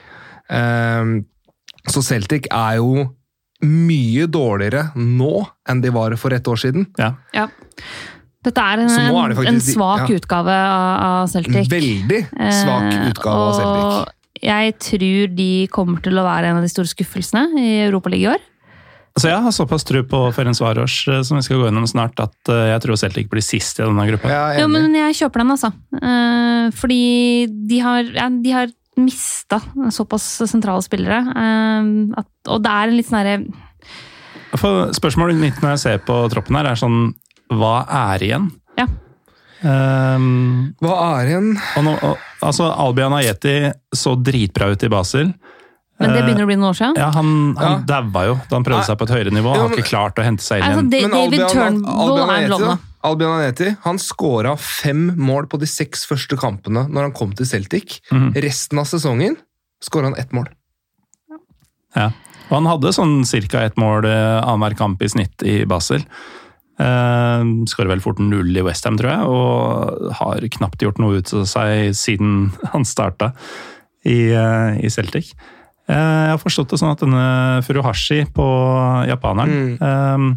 Eh, 0.50 1.14
så 1.84 2.02
Celtic 2.04 2.48
er 2.52 2.80
jo 2.80 3.06
mye 3.64 4.26
dårligere 4.28 4.90
nå 4.98 5.44
enn 5.70 5.80
de 5.84 5.92
var 5.94 6.16
for 6.20 6.34
et 6.36 6.48
år 6.50 6.60
siden. 6.60 6.88
Ja. 7.00 7.14
Ja. 7.36 7.48
Dette 8.44 8.60
er 8.60 8.82
en, 8.84 8.90
er 8.92 9.30
det 9.32 9.38
faktisk 9.38 9.52
en 9.52 9.60
svak 9.64 10.08
ja. 10.10 10.18
utgave 10.18 10.54
av, 10.54 11.28
Celtic. 11.32 11.70
Veldig 11.72 12.20
svak 12.28 12.90
Eh, 12.90 13.06
utgave 13.10 13.44
av 13.44 13.54
Celtic. 13.58 14.14
Jeg 14.44 14.74
tror 14.84 15.30
de 15.38 15.52
kommer 15.72 16.02
til 16.04 16.20
å 16.20 16.24
være 16.26 16.50
en 16.50 16.58
av 16.60 16.66
de 16.66 16.72
store 16.72 16.90
skuffelsene 16.90 17.46
i 17.56 17.70
Europaligaen 17.86 18.34
i 18.34 18.34
år. 18.34 18.50
Så 19.14 19.30
jeg 19.30 19.38
har 19.44 19.52
såpass 19.54 19.86
tro 19.86 20.00
på 20.10 20.20
Ferencvaros 20.34 20.96
eh, 21.08 21.20
som 21.24 21.38
vi 21.38 21.44
skal 21.46 21.60
gå 21.60 21.68
gjennom 21.68 21.86
snart, 21.88 22.18
at 22.20 22.50
eh, 22.50 22.70
jeg 22.72 22.82
tror 22.84 22.98
Celtic 22.98 23.28
blir 23.30 23.44
sist 23.46 23.78
i 23.78 23.86
denne 23.86 24.08
gruppa. 24.10 24.32
Jo, 24.58 24.66
men 24.72 24.90
jeg 24.98 25.20
kjøper 25.22 25.44
den, 25.44 25.52
altså. 25.54 25.70
Eh, 26.00 26.64
fordi 26.74 27.04
de 27.70 27.78
har, 27.84 28.10
ja, 28.10 28.26
de 28.28 28.56
har 28.56 28.74
mista 28.98 29.60
såpass 29.94 30.26
sentrale 30.50 30.82
spillere. 30.84 31.22
eh, 31.30 32.18
at, 32.20 32.28
og 32.50 32.66
det 32.66 32.74
er 32.74 32.90
en 32.90 32.98
litt 32.98 33.08
sånn 33.08 33.22
herre 33.22 33.38
spørsmålet 34.54 35.38
mitt 35.40 35.56
når 35.62 35.74
jeg 35.74 35.82
ser 35.82 36.02
på 36.06 36.14
troppen 36.30 36.58
her, 36.58 36.68
er 36.70 36.78
sånn 36.78 37.12
Hva 37.52 37.74
er 38.12 38.24
igjen? 38.24 38.50
Ja. 38.78 38.86
Um, 39.64 40.74
Hva 40.82 40.96
er 41.20 41.30
igjen? 41.32 41.50
og 41.78 41.84
nå, 41.86 41.92
og, 42.04 42.18
altså, 42.44 42.68
Albion 42.72 43.12
Ajeti 43.16 43.56
så 43.96 44.14
dritbra 44.20 44.70
ut 44.72 44.82
i 44.84 44.90
Basel. 44.92 45.32
Men 46.00 46.10
det 46.10 46.22
Eh, 46.22 46.26
begynner 46.26 46.42
å 46.42 46.48
bli 46.50 46.56
noen 46.58 46.70
år 46.72 46.76
siden. 46.78 46.96
Ja, 46.98 47.10
Han, 47.14 47.54
han 47.56 47.84
Ja. 47.86 48.00
daua 48.02 48.24
jo 48.26 48.34
da 48.50 48.56
han 48.56 48.64
prøvde 48.64 48.84
seg 48.84 48.98
på 48.98 49.06
et 49.06 49.14
høyere 49.14 49.30
nivå. 49.32 49.52
Han 49.54 49.68
Har 49.68 49.76
ikke 49.76 49.88
klart 49.92 50.18
å 50.18 50.24
hente 50.26 50.42
seg 50.42 50.58
inn 50.58 50.64
Altså, 50.64 50.90
igjen. 50.90 51.10
Men 51.10 51.30
David 51.30 51.40
Turnbull 51.54 52.18
er 52.18 52.78
Albion 53.04 53.38
Ajeti 53.38 53.76
han 53.84 53.98
skåra 53.98 54.56
fem 54.58 55.14
mål 55.16 55.46
på 55.46 55.58
de 55.60 55.66
seks 55.66 56.04
første 56.08 56.36
kampene 56.40 56.88
når 56.88 57.02
han 57.02 57.12
kom 57.12 57.32
til 57.32 57.46
Celtic. 57.46 58.00
Mm. 58.10 58.32
Resten 58.34 58.78
av 58.80 58.86
sesongen 58.86 59.36
skåra 59.84 60.04
han 60.10 60.16
ett 60.18 60.32
mål. 60.32 60.48
Ja. 61.94 62.10
Og 62.50 62.56
han 62.58 62.66
hadde 62.66 62.92
sånn 62.92 63.22
ca. 63.48 63.62
ett 63.64 63.76
mål 63.76 64.04
eh, 64.04 64.40
annenhver 64.42 64.76
kamp 64.76 65.02
i 65.02 65.08
snitt 65.08 65.42
i 65.46 65.64
Basel. 65.64 66.02
Uh, 66.74 67.64
Skårer 67.70 67.92
vel 67.92 68.02
fort 68.02 68.18
null 68.18 68.50
i 68.56 68.64
Westham, 68.66 68.96
tror 68.98 69.12
jeg, 69.12 69.28
og 69.30 70.14
har 70.20 70.48
knapt 70.58 70.82
gjort 70.82 70.98
noe 71.02 71.20
ut 71.20 71.34
av 71.36 71.44
seg 71.46 71.92
siden 71.94 72.50
han 72.72 72.86
starta 72.88 73.32
i, 74.04 74.32
eh, 74.34 74.84
i 74.84 74.90
Celtic. 74.92 75.32
Eh, 75.88 75.96
jeg 75.96 76.32
har 76.34 76.40
forstått 76.40 76.72
det 76.72 76.80
sånn 76.80 76.92
at 76.92 77.02
denne 77.04 77.62
Furuhashi 77.64 78.24
på 78.34 78.48
japaneren, 79.08 80.36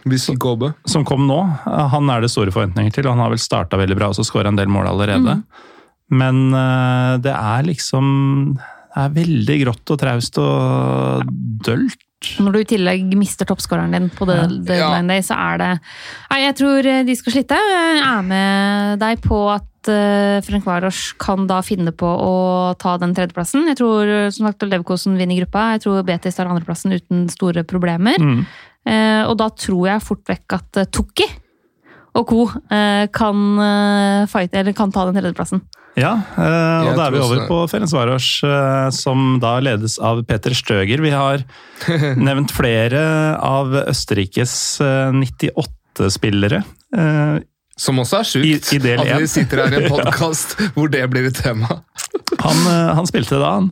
Hvis 0.00 0.30
Kobe. 0.40 0.72
som 0.88 1.04
kom 1.04 1.26
nå, 1.28 1.40
han 1.66 2.08
er 2.08 2.22
det 2.22 2.30
store 2.32 2.50
forventninger 2.54 2.92
til. 2.94 3.08
Han 3.10 3.20
har 3.20 3.28
vel 3.28 3.42
starta 3.42 3.76
veldig 3.76 3.98
bra 3.98 4.08
og 4.08 4.16
så 4.16 4.24
skåra 4.24 4.48
en 4.48 4.56
del 4.56 4.70
mål 4.72 4.88
allerede. 4.88 5.42
Men 6.10 6.54
eh, 6.54 7.18
det 7.22 7.34
er 7.34 7.66
liksom 7.68 8.58
Det 8.90 9.04
er 9.04 9.12
veldig 9.14 9.56
grått 9.64 9.90
og 9.94 10.00
traust 10.00 10.38
og 10.42 11.28
dølt. 11.62 12.00
Når 12.20 12.52
du 12.52 12.58
i 12.60 12.68
tillegg 12.68 13.14
mister 13.16 13.48
toppskåreren 13.48 13.94
din 13.96 14.10
på 14.12 14.26
det 14.28 14.42
deadline 14.68 15.08
day, 15.08 15.22
så 15.24 15.38
er 15.40 15.60
det 15.62 15.70
Nei, 16.28 16.40
jeg 16.42 16.56
tror 16.58 16.88
eh, 16.92 17.02
de 17.08 17.16
skal 17.16 17.32
slite. 17.32 17.56
Jeg 17.56 18.02
er 18.04 18.26
med 18.26 19.00
deg 19.00 19.22
på 19.24 19.38
at 19.48 19.88
uh, 19.88 20.40
Frank 20.44 20.68
Varos 20.68 21.14
kan 21.20 21.46
da 21.48 21.62
finne 21.64 21.94
på 21.96 22.06
å 22.06 22.34
ta 22.80 22.98
den 23.00 23.14
tredjeplassen. 23.16 23.64
Jeg 23.72 23.80
tror 23.80 24.04
eh, 24.04 24.28
som 24.36 24.50
sagt 24.50 24.68
Leverkosen 24.68 25.16
vinner 25.16 25.40
gruppa. 25.40 25.70
Jeg 25.78 25.86
tror 25.86 26.04
Betis 26.04 26.36
tar 26.36 26.50
andreplassen 26.52 26.92
uten 26.92 27.24
store 27.32 27.64
problemer. 27.64 28.20
Mm. 28.20 28.44
Eh, 28.90 29.22
og 29.24 29.38
da 29.40 29.48
tror 29.56 29.88
jeg 29.88 30.04
fort 30.04 30.28
vekk 30.28 30.58
at 30.58 30.84
Tukki 30.92 31.28
og 32.14 32.26
co. 32.28 32.44
eh, 32.70 33.06
kan, 33.14 33.36
eh, 33.58 34.26
fight, 34.26 34.54
eller 34.54 34.72
kan 34.76 34.90
ta 34.92 35.04
den 35.08 35.14
tredjeplassen. 35.20 35.62
Ja, 35.98 36.12
eh, 36.38 36.88
og 36.88 36.96
da 36.96 37.06
er 37.08 37.10
vi 37.12 37.18
over 37.20 37.40
på 37.48 37.56
Ferencvaros, 37.68 38.26
som 38.94 39.38
da 39.42 39.56
ledes 39.60 39.98
av 39.98 40.22
Peter 40.24 40.50
Støger. 40.54 41.02
Vi 41.02 41.10
har 41.10 41.42
nevnt 42.16 42.52
flere 42.54 43.02
av 43.42 43.74
Østerrikes 43.90 44.54
eh, 44.80 45.10
98-spillere. 45.18 46.62
Eh, 46.96 47.40
Som 47.80 47.98
også 48.02 48.18
er 48.20 48.28
sjukt. 48.28 48.72
I- 48.72 48.78
i 48.78 48.94
at 48.94 49.20
vi 49.20 49.26
sitter 49.30 49.64
her 49.64 49.72
i 49.78 49.82
en 49.84 49.90
podkast 49.96 50.56
hvor 50.76 50.90
det 50.92 51.02
blir 51.10 51.26
et 51.30 51.36
tema. 51.42 51.80
Han, 52.40 52.56
han 52.96 53.06
spilte 53.10 53.38
da, 53.40 53.50
han. 53.58 53.70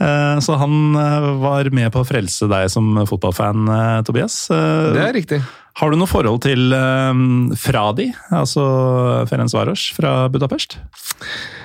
Eh, 0.00 0.38
Så 0.44 0.56
han 0.60 0.92
var 1.40 1.68
med 1.72 1.90
på 1.94 2.02
å 2.04 2.08
frelse 2.08 2.48
deg 2.50 2.68
som 2.72 2.92
fotballfan, 3.06 3.64
Tobias. 4.06 4.46
Det 4.50 5.02
er 5.08 5.12
riktig. 5.16 5.40
Har 5.78 5.90
du 5.90 5.96
noe 6.00 6.10
forhold 6.10 6.40
til 6.44 6.74
um, 6.74 7.52
Fradi, 7.56 8.12
altså 8.34 8.62
Ferencvaros 9.30 9.92
fra 9.96 10.28
Budapest? 10.32 10.70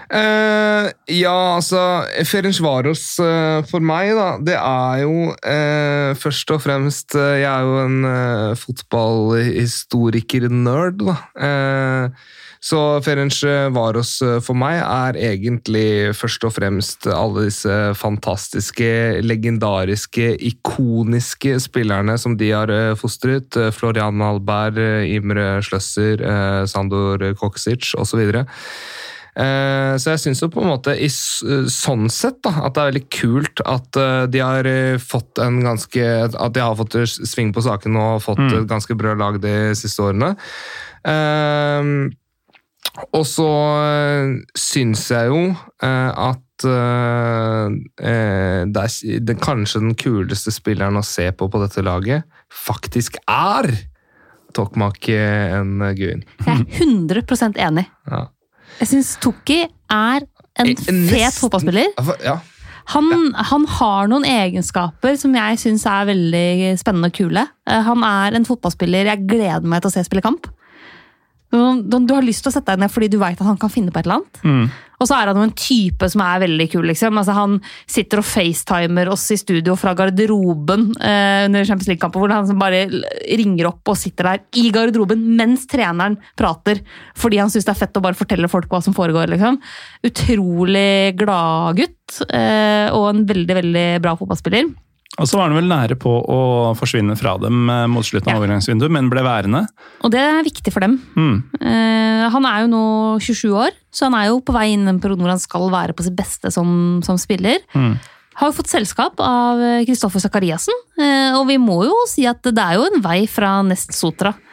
Uh, 0.06 0.86
ja, 1.10 1.56
altså 1.56 2.06
Ferencvaros 2.30 3.18
uh, 3.18 3.66
for 3.66 3.82
meg, 3.82 4.14
da, 4.14 4.38
det 4.38 4.54
er 4.60 5.00
jo 5.02 5.34
uh, 5.34 6.14
først 6.22 6.46
og 6.54 6.62
fremst 6.62 7.18
eh, 7.18 7.42
Jeg 7.42 7.50
er 7.50 7.66
jo 7.66 7.82
en 7.82 8.06
fotballhistoriker-nerd, 8.62 11.02
da. 11.02 11.18
Eh, 12.66 12.70
så 12.70 13.00
Ferenc 13.06 13.44
Varos 13.76 14.18
for 14.42 14.58
meg 14.58 14.80
er 14.82 15.14
egentlig 15.22 16.16
først 16.18 16.44
og 16.48 16.54
fremst 16.56 17.06
alle 17.08 17.46
disse 17.46 17.94
fantastiske, 17.96 19.22
legendariske, 19.22 20.32
ikoniske 20.42 21.60
spillerne 21.62 22.18
som 22.18 22.36
de 22.38 22.50
har 22.52 22.70
uh, 22.74 22.96
fostret. 22.98 23.54
Florian 23.72 24.18
Malberg, 24.18 24.80
Imre 25.06 25.62
Schløsser, 25.62 26.22
uh, 26.26 26.66
Sandor 26.66 27.22
Koksic 27.38 27.94
osv. 28.02 28.24
Eh, 29.36 29.94
Så 30.00 30.14
jeg 30.14 30.20
syns 30.24 30.42
jo 30.42 30.48
på 30.50 30.62
en 30.64 30.70
måte 30.72 30.94
i 30.96 31.10
sånn 31.12 32.10
sett 32.10 32.38
da, 32.46 32.54
at 32.66 32.74
det 32.74 32.82
er 32.82 32.92
veldig 32.94 33.08
kult 33.12 33.62
at 33.68 33.98
eh, 34.00 34.26
de 34.32 34.40
har 34.40 34.66
eh, 34.70 34.96
fått 34.98 35.42
en 35.44 35.58
ganske 35.60 36.06
At 36.32 36.54
de 36.56 36.62
har 36.64 36.78
fått 36.80 36.96
sving 37.28 37.52
på 37.54 37.62
saken 37.66 37.98
og 38.00 38.24
fått 38.24 38.40
Mm. 38.40 38.62
et 38.64 38.70
ganske 38.70 38.96
bra 38.96 39.14
lag 39.14 39.42
de 39.44 39.76
siste 39.76 40.02
årene. 40.02 40.38
Eh, 41.04 42.16
og 43.12 43.26
så 43.28 43.48
uh, 43.48 44.36
syns 44.56 45.08
jeg 45.12 45.32
jo 45.32 45.42
eh, 45.84 46.12
at 46.30 46.66
eh, 46.70 47.74
eh, 48.08 48.62
det 49.20 49.36
kanskje 49.44 49.82
den 49.84 49.98
kuleste 50.00 50.54
spilleren 50.56 50.96
å 50.96 51.04
se 51.04 51.28
på 51.36 51.50
på 51.52 51.62
dette 51.64 51.84
laget 51.84 52.24
faktisk 52.54 53.20
er 53.28 53.68
Tokmak 54.56 55.10
en 55.12 55.82
Guin. 55.98 56.24
Jeg 56.46 56.62
er 56.80 56.86
100% 56.86 57.60
enig. 57.60 57.84
Ja. 58.08 58.22
Jeg 58.80 58.88
syns 58.94 59.10
Toki 59.20 59.66
er 59.92 60.24
en 60.56 60.72
Eh, 60.72 61.08
fet 61.10 61.36
fotballspiller. 61.40 61.92
Ja. 62.24 62.40
Han, 62.94 63.34
han 63.34 63.66
har 63.80 64.08
noen 64.12 64.28
egenskaper 64.30 65.18
som 65.18 65.34
jeg 65.36 65.58
syns 65.60 65.88
er 65.90 66.06
veldig 66.12 66.76
spennende 66.80 67.10
og 67.10 67.18
kule. 67.18 67.48
Eh, 67.68 67.82
Han 67.88 68.06
er 68.06 68.38
en 68.38 68.46
fotballspiller 68.46 69.10
jeg 69.10 69.26
gleder 69.28 69.66
meg 69.66 69.82
til 69.82 69.90
å 69.92 69.96
se 69.96 70.06
spille 70.06 70.24
kamp. 70.26 70.48
Du 71.56 72.14
har 72.16 72.26
lyst 72.26 72.46
til 72.46 72.52
å 72.52 72.56
sette 72.56 72.74
deg 72.74 72.84
ned 72.84 72.92
fordi 72.94 73.10
du 73.12 73.20
veit 73.22 73.40
at 73.40 73.48
han 73.48 73.60
kan 73.62 73.72
finne 73.72 73.94
på 73.94 74.02
et 74.02 74.08
eller 74.08 74.22
annet. 74.22 74.42
Mm. 74.44 74.68
Og 74.96 75.10
så 75.10 75.18
er 75.18 75.30
han 75.30 75.40
jo 75.40 75.46
en 75.46 75.56
type 75.60 76.08
som 76.12 76.24
er 76.24 76.44
veldig 76.46 76.68
kul. 76.72 76.86
liksom. 76.88 77.18
Altså, 77.20 77.36
han 77.36 77.58
sitter 77.84 78.22
og 78.22 78.28
facetimer 78.28 79.12
oss 79.12 79.26
i 79.36 79.40
studio 79.40 79.76
fra 79.80 79.96
garderoben 79.98 80.88
eh, 80.96 81.46
under 81.48 81.68
Champions 81.68 81.90
League-kampen, 81.92 82.24
hvor 82.24 82.32
han 82.32 82.62
bare 82.62 82.86
ringer 83.40 83.70
opp 83.72 83.92
og 83.92 84.00
sitter 84.00 84.32
der 84.32 84.46
i 84.62 84.70
garderoben 84.76 85.26
mens 85.36 85.68
treneren 85.72 86.18
prater, 86.40 86.80
fordi 87.18 87.42
han 87.44 87.52
syns 87.52 87.68
det 87.68 87.76
er 87.76 87.82
fett 87.84 88.00
å 88.00 88.06
bare 88.06 88.18
fortelle 88.18 88.52
folk 88.52 88.72
hva 88.72 88.82
som 88.86 88.96
foregår. 88.96 89.34
liksom. 89.34 89.60
Utrolig 90.08 91.16
gladgutt, 91.20 92.22
eh, 92.30 92.88
og 92.96 93.12
en 93.12 93.26
veldig, 93.28 93.62
veldig 93.62 93.88
bra 94.06 94.16
fotballspiller. 94.20 94.72
Og 95.16 95.30
så 95.30 95.38
var 95.40 95.48
han 95.48 95.56
vel 95.56 95.70
nære 95.70 95.96
på 96.00 96.12
å 96.12 96.40
forsvinne 96.76 97.16
fra 97.16 97.38
dem 97.40 97.70
eh, 97.72 97.86
mot 97.92 98.04
slutten 98.04 98.34
av 98.34 98.36
Ja. 98.36 98.42
overgangsvinduet, 98.42 98.92
men 98.92 99.08
ble 99.12 99.24
værende. 99.24 99.62
Og 100.04 100.12
det 100.12 100.20
er 100.20 100.44
viktig 100.44 100.74
for 100.76 100.84
dem. 100.84 100.98
Mm. 101.16 101.38
Uh, 101.62 102.26
han 102.34 102.48
er 102.50 102.66
jo 102.66 102.72
nå 102.74 102.84
27 103.24 103.54
år, 103.56 103.72
så 103.96 104.10
han 104.10 104.18
er 104.20 104.28
jo 104.28 104.42
på 104.44 104.56
vei 104.56 104.74
inn 104.74 104.84
i 104.84 104.92
en 104.92 105.00
periode 105.00 105.24
hvor 105.24 105.32
han 105.32 105.40
skal 105.40 105.70
være 105.72 105.96
på 105.96 106.04
sitt 106.04 106.18
beste 106.18 106.52
som, 106.52 107.00
som 107.06 107.20
spiller. 107.22 107.64
Mm. 107.78 107.96
Har 108.36 108.52
jo 108.52 108.58
fått 108.58 108.68
selskap 108.74 109.22
av 109.24 109.62
Kristoffer 109.88 110.20
Sakariassen, 110.20 110.76
uh, 111.00 111.40
og 111.40 111.46
vi 111.48 111.56
må 111.64 111.86
jo 111.88 111.96
si 112.12 112.28
at 112.28 112.44
det 112.44 112.60
er 112.60 112.76
jo 112.76 112.90
en 112.90 113.00
vei 113.06 113.22
fra 113.32 113.62
Nest 113.64 113.96
Sotra 113.96 114.34
eh, 114.36 114.44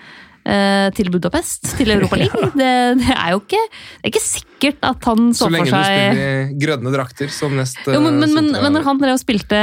til 0.97 1.11
Budapest, 1.15 1.77
til 1.79 1.93
Europa 1.95 2.19
League. 2.19 2.51
Det, 2.63 2.71
det 2.99 3.15
er 3.15 3.31
jo 3.33 3.41
ikke, 3.41 3.61
det 3.63 4.07
er 4.07 4.11
ikke 4.11 4.23
sikkert 4.23 4.85
at 4.87 5.07
han 5.09 5.31
så, 5.33 5.47
Så 5.47 5.51
lenge 5.53 5.71
du 5.71 5.77
spiller 5.77 6.21
i 6.53 6.59
grønne 6.63 6.93
drakter 6.95 7.31
som 7.33 7.55
nest 7.57 7.81
jo, 7.87 8.01
men, 8.03 8.19
men, 8.21 8.35
men, 8.35 8.51
Sotra- 8.51 8.63
men 8.65 8.77
når 8.77 8.87
han 8.87 9.01
drev 9.03 9.17
og 9.17 9.23
spilte 9.23 9.61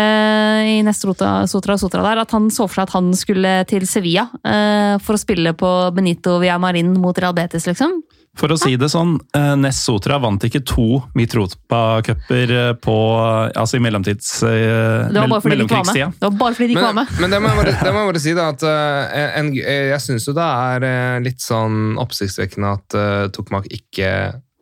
i 0.66 0.80
Nest 0.86 1.06
Sotra, 1.06 1.34
Sotra 1.52 1.76
og 1.76 1.84
Sotra 1.84 2.04
der, 2.08 2.24
at 2.24 2.36
han 2.36 2.50
så 2.54 2.68
for 2.68 2.80
seg 2.80 2.90
at 2.90 2.96
han 2.98 3.12
skulle 3.18 3.54
til 3.70 3.88
Sevilla 3.90 4.28
eh, 4.44 4.96
for 5.04 5.16
å 5.16 5.22
spille 5.22 5.54
på 5.58 5.74
Benito 5.96 6.38
Villamarin 6.42 6.96
mot 7.00 7.18
Real 7.20 7.36
Betis, 7.38 7.68
liksom. 7.70 8.00
For 8.38 8.54
å 8.54 8.58
si 8.60 8.76
det 8.80 8.88
sånn, 8.94 9.16
eh, 9.36 9.54
Ness 9.60 9.82
Sotra 9.84 10.20
vant 10.22 10.44
ikke 10.46 10.62
to 10.68 11.02
Mitropa-cuper 11.18 12.54
eh, 12.56 12.74
på 12.80 12.98
Altså 13.50 13.80
i 13.80 13.84
mellomtids... 13.84 14.32
eh, 14.44 15.10
Det 15.10 15.20
var 15.20 15.32
bare 15.34 15.42
fordi 15.44 15.58
de 15.60 15.66
ikke 15.66 15.80
var 15.82 15.90
med. 15.94 16.20
Det 16.20 16.28
var 16.30 16.38
bare 16.44 16.58
fordi 16.58 16.68
de 16.70 16.78
ikke 16.78 16.90
var 16.90 17.00
med. 17.02 17.16
men 17.20 17.34
det 17.34 17.40
må 17.42 17.50
jeg 17.50 17.60
bare, 17.62 17.74
det 17.80 17.94
må 17.96 18.04
jeg 18.04 18.12
bare 18.12 18.24
si, 18.26 18.36
da, 18.38 18.50
at 18.54 18.68
eh, 18.70 19.40
en, 19.40 19.50
jeg 19.56 20.04
syns 20.06 20.30
jo 20.30 20.36
det 20.38 20.52
er 20.70 20.86
eh, 20.92 21.18
litt 21.26 21.42
sånn 21.44 21.98
oppsiktsvekkende 22.00 22.76
at 22.78 22.96
uh, 23.00 23.26
Tokmak 23.34 23.68
ikke 23.74 24.12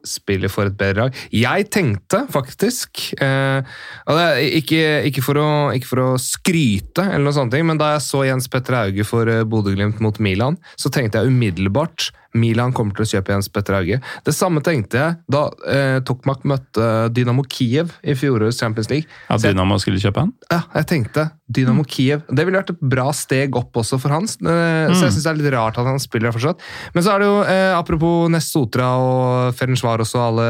spiller 0.08 0.48
for 0.52 0.70
et 0.70 0.76
bedre 0.80 1.08
lag. 1.08 1.18
Jeg 1.36 1.66
tenkte 1.74 2.22
faktisk 2.32 3.02
eh, 3.20 3.60
og 4.08 4.20
det 4.20 4.28
ikke, 4.62 4.84
ikke, 5.10 5.24
for 5.26 5.40
å, 5.42 5.48
ikke 5.76 5.90
for 5.90 6.04
å 6.06 6.10
skryte, 6.22 7.04
eller 7.04 7.26
noe 7.28 7.36
sånt, 7.36 7.58
men 7.68 7.82
da 7.82 7.92
jeg 7.98 8.06
så 8.06 8.24
Jens 8.30 8.48
Petter 8.52 8.78
Hauge 8.78 9.08
for 9.08 9.28
Bodø-Glimt 9.52 10.00
mot 10.04 10.22
Milan, 10.24 10.56
så 10.80 10.94
tenkte 10.94 11.20
jeg 11.20 11.34
umiddelbart 11.34 12.08
Milan 12.40 12.74
kommer 12.78 12.94
til 12.98 13.06
å 13.06 13.10
kjøpe 13.12 13.34
Jens 13.36 13.50
Petter 13.54 13.78
Hauge. 13.80 14.00
Det 14.28 14.34
samme 14.36 14.62
tenkte 14.66 15.02
jeg 15.02 15.18
da 15.34 15.44
eh, 15.68 16.00
Tokmak 16.08 16.46
møtte 16.48 16.88
Dynamo 17.16 17.44
Kiev 17.50 17.96
i 18.04 18.16
fjorårets 18.18 18.60
Champions 18.62 18.90
League. 18.94 19.08
At 19.30 19.42
jeg- 19.42 19.56
Dynamo 19.56 19.78
skulle 19.82 20.00
kjøpe 20.04 20.24
han? 20.26 20.34
ja, 20.52 20.62
jeg 20.76 20.88
tenkte 20.94 21.28
Dynamo 21.50 21.84
Kiev. 21.88 22.24
Det 22.28 22.44
ville 22.46 22.60
vært 22.60 22.74
et 22.74 22.82
bra 22.82 23.06
steg 23.16 23.56
opp 23.56 23.78
også 23.80 23.98
for 24.04 24.12
hans. 24.12 24.36
Eh, 24.42 24.90
Så 24.94 25.06
jeg 25.08 25.14
syns 25.16 25.24
det 25.24 25.32
er 25.32 25.38
litt 25.42 25.54
rart 25.54 25.78
at 25.80 25.86
han 25.88 26.00
spiller 26.00 26.32
fortsatt. 26.36 26.60
Men 26.94 27.04
så 27.06 27.14
er 27.16 27.20
det 27.24 27.28
jo, 27.30 27.38
eh, 27.48 27.72
apropos 27.78 28.30
Nest 28.30 28.52
Sotra 28.52 28.90
og 29.00 29.54
Ferencvar 29.56 30.04
også, 30.04 30.20
alle 30.28 30.48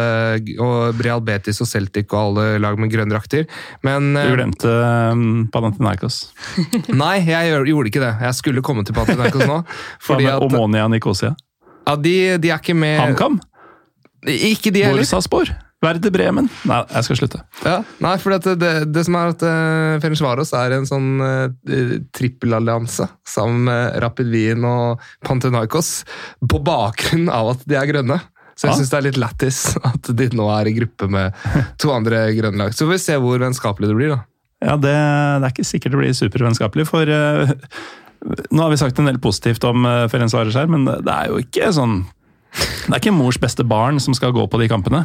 og 0.64 1.00
Real 1.06 1.22
Betis 1.22 1.62
og 1.62 1.68
Celtic 1.70 2.12
og 2.14 2.20
alle 2.38 2.60
lag 2.60 2.78
med 2.82 2.90
grønne 2.92 3.14
drakter. 3.14 3.46
Men 3.86 4.14
Du 4.14 4.20
eh, 4.20 4.34
glemte 4.36 4.74
um, 5.12 5.48
Panathinaikos. 5.54 6.32
nei, 6.90 7.20
jeg 7.28 7.54
gjorde 7.70 7.92
ikke 7.92 8.02
det. 8.02 8.14
Jeg 8.26 8.34
skulle 8.40 8.62
komme 8.66 8.84
til 8.88 8.96
Panathinaikos 8.98 9.46
nå. 9.48 9.60
Fordi 10.02 10.26
at 10.34 10.42
Omonia 10.42 10.88
Nikosia? 10.90 11.36
Ja, 11.88 11.96
de, 11.96 12.16
de 12.44 12.52
er 12.52 12.60
ikke 12.60 12.76
med 12.78 13.00
HamKam? 13.02 13.40
Ikke 14.28 14.74
de 14.76 14.84
heller. 14.84 15.02
Borsaspor? 15.06 15.50
Verde 15.86 16.10
Bremen? 16.10 16.48
Nei, 16.66 16.80
jeg 16.90 17.06
skal 17.06 17.20
slutte. 17.20 17.40
Ja, 17.62 17.76
nei, 18.02 18.16
for 18.18 18.34
det, 18.34 18.56
det, 18.58 18.72
det 18.96 19.04
som 19.06 19.14
er 19.20 19.30
at 19.36 19.44
uh, 19.46 20.00
Ferencvaros 20.02 20.50
er 20.58 20.74
en 20.74 20.88
sånn 20.90 21.12
uh, 21.22 22.00
trippelallianse 22.18 23.06
sammen 23.30 23.68
med 23.68 24.00
Rapid 24.02 24.32
Wien 24.34 24.66
og 24.66 25.04
Panathinaikos 25.28 25.92
på 26.50 26.60
bakgrunn 26.66 27.30
av 27.30 27.54
at 27.54 27.62
de 27.70 27.78
er 27.78 27.92
grønne. 27.94 28.18
Så 28.58 28.66
jeg 28.66 28.74
Ja. 28.74 28.78
syns 28.80 28.90
det 28.90 28.98
er 28.98 29.06
litt 29.06 29.22
lættis 29.22 29.60
at 29.86 30.10
de 30.18 30.28
nå 30.34 30.48
er 30.50 30.72
i 30.72 30.74
gruppe 30.80 31.06
med 31.14 31.38
to 31.82 31.94
andre 31.94 32.24
grønne 32.34 32.58
lag. 32.66 32.74
Så 32.74 32.88
får 32.88 32.96
vi 32.96 33.04
se 33.06 33.20
hvor 33.22 33.38
vennskapelig 33.46 33.92
det 33.94 34.00
blir, 34.00 34.16
da. 34.18 34.24
Ja, 34.66 34.74
det, 34.82 34.96
det 34.98 35.46
er 35.46 35.54
ikke 35.54 35.70
sikkert 35.70 35.94
det 35.94 36.00
blir 36.02 36.18
supervennskapelig, 36.18 36.88
for 36.90 37.06
eh, 37.06 37.52
nå 38.26 38.64
har 38.64 38.74
vi 38.74 38.80
sagt 38.82 39.00
en 39.00 39.10
del 39.10 39.20
positivt 39.22 39.64
om 39.68 39.86
uh, 39.86 40.08
Ferenc 40.12 40.34
Vares 40.36 40.58
her, 40.58 40.70
men 40.72 40.88
det, 40.88 41.14
er 41.14 41.32
jo 41.32 41.42
ikke 41.44 41.72
sånn 41.76 42.02
Det 42.58 42.92
er 42.92 43.02
ikke 43.02 43.16
mors 43.16 43.38
beste 43.40 43.66
barn 43.68 44.02
som 44.02 44.16
skal 44.18 44.34
gå 44.34 44.46
på 44.50 44.60
de 44.62 44.70
kampene. 44.72 45.04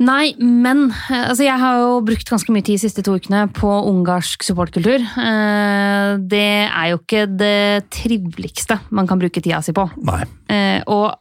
Nei, 0.00 0.32
men 0.40 0.88
eh, 0.88 1.26
altså, 1.28 1.44
jeg 1.44 1.60
har 1.60 1.80
jo 1.82 2.00
brukt 2.04 2.28
ganske 2.32 2.52
mye 2.54 2.64
tid 2.64 2.78
de 2.78 2.82
siste 2.86 3.04
to 3.04 3.18
ukene 3.20 3.44
på 3.52 3.68
ungarsk 3.68 4.44
supportkultur. 4.46 5.04
Eh, 5.04 6.12
Det 6.32 6.46
er 6.66 6.86
jo 6.92 7.00
ikke 7.02 7.26
det 7.28 7.90
triveligste 7.92 8.80
man 8.96 9.08
kan 9.10 9.20
bruke 9.20 9.42
tida 9.44 9.60
si 9.64 9.76
på. 9.76 9.84
Nei. 10.08 10.22
Eh, 10.48 10.80
og 10.88 11.20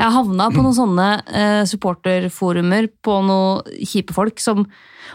jeg 0.00 0.14
havna 0.14 0.48
på 0.52 0.62
noen 0.62 0.76
sånne 0.76 1.08
eh, 1.28 1.62
supporterforumer 1.68 2.88
på 3.04 3.18
noen 3.26 3.82
kjipe 3.86 4.16
folk 4.16 4.40
som, 4.42 4.64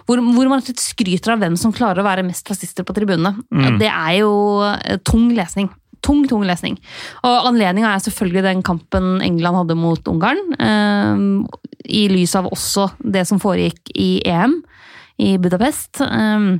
hvor, 0.05 0.21
hvor 0.21 0.51
man 0.51 0.63
skryter 0.65 1.33
av 1.33 1.41
hvem 1.41 1.57
som 1.59 1.73
klarer 1.75 2.03
å 2.03 2.07
være 2.07 2.25
mest 2.27 2.49
rasister 2.51 2.85
på 2.85 2.95
tribunene. 2.97 3.33
Mm. 3.49 3.79
Det 3.81 3.89
er 3.89 4.19
jo 4.19 4.35
eh, 4.67 4.99
tung 5.07 5.31
lesning. 5.35 5.71
Tung, 6.05 6.21
tung 6.29 6.43
lesning. 6.45 6.77
Og 7.25 7.49
anledninga 7.49 7.95
er 7.95 8.03
selvfølgelig 8.05 8.45
den 8.45 8.61
kampen 8.65 9.17
England 9.25 9.63
hadde 9.63 9.79
mot 9.79 10.11
Ungarn. 10.11 10.43
eh, 10.59 11.25
I 11.85 12.05
lys 12.13 12.37
av 12.37 12.51
også 12.51 12.91
det 13.01 13.25
som 13.29 13.41
foregikk 13.41 13.89
i 13.95 14.19
EM 14.29 14.59
i 15.17 15.35
Budapest. 15.41 16.01
eh, 16.05 16.55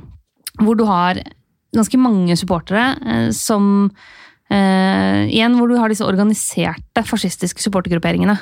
hvor 0.56 0.76
du 0.78 0.86
har 0.88 1.20
ganske 1.76 1.98
mange 2.00 2.36
supportere 2.38 2.94
eh, 3.04 3.30
som 3.36 3.90
Eh, 4.52 5.26
igjen 5.32 5.56
hvor 5.58 5.70
du 5.70 5.78
har 5.80 5.90
disse 5.90 6.06
organiserte 6.06 7.02
fascistiske 7.06 7.62
supportergrupperingene. 7.64 8.36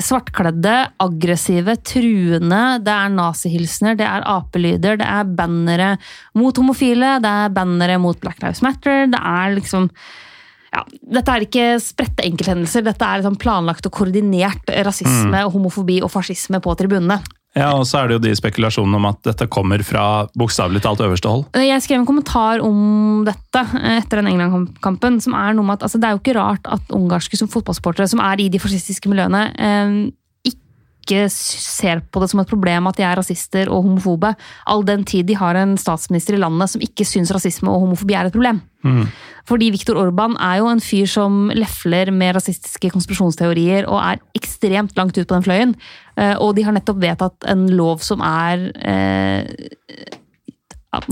Svartkledde, 0.00 0.74
aggressive, 1.04 1.76
truende. 1.84 2.62
Det 2.82 2.94
er 2.94 3.12
nazihilsener, 3.14 3.98
det 4.00 4.08
er 4.08 4.26
apelyder, 4.26 4.98
det 5.00 5.06
er 5.06 5.28
bannere 5.38 5.92
mot 6.38 6.56
homofile, 6.56 7.18
det 7.22 7.34
er 7.44 7.54
bannere 7.54 8.00
mot 8.00 8.18
Black 8.22 8.42
Lives 8.42 8.64
Matter. 8.64 9.06
Det 9.12 9.20
er 9.20 9.54
liksom 9.58 9.90
ja, 10.70 10.84
Dette 11.18 11.34
er 11.34 11.44
ikke 11.44 11.66
spredte 11.82 12.22
enkelthendelser, 12.22 12.84
dette 12.86 13.02
er 13.02 13.18
liksom 13.18 13.36
planlagt 13.42 13.88
og 13.88 13.94
koordinert 13.96 14.70
rasisme, 14.86 15.42
homofobi 15.50 15.98
og 16.06 16.12
fascisme 16.14 16.60
på 16.62 16.76
tribunene. 16.78 17.18
Ja, 17.58 17.72
og 17.74 17.82
så 17.88 17.98
er 17.98 18.08
det 18.08 18.16
jo 18.16 18.22
de 18.28 18.34
spekulasjonene 18.38 18.98
om 19.00 19.08
at 19.08 19.18
dette 19.26 19.48
kommer 19.50 19.82
fra 19.82 20.04
bokstavelig 20.38 20.84
talt 20.84 21.02
øverste 21.02 21.32
hold. 21.32 21.48
Jeg 21.58 21.82
skrev 21.82 21.98
en 21.98 22.06
kommentar 22.06 22.62
om 22.62 23.24
dette 23.26 23.64
eh, 23.80 23.96
etter 23.98 24.20
den 24.20 24.30
England-kampen. 24.30 25.18
som 25.24 25.34
er 25.34 25.56
noe 25.58 25.66
med 25.66 25.80
at 25.80 25.88
altså, 25.88 25.98
Det 25.98 26.06
er 26.06 26.14
jo 26.14 26.22
ikke 26.22 26.38
rart 26.38 26.70
at 26.70 26.94
ungarske 26.94 27.40
fotballsupportere 27.40 28.06
som 28.08 28.22
er 28.22 28.40
i 28.40 28.48
de 28.52 28.62
fascistiske 28.62 29.10
miljøene, 29.10 29.42
eh, 29.58 29.96
ikke 31.00 31.24
ser 31.32 32.02
på 32.12 32.20
det 32.22 32.28
som 32.30 32.40
et 32.40 32.48
problem 32.50 32.86
at 32.86 32.96
de 33.00 33.02
er 33.02 33.16
rasister 33.18 33.68
og 33.72 33.82
homofobe, 33.88 34.34
all 34.68 34.84
den 34.86 35.02
tid 35.04 35.24
de 35.26 35.34
har 35.40 35.56
en 35.56 35.76
statsminister 35.80 36.36
i 36.36 36.40
landet 36.40 36.70
som 36.70 36.80
ikke 36.84 37.04
syns 37.08 37.32
rasisme 37.34 37.72
og 37.72 37.80
homofobi 37.88 38.14
er 38.14 38.28
et 38.28 38.32
problem. 38.36 38.60
Fordi 39.48 39.70
Viktor 39.74 39.98
Orban 39.98 40.36
er 40.40 40.60
jo 40.60 40.68
en 40.70 40.80
fyr 40.80 41.06
som 41.10 41.50
lefler 41.52 42.12
med 42.12 42.36
rasistiske 42.36 42.90
konspirasjonsteorier 42.94 43.88
og 43.88 43.98
er 43.98 44.20
ekstremt 44.38 44.96
langt 44.96 45.18
ut 45.18 45.26
på 45.26 45.34
den 45.34 45.42
fløyen. 45.44 45.74
Eh, 46.16 46.36
Og 46.38 46.54
de 46.56 46.62
har 46.64 46.72
nettopp 46.72 47.00
vedtatt 47.02 47.44
en 47.50 47.66
lov 47.68 47.98
som 48.00 48.20
er 48.20 48.70
eh, 48.80 49.44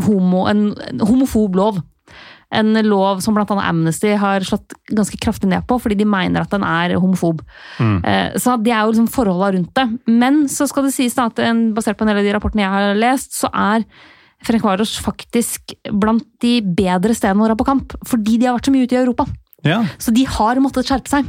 homo, 0.06 0.46
en 0.48 0.74
homofob 1.00 1.56
lov. 1.56 1.82
En 2.50 2.72
lov 2.86 3.20
som 3.20 3.36
annet 3.36 3.60
Amnesty 3.60 4.14
har 4.16 4.40
slått 4.40 4.72
ganske 4.88 5.18
kraftig 5.20 5.50
ned 5.50 5.66
på, 5.68 5.76
fordi 5.82 5.98
de 6.00 6.06
mener 6.08 6.40
at 6.40 6.50
den 6.54 6.62
er 6.64 6.94
homofob. 6.96 7.42
Mm. 7.76 7.98
Så 8.40 8.54
det 8.64 8.72
er 8.72 8.86
jo 8.86 8.94
liksom 8.94 9.10
forholda 9.12 9.50
rundt 9.52 9.74
det. 9.76 9.84
Men 10.08 10.46
så 10.48 10.64
skal 10.70 10.86
det 10.88 10.94
sies 10.94 11.18
at 11.20 11.38
en, 11.44 11.74
basert 11.76 11.98
på 11.98 12.06
en 12.06 12.12
del 12.14 12.22
av 12.22 12.24
de 12.24 12.32
rapportene 12.32 12.64
jeg 12.64 12.72
har 12.72 12.96
lest, 12.96 13.36
så 13.36 13.50
er 13.52 13.84
Ferencvaros 14.46 14.94
faktisk 15.02 15.74
blant 15.92 16.24
de 16.40 16.60
bedre 16.62 17.12
stedene 17.16 17.42
våre 17.42 17.58
på 17.58 17.66
kamp. 17.68 17.92
Fordi 18.06 18.38
de 18.38 18.48
har 18.48 18.56
vært 18.56 18.70
så 18.70 18.74
mye 18.74 18.86
ute 18.86 18.96
i 18.96 19.02
Europa. 19.02 19.26
Ja, 19.66 19.82
Så 19.98 20.14
de 20.14 20.24
har 20.24 20.60
måttet 20.62 20.86
skjerpe 20.88 21.10
seg. 21.10 21.28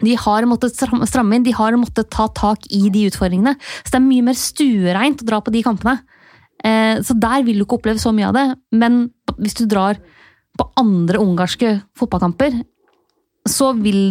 De 0.00 0.14
har 0.16 0.46
måttet 0.46 0.76
stramme 0.78 1.36
inn, 1.36 1.44
de 1.44 1.52
har 1.52 1.74
måttet 1.76 2.08
ta 2.10 2.28
tak 2.34 2.64
i 2.70 2.88
de 2.94 3.08
utfordringene. 3.10 3.56
Så 3.82 3.92
det 3.92 3.98
er 3.98 4.06
mye 4.06 4.26
mer 4.30 4.38
stuereint 4.38 5.22
å 5.22 5.28
dra 5.28 5.40
på 5.42 5.52
de 5.52 5.62
kampene. 5.66 5.98
Eh, 6.64 7.02
Så 7.02 7.18
der 7.18 7.42
vil 7.42 7.58
du 7.58 7.64
ikke 7.66 7.78
oppleve 7.78 8.00
så 8.00 8.14
mye 8.14 8.28
av 8.28 8.34
det. 8.34 8.46
Men 8.72 9.10
hvis 9.38 9.58
du 9.58 9.66
drar 9.66 9.98
på 10.58 10.66
andre 10.80 11.20
ungarske 11.22 11.76
fotballkamper, 11.98 12.58
så 13.48 13.70
vil, 13.78 14.02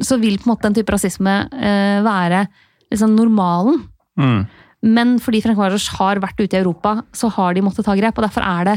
så 0.00 0.16
vil 0.20 0.38
på 0.38 0.48
en 0.48 0.54
måte 0.54 0.68
den 0.68 0.78
type 0.78 0.94
rasisme 0.94 1.34
eh, 1.52 1.98
være 2.06 2.46
liksom 2.92 3.16
normalen. 3.18 3.82
mm. 4.20 4.40
Men 4.86 5.16
fordi 5.18 5.40
Frank 5.42 5.58
Varos 5.58 5.88
har 5.98 6.20
vært 6.22 6.38
ute 6.38 6.54
i 6.54 6.60
Europa, 6.60 7.00
så 7.10 7.26
har 7.34 7.56
de 7.56 7.64
måttet 7.66 7.82
ta 7.88 7.96
grep. 7.98 8.14
Og 8.14 8.22
derfor 8.22 8.44
er 8.46 8.68
det 8.68 8.74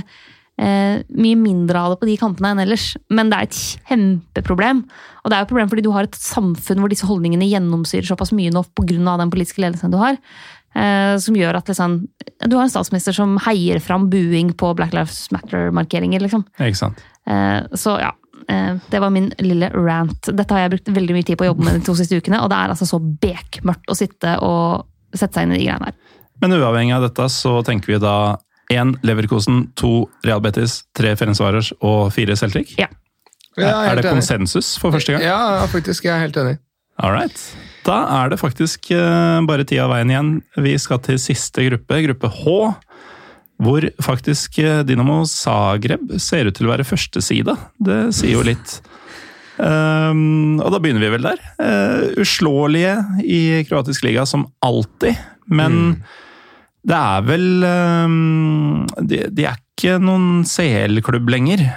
eh, 0.58 1.04
mye 1.14 1.38
mindre 1.38 1.78
av 1.78 1.94
det 1.94 2.00
på 2.02 2.10
de 2.10 2.16
kampene 2.18 2.56
enn 2.56 2.64
ellers. 2.64 2.88
Men 3.14 3.30
det 3.30 3.38
er 3.38 3.50
et 3.50 3.60
kjempeproblem. 3.92 4.82
Og 5.22 5.30
det 5.30 5.38
er 5.38 5.44
jo 5.44 5.48
et 5.48 5.52
problem 5.54 5.70
fordi 5.70 5.86
du 5.86 5.92
har 5.94 6.10
et 6.10 6.18
samfunn 6.18 6.82
hvor 6.82 6.92
disse 6.92 7.06
holdningene 7.06 7.50
gjennomsyrer 7.52 8.10
såpass 8.10 8.34
mye 8.34 8.54
nå 8.54 8.66
pga. 8.74 8.98
den 9.22 9.34
politiske 9.34 9.62
ledelsen 9.62 9.94
du 9.94 10.00
har. 10.02 10.18
Eh, 10.72 11.16
som 11.20 11.36
gjør 11.36 11.60
at 11.60 11.68
liksom, 11.68 11.98
du 12.48 12.56
har 12.56 12.64
en 12.64 12.72
statsminister 12.72 13.16
som 13.16 13.36
heier 13.46 13.82
fram 13.84 14.10
buing 14.10 14.54
på 14.56 14.74
Black 14.74 14.94
Lives 14.96 15.28
Matter-markeringer. 15.36 16.24
liksom. 16.24 16.46
Ikke 16.58 16.80
sant. 16.80 17.02
Eh, 17.30 17.60
så 17.78 17.98
ja. 18.02 18.12
eh, 18.50 18.76
Det 18.90 19.02
var 19.04 19.14
min 19.14 19.32
lille 19.40 19.70
rant. 19.76 20.32
Dette 20.32 20.54
har 20.56 20.66
jeg 20.66 20.74
brukt 20.76 20.94
veldig 20.96 21.18
mye 21.18 21.28
tid 21.28 21.38
på 21.40 21.46
å 21.48 21.52
jobbe 21.52 21.68
med 21.68 21.80
de 21.80 21.86
to 21.86 21.96
siste 21.98 22.18
ukene, 22.18 22.42
og 22.42 22.50
det 22.52 22.58
er 22.60 22.74
altså 22.74 22.88
så 22.90 23.00
bekmørkt 23.02 23.92
å 23.92 23.98
sitte 23.98 24.38
og 24.46 24.88
sette 25.14 25.36
seg 25.38 25.48
inn 25.48 25.56
i 25.56 25.60
de 25.60 25.68
greiene 25.68 25.92
her. 25.92 25.98
Men 26.42 26.56
uavhengig 26.58 26.96
av 26.96 27.06
dette 27.06 27.28
så 27.30 27.60
tenker 27.68 27.94
vi 27.94 28.00
da 28.02 28.16
én 28.72 28.96
Leverkosen, 29.04 29.66
to 29.76 30.08
Real 30.26 30.42
Betis, 30.42 30.80
tre 30.98 31.12
Ferencvaros 31.20 31.74
og 31.84 32.10
fire 32.16 32.38
Celtic. 32.40 32.74
Ja. 32.80 32.88
Er 33.60 34.00
det 34.00 34.08
konsensus 34.08 34.78
for 34.80 34.96
første 34.96 35.12
gang? 35.12 35.26
Ja, 35.28 35.66
faktisk. 35.70 36.06
Jeg 36.08 36.16
er 36.16 36.24
helt 36.24 36.38
enig. 36.40 36.56
All 37.02 37.12
right. 37.12 37.36
Da 37.84 37.98
er 38.22 38.32
det 38.32 38.38
faktisk 38.40 38.92
eh, 38.96 39.42
bare 39.48 39.66
tida 39.68 39.88
av 39.88 39.92
veien 39.96 40.12
igjen. 40.14 40.32
Vi 40.64 40.76
skal 40.80 41.02
til 41.04 41.20
siste 41.20 41.66
gruppe, 41.68 42.00
gruppe 42.06 42.30
H. 42.32 42.56
Hvor 43.62 43.86
faktisk 44.02 44.58
eh, 44.64 44.82
Dinamo 44.88 45.22
Zagreb 45.30 46.16
ser 46.22 46.50
ut 46.50 46.58
til 46.58 46.70
å 46.70 46.74
være 46.74 46.88
førsteside. 46.88 47.56
Det 47.78 48.00
sier 48.18 48.40
jo 48.40 48.46
litt. 48.48 48.80
Um, 49.62 50.58
og 50.64 50.72
da 50.74 50.80
begynner 50.82 51.04
vi 51.04 51.12
vel 51.14 51.28
der. 51.28 51.44
Uh, 51.62 52.22
uslåelige 52.24 52.96
i 53.22 53.42
kroatisk 53.70 54.08
liga 54.08 54.26
som 54.26 54.48
alltid, 54.66 55.20
men 55.52 56.00
det 56.88 56.98
er 56.98 57.26
vel 57.28 57.46
um, 57.62 58.88
de, 58.98 59.28
de 59.30 59.46
er 59.46 59.60
ikke 59.60 60.00
noen 60.02 60.42
CL-klubb 60.48 61.30
lenger. 61.30 61.68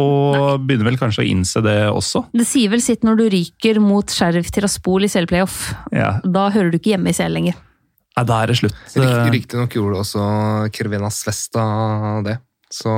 Og 0.00 0.62
begynner 0.64 0.86
vel 0.86 1.00
kanskje 1.00 1.24
å 1.24 1.28
innse 1.28 1.60
det 1.64 1.78
også. 1.90 2.22
Det 2.36 2.46
sier 2.48 2.70
vel 2.72 2.82
sitt 2.84 3.02
når 3.04 3.18
du 3.18 3.24
ryker 3.34 3.80
mot 3.82 4.12
Sheriff 4.12 4.52
Tiraspol 4.54 5.04
i 5.04 5.10
CL-playoff. 5.10 5.72
Ja. 5.92 6.14
Da 6.24 6.46
hører 6.54 6.70
du 6.70 6.78
ikke 6.78 6.94
hjemme 6.94 7.12
i 7.12 7.16
CL 7.16 7.34
lenger. 7.36 7.58
Nei, 8.20 8.26
da 8.28 8.42
er 8.44 8.50
det 8.52 8.56
slutt. 8.60 8.76
Rik- 9.00 9.32
Riktignok 9.32 9.72
gjorde 9.78 10.00
også 10.04 10.24
Kervina 10.76 11.08
Svesta 11.08 11.64
det. 12.26 12.36
Så 12.70 12.90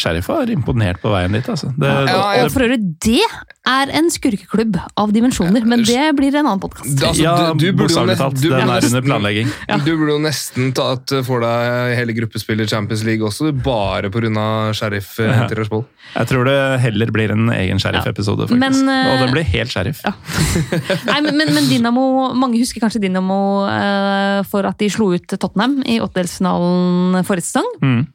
Sheriff 0.00 0.30
har 0.32 0.48
imponert 0.48 0.96
på 1.02 1.10
veien 1.12 1.34
dit, 1.36 1.44
altså. 1.52 1.68
Det, 1.76 1.88
Ja, 2.08 2.44
Og 2.44 2.52
for 2.54 2.64
øvrig, 2.64 2.78
det 3.04 3.20
er 3.68 3.90
en 3.98 4.06
skurkeklubb 4.12 4.78
av 4.96 5.12
dimensjoner, 5.12 5.64
men 5.68 5.82
det 5.84 6.06
blir 6.16 6.32
en 6.38 6.46
annen 6.46 6.60
podkast. 6.62 6.88
Altså, 7.04 7.20
ja, 7.22 7.52
du- 7.52 7.60
du 7.60 7.72
burde 7.76 8.16
talt. 8.16 8.40
du 8.40 8.48
Den 8.48 8.68
er 8.68 8.80
under 8.88 9.02
planlegging. 9.02 9.52
Du 9.84 9.92
burde 9.96 10.12
jo 10.14 10.18
nesten 10.24 10.72
tatt 10.72 11.12
for 11.26 11.40
deg 11.44 11.96
hele 11.98 12.12
gruppespillet 12.16 12.64
i 12.64 12.72
Champions 12.74 13.04
League 13.04 13.20
også, 13.24 13.52
bare 13.62 14.08
pga. 14.10 14.72
Sheriff 14.74 15.18
eh, 15.20 15.26
Ja. 15.34 15.48
Tiraspol. 15.48 15.84
Jeg 16.16 16.26
tror 16.28 16.44
det 16.44 16.80
heller 16.80 17.06
blir 17.12 17.30
en 17.32 17.48
egen 17.50 17.78
sheriff-episode, 17.78 18.48
faktisk. 18.48 18.58
Men, 18.58 18.88
eh, 18.88 19.12
og 19.12 19.20
den 19.26 19.32
blir 19.34 19.44
helt 19.44 19.70
sheriff. 19.70 20.00
Nei, 21.10 21.20
men, 21.20 21.36
men, 21.36 21.52
men 21.54 21.68
Dynamo, 21.68 22.32
Mange 22.34 22.58
husker 22.58 22.80
kanskje 22.80 23.00
Dynamo 23.04 23.66
uh, 23.68 24.42
for 24.48 24.64
at 24.64 24.78
de 24.78 24.88
slo 24.88 25.12
ut 25.14 25.26
Tottenham 25.28 25.82
i 25.84 25.98
åttedelsfinalen 26.00 27.24
forrige 27.24 27.48
sesong. 27.50 27.68
Mm. 27.82 28.06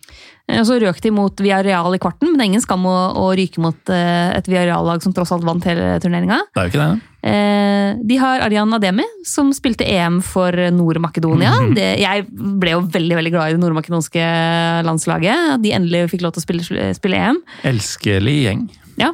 Eh, 0.49 0.63
Så 0.65 0.79
røk 0.81 0.99
de 1.05 1.11
mot 1.13 1.41
Villarreal 1.43 1.93
i 1.95 1.99
kvarten, 2.01 2.31
men 2.31 2.37
det 2.39 2.45
er 2.45 2.51
ingen 2.53 2.63
skam 2.65 2.85
å, 2.89 2.95
å 3.21 3.29
ryke 3.37 3.61
mot 3.61 3.93
eh, 3.93 4.31
et 4.37 4.49
Villarreal-lag 4.49 5.03
som 5.05 5.13
tross 5.13 5.31
alt 5.35 5.45
vant 5.47 5.63
hele 5.69 5.99
turneringa. 6.03 6.39
Det 6.55 6.61
er 6.63 6.67
jo 6.67 6.73
ikke 6.73 6.87
det. 6.87 7.05
Eh, 7.29 7.99
de 8.09 8.17
har 8.21 8.41
Arian 8.45 8.73
Ademi, 8.73 9.05
som 9.27 9.51
spilte 9.53 9.85
EM 9.85 10.21
for 10.25 10.51
Nord-Makedonia. 10.73 11.51
Mm 11.59 11.73
-hmm. 11.75 11.97
Jeg 11.99 12.25
ble 12.59 12.71
jo 12.71 12.81
veldig 12.81 13.15
veldig 13.19 13.31
glad 13.31 13.49
i 13.49 13.53
det 13.53 13.61
nordmakedonske 13.61 14.83
landslaget. 14.83 15.53
At 15.55 15.61
de 15.61 15.71
endelig 15.73 16.09
fikk 16.11 16.21
lov 16.21 16.33
til 16.33 16.41
å 16.41 16.47
spille, 16.47 16.93
spille 16.95 17.17
EM. 17.17 17.41
Elskelig 17.63 18.37
gjeng. 18.45 18.69
Ja. 18.97 19.13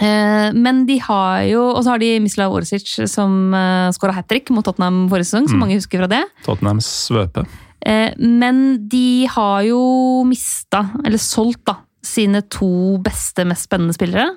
Eh, 0.00 0.52
men 0.52 0.86
de 0.86 0.98
har 0.98 1.42
jo 1.42 1.62
Og 1.76 1.84
så 1.84 1.90
har 1.90 1.98
de 1.98 2.18
Mislav 2.20 2.50
Orsic, 2.52 2.86
som 3.08 3.52
uh, 3.54 3.90
skåra 3.92 4.12
hat 4.14 4.26
trick 4.28 4.48
mot 4.50 4.64
Tottenham 4.64 5.08
forrige 5.08 5.28
sesong, 5.28 5.48
som 5.48 5.58
Mm. 5.58 5.60
mange 5.60 5.74
husker 5.76 5.98
fra 5.98 6.08
det. 6.08 6.24
Tottenhams 6.44 6.86
svøpe. 7.08 7.46
Eh, 7.86 8.12
men 8.18 8.88
de 8.88 9.26
har 9.30 9.62
jo 9.66 9.80
mista, 10.28 10.84
eller 11.04 11.20
solgt, 11.22 11.64
da, 11.66 11.78
sine 12.02 12.42
to 12.50 12.98
beste, 13.02 13.46
mest 13.48 13.66
spennende 13.68 13.96
spillere. 13.96 14.28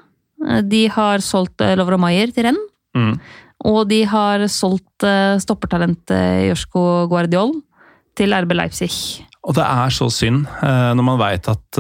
Eh, 0.46 0.62
De 0.66 0.86
har 0.92 1.24
solgt 1.26 1.62
eh, 1.62 1.76
Lovro 1.78 2.00
Maier 2.02 2.34
til 2.34 2.50
Renn. 2.50 2.62
Mm. 2.98 3.14
Og 3.66 3.88
de 3.90 4.02
har 4.06 4.44
solgt 4.52 5.04
stoppertalentet 5.42 6.50
Josko 6.52 7.08
Guardiol 7.10 7.56
til 8.16 8.36
RB 8.36 8.52
Leipzig. 8.54 8.92
Og 9.48 9.56
det 9.58 9.64
er 9.66 9.94
så 9.96 10.06
synd, 10.12 10.44
når 10.62 11.06
man 11.08 11.18
veit 11.18 11.48
at 11.50 11.80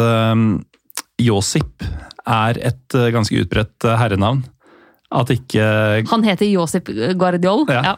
Josip 1.21 1.83
er 2.25 2.59
et 2.71 2.97
ganske 3.13 3.43
utbredt 3.43 3.85
herrenavn. 4.01 4.41
At 5.13 5.29
ikke 5.35 5.67
Han 6.09 6.25
heter 6.25 6.49
Josip 6.49 6.89
Guardiol. 7.19 7.67
Ja. 7.69 7.91
Ja. 7.91 7.95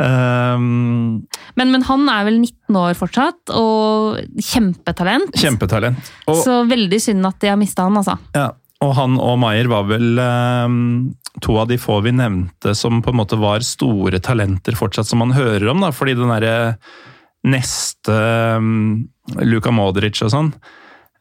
Eh, 0.00 0.58
Men, 0.58 1.70
men 1.70 1.86
han 1.86 2.08
er 2.10 2.26
vel 2.28 2.40
19 2.40 2.80
år 2.80 2.98
fortsatt, 2.98 3.54
og 3.54 4.20
kjempetalent. 4.40 5.34
Kjempetalent. 5.38 6.12
Og, 6.26 6.42
Så 6.42 6.62
veldig 6.70 7.00
synd 7.02 7.26
at 7.28 7.40
de 7.42 7.52
har 7.52 7.60
mista 7.60 7.86
han, 7.86 7.98
altså. 8.00 8.18
ja, 8.36 8.50
og 8.84 8.94
han 8.98 9.18
og 9.22 9.38
Maier 9.40 9.68
var 9.70 9.86
vel 9.88 10.18
um, 10.20 11.14
to 11.44 11.56
av 11.60 11.70
de 11.70 11.78
få 11.80 12.00
vi 12.04 12.12
nevnte 12.14 12.74
som 12.76 13.00
på 13.02 13.12
en 13.12 13.20
måte 13.22 13.38
var 13.40 13.64
store 13.66 14.20
talenter 14.22 14.76
fortsatt, 14.78 15.08
som 15.08 15.22
man 15.22 15.34
hører 15.36 15.70
om. 15.72 15.82
da, 15.84 15.92
Fordi 15.94 16.16
den 16.18 16.32
derre 16.32 16.76
neste 17.44 18.14
um, 18.58 19.04
Luka 19.44 19.72
Modric 19.74 20.20
og 20.24 20.30
sånn 20.32 20.50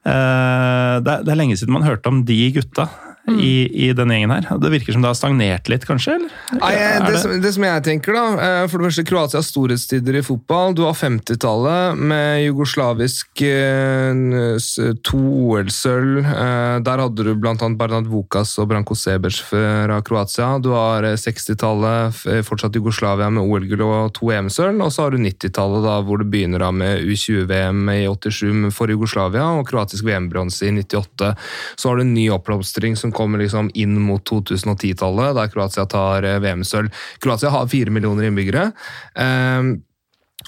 uh, 0.07 0.95
det, 1.03 1.09
er, 1.11 1.23
det 1.23 1.31
er 1.33 1.39
lenge 1.39 1.57
siden 1.59 1.75
man 1.75 1.83
hørte 1.87 2.11
om 2.11 2.21
de 2.27 2.37
gutta 2.55 2.87
i, 3.31 3.87
i 3.87 3.93
denne 3.95 4.17
gjengen 4.17 4.33
her. 4.35 4.47
Det 4.59 4.69
virker 4.73 4.95
som 4.95 5.03
det 5.03 5.07
har 5.07 5.15
stagnert 5.15 5.69
litt, 5.71 5.85
kanskje? 5.87 6.17
eller? 6.17 6.31
Nei, 6.59 6.71
det, 7.07 7.19
som, 7.21 7.35
det 7.39 7.51
som 7.55 7.63
jeg 7.63 7.83
tenker, 7.85 8.17
da 8.17 8.23
eh, 8.35 8.63
For 8.67 8.81
det 8.81 8.89
første, 8.89 9.05
Kroatia 9.07 9.39
har 9.39 9.45
storhetstider 9.47 10.17
i 10.19 10.23
fotball. 10.25 10.75
Du 10.75 10.83
har 10.83 10.97
50-tallet 10.97 12.01
med 12.11 12.43
jugoslavisk 12.43 13.43
eh, 13.47 14.97
to 15.07 15.21
OL-sølv. 15.47 16.19
Eh, 16.19 16.75
Der 16.83 17.03
hadde 17.05 17.27
du 17.29 17.31
bl.a. 17.39 17.55
Bernard 17.55 18.09
Vukas 18.11 18.57
og 18.59 18.67
Branko 18.73 18.97
Sebers 18.99 19.39
fra 19.47 20.01
Kroatia. 20.03 20.57
Du 20.59 20.73
har 20.75 21.07
eh, 21.07 21.15
60-tallet, 21.15 22.19
eh, 22.27 22.43
fortsatt 22.43 22.75
Jugoslavia 22.75 23.31
med 23.31 23.47
OL-gull 23.47 23.85
og 23.87 24.11
to 24.19 24.33
EM-sølv. 24.35 24.83
Og 24.83 24.91
så 24.91 25.07
har 25.07 25.15
du 25.15 25.23
90-tallet, 25.23 25.87
da, 25.87 25.95
hvor 26.03 26.19
det 26.19 26.27
begynner 26.33 26.65
da 26.67 26.73
med 26.75 27.07
U20-VM 27.07 27.87
i 27.95 28.03
87 28.11 28.67
for 28.75 28.91
Jugoslavia 28.91 29.47
og 29.55 29.67
kroatisk 29.71 30.11
VM-bronse 30.11 30.67
i 30.67 30.75
98. 30.83 31.33
Så 31.79 31.89
har 31.89 31.97
du 31.97 32.03
en 32.03 32.15
ny 32.15 32.27
oppblomstring 32.35 32.99
som 32.99 33.12
kommer 33.15 33.41
liksom 33.41 33.71
inn 33.73 33.95
mot 34.01 34.23
2010-tallet, 34.29 35.33
der 35.37 35.49
Kroatia 35.53 35.87
tar 35.89 36.27
eh, 36.27 36.41
VM-sølv. 36.43 36.93
Kroatia 37.23 37.53
har 37.53 37.71
fire 37.71 37.93
millioner 37.93 38.29
innbyggere. 38.29 38.69
Eh, 39.15 39.73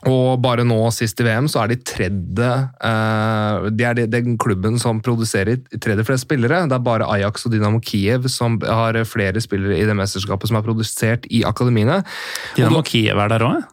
og 0.09 0.41
bare 0.43 0.65
nå 0.67 0.77
sist 0.93 1.21
i 1.21 1.25
VM 1.25 1.45
så 1.49 1.61
er 1.61 1.71
de 1.71 1.77
tredje 1.87 2.47
eh, 2.83 3.67
De 3.71 3.85
er 3.87 4.01
den 4.11 4.35
klubben 4.41 4.75
som 4.81 4.99
produserer 5.01 5.61
tredje 5.81 6.05
flest 6.07 6.27
spillere. 6.27 6.65
Det 6.67 6.75
er 6.77 6.83
bare 6.83 7.07
Ajax 7.15 7.47
og 7.47 7.55
Dynamo 7.55 7.79
Kiev 7.85 8.27
som 8.33 8.59
har 8.61 8.99
flere 9.07 9.41
spillere 9.41 9.79
i 9.79 9.87
det 9.87 9.95
mesterskapet 9.97 10.51
som 10.51 10.59
er 10.59 10.67
produsert 10.67 11.29
i 11.31 11.45
akademiene. 11.47 12.01
Dynamo 12.57 12.83
Kiev 12.85 13.23
er 13.23 13.31
der 13.31 13.47
òg? 13.47 13.63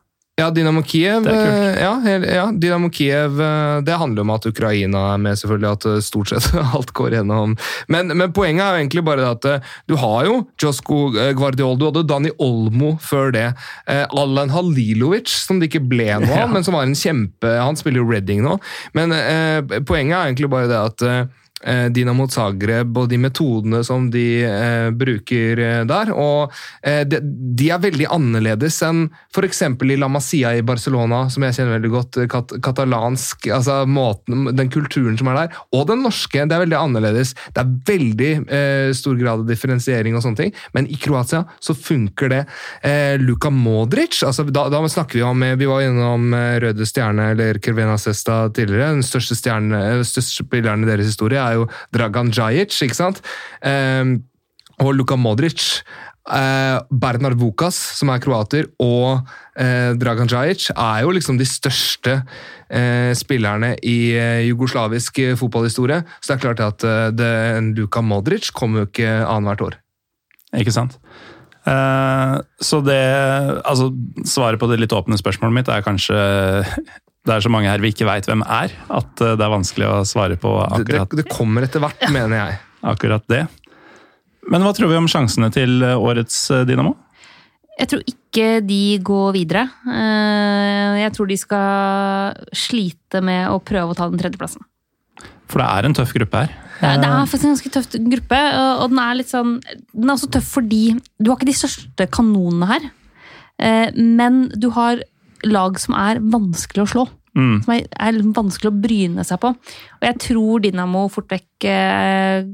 Ja, 0.41 0.47
Dynamo 0.51 0.81
Kiev, 0.83 1.23
Det 1.27 1.33
eh, 1.37 1.83
ja, 1.83 1.91
ja, 2.35 2.45
Dynamo 2.57 2.89
Kiev 2.91 3.41
eh, 3.41 3.81
Det 3.85 3.93
handler 4.01 4.25
om 4.25 4.31
at 4.33 4.47
Ukraina 4.49 5.03
er 5.13 5.19
med, 5.21 5.37
selvfølgelig. 5.37 5.73
At 5.77 5.87
eh, 5.91 5.99
stort 6.01 6.33
sett 6.33 6.47
alt 6.79 6.93
går 6.97 7.19
gjennom. 7.19 7.53
Men, 7.93 8.15
men 8.17 8.33
poenget 8.33 8.65
er 8.65 8.79
jo 8.79 8.81
egentlig 8.81 9.03
bare 9.05 9.27
at 9.29 9.45
du 9.91 9.95
har 10.01 10.25
jo 10.31 10.39
Josko 10.63 11.03
Guardiol, 11.37 11.77
du 11.77 11.85
hadde 11.91 12.07
Dani 12.09 12.33
Olmo 12.41 12.95
før 13.05 13.29
det. 13.37 13.45
Alan 13.87 14.55
Halilovic, 14.55 15.29
som 15.45 15.61
det 15.61 15.69
ikke 15.69 15.85
ble 15.93 16.09
noe 16.25 16.33
av, 16.33 16.39
Ja. 16.47 16.49
men 16.49 16.65
som 16.65 16.79
var 16.79 16.89
en 16.89 16.97
kjempe 16.97 17.53
Han 17.61 17.77
spiller 17.79 18.01
jo 18.01 18.09
Reading 18.09 18.41
nå. 18.47 18.57
Men 18.97 19.13
eh, 19.13 19.61
poenget 19.85 20.17
er 20.17 20.33
egentlig 20.33 20.49
bare 20.53 20.71
det 20.73 20.81
at 20.81 21.09
Dinamo 21.93 22.27
Zagreb 22.33 22.97
og 22.99 23.09
de 23.11 23.19
metodene 23.23 23.83
som 23.87 24.09
de 24.13 24.27
eh, 24.47 24.89
bruker 24.97 25.61
eh, 25.63 25.83
der. 25.89 26.13
Og 26.15 26.53
eh, 26.83 27.03
de, 27.09 27.21
de 27.23 27.71
er 27.73 27.83
veldig 27.83 28.09
annerledes 28.13 28.81
enn 28.87 29.05
f.eks. 29.33 29.63
i 29.69 29.99
La 30.01 30.09
Masia 30.13 30.55
i 30.59 30.65
Barcelona, 30.67 31.25
som 31.33 31.45
jeg 31.47 31.59
kjenner 31.59 31.77
veldig 31.79 31.93
godt. 31.93 32.21
eh, 32.23 32.31
Kat 32.33 32.55
katalansk, 32.63 33.49
altså 33.53 33.83
måten, 33.89 34.49
den 34.57 34.71
kulturen 34.73 35.19
som 35.21 35.31
er 35.33 35.43
der. 35.43 35.61
Og 35.77 35.87
den 35.91 36.03
norske. 36.07 36.43
Det 36.43 36.57
er 36.57 36.65
veldig 36.65 36.79
annerledes. 36.79 37.35
Det 37.55 37.63
er 37.63 37.73
veldig 37.89 38.31
eh, 38.49 38.91
stor 38.97 39.19
grad 39.21 39.43
av 39.43 39.49
differensiering 39.49 40.17
og 40.17 40.25
sånne 40.25 40.41
ting, 40.41 40.55
men 40.77 40.89
i 40.91 40.97
Kroatia 41.01 41.45
så 41.63 41.75
funker 41.77 42.33
det. 42.33 42.43
Eh, 42.87 43.15
Luka 43.21 43.51
Modric, 43.53 44.23
altså 44.27 44.47
da, 44.49 44.67
da 44.73 44.83
snakker 44.89 45.21
vi 45.21 45.25
om 45.27 45.43
eh, 45.47 45.57
Vi 45.61 45.69
var 45.69 45.83
eh, 45.85 46.57
Røde 46.65 46.87
Stjerne, 46.89 47.31
eller 47.35 47.61
Kervena 47.63 47.99
Sesta 48.01 48.45
tidligere. 48.55 48.93
Den 48.97 49.07
største, 49.07 49.37
stjerne, 49.39 49.83
eh, 49.93 50.05
største 50.07 50.43
spilleren 50.45 50.85
i 50.85 50.91
deres 50.91 51.11
historie 51.13 51.41
er 51.43 51.52
jo 51.59 51.69
Dragan 51.95 52.33
Djajic, 52.33 52.79
ikke 52.87 52.99
sant? 52.99 53.23
Eh, 53.63 54.17
og 54.83 54.97
Luka 54.97 55.19
Modric. 55.21 55.83
Eh, 56.23 56.79
Bernard 57.03 57.35
Vukas, 57.35 57.75
som 57.99 58.13
er 58.15 58.21
kroater, 58.23 58.69
og 58.79 59.27
eh, 59.59 59.91
Dragan 59.99 60.31
Djajic 60.31 60.69
er 60.71 61.01
jo 61.03 61.11
liksom 61.17 61.41
de 61.41 61.47
største 61.49 62.15
eh, 62.71 63.11
spillerne 63.19 63.73
i 63.83 64.15
jugoslavisk 64.47 65.19
fotballhistorie. 65.41 66.05
Så 66.21 66.31
det 66.31 66.37
er 66.37 66.45
klart 66.45 66.63
at 66.63 66.87
eh, 66.87 67.59
Luka 67.75 68.05
Modric 68.07 68.53
kommer 68.55 68.85
jo 68.85 68.91
ikke 68.93 69.17
annethvert 69.27 69.67
år. 69.67 69.79
Ikke 70.63 70.75
sant? 70.75 70.99
Så 71.63 72.81
det 72.83 72.99
Altså, 73.63 73.93
svaret 74.27 74.59
på 74.59 74.67
det 74.67 74.81
litt 74.81 74.93
åpne 74.93 75.15
spørsmålet 75.15 75.55
mitt 75.55 75.69
er 75.71 75.85
kanskje 75.87 76.17
Det 77.23 77.37
er 77.37 77.45
så 77.45 77.51
mange 77.55 77.71
her 77.71 77.79
vi 77.83 77.93
ikke 77.95 78.07
veit 78.09 78.27
hvem 78.27 78.43
er, 78.43 78.73
at 78.91 79.21
eh, 79.23 79.37
det 79.39 79.45
er 79.47 79.53
vanskelig 79.53 79.87
å 79.89 80.01
svare 80.09 80.37
på 80.43 80.57
Det, 80.83 80.89
det, 80.91 81.23
det 81.23 81.27
kommer 81.31 81.63
etter 81.69 81.83
hvert, 81.85 82.03
mener 82.11 82.35
jeg. 82.41 82.57
akkurat 82.83 83.27
det. 83.31 83.45
Men 84.51 84.65
hva 84.67 84.73
tror 84.75 84.91
vi 84.91 84.99
om 84.99 85.07
sjansene 85.11 85.53
til 85.55 85.79
eh, 85.87 85.95
årets 85.99 86.45
eh, 86.51 86.65
Dynamo? 86.69 86.97
jeg 87.81 87.89
tror 87.89 88.03
ikke 88.07 88.47
de 88.69 88.81
går 89.03 89.31
videre. 89.35 89.63
Eh, 89.89 90.99
Jeg 91.03 91.13
tror 91.17 91.27
de 91.31 91.37
skal 91.41 92.43
slite 92.55 93.23
med 93.25 93.49
å 93.51 93.57
prøve 93.65 93.95
å 93.95 93.97
ta 93.97 94.07
den 94.13 94.21
tredjeplassen. 94.21 94.63
For 95.51 95.63
det 95.63 95.69
er 95.69 95.89
en 95.89 95.97
tøff 95.97 96.13
gruppe 96.15 96.43
her. 96.45 96.53
Det 96.83 96.91
er, 97.07 97.17
faktisk 97.31 97.47
en 97.47 97.55
ganske 97.55 97.73
tøff 97.75 97.89
gruppe, 98.13 98.39
og 98.83 98.91
den 98.93 98.99
er 99.03 99.17
litt 99.19 99.31
sånn 99.31 99.53
Den 99.93 100.09
er 100.09 100.15
også 100.17 100.31
tøff 100.35 100.49
fordi 100.57 100.83
du 101.23 101.31
har 101.31 101.37
ikke 101.39 101.49
de 101.51 101.55
største 101.55 102.07
kanonene 102.11 102.69
her, 102.71 102.87
eh, 103.63 103.89
men 103.95 104.49
du 104.59 104.69
har 104.75 105.03
lag 105.49 105.79
som 105.81 105.97
er 105.99 106.21
vanskelig 106.23 106.85
å 106.85 106.91
slå. 106.95 107.07
Mm. 107.39 107.63
Som 107.65 107.73
er, 107.75 107.87
er 107.97 108.21
vanskelig 108.37 108.71
å 108.71 108.81
bryne 108.85 109.25
seg 109.25 109.41
på. 109.43 109.55
Og 109.55 110.07
jeg 110.07 110.21
tror 110.27 110.63
Dinamo 110.65 111.07
fort 111.13 111.33
vekk 111.33 111.69
eh, 111.71 112.45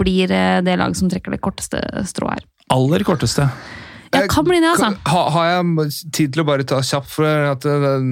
blir 0.00 0.30
eh, 0.30 0.60
det 0.64 0.78
laget 0.78 1.00
som 1.00 1.10
trekker 1.10 1.34
det 1.34 1.42
korteste 1.42 1.80
strået 2.08 2.38
her. 2.38 2.48
Aller 2.70 3.02
korteste. 3.06 3.48
Ja, 4.10 4.24
kan 4.30 4.46
bli 4.46 4.58
det, 4.58 4.70
altså. 4.72 4.92
Kan- 5.06 5.32
har 5.34 5.46
jeg 5.46 5.90
tid 6.12 6.32
til 6.34 6.42
å 6.42 6.46
bare 6.48 6.66
ta 6.66 6.80
kjapt 6.82 7.10
for 7.12 7.26
at 7.26 7.66
uh, 7.66 8.02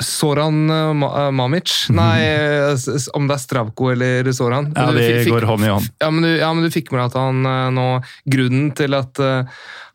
Soran 0.00 0.70
uh, 0.70 0.92
uh, 1.04 1.30
Mamic 1.34 1.72
Nei, 1.92 2.22
uh, 2.24 2.72
s- 2.72 2.88
s- 2.88 3.08
om 3.12 3.26
det 3.28 3.34
er 3.36 3.42
Stravko 3.42 3.90
eller 3.92 4.30
Soran. 4.32 4.70
Ja, 4.76 4.86
det 4.94 5.24
fikk- 5.26 5.34
går 5.34 5.46
hånd 5.50 5.64
i 5.66 5.68
hånd. 5.72 5.88
Ja 6.00 6.10
men, 6.10 6.22
du, 6.24 6.30
ja, 6.38 6.48
men 6.54 6.64
du 6.64 6.70
fikk 6.72 6.92
med 6.94 7.04
at 7.10 7.16
han 7.18 7.42
nå 7.76 7.86
Grunnen 8.32 8.70
til 8.78 8.94
at 8.96 9.20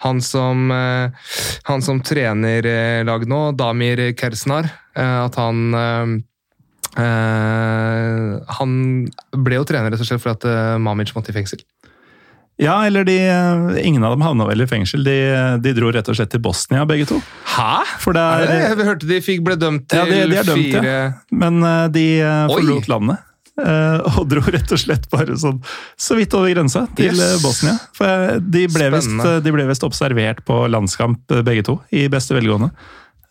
han 0.06 0.22
som 0.22 0.70
Han 0.70 1.82
som 1.82 2.02
trener 2.06 2.62
laget 3.08 3.28
nå, 3.32 3.40
Damir 3.58 4.04
Kersnar, 4.20 4.70
at 4.94 5.36
han 5.42 6.24
Han 6.98 8.72
ble 9.38 9.60
jo 9.60 9.66
trener 9.68 9.92
rett 9.94 10.02
og 10.02 10.08
slett 10.10 10.24
for 10.24 10.34
at 10.36 10.46
Mamic 10.82 11.14
måtte 11.18 11.34
i 11.34 11.36
fengsel. 11.36 11.62
Ja, 12.58 12.80
eller 12.88 13.04
de, 13.06 13.16
ingen 13.86 14.04
av 14.04 14.16
dem 14.16 14.24
havna 14.26 14.48
vel 14.50 14.64
i 14.64 14.68
fengsel. 14.70 15.04
De, 15.06 15.14
de 15.62 15.74
dro 15.78 15.92
rett 15.94 16.08
og 16.10 16.18
slett 16.18 16.32
til 16.34 16.42
Bosnia, 16.42 16.86
begge 16.90 17.06
to. 17.10 17.20
Hæ?! 17.54 17.84
For 18.02 18.18
Er 18.18 18.48
Jeg 18.50 18.88
hørte 18.88 19.06
de 19.10 19.20
fikk, 19.22 19.44
ble 19.46 19.56
dømt 19.62 19.86
til 19.92 20.00
Ja, 20.00 20.06
de- 20.10 20.28
de 20.32 20.38
er 20.42 20.48
dømt, 20.50 20.74
ja. 20.74 21.14
men 21.32 21.62
eh, 21.64 21.88
de 21.94 22.06
eh, 22.26 22.48
forlot 22.50 22.88
landet. 22.90 23.20
eh, 23.62 24.18
Og 24.18 24.28
dro 24.30 24.42
rett 24.42 24.72
og 24.74 24.82
slett 24.82 25.06
bare 25.14 25.38
sånn 25.38 25.62
så 25.98 26.18
vidt 26.18 26.34
over 26.34 26.50
grensa 26.54 26.88
til 26.98 27.14
Yes. 27.14 27.42
Bosnia. 27.46 27.78
For 27.94 28.40
de 28.42 28.66
ble 28.74 28.90
visst- 28.98 29.44
de 29.46 29.52
ble 29.54 29.66
visst 29.70 29.86
observert 29.86 30.42
på 30.46 30.64
landskamp, 30.70 31.28
begge 31.46 31.64
to, 31.66 31.78
i 31.94 32.08
beste 32.10 32.34
velgående. 32.34 32.72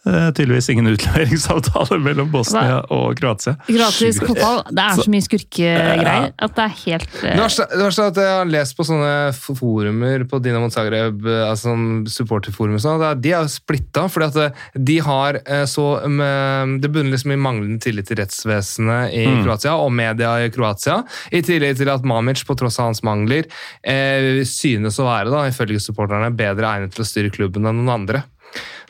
Eh, 0.06 0.28
Tydeligvis 0.36 0.68
ingen 0.70 0.86
utleveringsavtale 0.92 1.98
mellom 2.02 2.30
Bosnia 2.30 2.80
og 2.94 3.16
Kroatia. 3.18 3.56
Kroatisk 3.66 4.26
fotball, 4.28 4.60
det 4.70 4.84
er 4.84 5.00
så 5.00 5.06
mye 5.10 5.24
skurkegreier 5.24 6.28
at 6.46 6.56
det 6.56 6.64
er 6.66 6.74
helt 6.84 7.16
verste, 7.40 7.66
det 7.72 7.82
verste 7.82 8.04
er 8.04 8.12
at 8.12 8.20
jeg 8.22 8.34
har 8.36 8.50
lest 8.50 8.76
på 8.78 8.86
sånne 8.86 9.12
forumer 9.36 10.26
på 10.30 10.40
Dinamo 10.44 10.70
Zagreb, 10.72 11.26
eh, 11.26 11.42
altså 11.48 11.72
sånn 11.72 11.86
supporterforum 12.10 12.76
og 12.78 12.84
sånn, 12.84 13.02
det 13.02 13.12
de 13.26 13.34
er 13.34 13.46
jo 13.46 13.52
splitta, 13.56 14.06
fordi 14.12 14.28
at 14.46 14.60
de 14.86 14.98
har 15.02 15.40
så 15.66 15.86
med, 16.06 16.76
Det 16.82 16.90
bunner 16.92 17.14
liksom 17.14 17.32
i 17.34 17.38
manglende 17.40 17.80
tillit 17.82 18.06
til 18.08 18.20
rettsvesenet 18.20 19.14
i 19.16 19.26
Mm. 19.26 19.42
Kroatia 19.44 19.74
og 19.74 19.90
media 19.92 20.36
i 20.44 20.50
Kroatia, 20.54 21.00
i 21.32 21.42
tillegg 21.44 21.76
til 21.80 21.90
at 21.90 22.04
Mamic, 22.06 22.44
på 22.46 22.56
tross 22.58 22.78
av 22.78 22.90
hans 22.90 23.02
mangler, 23.06 23.46
eh, 23.82 24.44
synes 24.44 24.98
å 25.02 25.08
være, 25.08 25.30
da, 25.32 25.44
ifølge 25.50 25.82
supporterne, 25.82 26.30
bedre 26.36 26.70
egnet 26.70 26.94
til 26.94 27.04
å 27.04 27.08
styre 27.08 27.32
klubben 27.34 27.66
enn 27.66 27.82
noen 27.82 27.94
andre. 28.00 28.22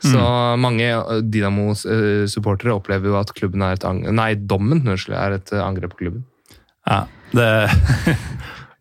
Så 0.05 0.21
mange 0.61 0.87
eh, 0.93 1.23
Dynamo-supportere 1.25 2.75
opplever 2.77 3.11
jo 3.13 3.19
at 3.21 3.33
klubben 3.37 3.65
er 3.65 3.79
et 3.79 3.87
nei, 4.13 4.35
dommen 4.37 4.85
unnskyld, 4.85 5.17
er 5.17 5.39
et 5.41 5.53
eh, 5.57 5.65
angrep 5.65 5.95
på 5.97 6.05
klubben. 6.05 6.27
Ja, 6.87 7.05
det 7.35 7.49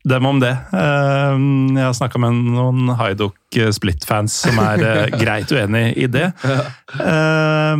Dem 0.05 0.21
om 0.29 0.37
det. 0.37 0.51
Eh, 0.69 1.35
Jeg 1.73 1.81
har 1.81 1.93
snakka 1.97 2.19
med 2.21 2.35
noen 2.53 2.91
Haidok 2.99 3.57
Split-fans 3.73 4.35
som 4.43 4.59
er 4.61 4.83
eh, 4.85 5.15
greit 5.23 5.49
uenig 5.49 5.95
i 5.97 6.05
det. 6.13 6.27
Eh, 6.45 7.73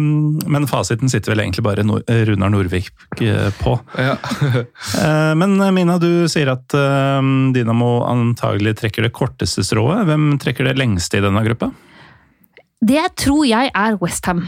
Men 0.50 0.66
fasiten 0.66 1.12
sitter 1.12 1.36
vel 1.36 1.44
egentlig 1.44 1.68
bare 1.68 1.86
Runar 1.86 2.50
Norvik 2.50 2.90
eh, 3.22 3.52
på. 3.62 3.76
Eh, 5.06 5.34
Men 5.38 5.54
Mina, 5.76 6.00
du 6.02 6.26
sier 6.32 6.50
at 6.56 6.74
eh, 6.74 7.30
Dinamo 7.54 7.92
antagelig 8.10 8.74
trekker 8.82 9.06
det 9.06 9.14
korteste 9.14 9.62
strået. 9.68 10.08
Hvem 10.10 10.32
trekker 10.42 10.66
det 10.72 10.80
lengste 10.82 11.22
i 11.22 11.26
denne 11.28 11.46
gruppa? 11.46 11.70
Det 12.86 13.08
tror 13.18 13.46
jeg 13.50 13.72
er 13.74 13.98
Westham. 14.02 14.46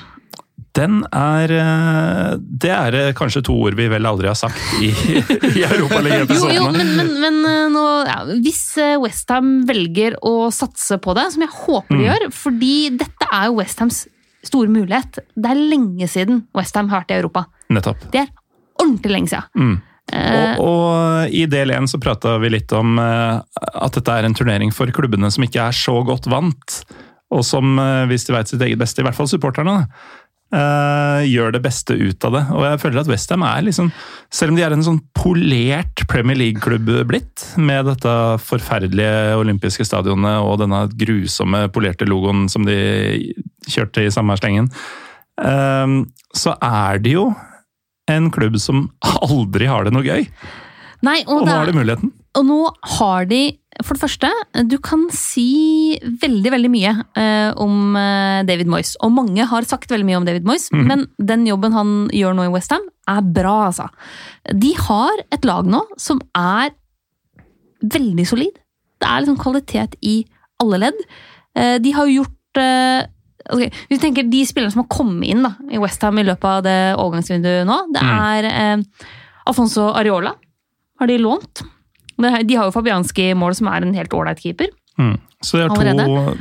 Den 0.78 1.00
er 1.16 1.52
eh, 1.58 2.36
Det 2.38 2.70
er 2.70 2.94
eh, 3.00 3.14
kanskje 3.18 3.42
to 3.48 3.56
ord 3.66 3.74
vi 3.80 3.88
vel 3.90 4.06
aldri 4.06 4.30
har 4.30 4.38
sagt 4.38 4.60
i, 4.84 4.92
i 5.50 5.64
Jo, 5.64 5.88
jo, 6.54 6.68
men, 6.70 6.92
men, 7.00 7.10
men 7.24 7.40
eh, 7.50 7.64
nå, 7.74 7.86
ja, 8.06 8.20
hvis 8.44 8.62
Westham 9.02 9.64
velger 9.70 10.20
å 10.22 10.52
satse 10.54 11.00
på 11.02 11.16
det, 11.18 11.32
som 11.34 11.46
jeg 11.48 11.54
håper 11.56 11.96
de 11.96 11.98
Mm. 11.98 12.06
gjør, 12.06 12.28
fordi 12.36 12.74
dette 13.00 13.26
er 13.34 13.48
jo 13.50 13.58
Westhams 13.58 14.04
store 14.46 14.70
mulighet. 14.70 15.18
Det 15.34 15.50
er 15.50 15.58
lenge 15.74 16.08
siden 16.12 16.44
Westham 16.56 16.92
har 16.94 17.02
vært 17.02 17.16
i 17.16 17.18
Europa. 17.24 17.48
Nettopp. 17.74 18.06
Det 18.14 18.22
er 18.22 18.30
ordentlig 18.78 19.16
lenge 19.16 19.32
siden. 19.34 19.50
Mm. 19.58 19.78
Og, 20.14 20.62
og 20.64 21.34
i 21.36 21.42
del 21.52 21.74
én 21.76 21.90
så 21.90 21.98
prata 22.00 22.38
vi 22.40 22.54
litt 22.54 22.72
om 22.78 22.94
at 23.02 23.98
dette 23.98 24.14
er 24.14 24.24
en 24.30 24.38
turnering 24.38 24.70
for 24.72 24.88
klubbene 24.96 25.28
som 25.34 25.44
ikke 25.44 25.66
er 25.66 25.76
så 25.76 25.98
godt 26.08 26.30
vant, 26.32 26.78
og 27.34 27.44
som, 27.46 27.78
eh, 27.80 28.06
hvis 28.08 28.28
de 28.28 28.36
veit 28.36 28.50
sitt 28.50 28.64
eget 28.64 28.80
beste, 28.80 29.02
i 29.02 29.08
hvert 29.08 29.18
fall 29.18 29.30
supporterne, 29.30 29.88
eh, 30.54 31.26
gjør 31.28 31.52
det 31.58 31.62
beste 31.64 31.96
ut 31.96 32.28
av 32.28 32.36
det. 32.38 32.44
Og 32.56 32.64
jeg 32.64 32.82
føler 32.84 33.02
at 33.02 33.10
Westham 33.12 33.44
er 33.44 33.66
liksom 33.68 33.92
Selv 34.32 34.52
om 34.52 34.56
de 34.58 34.64
er 34.64 34.72
en 34.76 34.84
sånn 34.84 35.02
polert 35.16 36.06
Premier 36.08 36.36
League-klubb 36.36 36.88
blitt, 37.08 37.44
med 37.58 37.86
dette 37.88 38.14
forferdelige 38.44 39.38
olympiske 39.40 39.86
stadionet 39.88 40.44
og 40.44 40.60
denne 40.60 40.86
grusomme 40.92 41.68
polerte 41.72 42.08
logoen 42.08 42.50
som 42.52 42.66
de 42.68 43.34
kjørte 43.68 44.04
i 44.04 44.12
samme 44.12 44.36
slengen, 44.40 44.68
uh, 45.40 46.04
så 46.36 46.58
er 46.60 47.00
det 47.00 47.16
jo 47.16 47.30
en 48.12 48.30
klubb 48.32 48.60
som 48.60 48.90
aldri 49.24 49.68
har 49.68 49.88
det 49.88 49.96
noe 49.96 50.04
gøy. 50.04 50.28
nei, 51.08 51.22
og, 51.28 51.42
Og 51.42 51.48
nå 51.48 51.56
har 51.56 51.72
de 51.72 51.76
muligheten. 51.80 52.12
Og 52.38 52.46
nå 52.46 52.58
har 52.98 53.26
de 53.30 53.40
For 53.86 53.94
det 53.94 54.02
første, 54.02 54.30
du 54.66 54.78
kan 54.82 55.04
si 55.14 56.00
veldig, 56.02 56.50
veldig 56.50 56.70
mye 56.74 56.92
eh, 57.22 57.52
om 57.62 57.94
eh, 58.00 58.40
David 58.48 58.66
Moyes. 58.74 58.96
Og 59.06 59.12
mange 59.14 59.46
har 59.46 59.68
sagt 59.70 59.92
veldig 59.94 60.08
mye 60.08 60.18
om 60.18 60.26
David 60.26 60.48
Moyes, 60.50 60.72
Mhm. 60.74 60.88
men 60.90 61.04
den 61.22 61.44
jobben 61.46 61.76
han 61.76 61.92
gjør 62.10 62.34
nå 62.34 62.48
i 62.48 62.54
Westham, 62.56 62.82
er 63.08 63.22
bra, 63.22 63.68
altså. 63.68 63.86
De 64.50 64.72
har 64.74 65.22
et 65.32 65.46
lag 65.46 65.70
nå 65.70 65.84
som 66.02 66.20
er 66.34 66.72
veldig 67.86 68.26
solid. 68.28 68.58
Det 68.98 69.06
er 69.12 69.22
liksom 69.28 69.38
kvalitet 69.46 69.94
i 70.02 70.16
alle 70.60 70.80
ledd. 70.88 70.98
Eh, 71.56 71.78
De 71.78 71.92
har 71.94 72.08
jo 72.10 72.24
gjort 72.24 72.58
eh, 72.58 73.06
okay, 73.54 73.70
Hvis 73.92 74.00
du 74.02 74.06
tenker 74.08 74.26
de 74.30 74.42
spillerne 74.50 74.74
som 74.74 74.82
har 74.88 74.90
kommet 74.98 75.30
inn 75.30 75.44
da, 75.46 75.54
i 75.70 75.78
Westham 75.78 76.18
i 76.18 76.26
løpet 76.26 76.50
av 76.50 76.64
det 76.66 76.78
overgangsvinduet 76.98 77.66
nå, 77.70 77.78
det 77.94 78.02
Mm. 78.02 78.20
er 78.26 78.44
eh, 78.52 78.78
Alfonso 79.46 79.92
Areola. 79.94 80.34
Har 81.00 81.08
de 81.08 81.18
lånt? 81.22 81.62
Men 82.18 82.48
De 82.48 82.56
har 82.56 82.66
jo 82.70 82.72
Fabianski 82.76 83.30
i 83.32 83.38
mål, 83.38 83.56
som 83.56 83.68
er 83.72 83.86
en 83.86 83.94
helt 83.94 84.14
ålreit 84.14 84.40
keeper. 84.42 84.68
Mm. 84.98 85.18
Så 85.46 85.58
de 85.58 85.68
har 85.68 85.76
to 85.76 86.38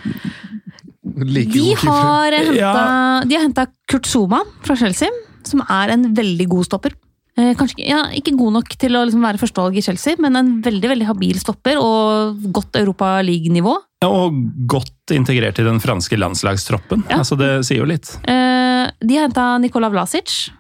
Like 1.17 1.53
De 1.53 1.61
god 1.61 1.79
keeper. 1.79 1.93
har 1.93 2.33
henta 2.33 2.55
Ja. 2.57 3.21
de 3.25 3.35
har 3.37 3.43
hentet 3.47 3.69
Kurt 3.89 4.07
Zuma 4.07 4.43
fra 4.63 4.77
Chelsea, 4.77 5.09
som 5.45 5.61
er 5.69 5.91
en 5.93 6.15
veldig 6.15 6.49
god 6.49 6.65
stopper. 6.67 6.93
Eh, 7.39 7.53
kanskje 7.55 7.87
ja, 7.87 8.07
ikke 8.17 8.33
god 8.37 8.53
nok 8.55 8.69
til 8.81 8.93
å 8.97 9.05
liksom 9.05 9.21
være 9.23 9.39
førstevalg 9.39 9.77
i 9.77 9.83
Chelsea, 9.85 10.17
men 10.19 10.35
en 10.37 10.63
veldig 10.63 10.89
veldig 10.89 11.07
habil 11.07 11.39
stopper 11.39 11.77
og 11.79 12.41
godt 12.51 12.77
Europa 12.81 13.21
League-nivå. 13.23 13.77
Og 14.09 14.33
godt 14.67 15.13
integrert 15.13 15.59
i 15.61 15.67
den 15.67 15.79
franske 15.79 16.17
landslagstroppen. 16.17 17.05
Ja. 17.11 17.19
Altså, 17.21 17.37
det 17.37 17.65
sier 17.67 17.79
jo 17.85 17.85
litt. 17.85 18.17
Eh, 18.27 18.91
De 19.01 19.15
har 19.17 19.29
henta 19.29 19.59
Nikola 19.61 19.91
Vlasic, 19.91 20.51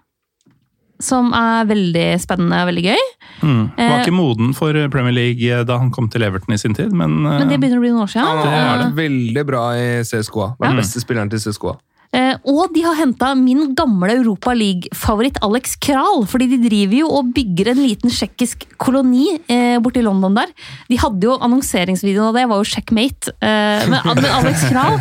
som 1.02 1.32
er 1.36 1.66
veldig 1.68 2.06
spennende 2.23 2.62
og 2.62 2.68
veldig 2.70 2.85
gøy. 2.86 3.02
Mm. 3.43 3.62
Var 3.77 3.90
Eh, 3.90 4.05
ikke 4.05 4.14
moden 4.16 4.55
for 4.56 4.73
Premier 4.93 5.12
League 5.12 5.64
da 5.68 5.78
han 5.78 5.90
kom 5.90 6.09
til 6.09 6.23
Everton 6.23 6.55
i 6.55 6.59
sin 6.59 6.74
tid, 6.74 6.93
men, 6.93 7.23
Men 7.23 7.48
det 7.48 7.59
eh, 7.59 7.60
begynner 7.60 7.78
å 7.78 7.85
bli 7.85 7.90
noen 7.93 8.05
år 8.06 8.12
siden. 8.12 8.27
Han 8.27 8.47
har 8.48 8.78
vært 8.86 8.97
veldig 8.97 9.44
bra 9.47 9.64
i 9.77 9.86
CSKA. 10.09 10.56
Var 10.59 10.68
den 10.68 10.77
Ja. 10.77 10.82
beste 10.82 11.01
spilleren 11.05 11.31
til 11.31 11.39
CSKA. 11.40 11.77
Eh, 12.17 12.35
og 12.49 12.73
de 12.75 12.85
har 12.87 12.97
henta 12.99 13.33
min 13.39 13.75
gamle 13.77 14.15
Europa 14.17 14.55
League-favoritt 14.57 15.41
Alex 15.45 15.77
Kral. 15.83 16.25
fordi 16.27 16.49
de 16.55 16.61
driver 16.65 16.99
jo 17.03 17.11
og 17.19 17.33
bygger 17.37 17.73
en 17.73 17.83
liten 17.83 18.13
tsjekkisk 18.13 18.65
koloni 18.81 19.37
eh, 19.53 19.77
borti 19.83 20.03
London 20.05 20.37
der. 20.39 20.53
De 20.89 20.99
hadde 21.01 21.29
jo 21.29 21.37
annonseringsvideoen 21.37 22.31
av 22.31 22.39
det, 22.39 22.47
var 22.49 22.63
jo 22.63 22.71
checkmate. 22.71 23.37
Eh, 23.41 23.87
men, 23.91 24.01
men 24.17 24.31
Alex 24.41 24.67
Kral 24.71 24.99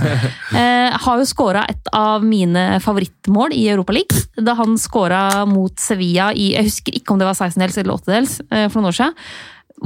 har 1.05 1.19
jo 1.19 1.27
skåra 1.27 1.65
et 1.69 1.89
av 1.95 2.23
mine 2.25 2.79
favorittmål 2.83 3.53
i 3.55 3.67
Europa 3.71 3.95
League. 3.95 4.25
Da 4.35 4.55
han 4.59 4.77
skåra 4.79 5.45
mot 5.49 5.73
Sevilla 5.79 6.31
i 6.33 6.51
Jeg 6.55 6.69
husker 6.69 6.95
ikke 6.97 7.13
om 7.13 7.21
det 7.21 7.27
var 7.27 7.37
16-dels 7.37 7.77
eller 7.81 7.99
8-dels 7.99 8.39
eh, 8.49 8.67
for 8.69 8.79
noen 8.79 8.91
år 8.91 8.97
siden. 8.99 9.19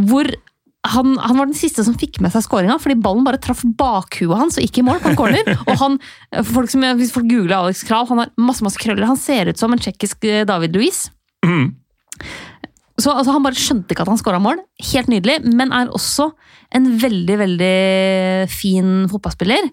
Hvor 0.10 0.30
han, 0.88 1.18
han 1.20 1.36
var 1.36 1.50
den 1.50 1.58
siste 1.58 1.84
som 1.84 1.98
fikk 2.00 2.22
med 2.24 2.32
seg 2.32 2.46
skåringa, 2.46 2.78
fordi 2.80 2.96
ballen 3.04 3.26
bare 3.28 3.40
traff 3.42 3.66
bakhuet 3.78 4.40
hans 4.40 4.60
og 4.60 4.64
ikke 4.64 4.80
i 4.80 4.86
mål 4.88 5.02
på 5.04 5.12
en 5.12 5.18
corner. 5.20 5.50
Og 5.68 5.74
han, 5.82 5.98
folk 6.54 6.72
som, 6.72 6.86
Hvis 7.00 7.12
folk 7.16 7.28
googler 7.28 7.58
Alex 7.58 7.84
Kral, 7.88 8.08
han 8.08 8.24
har 8.24 8.32
masse 8.40 8.64
masse 8.64 8.80
krøller. 8.80 9.10
Han 9.10 9.20
ser 9.20 9.52
ut 9.52 9.60
som 9.60 9.76
en 9.76 9.82
tsjekkisk 9.82 10.24
eh, 10.30 10.46
David 10.48 10.78
Luiz. 10.80 11.10
mm. 11.46 11.68
Så 13.00 13.14
altså, 13.16 13.32
Han 13.32 13.46
bare 13.46 13.56
skjønte 13.56 13.94
ikke 13.96 14.04
at 14.04 14.12
han 14.12 14.20
skåra 14.20 14.42
mål. 14.44 14.60
Helt 14.92 15.08
nydelig, 15.12 15.38
men 15.48 15.72
er 15.76 15.92
også 15.96 16.30
en 16.76 16.90
veldig 17.00 17.38
veldig 17.40 18.50
fin 18.52 18.90
fotballspiller. 19.12 19.70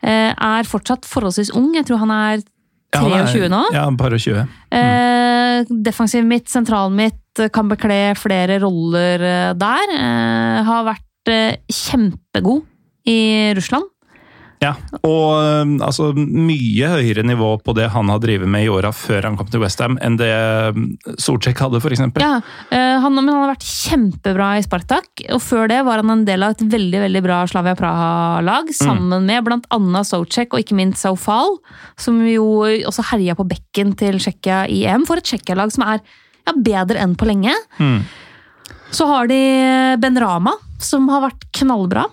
Eh, 0.00 0.30
er 0.32 0.68
fortsatt 0.68 1.04
forholdsvis 1.08 1.52
ung. 1.56 1.74
Jeg 1.76 1.88
tror 1.88 2.00
han 2.04 2.14
er- 2.14 2.44
23 2.94 3.48
nå. 3.52 3.60
Ja, 3.74 3.84
par 3.98 4.14
og 4.14 4.22
20. 4.22 4.46
Eh, 4.74 5.70
defensiv 5.86 6.26
midt, 6.26 6.48
sentralen 6.50 6.96
midt, 6.98 7.22
eh, 7.38 7.50
kan 7.54 7.70
bekle 7.70 8.16
flere 8.18 8.58
roller 8.62 9.22
eh, 9.22 9.52
der. 9.58 9.94
Eh, 9.94 10.58
har 10.66 10.88
vært 10.88 11.30
eh, 11.30 11.60
kjempegod 11.70 12.64
i 13.06 13.52
Russland. 13.56 13.86
Ja, 14.60 14.74
og 15.08 15.80
altså 15.80 16.10
mye 16.14 16.90
høyere 16.92 17.22
nivå 17.24 17.54
på 17.64 17.72
det 17.78 17.86
han 17.94 18.10
har 18.12 18.18
drevet 18.20 18.48
med 18.50 18.66
i 18.66 18.68
åra 18.68 18.90
før 18.92 19.24
han 19.24 19.38
kom 19.38 19.48
til 19.48 19.62
Westham, 19.62 19.96
enn 20.04 20.18
det 20.20 20.28
øhm, 20.28 20.82
Sorcek 21.16 21.62
hadde, 21.64 21.80
f.eks. 21.80 22.02
Ja, 22.20 22.34
eh, 22.68 22.98
han, 23.00 23.16
men 23.16 23.30
han 23.30 23.38
har 23.40 23.54
vært 23.54 23.64
kjempebra 23.64 24.50
i 24.58 24.66
Spartak, 24.66 25.24
og 25.32 25.40
før 25.40 25.70
det 25.72 25.80
var 25.88 26.02
han 26.02 26.12
en 26.12 26.26
del 26.28 26.44
av 26.44 26.52
et 26.52 26.66
veldig 26.76 27.00
veldig 27.06 27.24
bra 27.24 27.40
Slavia 27.48 27.72
Praha-lag, 27.78 28.68
sammen 28.76 29.24
med 29.30 29.48
blant 29.48 29.64
annet 29.72 30.10
Socek 30.10 30.52
og 30.52 30.60
ikke 30.60 30.76
minst 30.76 31.00
Saufal, 31.00 31.56
som 31.96 32.20
jo 32.28 32.50
også 32.68 33.08
herja 33.14 33.38
på 33.40 33.48
bekken 33.48 33.96
til 33.96 34.20
Tsjekkia 34.20 34.66
i 34.68 34.84
EM, 34.92 35.08
for 35.08 35.22
et 35.22 35.30
Tsjekkia-lag 35.30 35.72
som 35.72 35.88
er 35.88 36.04
ja, 36.04 36.52
bedre 36.52 37.00
enn 37.00 37.16
på 37.16 37.32
lenge. 37.32 37.56
Mm. 37.80 38.02
Så 38.92 39.08
har 39.08 39.32
de 39.32 39.40
Ben 40.04 40.20
Rama, 40.20 40.52
som 40.84 41.08
har 41.08 41.30
vært 41.30 41.48
knallbra. 41.56 42.10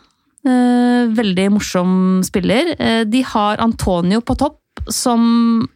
Eh, 0.48 1.08
veldig 1.18 1.50
morsom 1.56 1.96
spiller. 2.26 2.76
Eh, 2.80 3.04
de 3.10 3.24
har 3.34 3.60
Antonio 3.64 4.22
på 4.22 4.38
topp, 4.40 4.62
som 4.88 5.68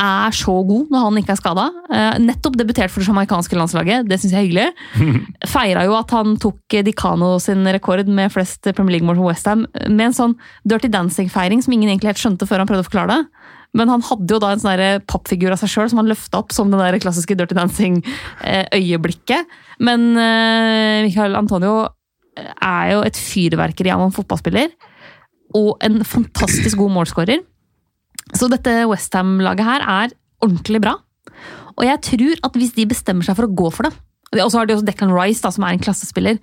er 0.00 0.32
så 0.32 0.54
god 0.64 0.88
når 0.92 1.02
han 1.04 1.18
ikke 1.20 1.34
er 1.34 1.40
skada. 1.40 1.66
Eh, 1.92 2.18
nettopp 2.22 2.56
debutert 2.56 2.92
for 2.92 3.02
det 3.02 3.10
jamaicanske 3.10 3.58
landslaget, 3.58 4.08
det 4.08 4.20
syns 4.20 4.32
jeg 4.32 4.40
er 4.40 4.46
hyggelig. 4.46 4.68
Feira 5.52 5.84
jo 5.88 5.96
at 5.98 6.14
han 6.16 6.36
tok 6.40 6.78
Dicano 6.86 7.34
sin 7.42 7.66
rekord 7.66 8.08
med 8.08 8.32
flest 8.32 8.62
Premier 8.70 8.96
League-mål 8.96 9.18
for 9.18 9.32
Westham 9.32 9.66
med 9.88 10.06
en 10.08 10.16
sånn 10.16 10.36
Dirty 10.64 10.88
Dancing-feiring 10.92 11.64
som 11.64 11.76
ingen 11.76 11.90
egentlig 11.90 12.14
helt 12.14 12.22
skjønte 12.22 12.48
før 12.48 12.62
han 12.62 12.70
prøvde 12.70 12.86
å 12.86 12.90
forklare 12.90 13.18
det. 13.18 13.22
Men 13.76 13.92
han 13.92 14.02
hadde 14.02 14.34
jo 14.34 14.40
da 14.42 14.54
en 14.54 14.62
sånn 14.62 15.04
pappfigur 15.06 15.52
av 15.54 15.60
seg 15.60 15.70
sjøl 15.70 15.90
som 15.92 16.00
han 16.00 16.10
løfta 16.10 16.40
opp 16.40 16.50
som 16.54 16.72
den 16.72 16.80
der 16.82 16.98
klassiske 17.02 17.36
Dirty 17.38 17.54
Dancing-øyeblikket. 17.54 19.42
Men 19.78 20.10
Michael 20.16 21.38
Antonio 21.38 21.86
er 22.40 22.92
jo 22.94 23.02
et 23.06 23.18
fyrverkeri 23.18 23.92
av 23.94 24.02
en 24.04 24.14
fotballspiller. 24.14 24.72
Og 25.58 25.74
en 25.84 26.00
fantastisk 26.06 26.78
god 26.80 26.94
målskårer. 26.98 27.42
Så 28.36 28.46
dette 28.50 28.84
Westham-laget 28.86 29.66
her 29.66 29.86
er 29.86 30.14
ordentlig 30.44 30.82
bra. 30.84 30.96
Og 31.78 31.86
jeg 31.86 32.02
tror 32.06 32.44
at 32.46 32.58
hvis 32.58 32.74
de 32.76 32.88
bestemmer 32.90 33.26
seg 33.26 33.38
for 33.38 33.48
å 33.48 33.54
gå 33.56 33.70
for 33.72 33.86
det 33.86 33.92
Og 34.42 34.50
så 34.52 34.60
har 34.60 34.68
de 34.68 34.76
også 34.76 34.86
Declan 34.86 35.14
Rice, 35.14 35.42
da, 35.42 35.50
som 35.54 35.64
er 35.66 35.74
en 35.74 35.82
klassespiller. 35.82 36.38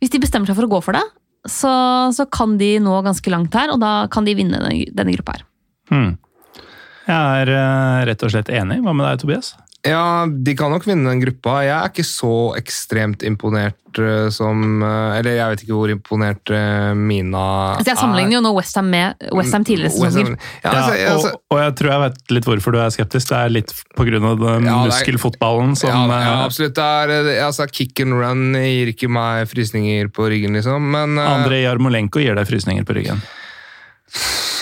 Hvis 0.00 0.12
de 0.12 0.20
bestemmer 0.20 0.50
seg 0.50 0.58
for 0.58 0.68
å 0.68 0.72
gå 0.72 0.80
for 0.84 0.96
det, 0.96 1.04
så, 1.48 1.72
så 2.12 2.26
kan 2.28 2.58
de 2.60 2.74
nå 2.84 2.98
ganske 3.06 3.32
langt 3.32 3.54
her, 3.56 3.72
og 3.72 3.80
da 3.80 4.04
kan 4.12 4.26
de 4.28 4.34
vinne 4.36 4.60
denne, 4.60 4.90
denne 4.92 5.14
gruppa 5.16 5.38
her. 5.38 5.46
Hmm. 5.88 6.10
Jeg 7.08 7.16
er 7.16 7.52
øh, 7.56 8.02
rett 8.10 8.24
og 8.26 8.32
slett 8.34 8.52
enig. 8.52 8.82
Hva 8.84 8.92
med 8.92 9.08
deg, 9.08 9.22
Tobias? 9.22 9.54
Ja, 9.86 10.26
de 10.28 10.52
kan 10.58 10.68
nok 10.74 10.84
vinne 10.84 11.08
den 11.08 11.22
gruppa. 11.22 11.62
Jeg 11.64 11.72
er 11.72 11.86
ikke 11.88 12.04
så 12.04 12.30
ekstremt 12.58 13.22
imponert 13.24 13.96
eh, 13.96 14.26
som 14.28 14.82
eh, 14.84 15.14
Eller 15.16 15.38
jeg 15.38 15.54
vet 15.54 15.62
ikke 15.64 15.78
hvor 15.78 15.88
imponert 15.94 16.52
eh, 16.52 16.90
Mina 16.94 17.78
Så 17.80 17.86
jeg 17.88 17.96
sammenligner 17.96 18.36
jo 18.36 18.42
nå 18.44 18.52
Westham 18.58 18.90
med 18.92 19.24
Westham 19.32 19.64
tidligere 19.64 19.88
West 19.94 20.18
sesonger. 20.18 20.36
Ham- 20.36 20.60
Ja, 20.60 20.74
altså, 20.74 20.98
ja, 21.00 21.08
altså, 21.14 21.32
og, 21.32 21.56
og 21.56 21.62
jeg 21.62 21.74
tror 21.80 21.92
jeg 21.94 22.02
vet 22.04 22.34
litt 22.36 22.50
hvorfor 22.50 22.76
du 22.76 22.78
er 22.84 22.92
skeptisk. 22.92 23.32
Det 23.32 23.38
er 23.40 23.54
litt 23.56 23.72
pga. 23.96 24.04
Ja, 24.20 24.20
er- 24.60 24.84
muskelfotballen 24.92 25.72
som 25.80 25.88
ja, 25.96 26.20
ja, 26.28 26.36
absolutt. 26.44 26.76
Det 26.76 26.84
er, 26.84 27.44
altså, 27.48 27.66
kick 27.72 28.04
and 28.04 28.20
run 28.20 28.44
gir 28.60 28.92
ikke 28.92 29.08
meg 29.08 29.48
frysninger 29.48 30.12
på 30.12 30.28
ryggen, 30.28 30.60
liksom. 30.60 30.90
Men 30.92 31.16
Andrej 31.24 31.64
Jarmolenko 31.64 32.20
gir 32.20 32.36
deg 32.36 32.52
frysninger 32.52 32.84
på 32.84 33.00
ryggen. 33.00 33.24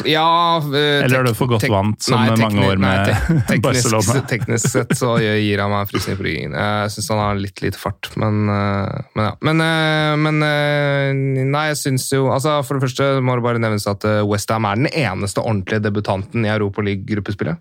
Ja 0.07 0.59
eh, 0.63 1.03
Eller 1.05 1.21
er 1.23 1.27
du 1.27 1.35
for 1.35 1.51
godt 1.51 1.65
vant 1.73 2.03
som 2.05 2.21
nei, 2.21 2.37
mange 2.39 2.61
år 2.63 2.75
år 2.77 2.81
nei, 2.83 2.91
med 2.93 3.09
te- 3.09 3.39
teknisk, 3.51 4.11
teknisk 4.33 4.69
sett 4.71 4.93
så 4.99 5.15
gir 5.19 5.59
han 5.63 5.73
meg 5.73 5.89
frysninger 5.91 6.21
på 6.21 6.27
ryggen. 6.29 6.55
Jeg 6.55 6.93
syns 6.95 7.09
han 7.15 7.23
har 7.25 7.41
litt 7.41 7.63
lite 7.65 7.81
fart, 7.81 8.11
men, 8.21 8.43
eh, 8.53 9.01
men 9.19 9.29
ja. 9.31 9.33
Men, 9.49 9.65
eh, 9.65 10.17
men 10.27 10.43
eh, 10.47 11.47
nei, 11.49 11.65
jeg 11.73 11.81
syns 11.83 12.07
jo 12.15 12.29
altså 12.35 12.59
For 12.67 12.79
det 12.79 12.87
første 12.89 13.09
må 13.25 13.39
det 13.39 13.47
bare 13.49 13.63
nevnes 13.63 13.89
at 13.91 14.05
Westham 14.29 14.69
er 14.71 14.79
den 14.85 14.91
eneste 14.93 15.43
ordentlige 15.43 15.83
debutanten 15.89 16.45
i 16.47 16.53
Europaliga-gruppespillet. 16.55 17.59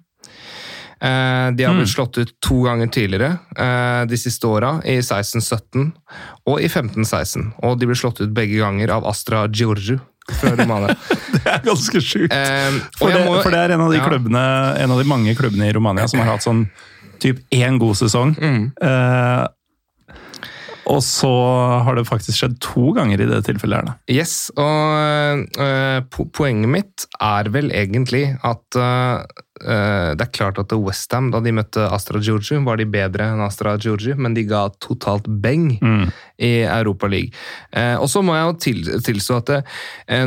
Eh, 0.99 1.47
De 1.53 1.63
har 1.63 1.73
blitt 1.77 1.87
Mm. 1.87 1.93
slått 1.93 2.17
ut 2.17 2.31
to 2.41 2.63
ganger 2.65 2.87
tidligere 2.89 3.39
eh, 3.57 4.05
de 4.09 4.17
siste 4.17 4.47
åra, 4.49 4.79
i 4.85 4.97
16-17 4.99 5.91
og 6.49 6.59
i 6.61 6.67
15-16. 6.67 7.51
Og 7.63 7.77
de 7.79 7.85
ble 7.89 7.95
slått 7.97 8.21
ut 8.21 8.33
begge 8.33 8.57
ganger 8.61 8.89
av 8.95 9.05
Astra 9.05 9.45
Giorgio 9.47 9.99
fra 10.31 10.55
Romania. 10.59 10.95
Det 11.33 11.45
er 11.47 11.61
ganske 11.65 12.01
sjukt. 12.03 12.33
Eh, 12.33 12.79
For 12.97 13.09
det, 13.13 13.25
må- 13.25 13.41
for 13.43 13.51
det 13.51 13.59
er 13.59 13.71
en 13.77 13.81
av 13.81 13.91
de 13.91 13.97
Ja. 13.97 14.07
klubbene, 14.07 14.43
en 14.79 14.91
av 14.91 14.97
de 14.99 15.03
mange 15.07 15.35
klubbene 15.35 15.69
i 15.69 15.73
Romania 15.73 16.07
som 16.07 16.19
har 16.19 16.33
hatt 16.35 16.43
sånn 16.43 16.65
typ 17.19 17.39
én 17.51 17.79
god 17.79 17.95
sesong. 17.97 18.35
Mm. 18.37 18.71
Eh, 18.81 19.47
og 20.87 21.01
så 21.03 21.31
har 21.83 21.97
det 21.97 22.05
faktisk 22.07 22.37
skjedd 22.39 22.59
to 22.63 22.91
ganger 22.95 23.21
i 23.23 23.27
det 23.29 23.41
tilfellet 23.47 23.81
her, 23.81 23.89
da. 23.89 23.97
Yes, 24.11 24.47
og 24.55 25.43
uh, 25.59 25.99
po 26.13 26.27
poenget 26.31 26.71
mitt 26.71 27.07
er 27.23 27.49
vel 27.53 27.71
egentlig 27.75 28.29
at 28.47 28.79
uh, 28.79 29.25
det 29.57 30.21
er 30.21 30.29
klart 30.29 30.59
at 30.61 30.73
Westham, 30.77 31.31
da 31.33 31.39
de 31.41 31.49
møtte 31.57 31.81
Astra 31.89 32.19
Giorgio, 32.21 32.59
var 32.61 32.77
de 32.77 32.85
bedre 32.93 33.31
enn 33.33 33.41
Astra 33.41 33.71
Giorgio, 33.81 34.13
men 34.21 34.35
de 34.37 34.43
ga 34.45 34.67
totalt 34.83 35.25
beng 35.41 35.79
Mm. 35.81 36.11
i 36.37 36.51
Europa 36.61 37.09
League. 37.09 37.33
Eh, 37.73 37.95
og 37.97 38.05
så 38.09 38.21
må 38.21 38.35
jeg 38.37 38.45
jo 38.45 38.53
til, 38.61 39.01
tilstå 39.07 39.39
at 39.41 39.49
det, 39.49 39.57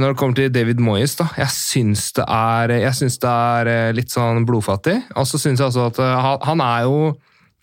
når 0.02 0.12
det 0.12 0.18
kommer 0.18 0.34
til 0.34 0.50
David 0.50 0.82
Moyes, 0.82 1.14
da, 1.14 1.28
jeg 1.38 1.46
syns 1.54 2.08
det 2.18 2.26
er, 2.26 2.74
jeg 2.82 2.98
syns 2.98 3.20
det 3.22 3.30
er 3.30 3.94
litt 3.94 4.10
sånn 4.10 4.42
blodfattig. 4.48 4.98
Og 5.14 5.30
så 5.30 5.38
syns 5.38 5.62
jeg 5.62 5.70
altså 5.70 5.86
at 5.92 6.02
han 6.50 6.66
er 6.66 6.88
jo 6.90 7.12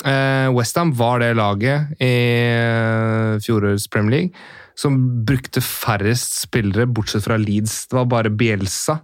eh, 0.05 0.47
Westham 0.53 0.93
var 0.97 1.21
det 1.23 1.33
laget 1.37 1.97
i 2.03 2.13
eh, 2.53 3.37
fjorårets 3.43 3.89
Premier 3.89 4.17
League 4.17 4.47
som 4.77 4.97
brukte 5.25 5.61
færrest 5.63 6.35
spillere, 6.43 6.85
bortsett 6.85 7.25
fra 7.25 7.37
Leeds. 7.41 7.87
Det 7.89 7.97
var 7.97 8.09
bare 8.11 8.29
Bielsa 8.29 8.99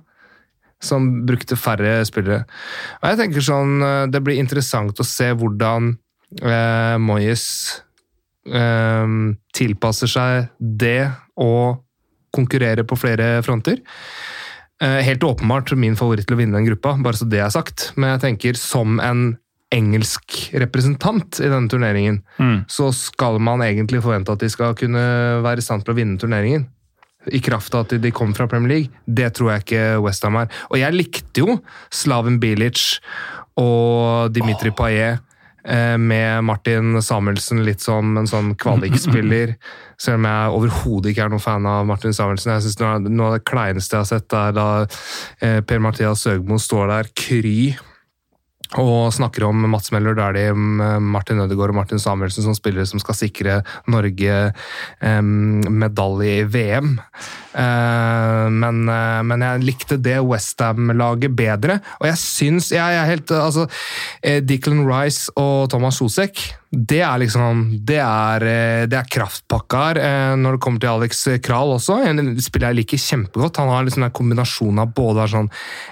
som 0.83 1.23
brukte 1.27 1.57
færre 1.59 2.01
spillere. 2.07 2.43
Og 3.01 3.09
jeg 3.09 3.19
tenker 3.21 3.45
sånn, 3.45 3.81
eh, 3.81 4.05
Det 4.11 4.21
blir 4.23 4.41
interessant 4.41 4.99
å 4.99 5.07
se 5.07 5.31
hvordan 5.31 5.97
eh, 6.41 6.97
Moyes 6.99 7.45
eh, 8.45 9.07
tilpasser 9.55 10.11
seg 10.11 10.49
det 10.59 11.09
å 11.39 11.79
konkurrere 12.33 12.83
på 12.83 12.97
flere 12.97 13.41
fronter. 13.45 13.81
Helt 14.83 15.23
åpenbart 15.23 15.69
min 15.79 15.93
favoritt 15.95 16.25
til 16.27 16.35
å 16.35 16.39
vinne 16.39 16.57
den 16.57 16.65
gruppa, 16.65 16.95
bare 16.99 17.15
så 17.15 17.27
det 17.29 17.39
er 17.39 17.51
sagt. 17.53 17.93
Men 17.95 18.15
jeg 18.15 18.23
tenker 18.23 18.57
som 18.59 18.97
en 18.99 19.37
engelsk 19.73 20.51
representant 20.61 21.39
i 21.41 21.49
denne 21.49 21.69
turneringen, 21.71 22.21
Mm. 22.39 22.63
så 22.69 22.91
skal 22.93 23.39
man 23.41 23.59
egentlig 23.65 24.01
forvente 24.05 24.31
at 24.31 24.39
de 24.45 24.49
skal 24.53 24.75
kunne 24.77 25.01
være 25.43 25.57
i 25.57 25.65
stand 25.65 25.83
til 25.85 25.93
å 25.93 25.97
vinne 25.97 26.19
turneringen. 26.21 26.67
I 27.31 27.39
kraft 27.39 27.73
av 27.73 27.85
at 27.85 27.93
de 28.03 28.11
kom 28.11 28.33
fra 28.35 28.47
Premier 28.51 28.67
League. 28.69 28.89
Det 29.07 29.29
tror 29.33 29.53
jeg 29.53 29.63
ikke 29.63 29.83
Westham 30.03 30.35
er. 30.41 30.49
Og 30.69 30.77
jeg 30.77 30.91
likte 30.93 31.39
jo 31.45 31.53
Slaven 31.89 32.35
Bilic 32.41 32.99
og 33.57 34.33
Dimitri 34.35 34.71
Payet 34.75 35.21
eh, 35.65 35.95
med 35.97 36.43
Martin 36.43 36.97
Samuelsen 37.01 37.63
litt 37.63 37.79
som 37.79 38.17
en 38.19 38.27
sånn 38.27 38.53
kvalikspiller. 38.59 39.55
Selv 40.03 40.19
om 40.19 40.27
jeg 40.27 40.57
overhodet 40.57 41.13
ikke 41.13 41.23
er 41.27 41.31
noen 41.31 41.43
fan 41.45 41.65
av 41.69 41.85
Martin 41.87 42.11
Samuelsen. 42.17 42.57
Jeg 42.57 42.65
synes 42.67 42.79
noe, 42.81 42.91
av- 42.97 43.07
noe 43.13 43.29
av 43.31 43.37
det 43.37 43.45
kleineste 43.47 43.95
jeg 43.95 44.03
har 44.03 44.11
sett, 44.11 44.35
er 44.35 44.51
da 44.57 44.67
eh, 44.83 45.61
Per-Mathias 45.63 46.25
Søgmo 46.27 46.59
står 46.59 46.91
der 46.91 47.11
kry 47.15 47.55
og 48.81 49.13
snakker 49.13 49.45
om 49.47 49.65
Mats 49.69 49.91
Meller 49.93 50.15
Dæhlie, 50.17 50.53
Martin 50.53 51.41
Ødegaard 51.43 51.73
og 51.73 51.77
Martin 51.77 52.01
Samuelsen 52.01 52.45
som 52.45 52.55
spillere 52.57 52.87
som 52.89 53.01
skal 53.01 53.17
sikre 53.17 53.59
Norge 53.91 54.37
em, 55.03 55.61
medalje 55.69 56.39
i 56.41 56.47
VM. 56.49 56.95
Eh, 57.53 58.49
men, 58.49 58.83
eh, 58.89 59.21
men 59.29 59.45
jeg 59.45 59.65
likte 59.67 59.99
det 60.01 60.17
Westham-laget 60.25 61.35
bedre, 61.37 61.79
og 61.99 62.09
jeg 62.09 62.21
syns 62.21 62.71
jeg, 62.73 62.97
er 62.99 63.09
helt, 63.09 63.31
altså, 63.31 63.67
eh, 64.23 64.41
Declan 64.41 64.85
Rice 64.89 65.31
og 65.37 65.69
Thomas 65.73 66.01
Sosek 66.01 66.41
det 66.73 67.03
er 67.05 67.19
liksom 67.21 67.59
Det 67.85 67.99
er, 68.01 68.39
det 68.89 68.97
er. 68.97 69.97
Eh, 69.97 70.35
Når 70.35 70.55
det 70.55 70.61
kommer 70.61 70.79
til 70.79 70.89
Alex 70.89 71.27
Kral 71.43 71.75
også, 71.75 71.99
en 72.07 72.39
spiller 72.41 72.71
jeg 72.71 72.79
liker 72.81 72.97
kjempegodt. 72.97 73.59
Han 73.61 73.69
har 73.69 73.85
liksom 73.85 74.03
en 74.03 74.11
kombinasjon 74.15 74.81
av 74.81 74.93
både 74.95 75.27
sånn 75.29 75.49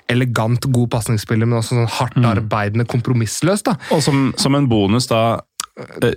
elegant, 0.09 0.65
god 0.73 0.89
pasningsspiller, 0.95 1.45
men 1.45 1.59
også 1.59 1.77
sånn 1.77 1.91
hardt 1.99 2.17
arbeidende, 2.25 2.87
kompromissløs. 2.89 3.63
da. 3.67 3.77
Og 3.93 4.01
som, 4.03 4.31
som 4.37 4.57
en 4.57 4.67
bonus, 4.71 5.07
da 5.11 5.41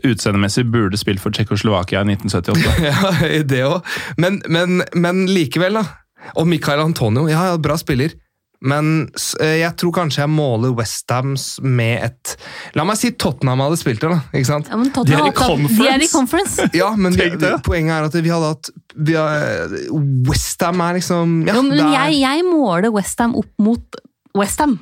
Utseendemessig 0.05 0.65
burde 0.73 0.99
spilt 0.99 1.23
for 1.23 1.31
Tsjekkoslovakia 1.35 2.03
i 2.03 2.15
1978. 2.17 2.83
Ja, 2.91 3.43
det 3.47 3.63
òg. 3.69 3.95
Men, 4.21 4.41
men, 4.51 4.83
men 4.99 5.25
likevel, 5.31 5.79
da. 5.81 5.85
Og 6.41 6.47
Mikael 6.49 6.81
Antonio, 6.83 7.27
ja, 7.31 7.51
ja, 7.53 7.57
bra 7.61 7.77
spiller. 7.81 8.15
Men 8.65 9.11
eh, 9.45 9.59
jeg 9.61 9.75
tror 9.77 9.93
kanskje 9.93 10.23
jeg 10.23 10.31
måler 10.33 10.73
Westhams 10.73 11.59
med 11.61 11.99
et 12.07 12.31
La 12.79 12.87
meg 12.89 12.97
si 12.97 13.11
Tottenham 13.21 13.61
hadde 13.61 13.77
spilt 13.77 14.01
det, 14.01 14.09
da. 14.15 14.23
ikke 14.33 14.49
sant? 14.49 14.71
Ja, 14.73 14.79
men 14.81 14.89
De 14.89 15.13
er 15.13 15.27
i 15.29 15.35
Tottenham 15.37 15.67
De 15.69 15.89
er 15.91 16.05
i 16.07 16.09
conference. 16.09 16.15
conference. 16.17 16.69
Ja, 16.81 16.89
men 16.97 17.13
vi, 17.19 17.27
poenget 17.67 17.93
er 17.99 18.09
at 18.09 18.17
vi 18.25 18.33
hadde 18.33 18.55
hatt 18.55 18.71
Westham 20.31 20.81
er 20.81 20.97
liksom 20.99 21.35
ja, 21.49 21.59
Jo, 21.59 21.63
men 21.67 21.79
er- 21.83 21.93
jeg, 21.99 22.21
jeg 22.23 22.47
måler 22.49 22.89
Westham 22.95 23.35
opp 23.37 23.51
mot 23.61 24.01
Westham. 24.39 24.79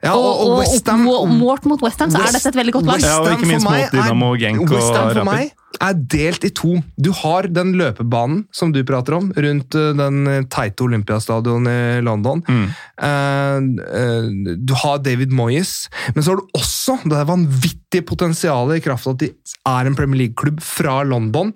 Ja, 0.00 0.14
og, 0.16 0.42
og 0.46 0.58
Westham 0.62 1.02
målt 1.04 1.66
mot 1.68 1.82
Westham, 1.84 2.12
så 2.12 2.22
er 2.24 2.32
dette 2.32 2.48
et 2.48 2.56
veldig 2.56 2.72
godt 2.78 2.86
lag. 2.88 3.00
West- 3.00 3.08
Ja, 3.10 3.16
og 3.20 3.34
ikke 3.34 3.48
minst 3.50 3.66
for 3.66 3.74
meg 3.74 3.82
mot 3.84 3.96
Dynamo 3.98 4.30
Genk 4.40 4.62
og 4.64 4.72
Westham 4.72 5.10
for 5.10 5.18
Rapid. 5.20 5.28
meg 5.28 5.56
er 5.80 5.98
delt 6.12 6.44
i 6.44 6.50
to. 6.56 6.70
Du 6.98 7.10
har 7.14 7.46
den 7.52 7.74
løpebanen 7.78 8.42
som 8.56 8.72
du 8.74 8.80
prater 8.86 9.16
om, 9.18 9.28
rundt 9.36 9.76
eh, 9.78 9.92
den 9.96 10.18
eh, 10.26 10.40
teite 10.50 10.84
Olympiastadion 10.86 11.68
i 11.70 12.00
London. 12.04 12.42
Mm. 12.48 12.64
Uh, 13.00 13.68
uh, 13.84 14.56
du 14.58 14.74
har 14.82 14.98
David 15.04 15.32
Moyes, 15.36 15.88
men 16.14 16.24
så 16.24 16.32
har 16.34 16.40
du 16.40 16.58
også 16.58 16.98
det 17.08 17.22
vanvittige 17.28 18.06
potensialet 18.08 18.80
i 18.80 18.84
kraft 18.84 19.08
av 19.08 19.16
at 19.16 19.22
de 19.24 19.30
er 19.70 19.88
en 19.88 19.96
Premier 19.98 20.24
League-klubb 20.24 20.60
fra 20.64 21.00
London, 21.06 21.54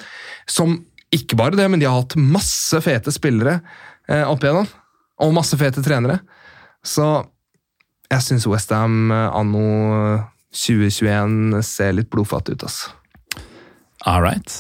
som 0.49 0.79
ikke 1.15 1.37
bare 1.39 1.57
det, 1.59 1.69
men 1.71 1.83
de 1.83 1.89
har 1.89 2.01
hatt 2.03 2.17
masse 2.21 2.81
fete 2.85 3.13
spillere 3.15 3.59
uh, 4.11 4.25
opp 4.31 4.45
igjennom, 4.45 4.69
og 5.25 5.37
masse 5.37 5.57
fete 5.59 5.85
trenere. 5.85 6.21
Så 6.85 7.07
jeg 8.15 8.23
syns 8.29 8.47
Westham 8.51 9.11
anno 9.15 9.65
2021 10.55 11.63
ser 11.67 11.93
litt 11.97 12.11
blodfattig 12.13 12.55
ut, 12.59 12.65
altså. 12.69 12.93
All 14.07 14.23
right. 14.23 14.53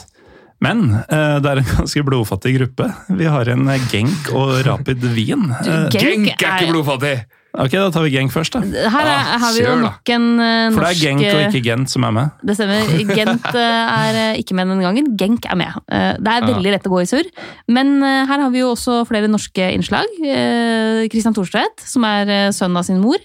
Men 0.64 0.86
eh, 1.04 1.36
det 1.44 1.50
er 1.50 1.60
en 1.60 1.70
ganske 1.78 2.02
blodfattig 2.06 2.54
gruppe. 2.58 2.88
Vi 3.18 3.26
har 3.28 3.50
en 3.52 3.66
eh, 3.68 3.82
Genk 3.92 4.30
og 4.34 4.54
Rapid 4.66 5.04
Wien. 5.14 5.50
Eh, 5.60 5.86
Genk 5.92 6.30
er- 6.34 6.60
ikke 6.60 6.70
blodfattig! 6.72 7.16
Ok, 7.54 7.72
da 7.76 7.88
tar 7.94 8.04
vi 8.06 8.10
Genk 8.14 8.32
først, 8.34 8.56
da. 8.56 8.60
Her 8.64 9.06
er, 9.06 9.12
Ah, 9.14 9.38
har 9.42 9.52
vi 9.56 9.62
jo 9.64 9.74
nok 9.80 10.10
en 10.14 10.24
norsk... 10.36 10.74
For 10.76 10.84
det 10.84 10.90
er 10.90 11.00
Genk 11.02 11.24
og 11.30 11.40
ikke 11.48 11.62
Gent 11.64 11.92
som 11.92 12.04
er 12.08 12.14
med. 12.16 12.32
Det 12.44 12.56
stemmer. 12.58 12.92
Gent 13.14 13.48
eh, 13.64 13.94
er 13.98 14.18
eh, 14.22 14.40
ikke 14.42 14.56
med 14.58 14.70
denne 14.72 14.84
gangen. 14.86 15.12
Genk 15.20 15.46
er 15.50 15.58
med. 15.60 15.80
Eh, 15.88 16.12
Det 16.18 16.34
er 16.34 16.46
veldig 16.50 16.74
lett 16.76 16.86
å 16.88 16.92
gå 16.94 17.02
i 17.04 17.08
surr. 17.10 17.30
Men 17.68 17.96
eh, 18.02 18.22
her 18.30 18.44
har 18.46 18.50
vi 18.54 18.62
jo 18.64 18.72
også 18.74 19.00
flere 19.08 19.30
norske 19.30 19.70
innslag. 19.74 20.10
Kristian 20.18 21.10
Christian 21.14 21.34
Thorstvedt, 21.36 21.80
som 21.88 22.04
er 22.04 22.28
eh, 22.28 22.50
sønnen 22.52 22.76
av 22.80 22.84
sin 22.86 23.00
mor, 23.00 23.18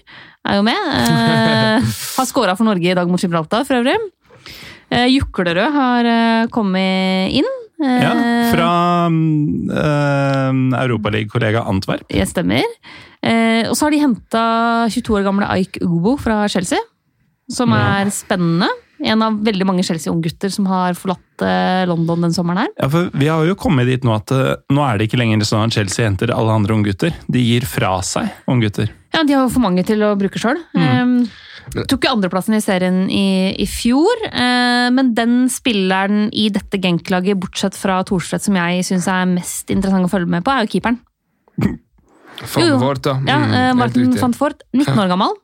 er 0.48 0.56
jo 0.56 0.62
med. 0.64 0.78
Eh, 0.96 1.90
Har 2.16 2.28
scora 2.28 2.54
for 2.56 2.64
Norge 2.68 2.88
i 2.90 2.96
dag 2.96 3.10
mot 3.10 3.20
Gibraltar, 3.20 3.66
for 3.68 3.80
øvrig. 3.82 3.98
Eh, 4.90 5.06
Juklerød 5.12 5.74
har 5.74 6.08
eh, 6.08 6.46
kommet 6.54 7.34
inn. 7.42 7.50
Eh, 7.80 8.00
Ja, 8.02 8.10
Fra 8.50 8.70
uh, 9.08 10.80
Europaliga-kollega 10.82 11.62
Antwerp. 11.70 12.04
Det 12.12 12.26
stemmer. 12.28 12.64
Eh, 13.22 13.68
og 13.68 13.74
så 13.76 13.86
har 13.86 13.94
de 13.94 14.00
henta 14.04 14.44
22 14.90 15.18
år 15.18 15.26
gamle 15.26 15.48
Ike 15.60 15.82
Ugbo 15.84 16.16
fra 16.20 16.46
Chelsea, 16.48 16.78
som 17.50 17.70
Ja. 17.74 18.00
er 18.00 18.10
spennende. 18.14 18.68
En 19.02 19.22
av 19.24 19.32
veldig 19.40 19.64
mange 19.64 19.82
Chelsea-unggutter 19.82 20.50
som 20.52 20.66
har 20.66 20.92
forlatt 20.92 21.40
eh, 21.40 21.86
London 21.88 22.20
den 22.20 22.32
sommeren 22.36 22.58
her. 22.58 22.68
Ja, 22.78 22.88
for 22.92 23.08
Vi 23.16 23.28
har 23.28 23.46
jo 23.46 23.54
kommet 23.56 23.86
dit 23.88 24.02
nå 24.04 24.12
at 24.14 24.30
eh, 24.30 24.56
nå 24.70 24.82
er 24.84 24.98
det 24.98 25.08
ikke 25.08 25.20
lenger 25.22 25.40
sånn 25.48 25.64
at 25.64 25.72
Chelsea 25.72 26.04
henter 26.04 26.32
alle 26.36 26.52
andre 26.52 26.74
unggutter. 26.76 27.14
De 27.26 27.40
gir 27.40 27.64
fra 27.64 28.02
seg 28.04 28.28
unggutter. 28.46 28.90
Ja, 29.14 29.22
De 29.24 29.32
har 29.32 29.46
jo 29.46 29.54
for 29.54 29.60
mange 29.64 29.84
til 29.88 30.04
å 30.04 30.12
bruke 30.20 30.38
sjøl. 30.38 30.60
Mm. 30.76 31.28
tok 31.88 32.04
jo 32.04 32.12
andreplassen 32.12 32.54
i 32.56 32.60
serien 32.60 33.08
i, 33.10 33.54
i 33.56 33.66
fjor, 33.66 34.20
eh, 34.30 34.90
men 34.90 35.14
den 35.14 35.48
spilleren 35.48 36.28
i 36.32 36.48
dette 36.52 36.78
Genk-laget, 36.80 37.40
bortsett 37.40 37.76
fra 37.76 38.02
Thorstvedt, 38.04 38.42
som 38.42 38.54
jeg 38.56 38.84
syns 38.84 39.08
er 39.08 39.24
mest 39.32 39.70
interessant 39.72 40.04
å 40.04 40.12
følge 40.12 40.28
med 40.28 40.44
på, 40.44 40.52
er 40.52 40.66
jo 40.66 40.72
keeperen. 40.76 41.00
Da. 42.40 43.18
Ja, 43.26 43.38
Mm, 43.38 43.52
ja 43.52 43.62
helt 43.68 43.76
Martin 43.76 44.18
van 44.20 44.32
Fort, 44.34 44.62
19 44.72 44.98
år 44.98 45.08
gammel. 45.12 45.36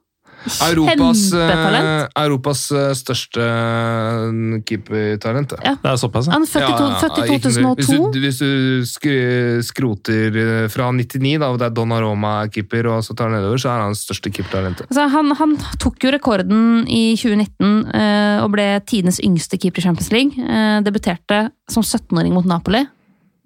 Europas, 0.47 1.33
eh. 1.35 2.07
Europas 2.23 2.61
eh, 2.71 2.93
største 2.95 3.43
eh, 3.43 4.61
keepertalent. 4.69 5.53
ja. 5.65 5.73
Det 5.83 5.91
er 5.91 5.97
såpass, 5.99 6.27
ja. 6.29 6.33
Han 6.37 6.43
er 6.43 6.47
født 6.47 6.69
i 6.69 6.77
to- 6.79 6.95
født 7.03 7.19
i 7.19 7.39
2002. 7.41 7.77
Hvis 7.77 7.89
du, 7.89 8.21
hvis 8.21 8.39
du 8.39 8.87
skr 8.87 9.63
skroter 9.67 10.37
eh, 10.37 10.69
fra 10.71 10.91
99, 10.93 11.39
da, 11.43 11.49
og 11.51 11.59
det 11.59 11.67
er 11.67 11.75
Donnaroma 11.75 12.45
Roma-keeper, 12.47 12.87
og 12.95 13.03
så 13.05 13.17
tar 13.19 13.29
han 13.33 13.41
nedover, 13.41 13.59
så 13.59 13.73
er 13.75 13.85
han 13.89 13.95
største 13.99 14.31
keepertalentet. 14.31 14.87
Altså, 14.87 15.09
han, 15.17 15.33
han 15.41 15.57
tok 15.83 15.99
jo 16.07 16.11
rekorden 16.15 16.87
i 16.89 17.17
2019 17.19 17.95
eh, 17.95 18.43
og 18.45 18.53
ble 18.55 18.69
tidenes 18.87 19.19
yngste 19.27 19.59
keeper 19.59 19.83
i 19.83 19.87
Champions 19.89 20.13
League. 20.15 20.39
Eh, 20.39 20.79
debuterte 20.87 21.49
som 21.69 21.83
17-åring 21.83 22.33
mot 22.37 22.47
Napoli. 22.47 22.85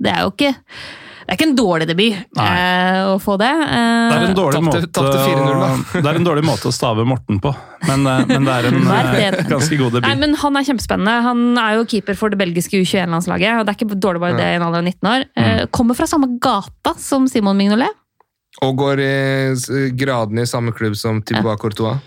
Det 0.00 0.12
er 0.12 0.26
jo 0.26 0.34
ikke 0.36 0.54
det 1.30 1.36
er 1.36 1.38
ikke 1.38 1.46
en 1.46 1.54
dårlig 1.60 1.86
debut 1.86 2.16
Nei. 2.34 2.46
eh, 2.58 3.00
å 3.06 3.18
få 3.22 3.36
det. 3.38 3.46
Eh, 3.46 4.08
Det 4.10 4.16
er 4.16 4.24
en 4.26 4.34
dårlig, 4.34 4.62
måte, 4.66 4.80
tapte 4.90 5.20
4-0 5.22 5.60
da. 5.60 5.68
å- 5.70 6.00
det 6.02 6.10
er 6.10 6.16
en 6.18 6.24
dårlig 6.26 6.42
måte 6.48 6.66
å 6.66 6.74
stave 6.74 7.04
Morten 7.06 7.38
på, 7.38 7.52
men, 7.86 8.02
eh, 8.10 8.24
men 8.26 8.48
det 8.48 8.56
er 8.56 8.66
en 8.72 8.80
eh, 8.82 9.38
ganske 9.46 9.78
god 9.78 9.92
Nei, 9.94 10.00
debut. 10.00 10.18
men 10.24 10.34
Han 10.42 10.56
er 10.58 10.66
kjempespennende. 10.66 11.14
Han 11.22 11.44
er 11.62 11.76
jo 11.78 11.84
keeper 11.86 12.18
for 12.18 12.34
det 12.34 12.40
belgiske 12.42 12.74
U21-landslaget. 12.82 13.60
og 13.60 13.66
Det 13.66 13.76
er 13.76 13.78
ikke 13.78 14.00
dårlig 14.02 14.20
bare 14.26 14.36
det 14.42 14.48
i 14.50 14.58
en 14.58 14.66
alder 14.66 14.82
av 14.82 14.84
19 14.90 15.10
år. 15.12 15.24
Eh, 15.38 15.66
kommer 15.70 15.94
fra 15.94 16.06
samme 16.10 16.32
gata 16.42 16.96
som 16.98 17.28
Simon 17.30 17.56
Mignolet. 17.56 17.94
Og 18.66 18.74
går 18.76 18.98
i 18.98 19.90
gradene 19.94 20.42
i 20.42 20.50
samme 20.50 20.72
klubb 20.74 20.96
som 20.98 21.22
Thibaut 21.22 21.60
Courtois. 21.62 22.02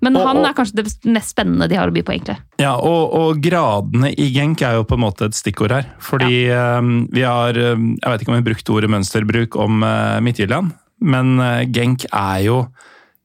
Men 0.00 0.16
Og- 0.16 0.26
han 0.26 0.44
er 0.44 0.54
kanskje 0.56 0.80
det 0.80 0.86
mest 1.04 1.34
spennende 1.34 1.68
de 1.68 1.76
har 1.76 1.88
å 1.88 1.92
by 1.92 2.02
på, 2.02 2.14
egentlig. 2.16 2.38
Ja, 2.58 2.74
og, 2.76 3.12
og 3.12 3.40
gradene 3.44 4.14
i 4.16 4.30
Genk 4.32 4.62
er 4.62 4.78
jo 4.78 4.86
på 4.88 4.96
en 4.96 5.04
måte 5.04 5.28
et 5.28 5.36
stikkord 5.36 5.74
her. 5.76 5.90
Fordi 6.00 6.48
eh, 6.48 6.80
vi 7.12 7.24
har 7.26 7.56
eh, 7.56 7.76
Jeg 7.76 8.08
vet 8.08 8.22
ikke 8.24 8.32
om 8.32 8.38
vi 8.40 8.48
brukte 8.48 8.72
ordet 8.72 8.90
mønsterbruk 8.90 9.56
om 9.60 9.84
uh, 9.84 10.20
Midtjylland, 10.24 10.72
men 11.00 11.36
uh, 11.40 11.64
Genk 11.68 12.06
er 12.08 12.40
jo 12.46 12.62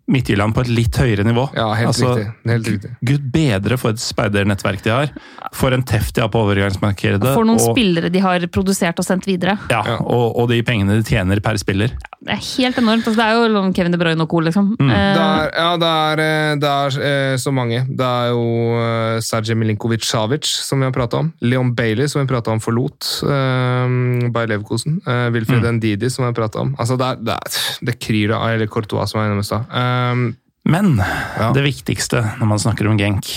Midtjylland 0.08 0.54
på 0.54 0.62
et 0.62 0.70
litt 0.70 0.98
høyere 1.02 1.24
nivå. 1.26 1.48
Ja, 1.58 1.72
helt 1.74 1.88
Altså, 1.94 2.12
riktig. 2.14 2.52
Helt 2.52 2.68
riktig. 2.70 2.92
Gud 3.10 3.24
bedre 3.34 3.78
for 3.82 3.90
et 3.96 4.02
speidernettverk 4.04 4.84
de 4.86 4.92
har. 4.94 5.10
For 5.58 5.74
en 5.74 5.82
teft 5.84 6.14
de 6.16 6.22
har 6.22 6.30
på 6.30 6.44
overgangsmarkedet. 6.46 7.24
For 7.34 7.44
noen 7.48 7.58
og, 7.58 7.72
spillere 7.74 8.12
de 8.14 8.22
har 8.22 8.46
produsert 8.54 9.00
og 9.02 9.06
sendt 9.08 9.26
videre. 9.26 9.58
ja, 9.72 9.82
Ja. 9.86 9.96
og, 10.02 10.38
og 10.38 10.50
de 10.50 10.62
pengene 10.64 11.00
de 11.00 11.04
tjener 11.04 11.42
per 11.42 11.58
spiller. 11.58 11.90
Det 12.26 12.34
er 12.34 12.42
helt 12.42 12.78
enormt. 12.82 13.06
Altså, 13.08 13.18
det 13.18 13.26
er 13.26 13.50
jo 13.50 13.72
Kevin 13.74 13.92
De 13.94 13.98
Bruyne 14.02 14.22
og 14.22 14.30
co. 14.30 14.40
Liksom. 14.46 14.76
Mm. 14.80 14.90
Eh, 14.90 15.14
Det 15.16 15.26
er, 15.26 15.50
ja, 15.58 15.72
det 15.78 15.90
er, 15.90 16.22
eh, 16.26 16.56
det 16.62 16.70
er 16.70 17.00
eh, 17.10 17.38
så 17.42 17.52
mange. 17.54 17.82
Det 17.90 18.06
er 18.06 18.30
jo 18.30 18.46
eh, 18.82 19.20
Sergej 19.26 19.58
Milinkovic-Savic, 19.58 20.46
som 20.46 20.80
vi 20.80 20.86
har 20.86 20.94
prata 20.94 21.18
om. 21.18 21.34
Leon 21.42 21.74
Bailey, 21.76 22.08
som 22.08 22.22
vi 22.22 22.28
prata 22.30 22.52
om 22.54 22.60
forlot 22.62 23.10
uh, 23.26 24.30
Bay 24.34 24.46
Leverkosen. 24.50 25.02
Uh, 25.08 25.30
Wilfred 25.34 25.64
Mm. 25.66 25.78
Ndidi, 25.80 26.10
som 26.12 26.26
vi 26.26 26.30
har 26.30 26.34
prata 26.38 26.60
om. 26.62 26.76
Altså, 26.80 26.98
det, 27.00 27.06
er, 27.06 27.16
det, 27.26 27.34
er, 27.34 27.86
det 27.90 27.96
kryr 28.00 28.34
av 28.36 28.50
Eller 28.54 28.68
Courtois, 28.68 29.10
som 29.10 29.20
var 29.22 29.28
innom 29.30 29.40
i 29.42 29.48
stad. 29.48 29.66
Um, 30.14 30.26
Men 30.66 30.96
Ja. 30.98 31.52
det 31.54 31.62
viktigste 31.66 32.24
når 32.40 32.48
man 32.50 32.60
snakker 32.62 32.88
om 32.90 32.98
Genk, 32.98 33.28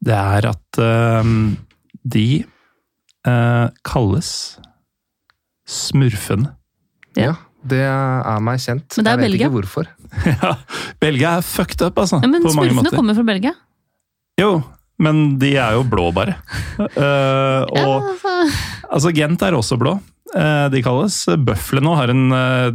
det 0.00 0.14
er 0.16 0.46
at 0.52 0.78
eh, 0.78 1.30
de 2.08 2.26
uh, 3.28 3.68
kalles 3.84 4.58
smurfene. 5.68 6.52
ja. 7.18 7.34
Det 7.60 7.76
er 7.84 8.38
meg 8.40 8.56
kjent. 8.56 8.94
Men 8.96 9.04
det 9.04 9.10
er 9.10 9.18
Jeg 9.18 9.20
vet 9.20 9.26
Belgia. 9.26 9.48
ikke 9.48 9.56
hvorfor. 9.58 9.88
Ja, 10.40 10.52
Belgia 10.98 11.32
er 11.36 11.42
fucked 11.44 11.82
up, 11.84 11.98
altså. 12.00 12.16
ja, 12.24 12.28
men 12.32 12.40
på 12.40 12.54
mange 12.56 12.70
smurfene 12.70 12.78
måter. 12.86 12.96
kommer 12.96 13.16
fra 13.18 13.24
Belgia. 13.28 13.52
Jo, 14.40 14.62
men 15.04 15.20
de 15.42 15.50
er 15.60 15.74
jo 15.76 15.82
blå, 15.84 16.06
bare. 16.16 16.38
Uh, 16.80 17.68
Ja, 17.68 17.84
og 17.84 18.06
altså. 18.14 18.32
altså, 18.88 19.12
Gent 19.12 19.42
er 19.44 19.58
også 19.58 19.76
blå. 19.76 19.92
Uh, 20.32 20.70
de 20.72 20.80
kalles. 20.82 21.18
Bøfle 21.44 21.82
nå 21.84 21.92
har 22.00 22.08
en 22.14 22.24
eh, 22.32 22.70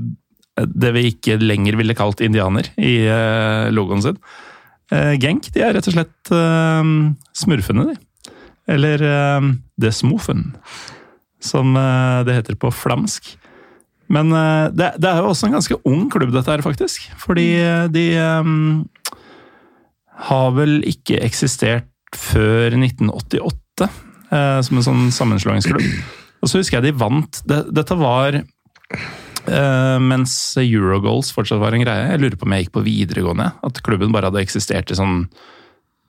det 0.56 0.92
vi 0.96 1.08
ikke 1.12 1.40
lenger 1.42 1.78
ville 1.80 1.98
kalt 1.98 2.24
indianer 2.24 2.70
i 2.80 2.98
eh, 3.12 3.68
logoen 3.76 4.04
sin. 4.06 4.20
Eh, 4.94 5.16
Genk 5.20 5.50
de 5.52 5.64
er 5.66 5.76
rett 5.76 5.90
og 5.90 5.98
slett 5.98 6.32
eh, 6.36 6.92
smurfene, 7.36 7.90
de. 7.92 8.32
Eller 8.72 8.98
The 8.98 9.50
desmofen, 9.78 10.56
som 11.44 11.76
det 12.26 12.34
heter 12.34 12.56
på 12.58 12.72
flamsk. 12.74 13.36
Men 14.10 14.32
det, 14.74 14.88
er 14.98 15.20
jo 15.20 15.28
også 15.30 15.46
en 15.46 15.54
ganske 15.60 15.78
ung 15.86 16.08
klubb, 16.10 16.32
dette 16.34 16.50
her, 16.50 16.64
faktisk. 16.66 17.04
Fordi 17.22 17.46
de 17.94 18.06
har 20.30 20.56
vel 20.56 20.80
ikke 20.88 21.20
eksistert 21.26 21.92
før 22.16 22.76
1988, 22.78 23.90
eh, 24.32 24.60
som 24.66 24.80
en 24.80 24.88
sånn 24.88 25.06
sammenslåingsklubb. 25.16 25.86
Og 26.42 26.52
så 26.52 26.62
husker 26.62 26.80
jeg 26.80 26.92
de 26.92 27.00
vant 27.00 27.42
det, 27.50 27.64
Dette 27.74 27.98
var 28.00 28.38
mens 29.46 30.34
Eurogoals 30.58 31.30
fortsatt 31.36 31.60
var 31.62 31.76
en 31.76 31.84
greie. 31.84 32.08
Jeg 32.12 32.22
lurer 32.22 32.38
på 32.40 32.48
om 32.48 32.56
jeg 32.56 32.66
gikk 32.66 32.74
på 32.78 32.86
videregående. 32.86 33.52
At 33.66 33.82
klubben 33.86 34.14
bare 34.16 34.32
hadde 34.32 34.42
eksistert 34.42 34.90
i 34.92 34.98
sånn 34.98 35.26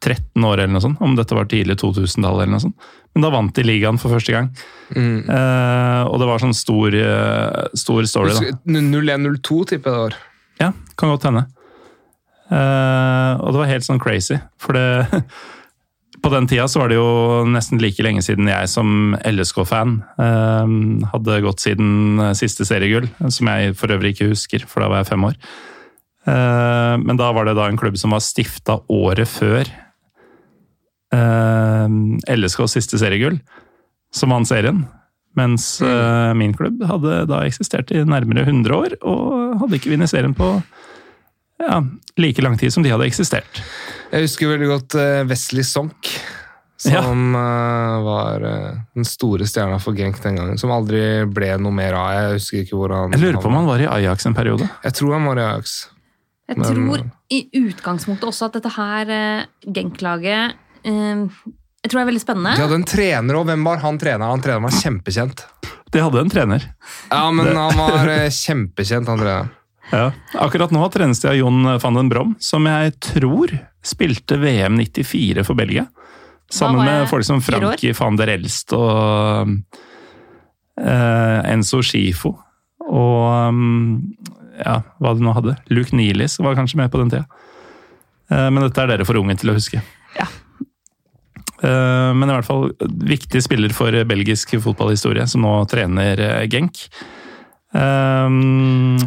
13 0.04 0.44
år, 0.44 0.60
eller 0.60 0.74
noe 0.74 0.84
sånt. 0.84 1.00
Om 1.02 1.16
dette 1.16 1.36
var 1.36 1.48
tidlig 1.50 1.78
2000-tallet. 1.80 2.44
eller 2.44 2.54
noe 2.54 2.64
sånt. 2.66 2.88
Men 3.16 3.24
da 3.24 3.32
vant 3.32 3.56
de 3.56 3.64
ligaen 3.64 3.98
for 4.00 4.12
første 4.12 4.34
gang. 4.34 4.50
Mm. 4.92 5.24
Uh, 5.24 6.02
og 6.10 6.20
det 6.20 6.28
var 6.28 6.42
sånn 6.42 6.56
stor, 6.56 6.94
uh, 6.94 7.62
stor 7.72 8.08
story, 8.08 8.34
da. 8.36 8.56
0102 8.68 9.60
tipper 9.72 9.90
jeg 9.90 9.96
det 9.96 10.02
var. 10.04 10.18
Ja, 10.60 10.72
kan 11.00 11.14
godt 11.14 11.28
hende. 11.28 11.46
Uh, 12.46 13.40
og 13.40 13.54
det 13.54 13.62
var 13.62 13.72
helt 13.72 13.86
sånn 13.88 14.02
crazy, 14.02 14.36
for 14.62 14.76
det 14.76 15.22
På 16.22 16.32
den 16.32 16.48
tida 16.50 16.64
så 16.68 16.80
var 16.80 16.90
det 16.90 16.98
jo 16.98 17.44
nesten 17.50 17.80
like 17.82 18.02
lenge 18.02 18.22
siden 18.24 18.48
jeg 18.50 18.70
som 18.72 19.14
LSK-fan 19.20 19.98
eh, 20.22 20.74
hadde 21.12 21.40
gått 21.44 21.64
siden 21.64 22.20
siste 22.38 22.66
seriegull, 22.68 23.08
som 23.28 23.50
jeg 23.52 23.76
for 23.78 23.94
øvrig 23.94 24.14
ikke 24.14 24.30
husker, 24.32 24.66
for 24.68 24.82
da 24.82 24.90
var 24.92 25.04
jeg 25.04 25.12
fem 25.12 25.26
år. 25.28 25.40
Eh, 26.26 26.94
men 26.98 27.18
da 27.18 27.30
var 27.34 27.46
det 27.46 27.56
da 27.58 27.68
en 27.70 27.78
klubb 27.78 27.98
som 28.00 28.14
var 28.16 28.24
stifta 28.24 28.80
året 28.90 29.30
før 29.30 29.68
eh, 31.14 31.86
LSKs 32.34 32.78
siste 32.78 33.00
seriegull, 33.02 33.38
som 34.14 34.34
vant 34.34 34.48
serien. 34.48 34.84
Mens 35.36 35.76
eh, 35.84 36.32
min 36.38 36.54
klubb 36.56 36.82
hadde 36.88 37.26
da 37.30 37.44
eksistert 37.46 37.92
i 37.94 38.02
nærmere 38.08 38.46
100 38.46 38.74
år, 38.74 38.98
og 39.06 39.62
hadde 39.62 39.78
ikke 39.78 39.92
vunnet 39.92 40.10
serien 40.10 40.34
på 40.36 40.56
ja, 41.58 41.82
like 42.20 42.42
lang 42.42 42.58
tid 42.60 42.72
som 42.72 42.84
de 42.84 42.92
hadde 42.92 43.06
eksistert. 43.08 43.62
Jeg 44.12 44.26
husker 44.26 44.52
veldig 44.52 44.68
godt 44.70 44.96
eh, 45.00 45.22
Wesley 45.28 45.64
Sonk, 45.66 46.10
som 46.76 47.32
ja. 47.34 48.00
var 48.04 48.44
eh, 48.44 48.78
den 48.94 49.08
store 49.08 49.48
stjerna 49.48 49.78
for 49.82 49.96
Genk 49.96 50.20
den 50.22 50.36
gangen. 50.38 50.60
Som 50.60 50.74
aldri 50.74 51.24
ble 51.32 51.54
noe 51.62 51.74
mer 51.74 51.96
av. 51.96 52.12
Jeg 52.14 52.38
husker 52.38 52.62
ikke 52.62 52.78
hvor 52.78 52.94
han 52.94 53.16
Jeg 53.16 53.24
lurer 53.24 53.40
på 53.40 53.50
om 53.50 53.58
han 53.58 53.68
var 53.70 53.82
i 53.82 53.90
Ajax 53.98 54.28
en 54.28 54.36
periode. 54.36 54.68
Jeg 54.84 54.98
tror 55.00 55.16
han 55.16 55.28
var 55.30 55.40
i 55.40 55.46
Ajax. 55.46 55.76
Jeg 56.46 56.58
Men- 56.58 56.68
tror 56.68 57.10
i 57.32 57.40
utgangspunktet 57.58 58.28
også 58.28 58.46
at 58.46 58.60
dette 58.60 58.70
her 58.76 59.08
eh, 59.10 59.46
Genk-laget 59.66 60.54
eh, 60.86 61.24
Jeg 61.26 61.90
tror 61.90 61.98
det 61.98 62.04
er 62.04 62.10
veldig 62.12 62.22
spennende. 62.22 62.54
De 62.54 62.66
hadde 62.66 62.80
en 62.82 62.86
trener 62.86 63.40
òg. 63.40 63.48
Hvem 63.48 63.66
var 63.66 63.82
han 63.82 63.98
treneren? 63.98 64.30
Han 64.36 64.44
treneren 64.44 64.68
var 64.68 64.76
kjempekjent. 64.76 65.42
De 65.94 66.02
hadde 66.02 66.20
en 66.20 66.30
trener. 66.30 66.64
Ja, 67.10 67.30
men 67.30 67.50
han 67.56 67.78
var 67.78 68.10
eh, 68.10 68.28
kjempekjent, 68.30 69.08
han 69.08 69.22
treneren. 69.22 69.55
Ja. 69.92 70.10
Akkurat 70.42 70.72
nå 70.74 70.82
trenes 70.90 71.20
de 71.22 71.30
av 71.30 71.36
Jon 71.38 71.66
van 71.82 71.98
den 71.98 72.08
Brom, 72.10 72.34
som 72.42 72.66
jeg 72.66 72.96
tror 73.12 73.52
spilte 73.86 74.38
VM 74.42 74.78
94 74.80 75.44
for 75.46 75.58
Belgia. 75.58 75.86
Sammen 76.50 76.84
med 76.84 77.08
folk 77.10 77.24
som. 77.26 77.42
Frankie 77.42 77.94
van 77.98 78.18
der 78.18 78.30
Elst 78.36 78.72
og 78.76 79.50
uh, 80.80 81.40
Enzo 81.50 81.82
Schifo. 81.82 82.36
Og 82.86 83.50
um, 83.50 83.98
ja, 84.60 84.80
hva 85.02 85.14
de 85.16 85.26
nå 85.26 85.34
hadde. 85.34 85.56
Luke 85.74 85.96
Nielis 85.96 86.38
var 86.38 86.58
kanskje 86.58 86.78
med 86.82 86.92
på 86.92 87.02
den 87.02 87.12
tida. 87.12 87.26
Uh, 88.30 88.48
men 88.50 88.62
dette 88.62 88.82
er 88.82 88.94
dere 88.94 89.06
for 89.08 89.18
unge 89.18 89.38
til 89.40 89.50
å 89.50 89.56
huske. 89.58 89.82
Ja. 90.18 90.28
Uh, 91.56 92.14
men 92.14 92.28
i 92.28 92.34
hvert 92.36 92.46
fall 92.46 92.70
viktig 93.10 93.42
spiller 93.42 93.74
for 93.74 93.90
belgisk 94.06 94.54
fotballhistorie, 94.62 95.26
som 95.30 95.42
nå 95.46 95.58
trener 95.70 96.46
Genk. 96.52 96.86
Um, 97.74 99.02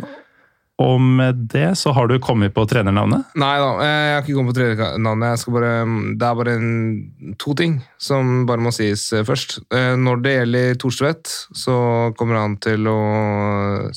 og 0.79 1.01
med 1.03 1.41
det 1.51 1.73
så 1.75 1.91
har 1.91 2.07
du 2.07 2.13
kommet 2.23 2.53
på 2.55 2.63
trenernavnet. 2.69 3.25
Nei 3.35 3.51
da, 3.59 3.69
eh, 3.83 3.87
jeg 4.07 4.13
har 4.15 4.21
ikke 4.23 4.35
kommet 4.37 4.53
på 4.55 4.59
trenernavnet. 4.61 5.31
Jeg 5.33 5.39
skal 5.41 5.55
bare, 5.57 5.71
det 6.15 6.27
er 6.29 6.37
bare 6.39 6.53
en, 6.55 7.33
to 7.41 7.55
ting 7.59 7.73
som 7.99 8.45
bare 8.47 8.63
må 8.63 8.71
sies 8.71 9.03
eh, 9.11 9.25
først. 9.27 9.57
Eh, 9.75 9.97
Når 9.99 10.21
det 10.23 10.33
gjelder 10.37 10.77
Thorstvedt, 10.79 11.33
så 11.59 11.75
kommer 12.19 12.39
han 12.39 12.55
til 12.63 12.87
å 12.87 12.95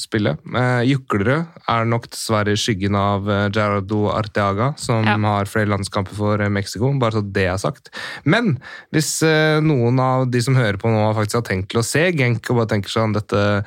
spille. 0.00 0.34
Juklerød 0.88 1.60
er 1.70 1.86
nok 1.86 2.08
dessverre 2.10 2.56
i 2.56 2.58
skyggen 2.58 2.98
av 2.98 3.30
Gerardo 3.54 4.08
Arteaga, 4.10 4.72
som 4.76 5.06
Ja. 5.06 5.14
har 5.22 5.46
flere 5.46 5.70
landskamper 5.70 6.14
for 6.18 6.42
Mexico. 6.50 6.90
Bare 6.98 7.12
så 7.12 7.22
det 7.32 7.46
er 7.46 7.58
sagt. 7.62 7.92
Men 8.24 8.56
hvis 8.92 9.20
noen 9.62 10.00
av 10.02 10.26
de 10.30 10.42
som 10.42 10.58
hører 10.58 10.80
på 10.82 10.90
nå, 10.90 11.06
faktisk 11.14 11.38
har 11.38 11.46
tenkt 11.46 11.70
til 11.70 11.80
å 11.80 11.86
se 11.86 12.08
Genk 12.12 12.50
og 12.50 12.56
bare 12.58 12.72
tenker 12.74 12.90
sånn 12.90 13.14
dette 13.14 13.62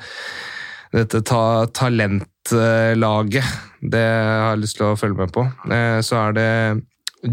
dette 0.96 1.20
ta 1.28 1.42
talentlaget, 1.76 3.44
det 3.84 4.02
har 4.02 4.54
jeg 4.54 4.62
lyst 4.64 4.78
til 4.80 4.88
å 4.88 4.96
følge 4.98 5.20
med 5.20 5.34
på. 5.34 5.44
Eh, 5.68 6.00
Så 6.04 6.16
er 6.22 6.32
det 6.36 6.48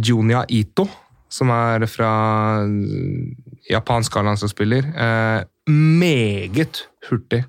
Junia 0.03 0.44
Ito, 0.49 0.85
som 1.31 1.49
er 1.53 1.85
fra 1.90 2.11
japansk 3.69 4.19
A-landslagsspiller. 4.19 4.91
Eh, 4.94 5.44
Meget 5.72 6.88
hurtig. 7.07 7.45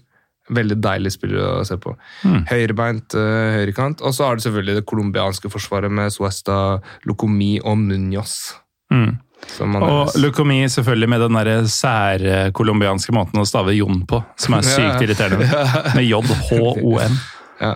Veldig 0.55 0.77
deilig 0.85 1.11
spiller 1.15 1.41
å 1.41 1.65
se 1.67 1.79
på. 1.81 1.95
Mm. 2.23 2.43
Høyrebeint 2.51 3.15
eh, 3.17 3.55
høyrekant. 3.59 4.03
Og 4.05 4.13
så 4.15 4.29
har 4.29 4.37
du 4.37 4.45
selvfølgelig 4.45 4.77
det 4.79 4.87
colombianske 4.87 5.51
forsvaret 5.51 5.91
med 5.91 6.13
Suesta, 6.15 6.79
Locomi 7.09 7.57
og 7.65 7.79
Munoz. 7.81 8.53
Mm. 8.93 9.17
Som 9.55 9.75
man 9.75 9.83
Og 9.87 10.15
Lukomi 10.19 10.63
selvfølgelig 10.71 11.09
med 11.09 11.25
den 11.27 11.39
der 11.39 11.67
særkolumbianske 11.71 13.15
måten 13.15 13.43
å 13.43 13.47
stave 13.49 13.75
Jon 13.77 14.05
på, 14.09 14.23
som 14.41 14.59
er 14.59 14.67
sykt 14.67 15.01
Ja. 15.01 15.01
irriterende. 15.05 15.49
Med 15.95 16.05
J-H-O-N. 16.05 17.19
Ja. 17.61 17.75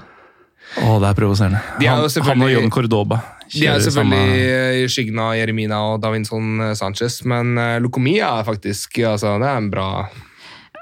Å, 0.76 0.98
det 1.00 1.08
er 1.08 1.16
provoserende. 1.16 1.60
De 1.80 1.88
er 1.88 1.96
Han, 1.96 2.24
han 2.28 2.44
og 2.44 2.52
Jon 2.52 2.72
Cordoba 2.72 3.22
De 3.48 3.66
er 3.66 3.80
selvfølgelig 3.80 4.28
samme 4.36 4.80
i 4.82 4.88
skyggen 4.92 5.20
av 5.24 5.34
Jeremina 5.38 5.80
og 5.94 6.02
Davinson 6.04 6.74
Sanchez, 6.76 7.22
men 7.24 7.56
uh, 7.56 7.78
er 7.78 8.44
faktisk 8.44 8.98
altså, 9.08 9.38
det 9.40 9.48
er 9.48 9.62
en 9.62 9.70
bra 9.72 9.88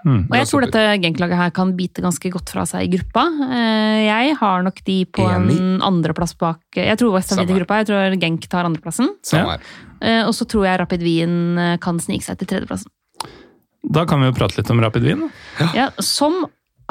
mm. 0.03 0.25
Og 0.27 0.35
jeg 0.41 0.49
tror 0.51 0.67
dette 0.67 0.83
Genk-laget 1.05 1.39
her 1.39 1.55
kan 1.55 1.77
bite 1.79 2.03
ganske 2.03 2.33
godt 2.35 2.51
fra 2.51 2.67
seg 2.67 2.87
i 2.89 2.91
gruppa. 2.97 3.29
Eh, 3.47 4.01
Jeg 4.09 4.37
har 4.41 4.63
nok 4.67 4.83
de 4.87 4.99
på 5.07 5.23
Enig. 5.23 5.57
en 5.57 5.83
andreplass 5.87 6.35
bak 6.39 6.61
Jeg 6.75 6.99
tror 6.99 7.15
Westham 7.15 7.45
vinner 7.45 7.63
gruppa, 7.63 7.83
jeg 7.83 7.93
tror 7.93 8.19
Genk 8.23 8.49
tar 8.51 8.67
andreplassen. 8.67 9.15
Samme 9.23 9.57
Ja. 9.57 9.61
Eh, 10.01 10.23
Og 10.27 10.35
så 10.37 10.47
tror 10.49 10.67
jeg 10.69 10.81
Rapid 10.83 11.03
Wien 11.07 11.59
eh, 11.59 11.77
kan 11.83 11.99
snike 12.03 12.25
seg 12.27 12.39
til 12.41 12.51
tredjeplassen. 12.51 12.91
Da 13.87 14.03
kan 14.09 14.19
vi 14.21 14.27
jo 14.31 14.35
prate 14.35 14.59
litt 14.59 14.71
om 14.75 14.81
Rapid 14.83 15.05
Wien. 15.07 15.27
Ja. 15.61 15.69
Ja, 15.79 15.87
som 16.03 16.45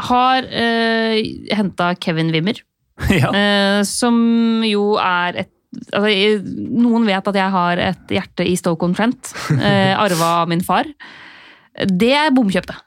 har 0.10 0.44
eh, 0.48 1.20
henta 1.56 1.94
Kevin 2.00 2.32
Wimmer, 2.36 2.58
ja. 3.12 3.30
eh, 3.36 3.82
som 3.88 4.64
jo 4.68 4.96
er 5.02 5.44
et 5.46 5.52
Altså, 5.92 6.08
noen 6.72 7.04
vet 7.04 7.26
at 7.28 7.36
jeg 7.36 7.52
har 7.52 7.80
et 7.84 8.12
hjerte 8.16 8.46
i 8.48 8.54
Stoke-on-Trent, 8.56 9.34
Eh, 9.60 9.92
arva 10.06 10.30
av 10.46 10.48
min 10.48 10.62
far. 10.64 10.88
Det 11.76 12.14
er 12.16 12.30
bomkjøpte. 12.32 12.78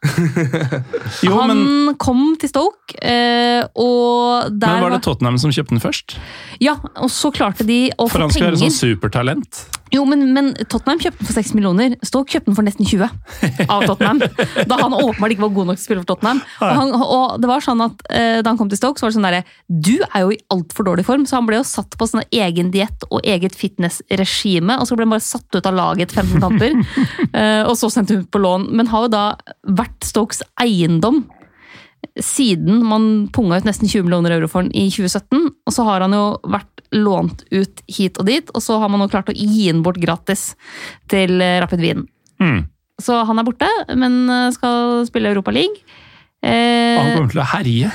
Jo, 1.26 1.34
Han 1.42 1.50
men, 1.52 1.96
kom 2.00 2.22
til 2.40 2.48
Stoke, 2.48 2.96
eh, 3.04 3.60
og 3.76 4.48
der 4.56 4.78
men 4.78 4.86
var 4.86 4.94
det 4.96 5.02
Tottenham 5.04 5.36
som 5.42 5.52
kjøpte 5.52 5.74
den 5.76 5.82
først? 5.84 6.16
Ja, 6.64 6.78
og 6.96 7.12
så 7.12 7.28
klarte 7.36 7.66
de 7.68 7.90
å 7.92 8.06
For 8.08 8.16
få 8.16 8.24
han 8.24 8.32
skulle 8.32 8.54
være 8.54 8.62
sånn 8.64 8.72
supertalent. 8.78 9.60
Jo, 9.94 10.05
men, 10.09 10.24
men 10.35 10.51
Tottenham 10.69 11.01
kjøpte 11.02 11.23
den 11.23 11.28
for 11.28 11.39
6 11.39 11.55
millioner. 11.56 11.97
Stoke 12.06 12.32
kjøpte 12.35 12.51
den 12.51 12.59
for 12.59 12.66
nesten 12.66 12.89
20 12.89 13.69
av 13.69 13.86
Tottenham. 13.89 14.20
da 14.69 14.78
han 14.81 14.97
åpenbart 14.97 15.35
ikke 15.35 15.47
var 15.47 15.55
god 15.56 15.70
nok 15.70 15.78
til 15.78 15.85
å 15.85 15.86
spille 15.86 16.02
for 16.02 16.10
Tottenham. 16.12 16.43
Og, 16.60 16.74
han, 16.81 16.93
og 16.98 17.39
det 17.43 17.51
var 17.51 17.65
sånn 17.65 17.85
at 17.85 18.05
eh, 18.12 18.40
Da 18.43 18.52
han 18.52 18.60
kom 18.60 18.70
til 18.70 18.81
Stoke, 18.81 19.01
så 19.01 19.06
var 19.06 19.12
det 19.12 19.19
sånn 19.19 19.28
derre 19.28 19.43
Du 19.69 19.94
er 20.06 20.24
jo 20.24 20.35
i 20.35 20.40
altfor 20.55 20.89
dårlig 20.90 21.06
form, 21.09 21.27
så 21.28 21.39
han 21.39 21.48
ble 21.48 21.60
jo 21.60 21.66
satt 21.69 21.97
på 21.98 22.09
sånn 22.10 22.27
egen 22.28 22.73
diett 22.74 23.09
og 23.09 23.24
eget 23.24 23.56
fitnessregime. 23.59 24.78
Og 24.78 24.89
så 24.89 24.98
ble 24.98 25.09
han 25.09 25.16
bare 25.16 25.27
satt 25.27 25.48
ut 25.59 25.70
av 25.70 25.78
laget 25.78 26.12
etter 26.12 26.24
15 26.27 26.44
kamper, 26.44 26.78
eh, 27.39 27.62
og 27.65 27.74
så 27.78 27.90
sendt 27.93 28.12
ut 28.15 28.28
på 28.32 28.43
lån. 28.43 28.69
Men 28.78 28.93
har 28.93 29.09
jo 29.09 29.15
da 29.15 29.24
vært 29.78 30.09
Stokes 30.09 30.44
eiendom 30.60 31.24
siden 32.18 32.80
man 32.86 33.28
punga 33.34 33.58
ut 33.60 33.66
nesten 33.68 33.88
20 33.90 34.06
millioner 34.06 34.34
euro 34.36 34.48
for 34.50 34.66
den 34.66 34.72
i 34.74 34.88
2017. 34.90 35.44
Og 35.68 35.74
så 35.74 35.84
har 35.86 36.02
han 36.06 36.14
jo 36.16 36.24
vært 36.50 36.82
lånt 36.94 37.44
ut 37.52 37.82
hit 37.90 38.18
og 38.18 38.26
dit, 38.30 38.50
og 38.56 38.62
så 38.64 38.78
har 38.80 38.88
man 38.90 39.02
jo 39.04 39.10
klart 39.12 39.28
å 39.30 39.36
gi 39.36 39.66
den 39.68 39.82
bort 39.84 40.00
gratis 40.00 40.52
til 41.12 41.36
eh, 41.44 41.58
Rapid 41.62 41.82
Wien. 41.84 42.06
Mm. 42.40 42.62
Så 43.02 43.20
han 43.28 43.38
er 43.38 43.46
borte, 43.46 43.68
men 43.94 44.22
eh, 44.30 44.48
skal 44.56 45.04
spille 45.06 45.30
Europa 45.34 45.52
League. 45.54 45.82
Eh, 46.42 46.96
Han 46.98 47.12
kommer 47.16 47.32
til 47.34 47.42
å 47.42 47.48
herje. 47.52 47.92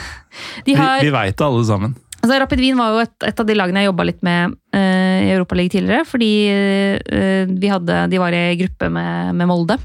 de 0.66 0.72
Vi, 0.74 0.78
har, 0.80 1.02
vi 1.04 1.12
veit 1.16 1.38
det 1.40 1.46
alle 1.48 1.64
sammen. 1.68 1.96
altså 2.22 2.40
Rapid 2.44 2.60
Wien 2.64 2.78
var 2.80 2.94
jo 2.94 3.02
et, 3.06 3.16
et 3.32 3.40
av 3.40 3.48
de 3.50 3.56
lagene 3.58 3.82
jeg 3.84 3.90
jobba 3.92 4.08
litt 4.12 4.22
med 4.24 4.56
eh, 4.76 5.20
i 5.28 5.34
Europa 5.34 5.56
League 5.58 5.74
tidligere, 5.74 6.06
fordi 6.08 6.32
eh, 6.52 7.50
vi 7.50 7.72
hadde, 7.72 8.04
de 8.14 8.22
var 8.22 8.36
i 8.36 8.46
gruppe 8.62 8.90
med, 8.94 9.34
med 9.42 9.50
Molde. 9.50 9.80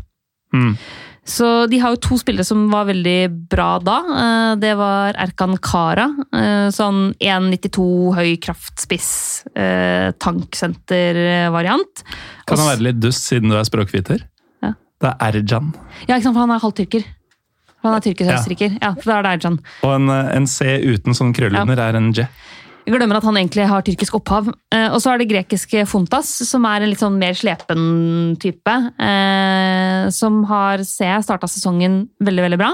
Mm. 0.55 0.75
Så 1.29 1.67
de 1.69 1.77
har 1.83 1.93
jo 1.93 1.99
to 2.01 2.17
spillere 2.17 2.45
som 2.47 2.63
var 2.73 2.87
veldig 2.89 3.49
bra 3.53 3.69
da. 3.85 3.97
Eh, 4.23 4.53
Det 4.63 4.71
var 4.79 5.13
Erkan 5.21 5.59
Kara, 5.61 6.07
eh, 6.33 6.69
sånn 6.73 7.13
1,92 7.21 8.15
høy 8.17 8.31
kraftspiss, 8.41 9.45
eh, 9.55 10.09
tanksenter-variant. 10.17 12.03
Kan 12.47 12.59
han 12.59 12.71
være 12.73 12.87
litt 12.89 13.01
dust 13.01 13.29
siden 13.29 13.53
du 13.53 13.59
er 13.59 13.69
språkviter? 13.69 14.25
Ja. 14.65 14.73
Det 15.01 15.13
er 15.13 15.33
Erjan. 15.43 15.75
Ja, 16.09 16.17
ikke 16.17 16.23
sant, 16.31 16.35
for 16.35 16.47
han 16.47 16.51
er 16.57 16.65
halvtyrker. 16.65 17.05
Han 17.85 17.95
er 17.95 18.01
tyrkisk-østerriker. 18.01 18.79
Ja. 18.83 18.95
for 18.95 19.13
da 19.13 19.19
er 19.19 19.23
det 19.23 19.35
Erjan. 19.39 19.59
Og 19.85 19.93
en, 19.95 20.09
en 20.11 20.47
C 20.47 20.79
uten 20.83 21.15
sånn 21.15 21.35
krøll 21.37 21.55
under 21.61 21.79
er 21.79 21.95
en 22.01 22.13
J. 22.13 22.27
Jeg 22.89 22.97
glemmer 22.97 23.19
at 23.21 23.27
han 23.29 23.37
egentlig 23.37 23.67
har 23.69 23.83
tyrkisk 23.85 24.15
opphav. 24.17 24.47
Eh, 24.73 24.89
Og 24.89 25.01
så 25.05 25.13
er 25.13 25.21
det 25.21 25.29
grekiske 25.29 25.85
Fontas, 25.91 26.31
som 26.49 26.65
er 26.65 26.81
en 26.81 26.89
litt 26.89 27.03
sånn 27.03 27.19
mer 27.21 27.37
slepen 27.37 28.37
type. 28.41 28.77
Eh, 28.97 30.09
som 30.15 30.41
har, 30.49 30.81
ser 30.89 31.13
jeg, 31.19 31.27
starta 31.27 31.51
sesongen 31.51 32.07
veldig, 32.25 32.47
veldig 32.47 32.59
bra. 32.63 32.71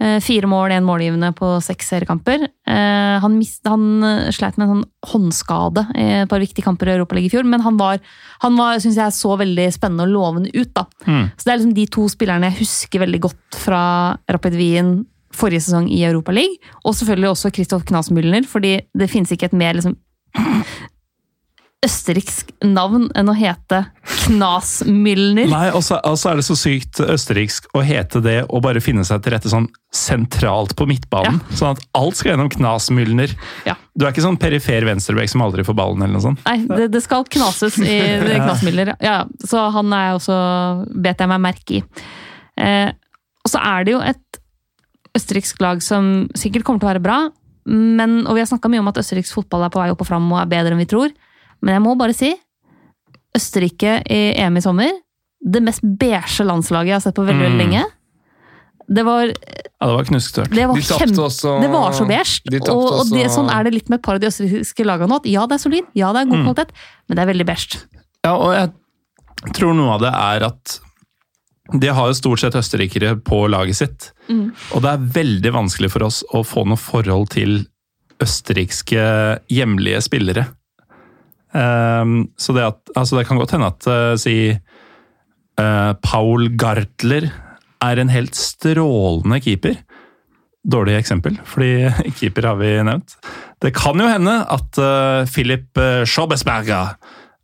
Eh, 0.00 0.18
fire 0.22 0.46
mål, 0.50 0.70
én 0.74 0.86
målgivende 0.86 1.30
på 1.38 1.52
seks 1.62 1.88
seriekamper. 1.90 2.44
Eh, 2.70 3.16
han, 3.22 3.36
han 3.66 3.86
sleit 4.34 4.58
med 4.58 4.66
en 4.66 4.72
sånn 4.74 4.84
håndskade 5.12 5.86
i 5.94 6.06
et 6.24 6.30
par 6.30 6.42
viktige 6.42 6.66
kamper 6.66 6.90
i 6.90 6.96
Europaligaen 6.96 7.30
i 7.30 7.32
fjor, 7.32 7.46
men 7.50 7.62
han 7.62 7.78
var, 7.80 7.98
han 8.42 8.58
var 8.58 8.78
synes 8.82 8.98
jeg, 8.98 9.16
så 9.16 9.36
veldig 9.38 9.68
spennende 9.74 10.06
og 10.06 10.14
lovende 10.14 10.50
ut. 10.54 10.70
da. 10.74 10.84
Mm. 11.06 11.30
Så 11.34 11.44
det 11.46 11.52
er 11.54 11.60
liksom 11.62 11.76
de 11.78 11.86
to 11.98 12.08
spillerne 12.10 12.50
jeg 12.50 12.60
husker 12.64 13.02
veldig 13.06 13.22
godt 13.26 13.58
fra 13.62 13.82
Rapid 14.30 14.58
Wien 14.58 14.92
forrige 15.34 15.66
sesong 15.66 15.88
i 15.92 16.02
Europa 16.08 16.34
League. 16.34 16.58
Og 16.84 16.96
selvfølgelig 16.98 17.32
også 17.32 17.52
Christoph 17.54 17.88
Knasmüller, 17.88 18.46
fordi 18.48 18.78
det 18.98 19.10
finnes 19.10 19.32
ikke 19.34 19.50
et 19.50 19.58
mer 19.58 19.78
liksom 19.78 19.98
østerriksk 21.84 22.48
navn 22.66 23.06
enn 23.16 23.28
å 23.30 23.34
hete 23.38 23.84
Knasmilner. 24.24 25.46
Nei, 25.46 25.68
og 25.70 25.84
så 25.86 26.00
altså 26.02 26.32
er 26.32 26.40
det 26.40 26.46
så 26.48 26.56
sykt 26.58 26.98
østerriksk 27.04 27.68
å 27.78 27.84
hete 27.86 28.22
det 28.24 28.40
og 28.48 28.64
bare 28.64 28.82
finne 28.82 29.04
seg 29.06 29.22
til 29.22 29.36
rette 29.36 29.52
sånn 29.52 29.68
sentralt 29.94 30.74
på 30.78 30.88
midtbanen. 30.90 31.38
Sånn 31.54 31.76
at 31.76 31.84
alt 31.96 32.18
skal 32.18 32.32
gjennom 32.32 32.50
Knasmylner. 32.52 33.32
Ja. 33.68 33.76
Du 33.94 34.04
er 34.04 34.10
ikke 34.10 34.26
sånn 34.26 34.40
perifer 34.42 34.88
venstrebekk 34.88 35.30
som 35.30 35.46
aldri 35.46 35.64
får 35.66 35.78
ballen, 35.78 36.02
eller 36.02 36.18
noe 36.18 36.26
sånt? 36.26 36.42
Nei, 36.48 36.58
det, 36.66 36.90
det 36.96 37.04
skal 37.06 37.28
knases 37.30 37.78
i 37.78 37.98
Knasmüller. 38.42 38.96
Ja, 39.04 39.20
så 39.46 39.68
han 39.78 39.94
er 39.94 40.08
jeg 40.08 40.18
også 40.18 40.40
bet 41.06 41.22
jeg 41.22 41.30
meg 41.30 41.44
merke 41.46 41.78
i. 41.78 41.84
Eh, 42.58 42.90
og 43.46 43.54
så 43.54 43.62
er 43.62 43.86
det 43.86 43.94
jo 43.94 44.02
et 44.02 44.37
østerriksk 45.18 45.60
lag 45.64 45.82
som 45.84 46.28
sikkert 46.38 46.64
kommer 46.66 46.80
til 46.82 46.88
å 46.88 46.92
være 46.94 47.04
bra. 47.04 47.18
Men, 47.68 48.22
og 48.26 48.34
vi 48.38 48.40
har 48.40 48.48
snakka 48.48 48.70
mye 48.72 48.80
om 48.80 48.88
at 48.88 49.00
østerriksk 49.02 49.34
fotball 49.36 49.66
er 49.66 49.72
på 49.74 49.82
vei 49.82 49.90
opp 49.92 50.00
og 50.00 50.08
fram 50.08 50.30
og 50.32 50.38
er 50.40 50.48
bedre 50.48 50.72
enn 50.72 50.80
vi 50.80 50.88
tror. 50.88 51.10
Men 51.60 51.74
jeg 51.76 51.82
må 51.84 51.96
bare 51.98 52.14
si 52.16 52.32
Østerrike 53.36 53.98
i 54.10 54.20
EM 54.40 54.56
i 54.56 54.62
sommer. 54.64 54.90
Det 55.38 55.60
mest 55.62 55.84
beige 55.84 56.46
landslaget 56.48 56.88
jeg 56.90 56.96
har 56.96 57.04
sett 57.04 57.14
på 57.18 57.26
veldig, 57.28 57.44
veldig 57.44 57.58
Mm. 57.58 57.70
lenge. 57.70 57.84
Det 58.88 59.04
var, 59.04 59.26
Ja, 59.28 59.86
det 59.86 59.94
var 59.98 60.04
knusktørt. 60.08 60.48
det 60.50 60.66
var, 60.66 60.74
De 60.74 60.80
tapte 60.82 61.20
også- 61.20 61.60
det 61.60 61.70
var 61.70 61.92
så 61.92 62.06
beige. 62.08 62.40
Og, 62.70 62.92
og 63.00 63.10
det, 63.12 63.26
sånn 63.30 63.50
er 63.52 63.64
det 63.64 63.74
litt 63.74 63.88
med 63.90 63.98
et 63.98 64.02
par 64.02 64.14
av 64.14 64.20
de 64.20 64.26
østerrikske 64.28 64.84
lagene 64.84 65.08
nå. 65.08 65.16
at 65.16 65.26
Ja, 65.26 65.46
det 65.46 65.54
er 65.54 65.58
solid, 65.58 65.84
ja, 65.94 66.12
det 66.12 66.22
er 66.22 66.30
god 66.30 66.38
Mm. 66.38 66.44
kvalitet, 66.46 66.70
men 67.08 67.16
det 67.16 67.22
er 67.28 67.32
veldig 67.34 67.46
beige. 67.46 67.84
Ja, 68.24 68.34
og 68.34 68.54
jeg 68.54 69.52
tror 69.52 69.74
noe 69.74 69.90
av 69.94 70.00
det 70.00 70.12
er 70.14 70.46
at 70.46 70.80
de 71.72 71.88
har 71.92 72.08
jo 72.08 72.16
stort 72.16 72.40
sett 72.40 72.56
østerrikere 72.56 73.16
på 73.24 73.42
laget 73.50 73.80
sitt. 73.80 74.12
Mm. 74.28 74.52
Og 74.76 74.84
det 74.84 74.92
er 74.92 75.08
veldig 75.18 75.52
vanskelig 75.56 75.90
for 75.92 76.06
oss 76.06 76.22
å 76.32 76.44
få 76.46 76.64
noe 76.68 76.80
forhold 76.80 77.28
til 77.34 77.60
østerrikske 78.22 79.02
hjemlige 79.52 80.00
spillere. 80.06 80.46
Um, 81.52 82.30
så 82.36 82.54
det, 82.56 82.64
at, 82.72 82.80
altså 82.96 83.18
det 83.18 83.26
kan 83.28 83.40
godt 83.40 83.54
hende 83.56 83.70
at 83.70 83.88
uh, 83.88 84.14
si 84.20 84.38
uh, 84.52 85.92
Paul 86.04 86.50
Gartler 86.60 87.30
er 87.84 88.00
en 88.00 88.10
helt 88.12 88.36
strålende 88.36 89.38
keeper. 89.44 89.78
Dårlig 90.68 90.98
eksempel, 90.98 91.38
fordi 91.48 91.88
keeper 92.18 92.50
har 92.50 92.58
vi 92.60 92.74
nevnt. 92.84 93.16
Det 93.62 93.72
kan 93.76 94.00
jo 94.00 94.08
hende 94.10 94.40
at 94.44 94.80
uh, 94.80 95.28
Philip 95.30 95.80
Schobesberger 96.08 96.96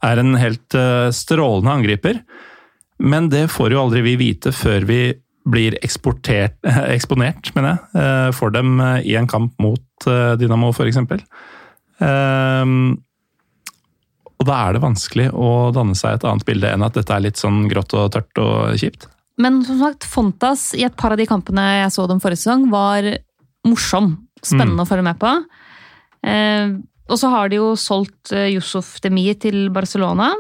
er 0.05 0.21
en 0.21 0.35
helt 0.39 0.77
eh, 0.77 1.09
strålende 1.15 1.73
angriper, 1.79 2.21
men 3.03 3.29
det 3.33 3.49
får 3.53 3.75
jo 3.75 3.83
aldri 3.83 4.03
vi 4.05 4.17
vite 4.21 4.53
før 4.55 4.87
vi 4.89 5.01
blir 5.45 5.77
eksponert 5.85 7.51
mener 7.57 7.75
jeg, 7.75 7.81
eh, 8.01 8.29
for 8.37 8.55
dem 8.55 8.79
eh, 8.81 9.01
i 9.13 9.17
en 9.21 9.29
kamp 9.31 9.57
mot 9.63 10.09
eh, 10.09 10.37
Dynamo 10.41 10.73
f.eks. 10.73 11.01
Og 14.35 14.49
da 14.49 14.55
er 14.67 14.75
det 14.75 14.83
vanskelig 14.83 15.29
å 15.31 15.71
danne 15.73 15.95
seg 15.97 16.17
et 16.17 16.25
annet 16.29 16.47
bilde 16.49 16.71
enn 16.75 16.85
at 16.85 16.97
dette 16.97 17.13
er 17.15 17.23
litt 17.23 17.41
sånn 17.41 17.69
grått 17.71 17.95
og 17.97 18.11
tørt 18.13 18.41
og 18.43 18.75
kjipt. 18.81 19.07
Men 19.41 19.61
som 19.67 19.79
sagt, 19.81 20.07
Fontas 20.07 20.73
i 20.77 20.85
et 20.87 20.97
par 20.99 21.15
av 21.15 21.21
de 21.21 21.27
kampene 21.29 21.63
jeg 21.81 21.93
så 21.95 22.07
dem 22.11 22.21
forrige 22.23 22.43
sesong, 22.43 22.67
var 22.73 23.07
morsom. 23.67 24.17
Spennende 24.45 24.85
å 24.85 24.89
følge 24.89 25.07
med 25.07 25.17
på. 25.23 25.31
Og 27.09 27.17
så 27.21 27.31
har 27.33 27.49
de 27.49 27.57
jo 27.57 27.71
solgt 27.81 28.35
Yusuf 28.35 28.99
Demir 29.05 29.39
til 29.41 29.71
Barcelona. 29.73 30.35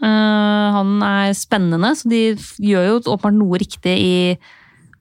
Eh, 0.00 0.66
han 0.76 1.02
er 1.04 1.34
spennende, 1.36 1.92
så 1.96 2.08
de 2.08 2.22
gjør 2.64 2.86
jo 2.88 2.96
åpenbart 3.02 3.36
noe 3.36 3.60
riktig 3.60 3.96
i 4.00 4.14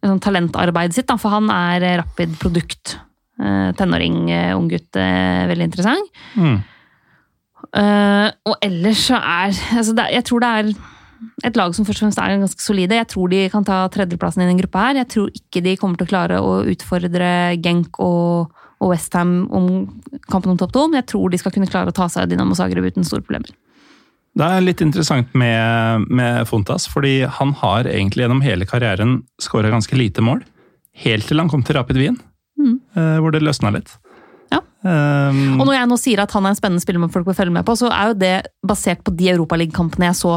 sånn, 0.04 0.20
talentarbeidet 0.24 0.98
sitt, 0.98 1.08
da, 1.08 1.16
for 1.20 1.32
han 1.38 1.48
er 1.54 2.02
rapid 2.02 2.36
produkt. 2.42 2.98
Eh, 3.40 3.72
tenåring, 3.80 4.26
eh, 4.36 4.52
ung 4.58 4.68
gutt, 4.72 4.92
veldig 4.92 5.70
interessant. 5.70 6.22
Mm. 6.36 6.60
Og 7.70 8.56
ellers 8.66 9.02
så 9.12 9.20
er 9.20 9.52
altså 9.78 9.94
det, 9.94 10.06
Jeg 10.16 10.24
tror 10.26 10.40
det 10.42 10.48
er 10.50 10.70
et 11.44 11.58
lag 11.60 11.74
som 11.76 11.86
først 11.86 12.02
og 12.02 12.08
fremst 12.08 12.20
er 12.20 12.40
ganske 12.40 12.64
solide. 12.64 12.98
Jeg 12.98 13.10
tror 13.12 13.30
de 13.30 13.50
kan 13.52 13.64
ta 13.68 13.84
tredjeplassen 13.92 14.42
i 14.42 14.48
den 14.48 14.58
gruppa 14.58 14.88
her. 14.88 15.02
Jeg 15.04 15.10
tror 15.14 15.30
ikke 15.36 15.62
de 15.62 15.76
kommer 15.78 16.00
til 16.00 16.08
å 16.08 16.10
klare 16.10 16.40
å 16.42 16.64
utfordre 16.72 17.60
Genk 17.62 18.00
og, 18.00 18.56
og 18.80 18.94
Westham 18.94 19.52
om 19.52 19.68
kampen 20.32 20.56
om 20.56 20.58
topp 20.58 20.74
to, 20.74 20.88
men 20.88 21.04
jeg 21.04 21.12
tror 21.14 21.30
de 21.30 21.38
skal 21.38 21.54
kunne 21.54 21.70
klare 21.70 21.92
å 21.92 21.96
ta 21.96 22.08
seg 22.10 22.24
av 22.24 22.32
Dynamo 22.32 22.58
Zagreb 22.58 22.88
uten 22.90 23.06
store 23.06 23.22
problemer. 23.22 23.52
Det 24.38 24.46
er 24.46 24.62
litt 24.62 24.82
interessant 24.82 25.34
med, 25.36 26.06
med 26.10 26.46
Fontas, 26.48 26.86
fordi 26.88 27.26
han 27.28 27.54
har 27.60 27.84
egentlig 27.90 28.24
gjennom 28.26 28.42
hele 28.46 28.66
karrieren 28.70 29.24
skåra 29.42 29.72
ganske 29.74 29.98
lite 29.98 30.22
mål. 30.24 30.44
Helt 31.04 31.28
til 31.28 31.40
han 31.42 31.50
kom 31.50 31.64
til 31.64 31.76
Rapid 31.76 31.98
Wien, 31.98 32.20
Mm. 32.60 32.80
eh, 32.96 33.18
hvor 33.24 33.32
det 33.32 33.42
løsna 33.42 33.72
litt. 33.72 33.90
Ja. 34.52 34.60
Um, 34.84 35.60
Og 35.62 35.68
når 35.68 35.74
jeg 35.78 35.88
nå 35.88 35.98
sier 36.00 36.20
at 36.20 36.32
han 36.36 36.46
er 36.46 36.50
en 36.50 36.56
spennende 36.60 36.82
spiller 36.84 37.00
med 37.00 37.12
folk 37.14 37.28
å 37.28 37.36
følge 37.36 37.52
med 37.56 37.66
på, 37.66 37.76
så 37.80 37.88
er 37.92 38.10
jo 38.12 38.14
det 38.20 38.48
basert 38.68 39.02
på 39.04 39.16
de 39.16 39.30
europaligakampene 39.32 40.10
jeg 40.10 40.18
så 40.20 40.34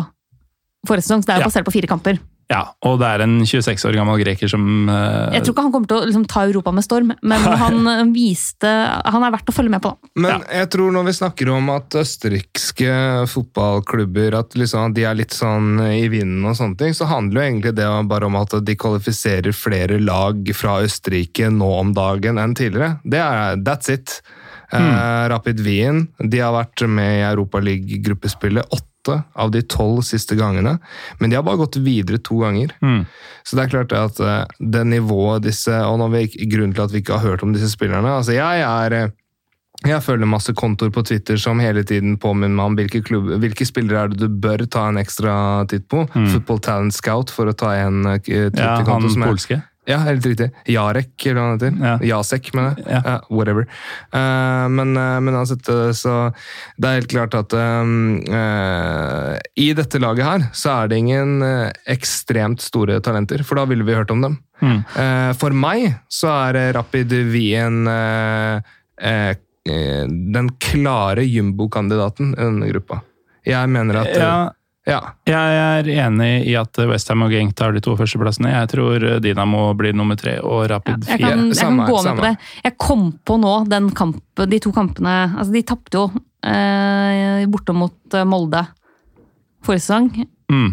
forrige 0.87 1.03
sesong. 1.07 1.23
Så 1.23 1.27
det 1.27 1.35
er 1.35 1.41
jo 1.41 1.47
Ja. 1.47 1.51
basert 1.51 1.67
på 1.67 1.73
fire 1.75 1.87
kamper. 1.91 2.19
Ja, 2.51 2.63
og 2.85 2.99
det 3.01 3.09
er 3.09 3.23
en 3.25 3.37
26 3.47 3.87
år 3.89 3.97
gammel 3.97 4.19
greker 4.21 4.51
som 4.51 4.65
uh, 4.91 5.31
Jeg 5.33 5.45
tror 5.45 5.55
ikke 5.55 5.65
han 5.65 5.73
kommer 5.75 5.91
til 5.91 5.99
å 5.99 6.09
liksom, 6.09 6.27
ta 6.31 6.45
Europa 6.49 6.75
med 6.75 6.85
storm, 6.85 7.13
men 7.23 7.47
han 7.63 7.89
eh, 7.89 8.03
viste 8.13 8.71
Han 9.15 9.25
er 9.25 9.33
verdt 9.35 9.53
å 9.53 9.55
følge 9.55 9.73
med 9.73 9.83
på. 9.85 9.93
da. 9.95 10.13
Men 10.27 10.45
jeg 10.49 10.69
tror 10.75 10.93
når 10.95 11.09
vi 11.09 11.17
snakker 11.17 11.53
om 11.55 11.71
at 11.73 11.97
østerrikske 12.03 12.93
fotballklubber 13.33 14.37
at 14.41 14.57
liksom 14.59 14.97
de 14.97 15.07
er 15.09 15.19
litt 15.19 15.37
sånn 15.37 15.81
i 15.87 16.05
vinden, 16.13 16.45
og 16.49 16.59
sånne 16.59 16.79
ting, 16.81 16.97
så 16.97 17.09
handler 17.11 17.41
jo 17.41 17.49
egentlig 17.49 17.75
det 17.79 17.89
bare 18.11 18.29
om 18.29 18.39
at 18.41 18.59
de 18.67 18.77
kvalifiserer 18.79 19.57
flere 19.57 20.01
lag 20.03 20.53
fra 20.57 20.81
Østerrike 20.85 21.51
nå 21.53 21.73
om 21.79 21.97
dagen 21.97 22.41
enn 22.43 22.57
tidligere. 22.59 22.99
Det 23.05 23.23
er, 23.23 23.61
That's 23.63 23.93
it. 23.93 24.21
Eh, 24.73 25.29
Rapid 25.29 25.61
Wien 25.61 26.07
de 26.19 26.41
har 26.41 26.55
vært 26.55 26.87
med 26.89 27.19
i 27.19 27.27
Europaliga-gruppespillet 27.29 28.73
åtte 28.73 28.92
av 29.11 29.51
de 29.51 29.63
tolv 29.63 30.03
siste 30.07 30.37
gangene, 30.39 30.79
men 31.19 31.31
de 31.31 31.37
har 31.37 31.43
bare 31.47 31.57
gått 31.57 31.81
videre 31.83 32.19
to 32.19 32.39
ganger. 32.43 32.75
mm, 32.83 33.07
Så 33.45 33.57
det 33.57 33.65
er 33.65 33.73
klart 33.73 33.93
at 33.93 34.21
eh, 34.21 34.45
det 34.59 34.85
nivået 34.87 35.43
disse 35.43 35.73
Og 35.73 35.99
når 35.99 36.13
vi, 36.13 36.47
grunnen 36.47 36.75
til 36.75 36.83
at 36.85 36.93
vi 36.93 37.01
ikke 37.03 37.19
har 37.19 37.33
hørt 37.33 37.43
om 37.43 37.53
disse 37.53 37.71
spillerne 37.71 38.07
altså 38.09 38.33
Jeg 38.33 38.63
er 38.63 38.93
eh, 38.93 39.11
jeg 39.83 40.03
følger 40.03 40.29
masse 40.31 40.53
kontoer 40.55 40.93
på 40.95 41.03
Twitter 41.03 41.37
som 41.37 41.59
hele 41.59 41.83
tiden 41.83 42.15
påminner 42.23 42.55
meg 42.55 42.67
om 42.71 42.77
hvilke, 42.79 43.01
klubb, 43.03 43.33
hvilke 43.43 43.67
spillere 43.67 44.05
er 44.05 44.13
det 44.13 44.21
du 44.21 44.29
bør 44.29 44.63
ta 44.71 44.85
en 44.89 45.01
ekstra 45.01 45.67
titt 45.67 45.89
på. 45.91 46.05
Football 46.13 46.61
Talent 46.63 46.95
Scout, 46.95 47.33
for 47.35 47.51
å 47.51 47.53
ta 47.57 47.73
en 47.81 48.05
uh, 48.07 48.13
Ja, 48.15 48.21
Twitter-konto 48.53 48.93
han 48.93 49.11
som 49.11 49.25
er 49.27 49.33
polske. 49.33 49.59
Ja, 49.91 49.97
helt 50.07 50.27
riktig. 50.27 50.47
Jarek, 50.71 51.11
eller 51.27 51.41
hva 51.41 51.47
han 51.49 51.57
heter. 51.57 51.79
Ja. 51.83 51.95
Jasek, 52.13 52.53
mener 52.55 52.77
jeg. 52.79 52.87
Ja. 52.87 53.01
Ja, 53.03 53.17
whatever. 53.35 53.67
Uh, 54.15 54.69
men, 54.71 54.95
uh, 54.95 55.19
men 55.19 55.35
uansett, 55.35 55.67
uh, 55.67 55.91
så 55.97 56.31
det 56.79 56.87
er 56.87 57.01
helt 57.01 57.11
klart 57.11 57.35
at 57.35 57.57
um, 57.59 58.21
uh, 58.31 59.35
I 59.59 59.73
dette 59.75 59.99
laget 60.03 60.29
her 60.29 60.47
så 60.55 60.77
er 60.77 60.93
det 60.93 61.01
ingen 61.03 61.43
ekstremt 61.91 62.63
store 62.63 63.01
talenter, 63.03 63.43
for 63.43 63.59
da 63.59 63.67
ville 63.71 63.87
vi 63.87 63.99
hørt 63.99 64.15
om 64.15 64.23
dem. 64.23 64.39
Mm. 64.63 64.79
Eh, 64.79 65.33
for 65.35 65.55
meg 65.57 65.89
så 66.13 66.31
er 66.31 66.73
Rapid 66.77 67.11
Wien 67.33 67.83
den 69.67 70.51
klare 70.63 71.25
jumbo-kandidaten 71.27 72.37
i 72.37 72.41
denne 72.45 72.69
gruppa. 72.71 73.01
Jeg 73.47 73.71
mener 73.75 74.05
at 74.05 74.13
Ja, 74.15 74.37
ja. 74.89 74.99
jeg 75.29 75.59
er 75.63 75.89
enig 76.07 76.31
i 76.51 76.55
at 76.59 76.79
Westham 76.91 77.23
og 77.27 77.31
Genk 77.35 77.55
tar 77.59 77.73
de 77.77 77.81
to 77.85 77.95
førsteplassene. 77.99 78.51
Jeg 78.51 78.71
tror 78.73 79.07
Dinamo 79.23 79.69
blir 79.79 79.95
nummer 79.95 80.19
tre 80.19 80.39
og 80.43 80.65
Rapid 80.73 81.07
Jeg 81.07 81.21
fire. 81.21 81.29
kan, 81.37 81.47
jeg 81.53 81.59
kan 81.61 81.77
gå 81.79 81.87
med 81.87 82.03
samme. 82.03 82.19
på 82.19 82.27
det. 82.27 82.37
Jeg 82.67 82.77
kom 82.83 83.05
på 83.25 83.39
nå 83.43 83.55
den 83.71 83.91
kampen, 83.95 84.51
de 84.51 84.59
to 84.65 84.73
kampene 84.75 85.17
altså 85.39 85.53
De 85.55 85.63
tapte 85.63 85.99
jo 86.01 86.07
eh, 86.45 87.47
borte 87.53 87.75
mot 87.77 88.15
eh, 88.19 88.25
Molde 88.27 88.65
forrige 89.63 89.85
sesong. 89.87 90.09
Mm. 90.51 90.73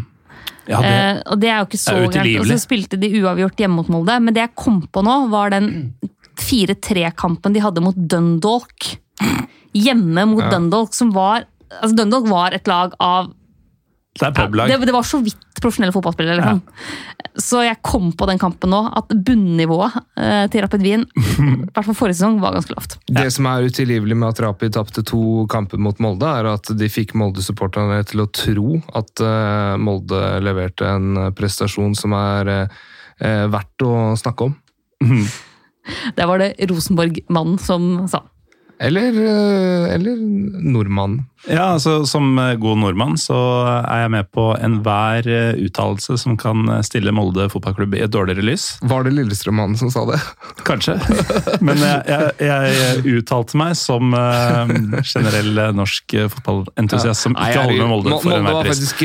Ja, 0.69 0.80
det, 0.81 0.90
Eh, 0.90 1.19
og 1.30 1.40
det 1.41 1.49
er 1.49 1.57
jo 1.61 1.65
ikke 1.69 1.81
så 1.81 1.94
er. 2.10 2.27
Og 2.41 2.45
så 2.49 2.57
spilte 2.61 2.98
de 3.02 3.10
uavgjort 3.22 3.57
hjemme 3.61 3.76
mot 3.81 3.90
Molde. 3.94 4.19
Men 4.22 4.34
det 4.34 4.41
jeg 4.48 4.56
kom 4.57 4.81
på 4.90 5.02
nå, 5.06 5.15
var 5.30 5.49
den 5.53 5.94
4-3-kampen 6.40 7.53
de 7.53 7.61
hadde 7.64 7.81
mot 7.84 7.95
Dundalk. 7.98 8.95
Hjemme 9.76 10.26
mot 10.30 10.44
Ja. 10.44 10.49
Dundalk, 10.56 10.94
som 10.94 11.11
var 11.14 11.45
altså 11.69 11.95
Dundalk 11.95 12.27
var 12.30 12.53
et 12.57 12.68
lag 12.68 12.94
av 12.99 13.31
det 14.18 14.26
er 14.26 14.34
publag. 14.34 14.72
det, 14.72 14.88
det 14.90 14.94
var 14.94 15.06
så 15.06 15.19
vidt 15.23 15.60
profesjonelle 15.61 15.94
fotballspillere. 15.94 16.40
Liksom. 16.40 16.61
Så 17.40 17.61
jeg 17.64 17.77
kom 17.86 18.10
på 18.18 18.27
den 18.27 18.40
kampen 18.41 18.72
nå, 18.73 18.80
at 18.98 19.11
bunnivået 19.14 19.95
eh, 20.19 20.45
til 20.52 20.64
Rapid 20.65 20.84
Wien, 20.84 21.06
i 21.15 21.49
hvert 21.76 21.86
fall 21.86 21.98
forrige 21.98 22.18
sesong, 22.19 22.40
var 22.41 22.56
ganske 22.57 22.73
lavt. 22.73 22.98
Det 23.06 23.27
som 23.36 23.48
er 23.52 23.68
utilgivelig 23.69 24.18
med 24.19 24.31
at 24.31 24.41
Rapid 24.44 24.76
tapte 24.76 25.03
to 25.07 25.45
kamper 25.52 25.81
mot 25.81 26.02
Molde, 26.03 26.31
er 26.41 26.49
at 26.56 26.72
de 26.80 26.90
fikk 26.91 27.14
Molde-supporterne 27.19 28.02
til 28.10 28.26
å 28.26 28.30
tro 28.34 28.80
at 28.98 29.23
eh, 29.23 29.76
Molde 29.80 30.23
leverte 30.44 30.90
en 30.90 31.26
eh, 31.27 31.30
prestasjon 31.36 31.95
som 31.99 32.15
er 32.18 32.53
eh, 32.56 32.81
eh, 33.22 33.45
verdt 33.52 33.88
å 33.88 33.94
snakke 34.19 34.49
om. 34.49 34.57
Det 36.14 36.26
var 36.27 36.38
det 36.38 36.68
Rosenborg-mannen 36.69 37.56
som 37.57 37.86
sa. 38.11 38.19
Eller, 38.80 39.11
eh, 39.11 39.93
eller 39.95 40.15
nordmann. 40.72 41.26
Ja, 41.47 41.73
altså 41.73 42.06
Som 42.07 42.39
eh, 42.39 42.53
god 42.60 42.77
nordmann 42.80 43.18
så 43.19 43.35
er 43.68 44.06
jeg 44.06 44.11
med 44.14 44.30
på 44.35 44.45
enhver 44.56 45.27
eh, 45.27 45.60
uttalelse 45.65 46.15
som 46.22 46.38
kan 46.39 46.64
stille 46.88 47.11
Molde 47.15 47.49
fotballklubb 47.51 47.97
i 47.97 48.03
et 48.06 48.14
dårligere 48.14 48.45
lys. 48.47 48.69
Var 48.88 49.03
det 49.03 49.14
Lillestrøm-mannen 49.18 49.76
som 49.80 49.91
sa 49.91 50.06
det? 50.07 50.19
Kanskje. 50.69 50.95
Men 51.60 51.84
jeg, 51.84 52.31
jeg, 52.39 52.47
jeg 52.47 53.18
uttalte 53.19 53.60
meg 53.60 53.76
som 53.80 54.15
generell 54.15 55.64
norsk 55.76 56.15
fotballentusiast 56.38 57.27
som 57.27 57.35
ikke 57.35 57.65
holder 57.65 57.84
med 57.84 57.91
Molde 57.91 58.22
for 58.23 58.38
enhver 58.38 58.61
pris. 58.64 58.80
Faktisk, 58.80 59.03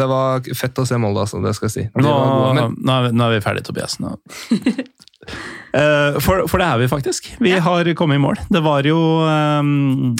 det 0.00 0.10
var 0.16 0.50
fett 0.64 0.82
å 0.82 0.88
se 0.88 0.98
Molde, 0.98 1.28
altså. 1.28 1.42
Det 1.44 1.54
skal 1.58 1.70
jeg 1.70 1.76
si. 1.76 1.86
Nå, 1.94 2.10
nå, 2.10 2.58
er 2.58 3.06
vi, 3.06 3.14
nå, 3.14 3.28
er 3.28 3.36
vi, 3.36 3.44
ferdige, 3.46 3.70
Tobias. 3.70 4.00
Nå. 4.02 4.16
Eh, 5.70 6.18
for, 6.22 6.46
for, 6.50 6.58
det 6.58 6.66
er 6.66 6.80
vi 6.82 6.88
faktisk. 6.90 7.28
Vi 7.38 7.52
ja. 7.54 7.62
har 7.64 7.90
kommet 7.98 8.18
i 8.18 8.22
mål. 8.22 8.40
Det 8.50 8.62
var 8.64 8.86
jo 8.86 8.98
um, 9.22 10.16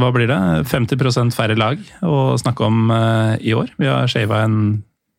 Hva 0.00 0.10
blir 0.12 0.28
det? 0.28 0.40
50 0.68 1.32
færre 1.36 1.56
lag 1.56 1.80
å 2.04 2.36
snakke 2.40 2.66
om 2.66 2.92
uh, 2.92 3.38
i 3.40 3.54
år. 3.56 3.72
Vi 3.80 3.88
har 3.88 4.10
shava 4.10 4.42
en 4.44 4.58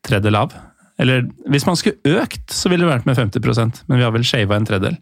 tredjedel 0.06 0.38
av. 0.44 0.54
Eller 1.02 1.26
hvis 1.50 1.66
man 1.66 1.78
skulle 1.80 2.20
økt, 2.22 2.46
så 2.54 2.70
ville 2.70 2.86
det 2.86 2.92
vært 2.92 3.08
med 3.10 3.18
50% 3.18 3.86
men 3.88 3.98
vi 3.98 4.06
har 4.06 4.14
vel 4.14 4.26
shava 4.28 4.60
en 4.60 4.68
tredjedel. 4.68 5.00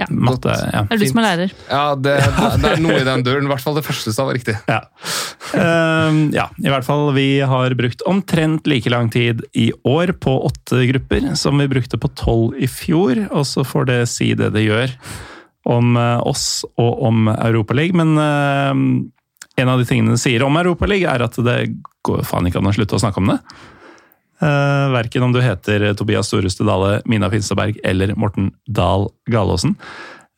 Ja. 0.00 0.06
Matte, 0.10 0.54
ja. 0.72 0.82
Det 0.88 0.96
er 0.96 1.02
du 1.02 1.06
som 1.10 1.20
er 1.20 1.26
lærer. 1.26 1.54
Ja, 1.68 1.82
det, 1.98 2.14
det, 2.62 2.70
er 2.70 2.82
noe 2.82 2.96
i 3.00 3.06
den 3.06 3.24
døren. 3.26 3.46
I 3.46 3.52
hvert 3.52 3.64
fall 3.64 3.76
det 3.78 3.84
første 3.86 4.14
som 4.14 4.28
var 4.28 4.38
riktig. 4.38 4.56
Ja. 4.70 4.80
Um, 5.54 6.18
ja, 6.34 6.48
i 6.58 6.70
hvert 6.72 6.86
fall. 6.86 7.08
Vi 7.16 7.28
har 7.46 7.76
brukt 7.78 8.04
omtrent 8.10 8.68
like 8.70 8.90
lang 8.92 9.10
tid 9.14 9.44
i 9.52 9.70
år 9.86 10.14
på 10.24 10.36
åtte 10.48 10.84
grupper 10.90 11.30
som 11.38 11.60
vi 11.62 11.70
brukte 11.70 12.00
på 12.00 12.10
tolv 12.18 12.58
i 12.58 12.70
fjor. 12.70 13.26
Og 13.30 13.46
så 13.48 13.66
får 13.66 13.90
det 13.92 14.00
si 14.12 14.32
det 14.38 14.52
det 14.56 14.66
gjør 14.66 14.96
om 15.70 15.96
uh, 15.96 16.20
oss 16.26 16.64
og 16.80 17.04
om 17.08 17.28
Europaligaen. 17.34 18.00
Men 18.02 18.16
uh, 18.20 19.04
en 19.62 19.70
av 19.70 19.78
de 19.80 19.86
tingene 19.88 20.16
det 20.16 20.22
sier 20.22 20.42
om 20.46 20.58
Europaligaen, 20.60 21.14
er 21.14 21.28
at 21.28 21.38
det 21.46 21.58
går 22.04 22.24
faen 22.26 22.50
ikke 22.50 22.60
an 22.60 22.72
å 22.72 22.74
slutte 22.76 22.98
å 22.98 23.02
snakke 23.02 23.22
om 23.22 23.32
det. 23.34 23.40
Uh, 24.42 24.90
verken 24.90 25.22
om 25.22 25.32
du 25.32 25.38
heter 25.42 25.92
Tobias 25.94 26.26
Storeste 26.26 26.64
Dale, 26.66 26.98
Mina 27.06 27.30
Finstadberg 27.30 27.78
eller 27.86 28.14
Morten 28.18 28.50
Dahl 28.66 29.06
Galaasen. 29.30 29.76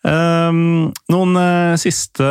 Uh, 0.07 0.93
noen 1.11 1.39
uh, 1.41 1.73
siste, 1.81 2.27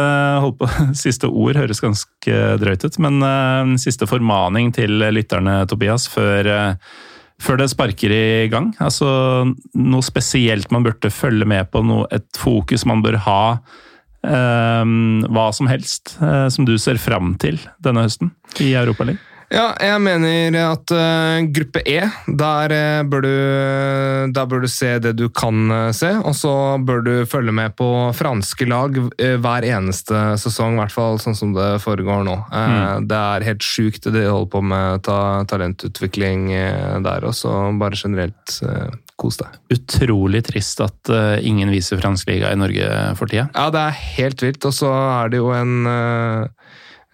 på, 0.60 0.70
siste, 1.06 1.28
ord 1.28 1.58
høres 1.58 1.82
ganske 1.82 2.38
drøyt 2.62 2.86
ut, 2.86 3.00
men 3.02 3.76
siste 3.82 4.08
formaning 4.10 4.72
til 4.78 5.02
lytterne, 5.10 5.64
Tobias, 5.72 6.06
før, 6.12 6.52
før, 7.42 7.60
det 7.64 7.72
sparker 7.74 8.14
i 8.14 8.48
gang. 8.54 8.72
Altså 8.78 9.10
noe 9.74 10.06
spesielt 10.06 10.70
man 10.76 10.86
burde 10.86 11.12
følge 11.12 11.50
med 11.50 11.74
på, 11.74 11.82
noe, 11.82 12.06
et 12.14 12.30
fokus 12.38 12.86
man 12.86 13.02
bør 13.06 13.20
ha. 13.26 13.44
hva 14.26 15.46
som 15.54 15.68
helst 15.70 16.16
som 16.18 16.66
du 16.66 16.78
ser 16.82 16.98
fram 16.98 17.36
til 17.42 17.60
denne 17.86 18.08
høsten 18.08 18.34
i 18.58 18.74
Europaligaen? 18.74 19.35
Ja, 19.54 19.66
jeg 19.78 20.02
mener 20.02 20.56
at 20.72 20.92
uh, 20.96 21.46
gruppe 21.54 21.84
E, 21.86 22.00
der, 22.26 22.74
uh, 22.74 23.06
bør 23.10 23.22
du, 23.26 23.34
der 24.34 24.50
bør 24.50 24.64
du 24.64 24.70
se 24.72 24.96
det 25.04 25.14
du 25.20 25.28
kan 25.30 25.70
uh, 25.70 25.92
se. 25.96 26.10
Og 26.26 26.34
så 26.38 26.54
bør 26.82 27.04
du 27.06 27.14
følge 27.30 27.54
med 27.56 27.76
på 27.78 27.90
franske 28.18 28.66
lag 28.70 28.98
hver 29.16 29.68
eneste 29.70 30.24
sesong, 30.42 30.76
i 30.76 30.84
hvert 30.84 30.96
fall 30.96 31.22
sånn 31.22 31.38
som 31.38 31.54
det 31.56 31.76
foregår 31.84 32.26
nå. 32.26 32.36
Mm. 32.50 33.08
Det 33.10 33.22
er 33.22 33.48
helt 33.52 33.66
sjukt 33.66 34.08
det 34.08 34.16
de 34.18 34.26
holder 34.28 34.52
på 34.52 34.62
med 34.66 35.06
ta, 35.06 35.20
talentutvikling 35.50 36.50
der, 37.06 37.26
også, 37.28 37.52
bare 37.80 38.00
generelt 38.00 38.58
kos 39.20 39.40
deg. 39.40 39.56
Utrolig 39.76 40.44
trist 40.48 40.82
at 40.84 41.12
ingen 41.46 41.72
viser 41.74 42.02
fransk 42.02 42.30
liga 42.32 42.52
i 42.52 42.60
Norge 42.60 42.90
for 43.20 43.32
tida. 43.32 43.48
Ja, 43.54 43.70
det 43.74 43.84
er 43.84 44.04
helt 44.18 44.46
vilt, 44.46 44.68
og 44.68 44.76
så 44.76 44.92
er 44.92 45.34
det 45.34 45.42
jo 45.42 45.52
en 45.56 45.88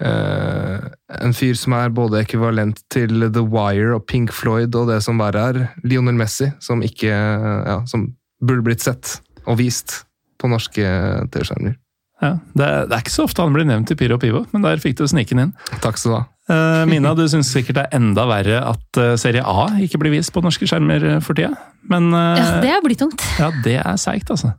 Uh, 0.01 0.87
en 1.21 1.35
fyr 1.37 1.53
som 1.59 1.75
er 1.77 1.91
både 1.93 2.23
ekvivalent 2.23 2.79
til 2.89 3.27
The 3.27 3.43
Wire 3.45 3.93
og 3.99 4.07
Pink 4.09 4.33
Floyd 4.33 4.73
og 4.79 4.89
det 4.89 4.97
som 5.05 5.21
verre 5.21 5.43
er, 5.51 5.59
Lionel 5.85 6.17
Messi, 6.17 6.49
som 6.63 6.81
ikke 6.85 7.11
ja, 7.11 7.77
som 7.89 8.09
burde 8.41 8.65
blitt 8.65 8.81
sett 8.81 9.19
og 9.45 9.59
vist 9.59 10.01
på 10.41 10.49
norske 10.49 10.81
TV-skjermer. 11.29 11.77
Ja, 12.21 12.35
det 12.57 12.65
er, 12.65 12.87
det, 12.89 12.95
er 12.95 13.03
ikke 13.03 13.13
så 13.13 13.25
ofte 13.25 13.45
han 13.45 13.53
blir 13.53 13.65
nevnt 13.65 13.93
i 13.93 13.97
Pyro 13.97 14.17
og 14.17 14.23
Pivo, 14.23 14.43
men 14.53 14.65
der 14.65 14.81
fikk 14.81 14.97
du 14.99 15.05
sniken 15.09 15.41
inn. 15.41 15.53
Takk 15.85 16.01
skal 16.01 16.11
du 16.11 16.17
ha. 16.17 16.23
Uh, 16.51 16.81
Mina, 16.89 17.13
du 17.17 17.23
syns 17.29 17.49
sikkert 17.53 17.77
det 17.77 17.85
er 17.87 18.01
enda 18.01 18.25
verre 18.29 18.59
at 18.73 18.99
uh, 18.99 19.13
Serie 19.21 19.45
A 19.45 19.69
ikke 19.85 20.01
blir 20.01 20.13
vist 20.17 20.33
på 20.33 20.41
norske 20.43 20.65
skjermer 20.69 21.21
for 21.25 21.37
tida. 21.37 21.53
Men 21.89 22.09
Ja, 22.13 22.59
det 22.61 22.73
er 22.73 22.83
blytungt. 22.85 23.25
Ja, 23.41 23.49
det 23.65 23.77
er 23.81 24.01
seigt, 24.01 24.29
altså. 24.33 24.55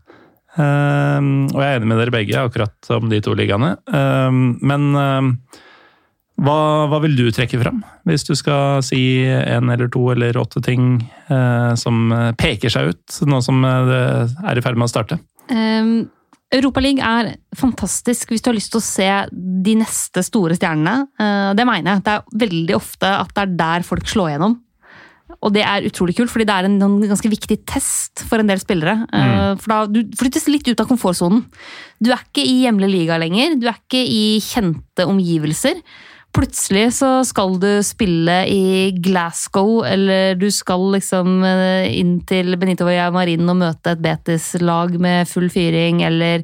Um, 0.52 1.48
og 1.54 1.62
jeg 1.62 1.68
er 1.70 1.78
enig 1.78 1.88
med 1.88 2.00
dere 2.02 2.12
begge 2.12 2.40
akkurat 2.42 2.90
om 2.92 3.08
de 3.08 3.22
to 3.24 3.32
ligaene. 3.36 3.74
Um, 3.88 4.58
men 4.60 4.88
um, 4.92 5.30
hva, 6.42 6.56
hva, 6.90 6.98
vil 7.04 7.16
du 7.16 7.26
trekke 7.32 7.60
fram, 7.62 7.80
hvis 8.08 8.26
du 8.28 8.34
skal 8.36 8.82
si 8.84 9.24
en 9.24 9.72
eller 9.72 9.88
to 9.92 10.04
eller 10.12 10.36
åtte 10.40 10.60
ting 10.64 10.96
uh, 11.30 11.72
som 11.78 12.12
peker 12.40 12.72
seg 12.72 12.92
ut, 12.92 13.20
nå 13.28 13.40
som 13.44 13.62
det 13.62 14.02
er 14.42 14.58
i 14.58 14.64
ferd 14.64 14.80
med 14.80 14.90
å 14.90 14.92
starte? 14.92 15.20
Um, 15.52 16.10
Europaligaen 16.52 17.30
er 17.32 17.56
fantastisk 17.56 18.28
hvis 18.28 18.44
du 18.44 18.50
har 18.50 18.58
lyst 18.58 18.74
til 18.74 18.82
å 18.82 18.84
se 18.84 19.08
de 19.64 19.76
neste 19.80 20.20
store 20.26 20.58
stjernene. 20.58 21.06
Det 21.56 21.64
mener 21.64 21.94
jeg. 21.94 22.02
Det 22.04 22.12
er 22.12 22.42
veldig 22.42 22.74
ofte 22.76 23.08
at 23.22 23.32
det 23.32 23.46
er 23.46 23.54
der 23.62 23.86
folk 23.88 24.04
slår 24.10 24.34
gjennom. 24.34 24.58
Og 25.40 25.54
det 25.54 25.64
er 25.66 25.88
utrolig 25.88 26.16
kult, 26.18 26.32
fordi 26.32 26.46
det 26.48 26.54
er 26.54 26.68
en, 26.68 26.78
en 26.84 27.00
ganske 27.10 27.32
viktig 27.32 27.62
test 27.68 28.24
for 28.28 28.42
en 28.42 28.50
del 28.50 28.60
spillere. 28.62 28.98
Eh, 29.08 29.32
mm. 29.32 29.60
For 29.62 29.74
da, 29.74 29.82
Du 29.90 30.16
flyttes 30.18 30.48
litt 30.50 30.68
ut 30.68 30.82
av 30.82 30.88
komfortsonen. 30.90 31.44
Du 32.02 32.12
er 32.12 32.22
ikke 32.22 32.44
i 32.44 32.62
hjemlig 32.66 32.92
liga 32.92 33.20
lenger. 33.22 33.58
Du 33.60 33.68
er 33.70 33.78
ikke 33.78 34.02
i 34.02 34.24
kjente 34.44 35.08
omgivelser. 35.08 35.80
Plutselig 36.32 36.94
så 36.96 37.08
skal 37.28 37.58
du 37.60 37.68
spille 37.84 38.38
i 38.48 38.92
Glasgow, 39.04 39.82
eller 39.84 40.38
du 40.40 40.46
skal 40.48 40.86
liksom 40.94 41.42
eh, 41.44 41.90
inn 41.98 42.14
til 42.24 42.56
Benito 42.56 42.86
Marin 42.88 43.50
og 43.52 43.58
møte 43.60 43.92
et 43.92 44.00
Betis-lag 44.00 44.96
med 44.96 45.28
full 45.28 45.50
fyring, 45.52 46.00
eller 46.06 46.40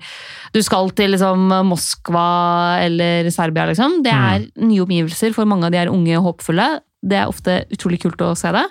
du 0.52 0.60
skal 0.64 0.92
til 0.92 1.14
liksom 1.16 1.48
Moskva 1.70 2.84
eller 2.84 3.30
Serbia, 3.32 3.64
liksom. 3.70 4.02
Det 4.04 4.12
er 4.12 4.44
mm. 4.44 4.68
nye 4.68 4.84
omgivelser 4.84 5.32
for 5.32 5.48
mange 5.48 5.64
av 5.64 5.72
de 5.72 5.80
her 5.80 5.92
unge 5.94 6.20
og 6.20 6.34
håpefulle. 6.34 6.68
Det 7.02 7.18
er 7.18 7.30
ofte 7.30 7.62
utrolig 7.74 8.00
kult 8.02 8.22
å 8.24 8.34
se 8.38 8.50
det. 8.54 8.64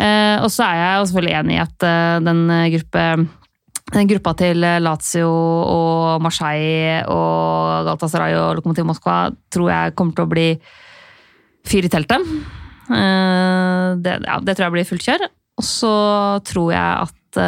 Eh, 0.00 0.38
og 0.40 0.48
så 0.52 0.64
er 0.64 0.78
jeg 0.80 1.08
selvfølgelig 1.10 1.34
enig 1.42 1.56
i 1.56 1.62
at 1.62 1.84
eh, 1.84 2.20
den, 2.24 2.40
gruppe, 2.76 3.02
den 3.92 4.08
gruppa 4.14 4.32
til 4.40 4.64
Lazio 4.84 5.28
og 5.28 6.22
Marseille 6.24 7.02
og 7.12 7.90
Galatasaray 7.90 8.38
og 8.40 8.56
Lokomotiv 8.58 8.88
Moskva 8.88 9.18
tror 9.52 9.68
jeg 9.74 9.94
kommer 9.98 10.16
til 10.16 10.24
å 10.24 10.32
bli 10.32 10.48
fyr 11.68 11.86
i 11.86 11.92
teltet. 11.92 12.24
Eh, 12.88 13.86
det, 14.00 14.16
ja, 14.24 14.40
det 14.40 14.56
tror 14.56 14.68
jeg 14.68 14.76
blir 14.78 14.88
fullt 14.88 15.06
kjør. 15.10 15.28
Og 15.60 15.68
så 15.68 15.94
tror 16.48 16.72
jeg 16.72 17.04
at 17.04 17.40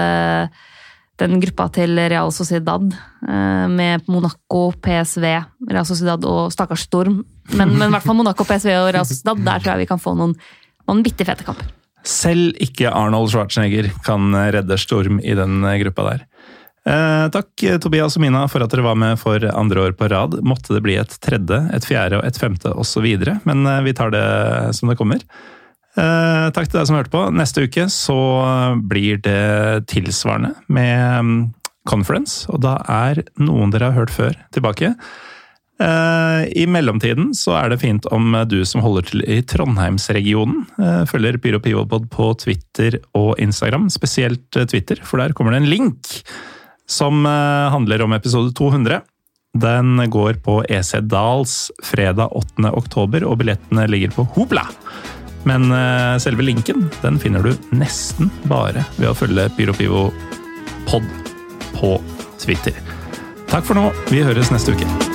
den 1.23 1.39
gruppa 1.43 1.69
til 1.75 1.99
Real 1.99 2.33
Sociedad 2.35 2.95
med 3.25 4.09
Monaco, 4.11 4.73
PSV, 4.83 5.25
Real 5.71 5.87
Sociedad 5.87 6.27
og 6.27 6.51
stakkars 6.53 6.85
Storm 6.89 7.23
men, 7.53 7.75
men 7.77 7.89
i 7.89 7.93
hvert 7.93 8.05
fall 8.05 8.17
Monaco, 8.17 8.47
PSV 8.49 8.73
og 8.79 8.91
Real 8.95 9.07
Sociedad, 9.09 9.41
der 9.45 9.63
tror 9.63 9.75
jeg 9.75 9.85
vi 9.85 9.91
kan 9.91 10.01
få 10.01 10.15
noen, 10.17 10.35
noen 10.89 11.03
bitte 11.05 11.27
fete 11.29 11.47
kamper. 11.47 11.69
Selv 12.05 12.57
ikke 12.61 12.93
Arnold 12.93 13.31
Schwarzenegger 13.33 13.89
kan 14.05 14.33
redde 14.33 14.79
Storm 14.81 15.21
i 15.25 15.37
den 15.37 15.65
gruppa 15.85 16.09
der. 16.11 16.25
Eh, 16.85 17.27
takk 17.33 17.65
Tobias 17.81 18.19
og 18.19 18.21
Mina 18.21 18.43
for 18.53 18.61
at 18.61 18.73
dere 18.73 18.85
var 18.85 18.99
med 19.01 19.17
for 19.21 19.41
andre 19.49 19.87
år 19.87 19.97
på 19.97 20.09
rad. 20.13 20.37
Måtte 20.45 20.77
det 20.77 20.83
bli 20.85 20.99
et 21.01 21.17
tredje, 21.25 21.63
et 21.73 21.89
fjerde 21.89 22.21
og 22.21 22.29
et 22.29 22.41
femte 22.41 22.73
osv. 22.77 23.09
Men 23.49 23.65
eh, 23.69 23.83
vi 23.87 23.97
tar 23.97 24.13
det 24.13 24.27
som 24.77 24.93
det 24.93 24.99
kommer. 25.01 25.25
Eh, 25.95 26.47
takk 26.55 26.71
til 26.71 26.81
deg 26.81 26.89
som 26.89 26.99
hørte 26.99 27.13
på. 27.13 27.27
Neste 27.35 27.67
uke 27.69 27.87
så 27.93 28.19
blir 28.83 29.21
det 29.23 29.87
tilsvarende 29.93 30.55
med 30.67 31.29
mm, 31.29 31.37
Conference. 31.89 32.49
Og 32.51 32.63
da 32.65 32.79
er 32.91 33.23
noen 33.39 33.73
dere 33.75 33.93
har 33.93 34.05
hørt 34.05 34.15
før, 34.15 34.35
tilbake. 34.55 34.95
Eh, 35.83 36.43
I 36.55 36.67
mellomtiden 36.71 37.33
så 37.35 37.57
er 37.59 37.73
det 37.73 37.81
fint 37.83 38.07
om 38.15 38.37
du 38.47 38.61
som 38.69 38.83
holder 38.85 39.09
til 39.09 39.25
i 39.27 39.41
Trondheimsregionen, 39.43 40.63
eh, 40.79 41.03
følger 41.11 41.41
Pyro 41.43 41.59
Pivopod 41.63 42.07
på 42.15 42.31
Twitter 42.39 43.01
og 43.19 43.35
Instagram, 43.43 43.89
spesielt 43.91 44.55
eh, 44.57 44.69
Twitter, 44.71 45.03
for 45.03 45.19
der 45.19 45.35
kommer 45.35 45.55
det 45.55 45.65
en 45.65 45.73
link 45.73 46.21
som 46.87 47.25
handler 47.25 48.03
om 48.05 48.13
episode 48.13 48.53
200. 48.53 49.01
Den 49.57 49.97
går 50.13 50.37
på 50.45 50.59
EC 50.69 50.99
Dals 51.09 51.71
fredag 51.81 52.29
8. 52.37 52.69
oktober, 52.77 53.25
og 53.25 53.39
billettene 53.41 53.87
ligger 53.89 54.13
på 54.13 54.27
Hopla! 54.35 54.67
Men 55.45 55.69
selve 56.25 56.45
linken 56.47 56.87
den 57.03 57.19
finner 57.21 57.45
du 57.45 57.53
nesten 57.77 58.31
bare 58.49 58.87
ved 58.97 59.11
å 59.11 59.17
følge 59.19 59.51
Pyropivo 59.59 60.07
pod 60.89 61.05
på 61.75 61.99
Twitter. 62.41 62.79
Takk 63.53 63.69
for 63.69 63.77
nå, 63.79 63.91
vi 64.09 64.25
høres 64.25 64.51
neste 64.55 64.73
uke. 64.73 65.14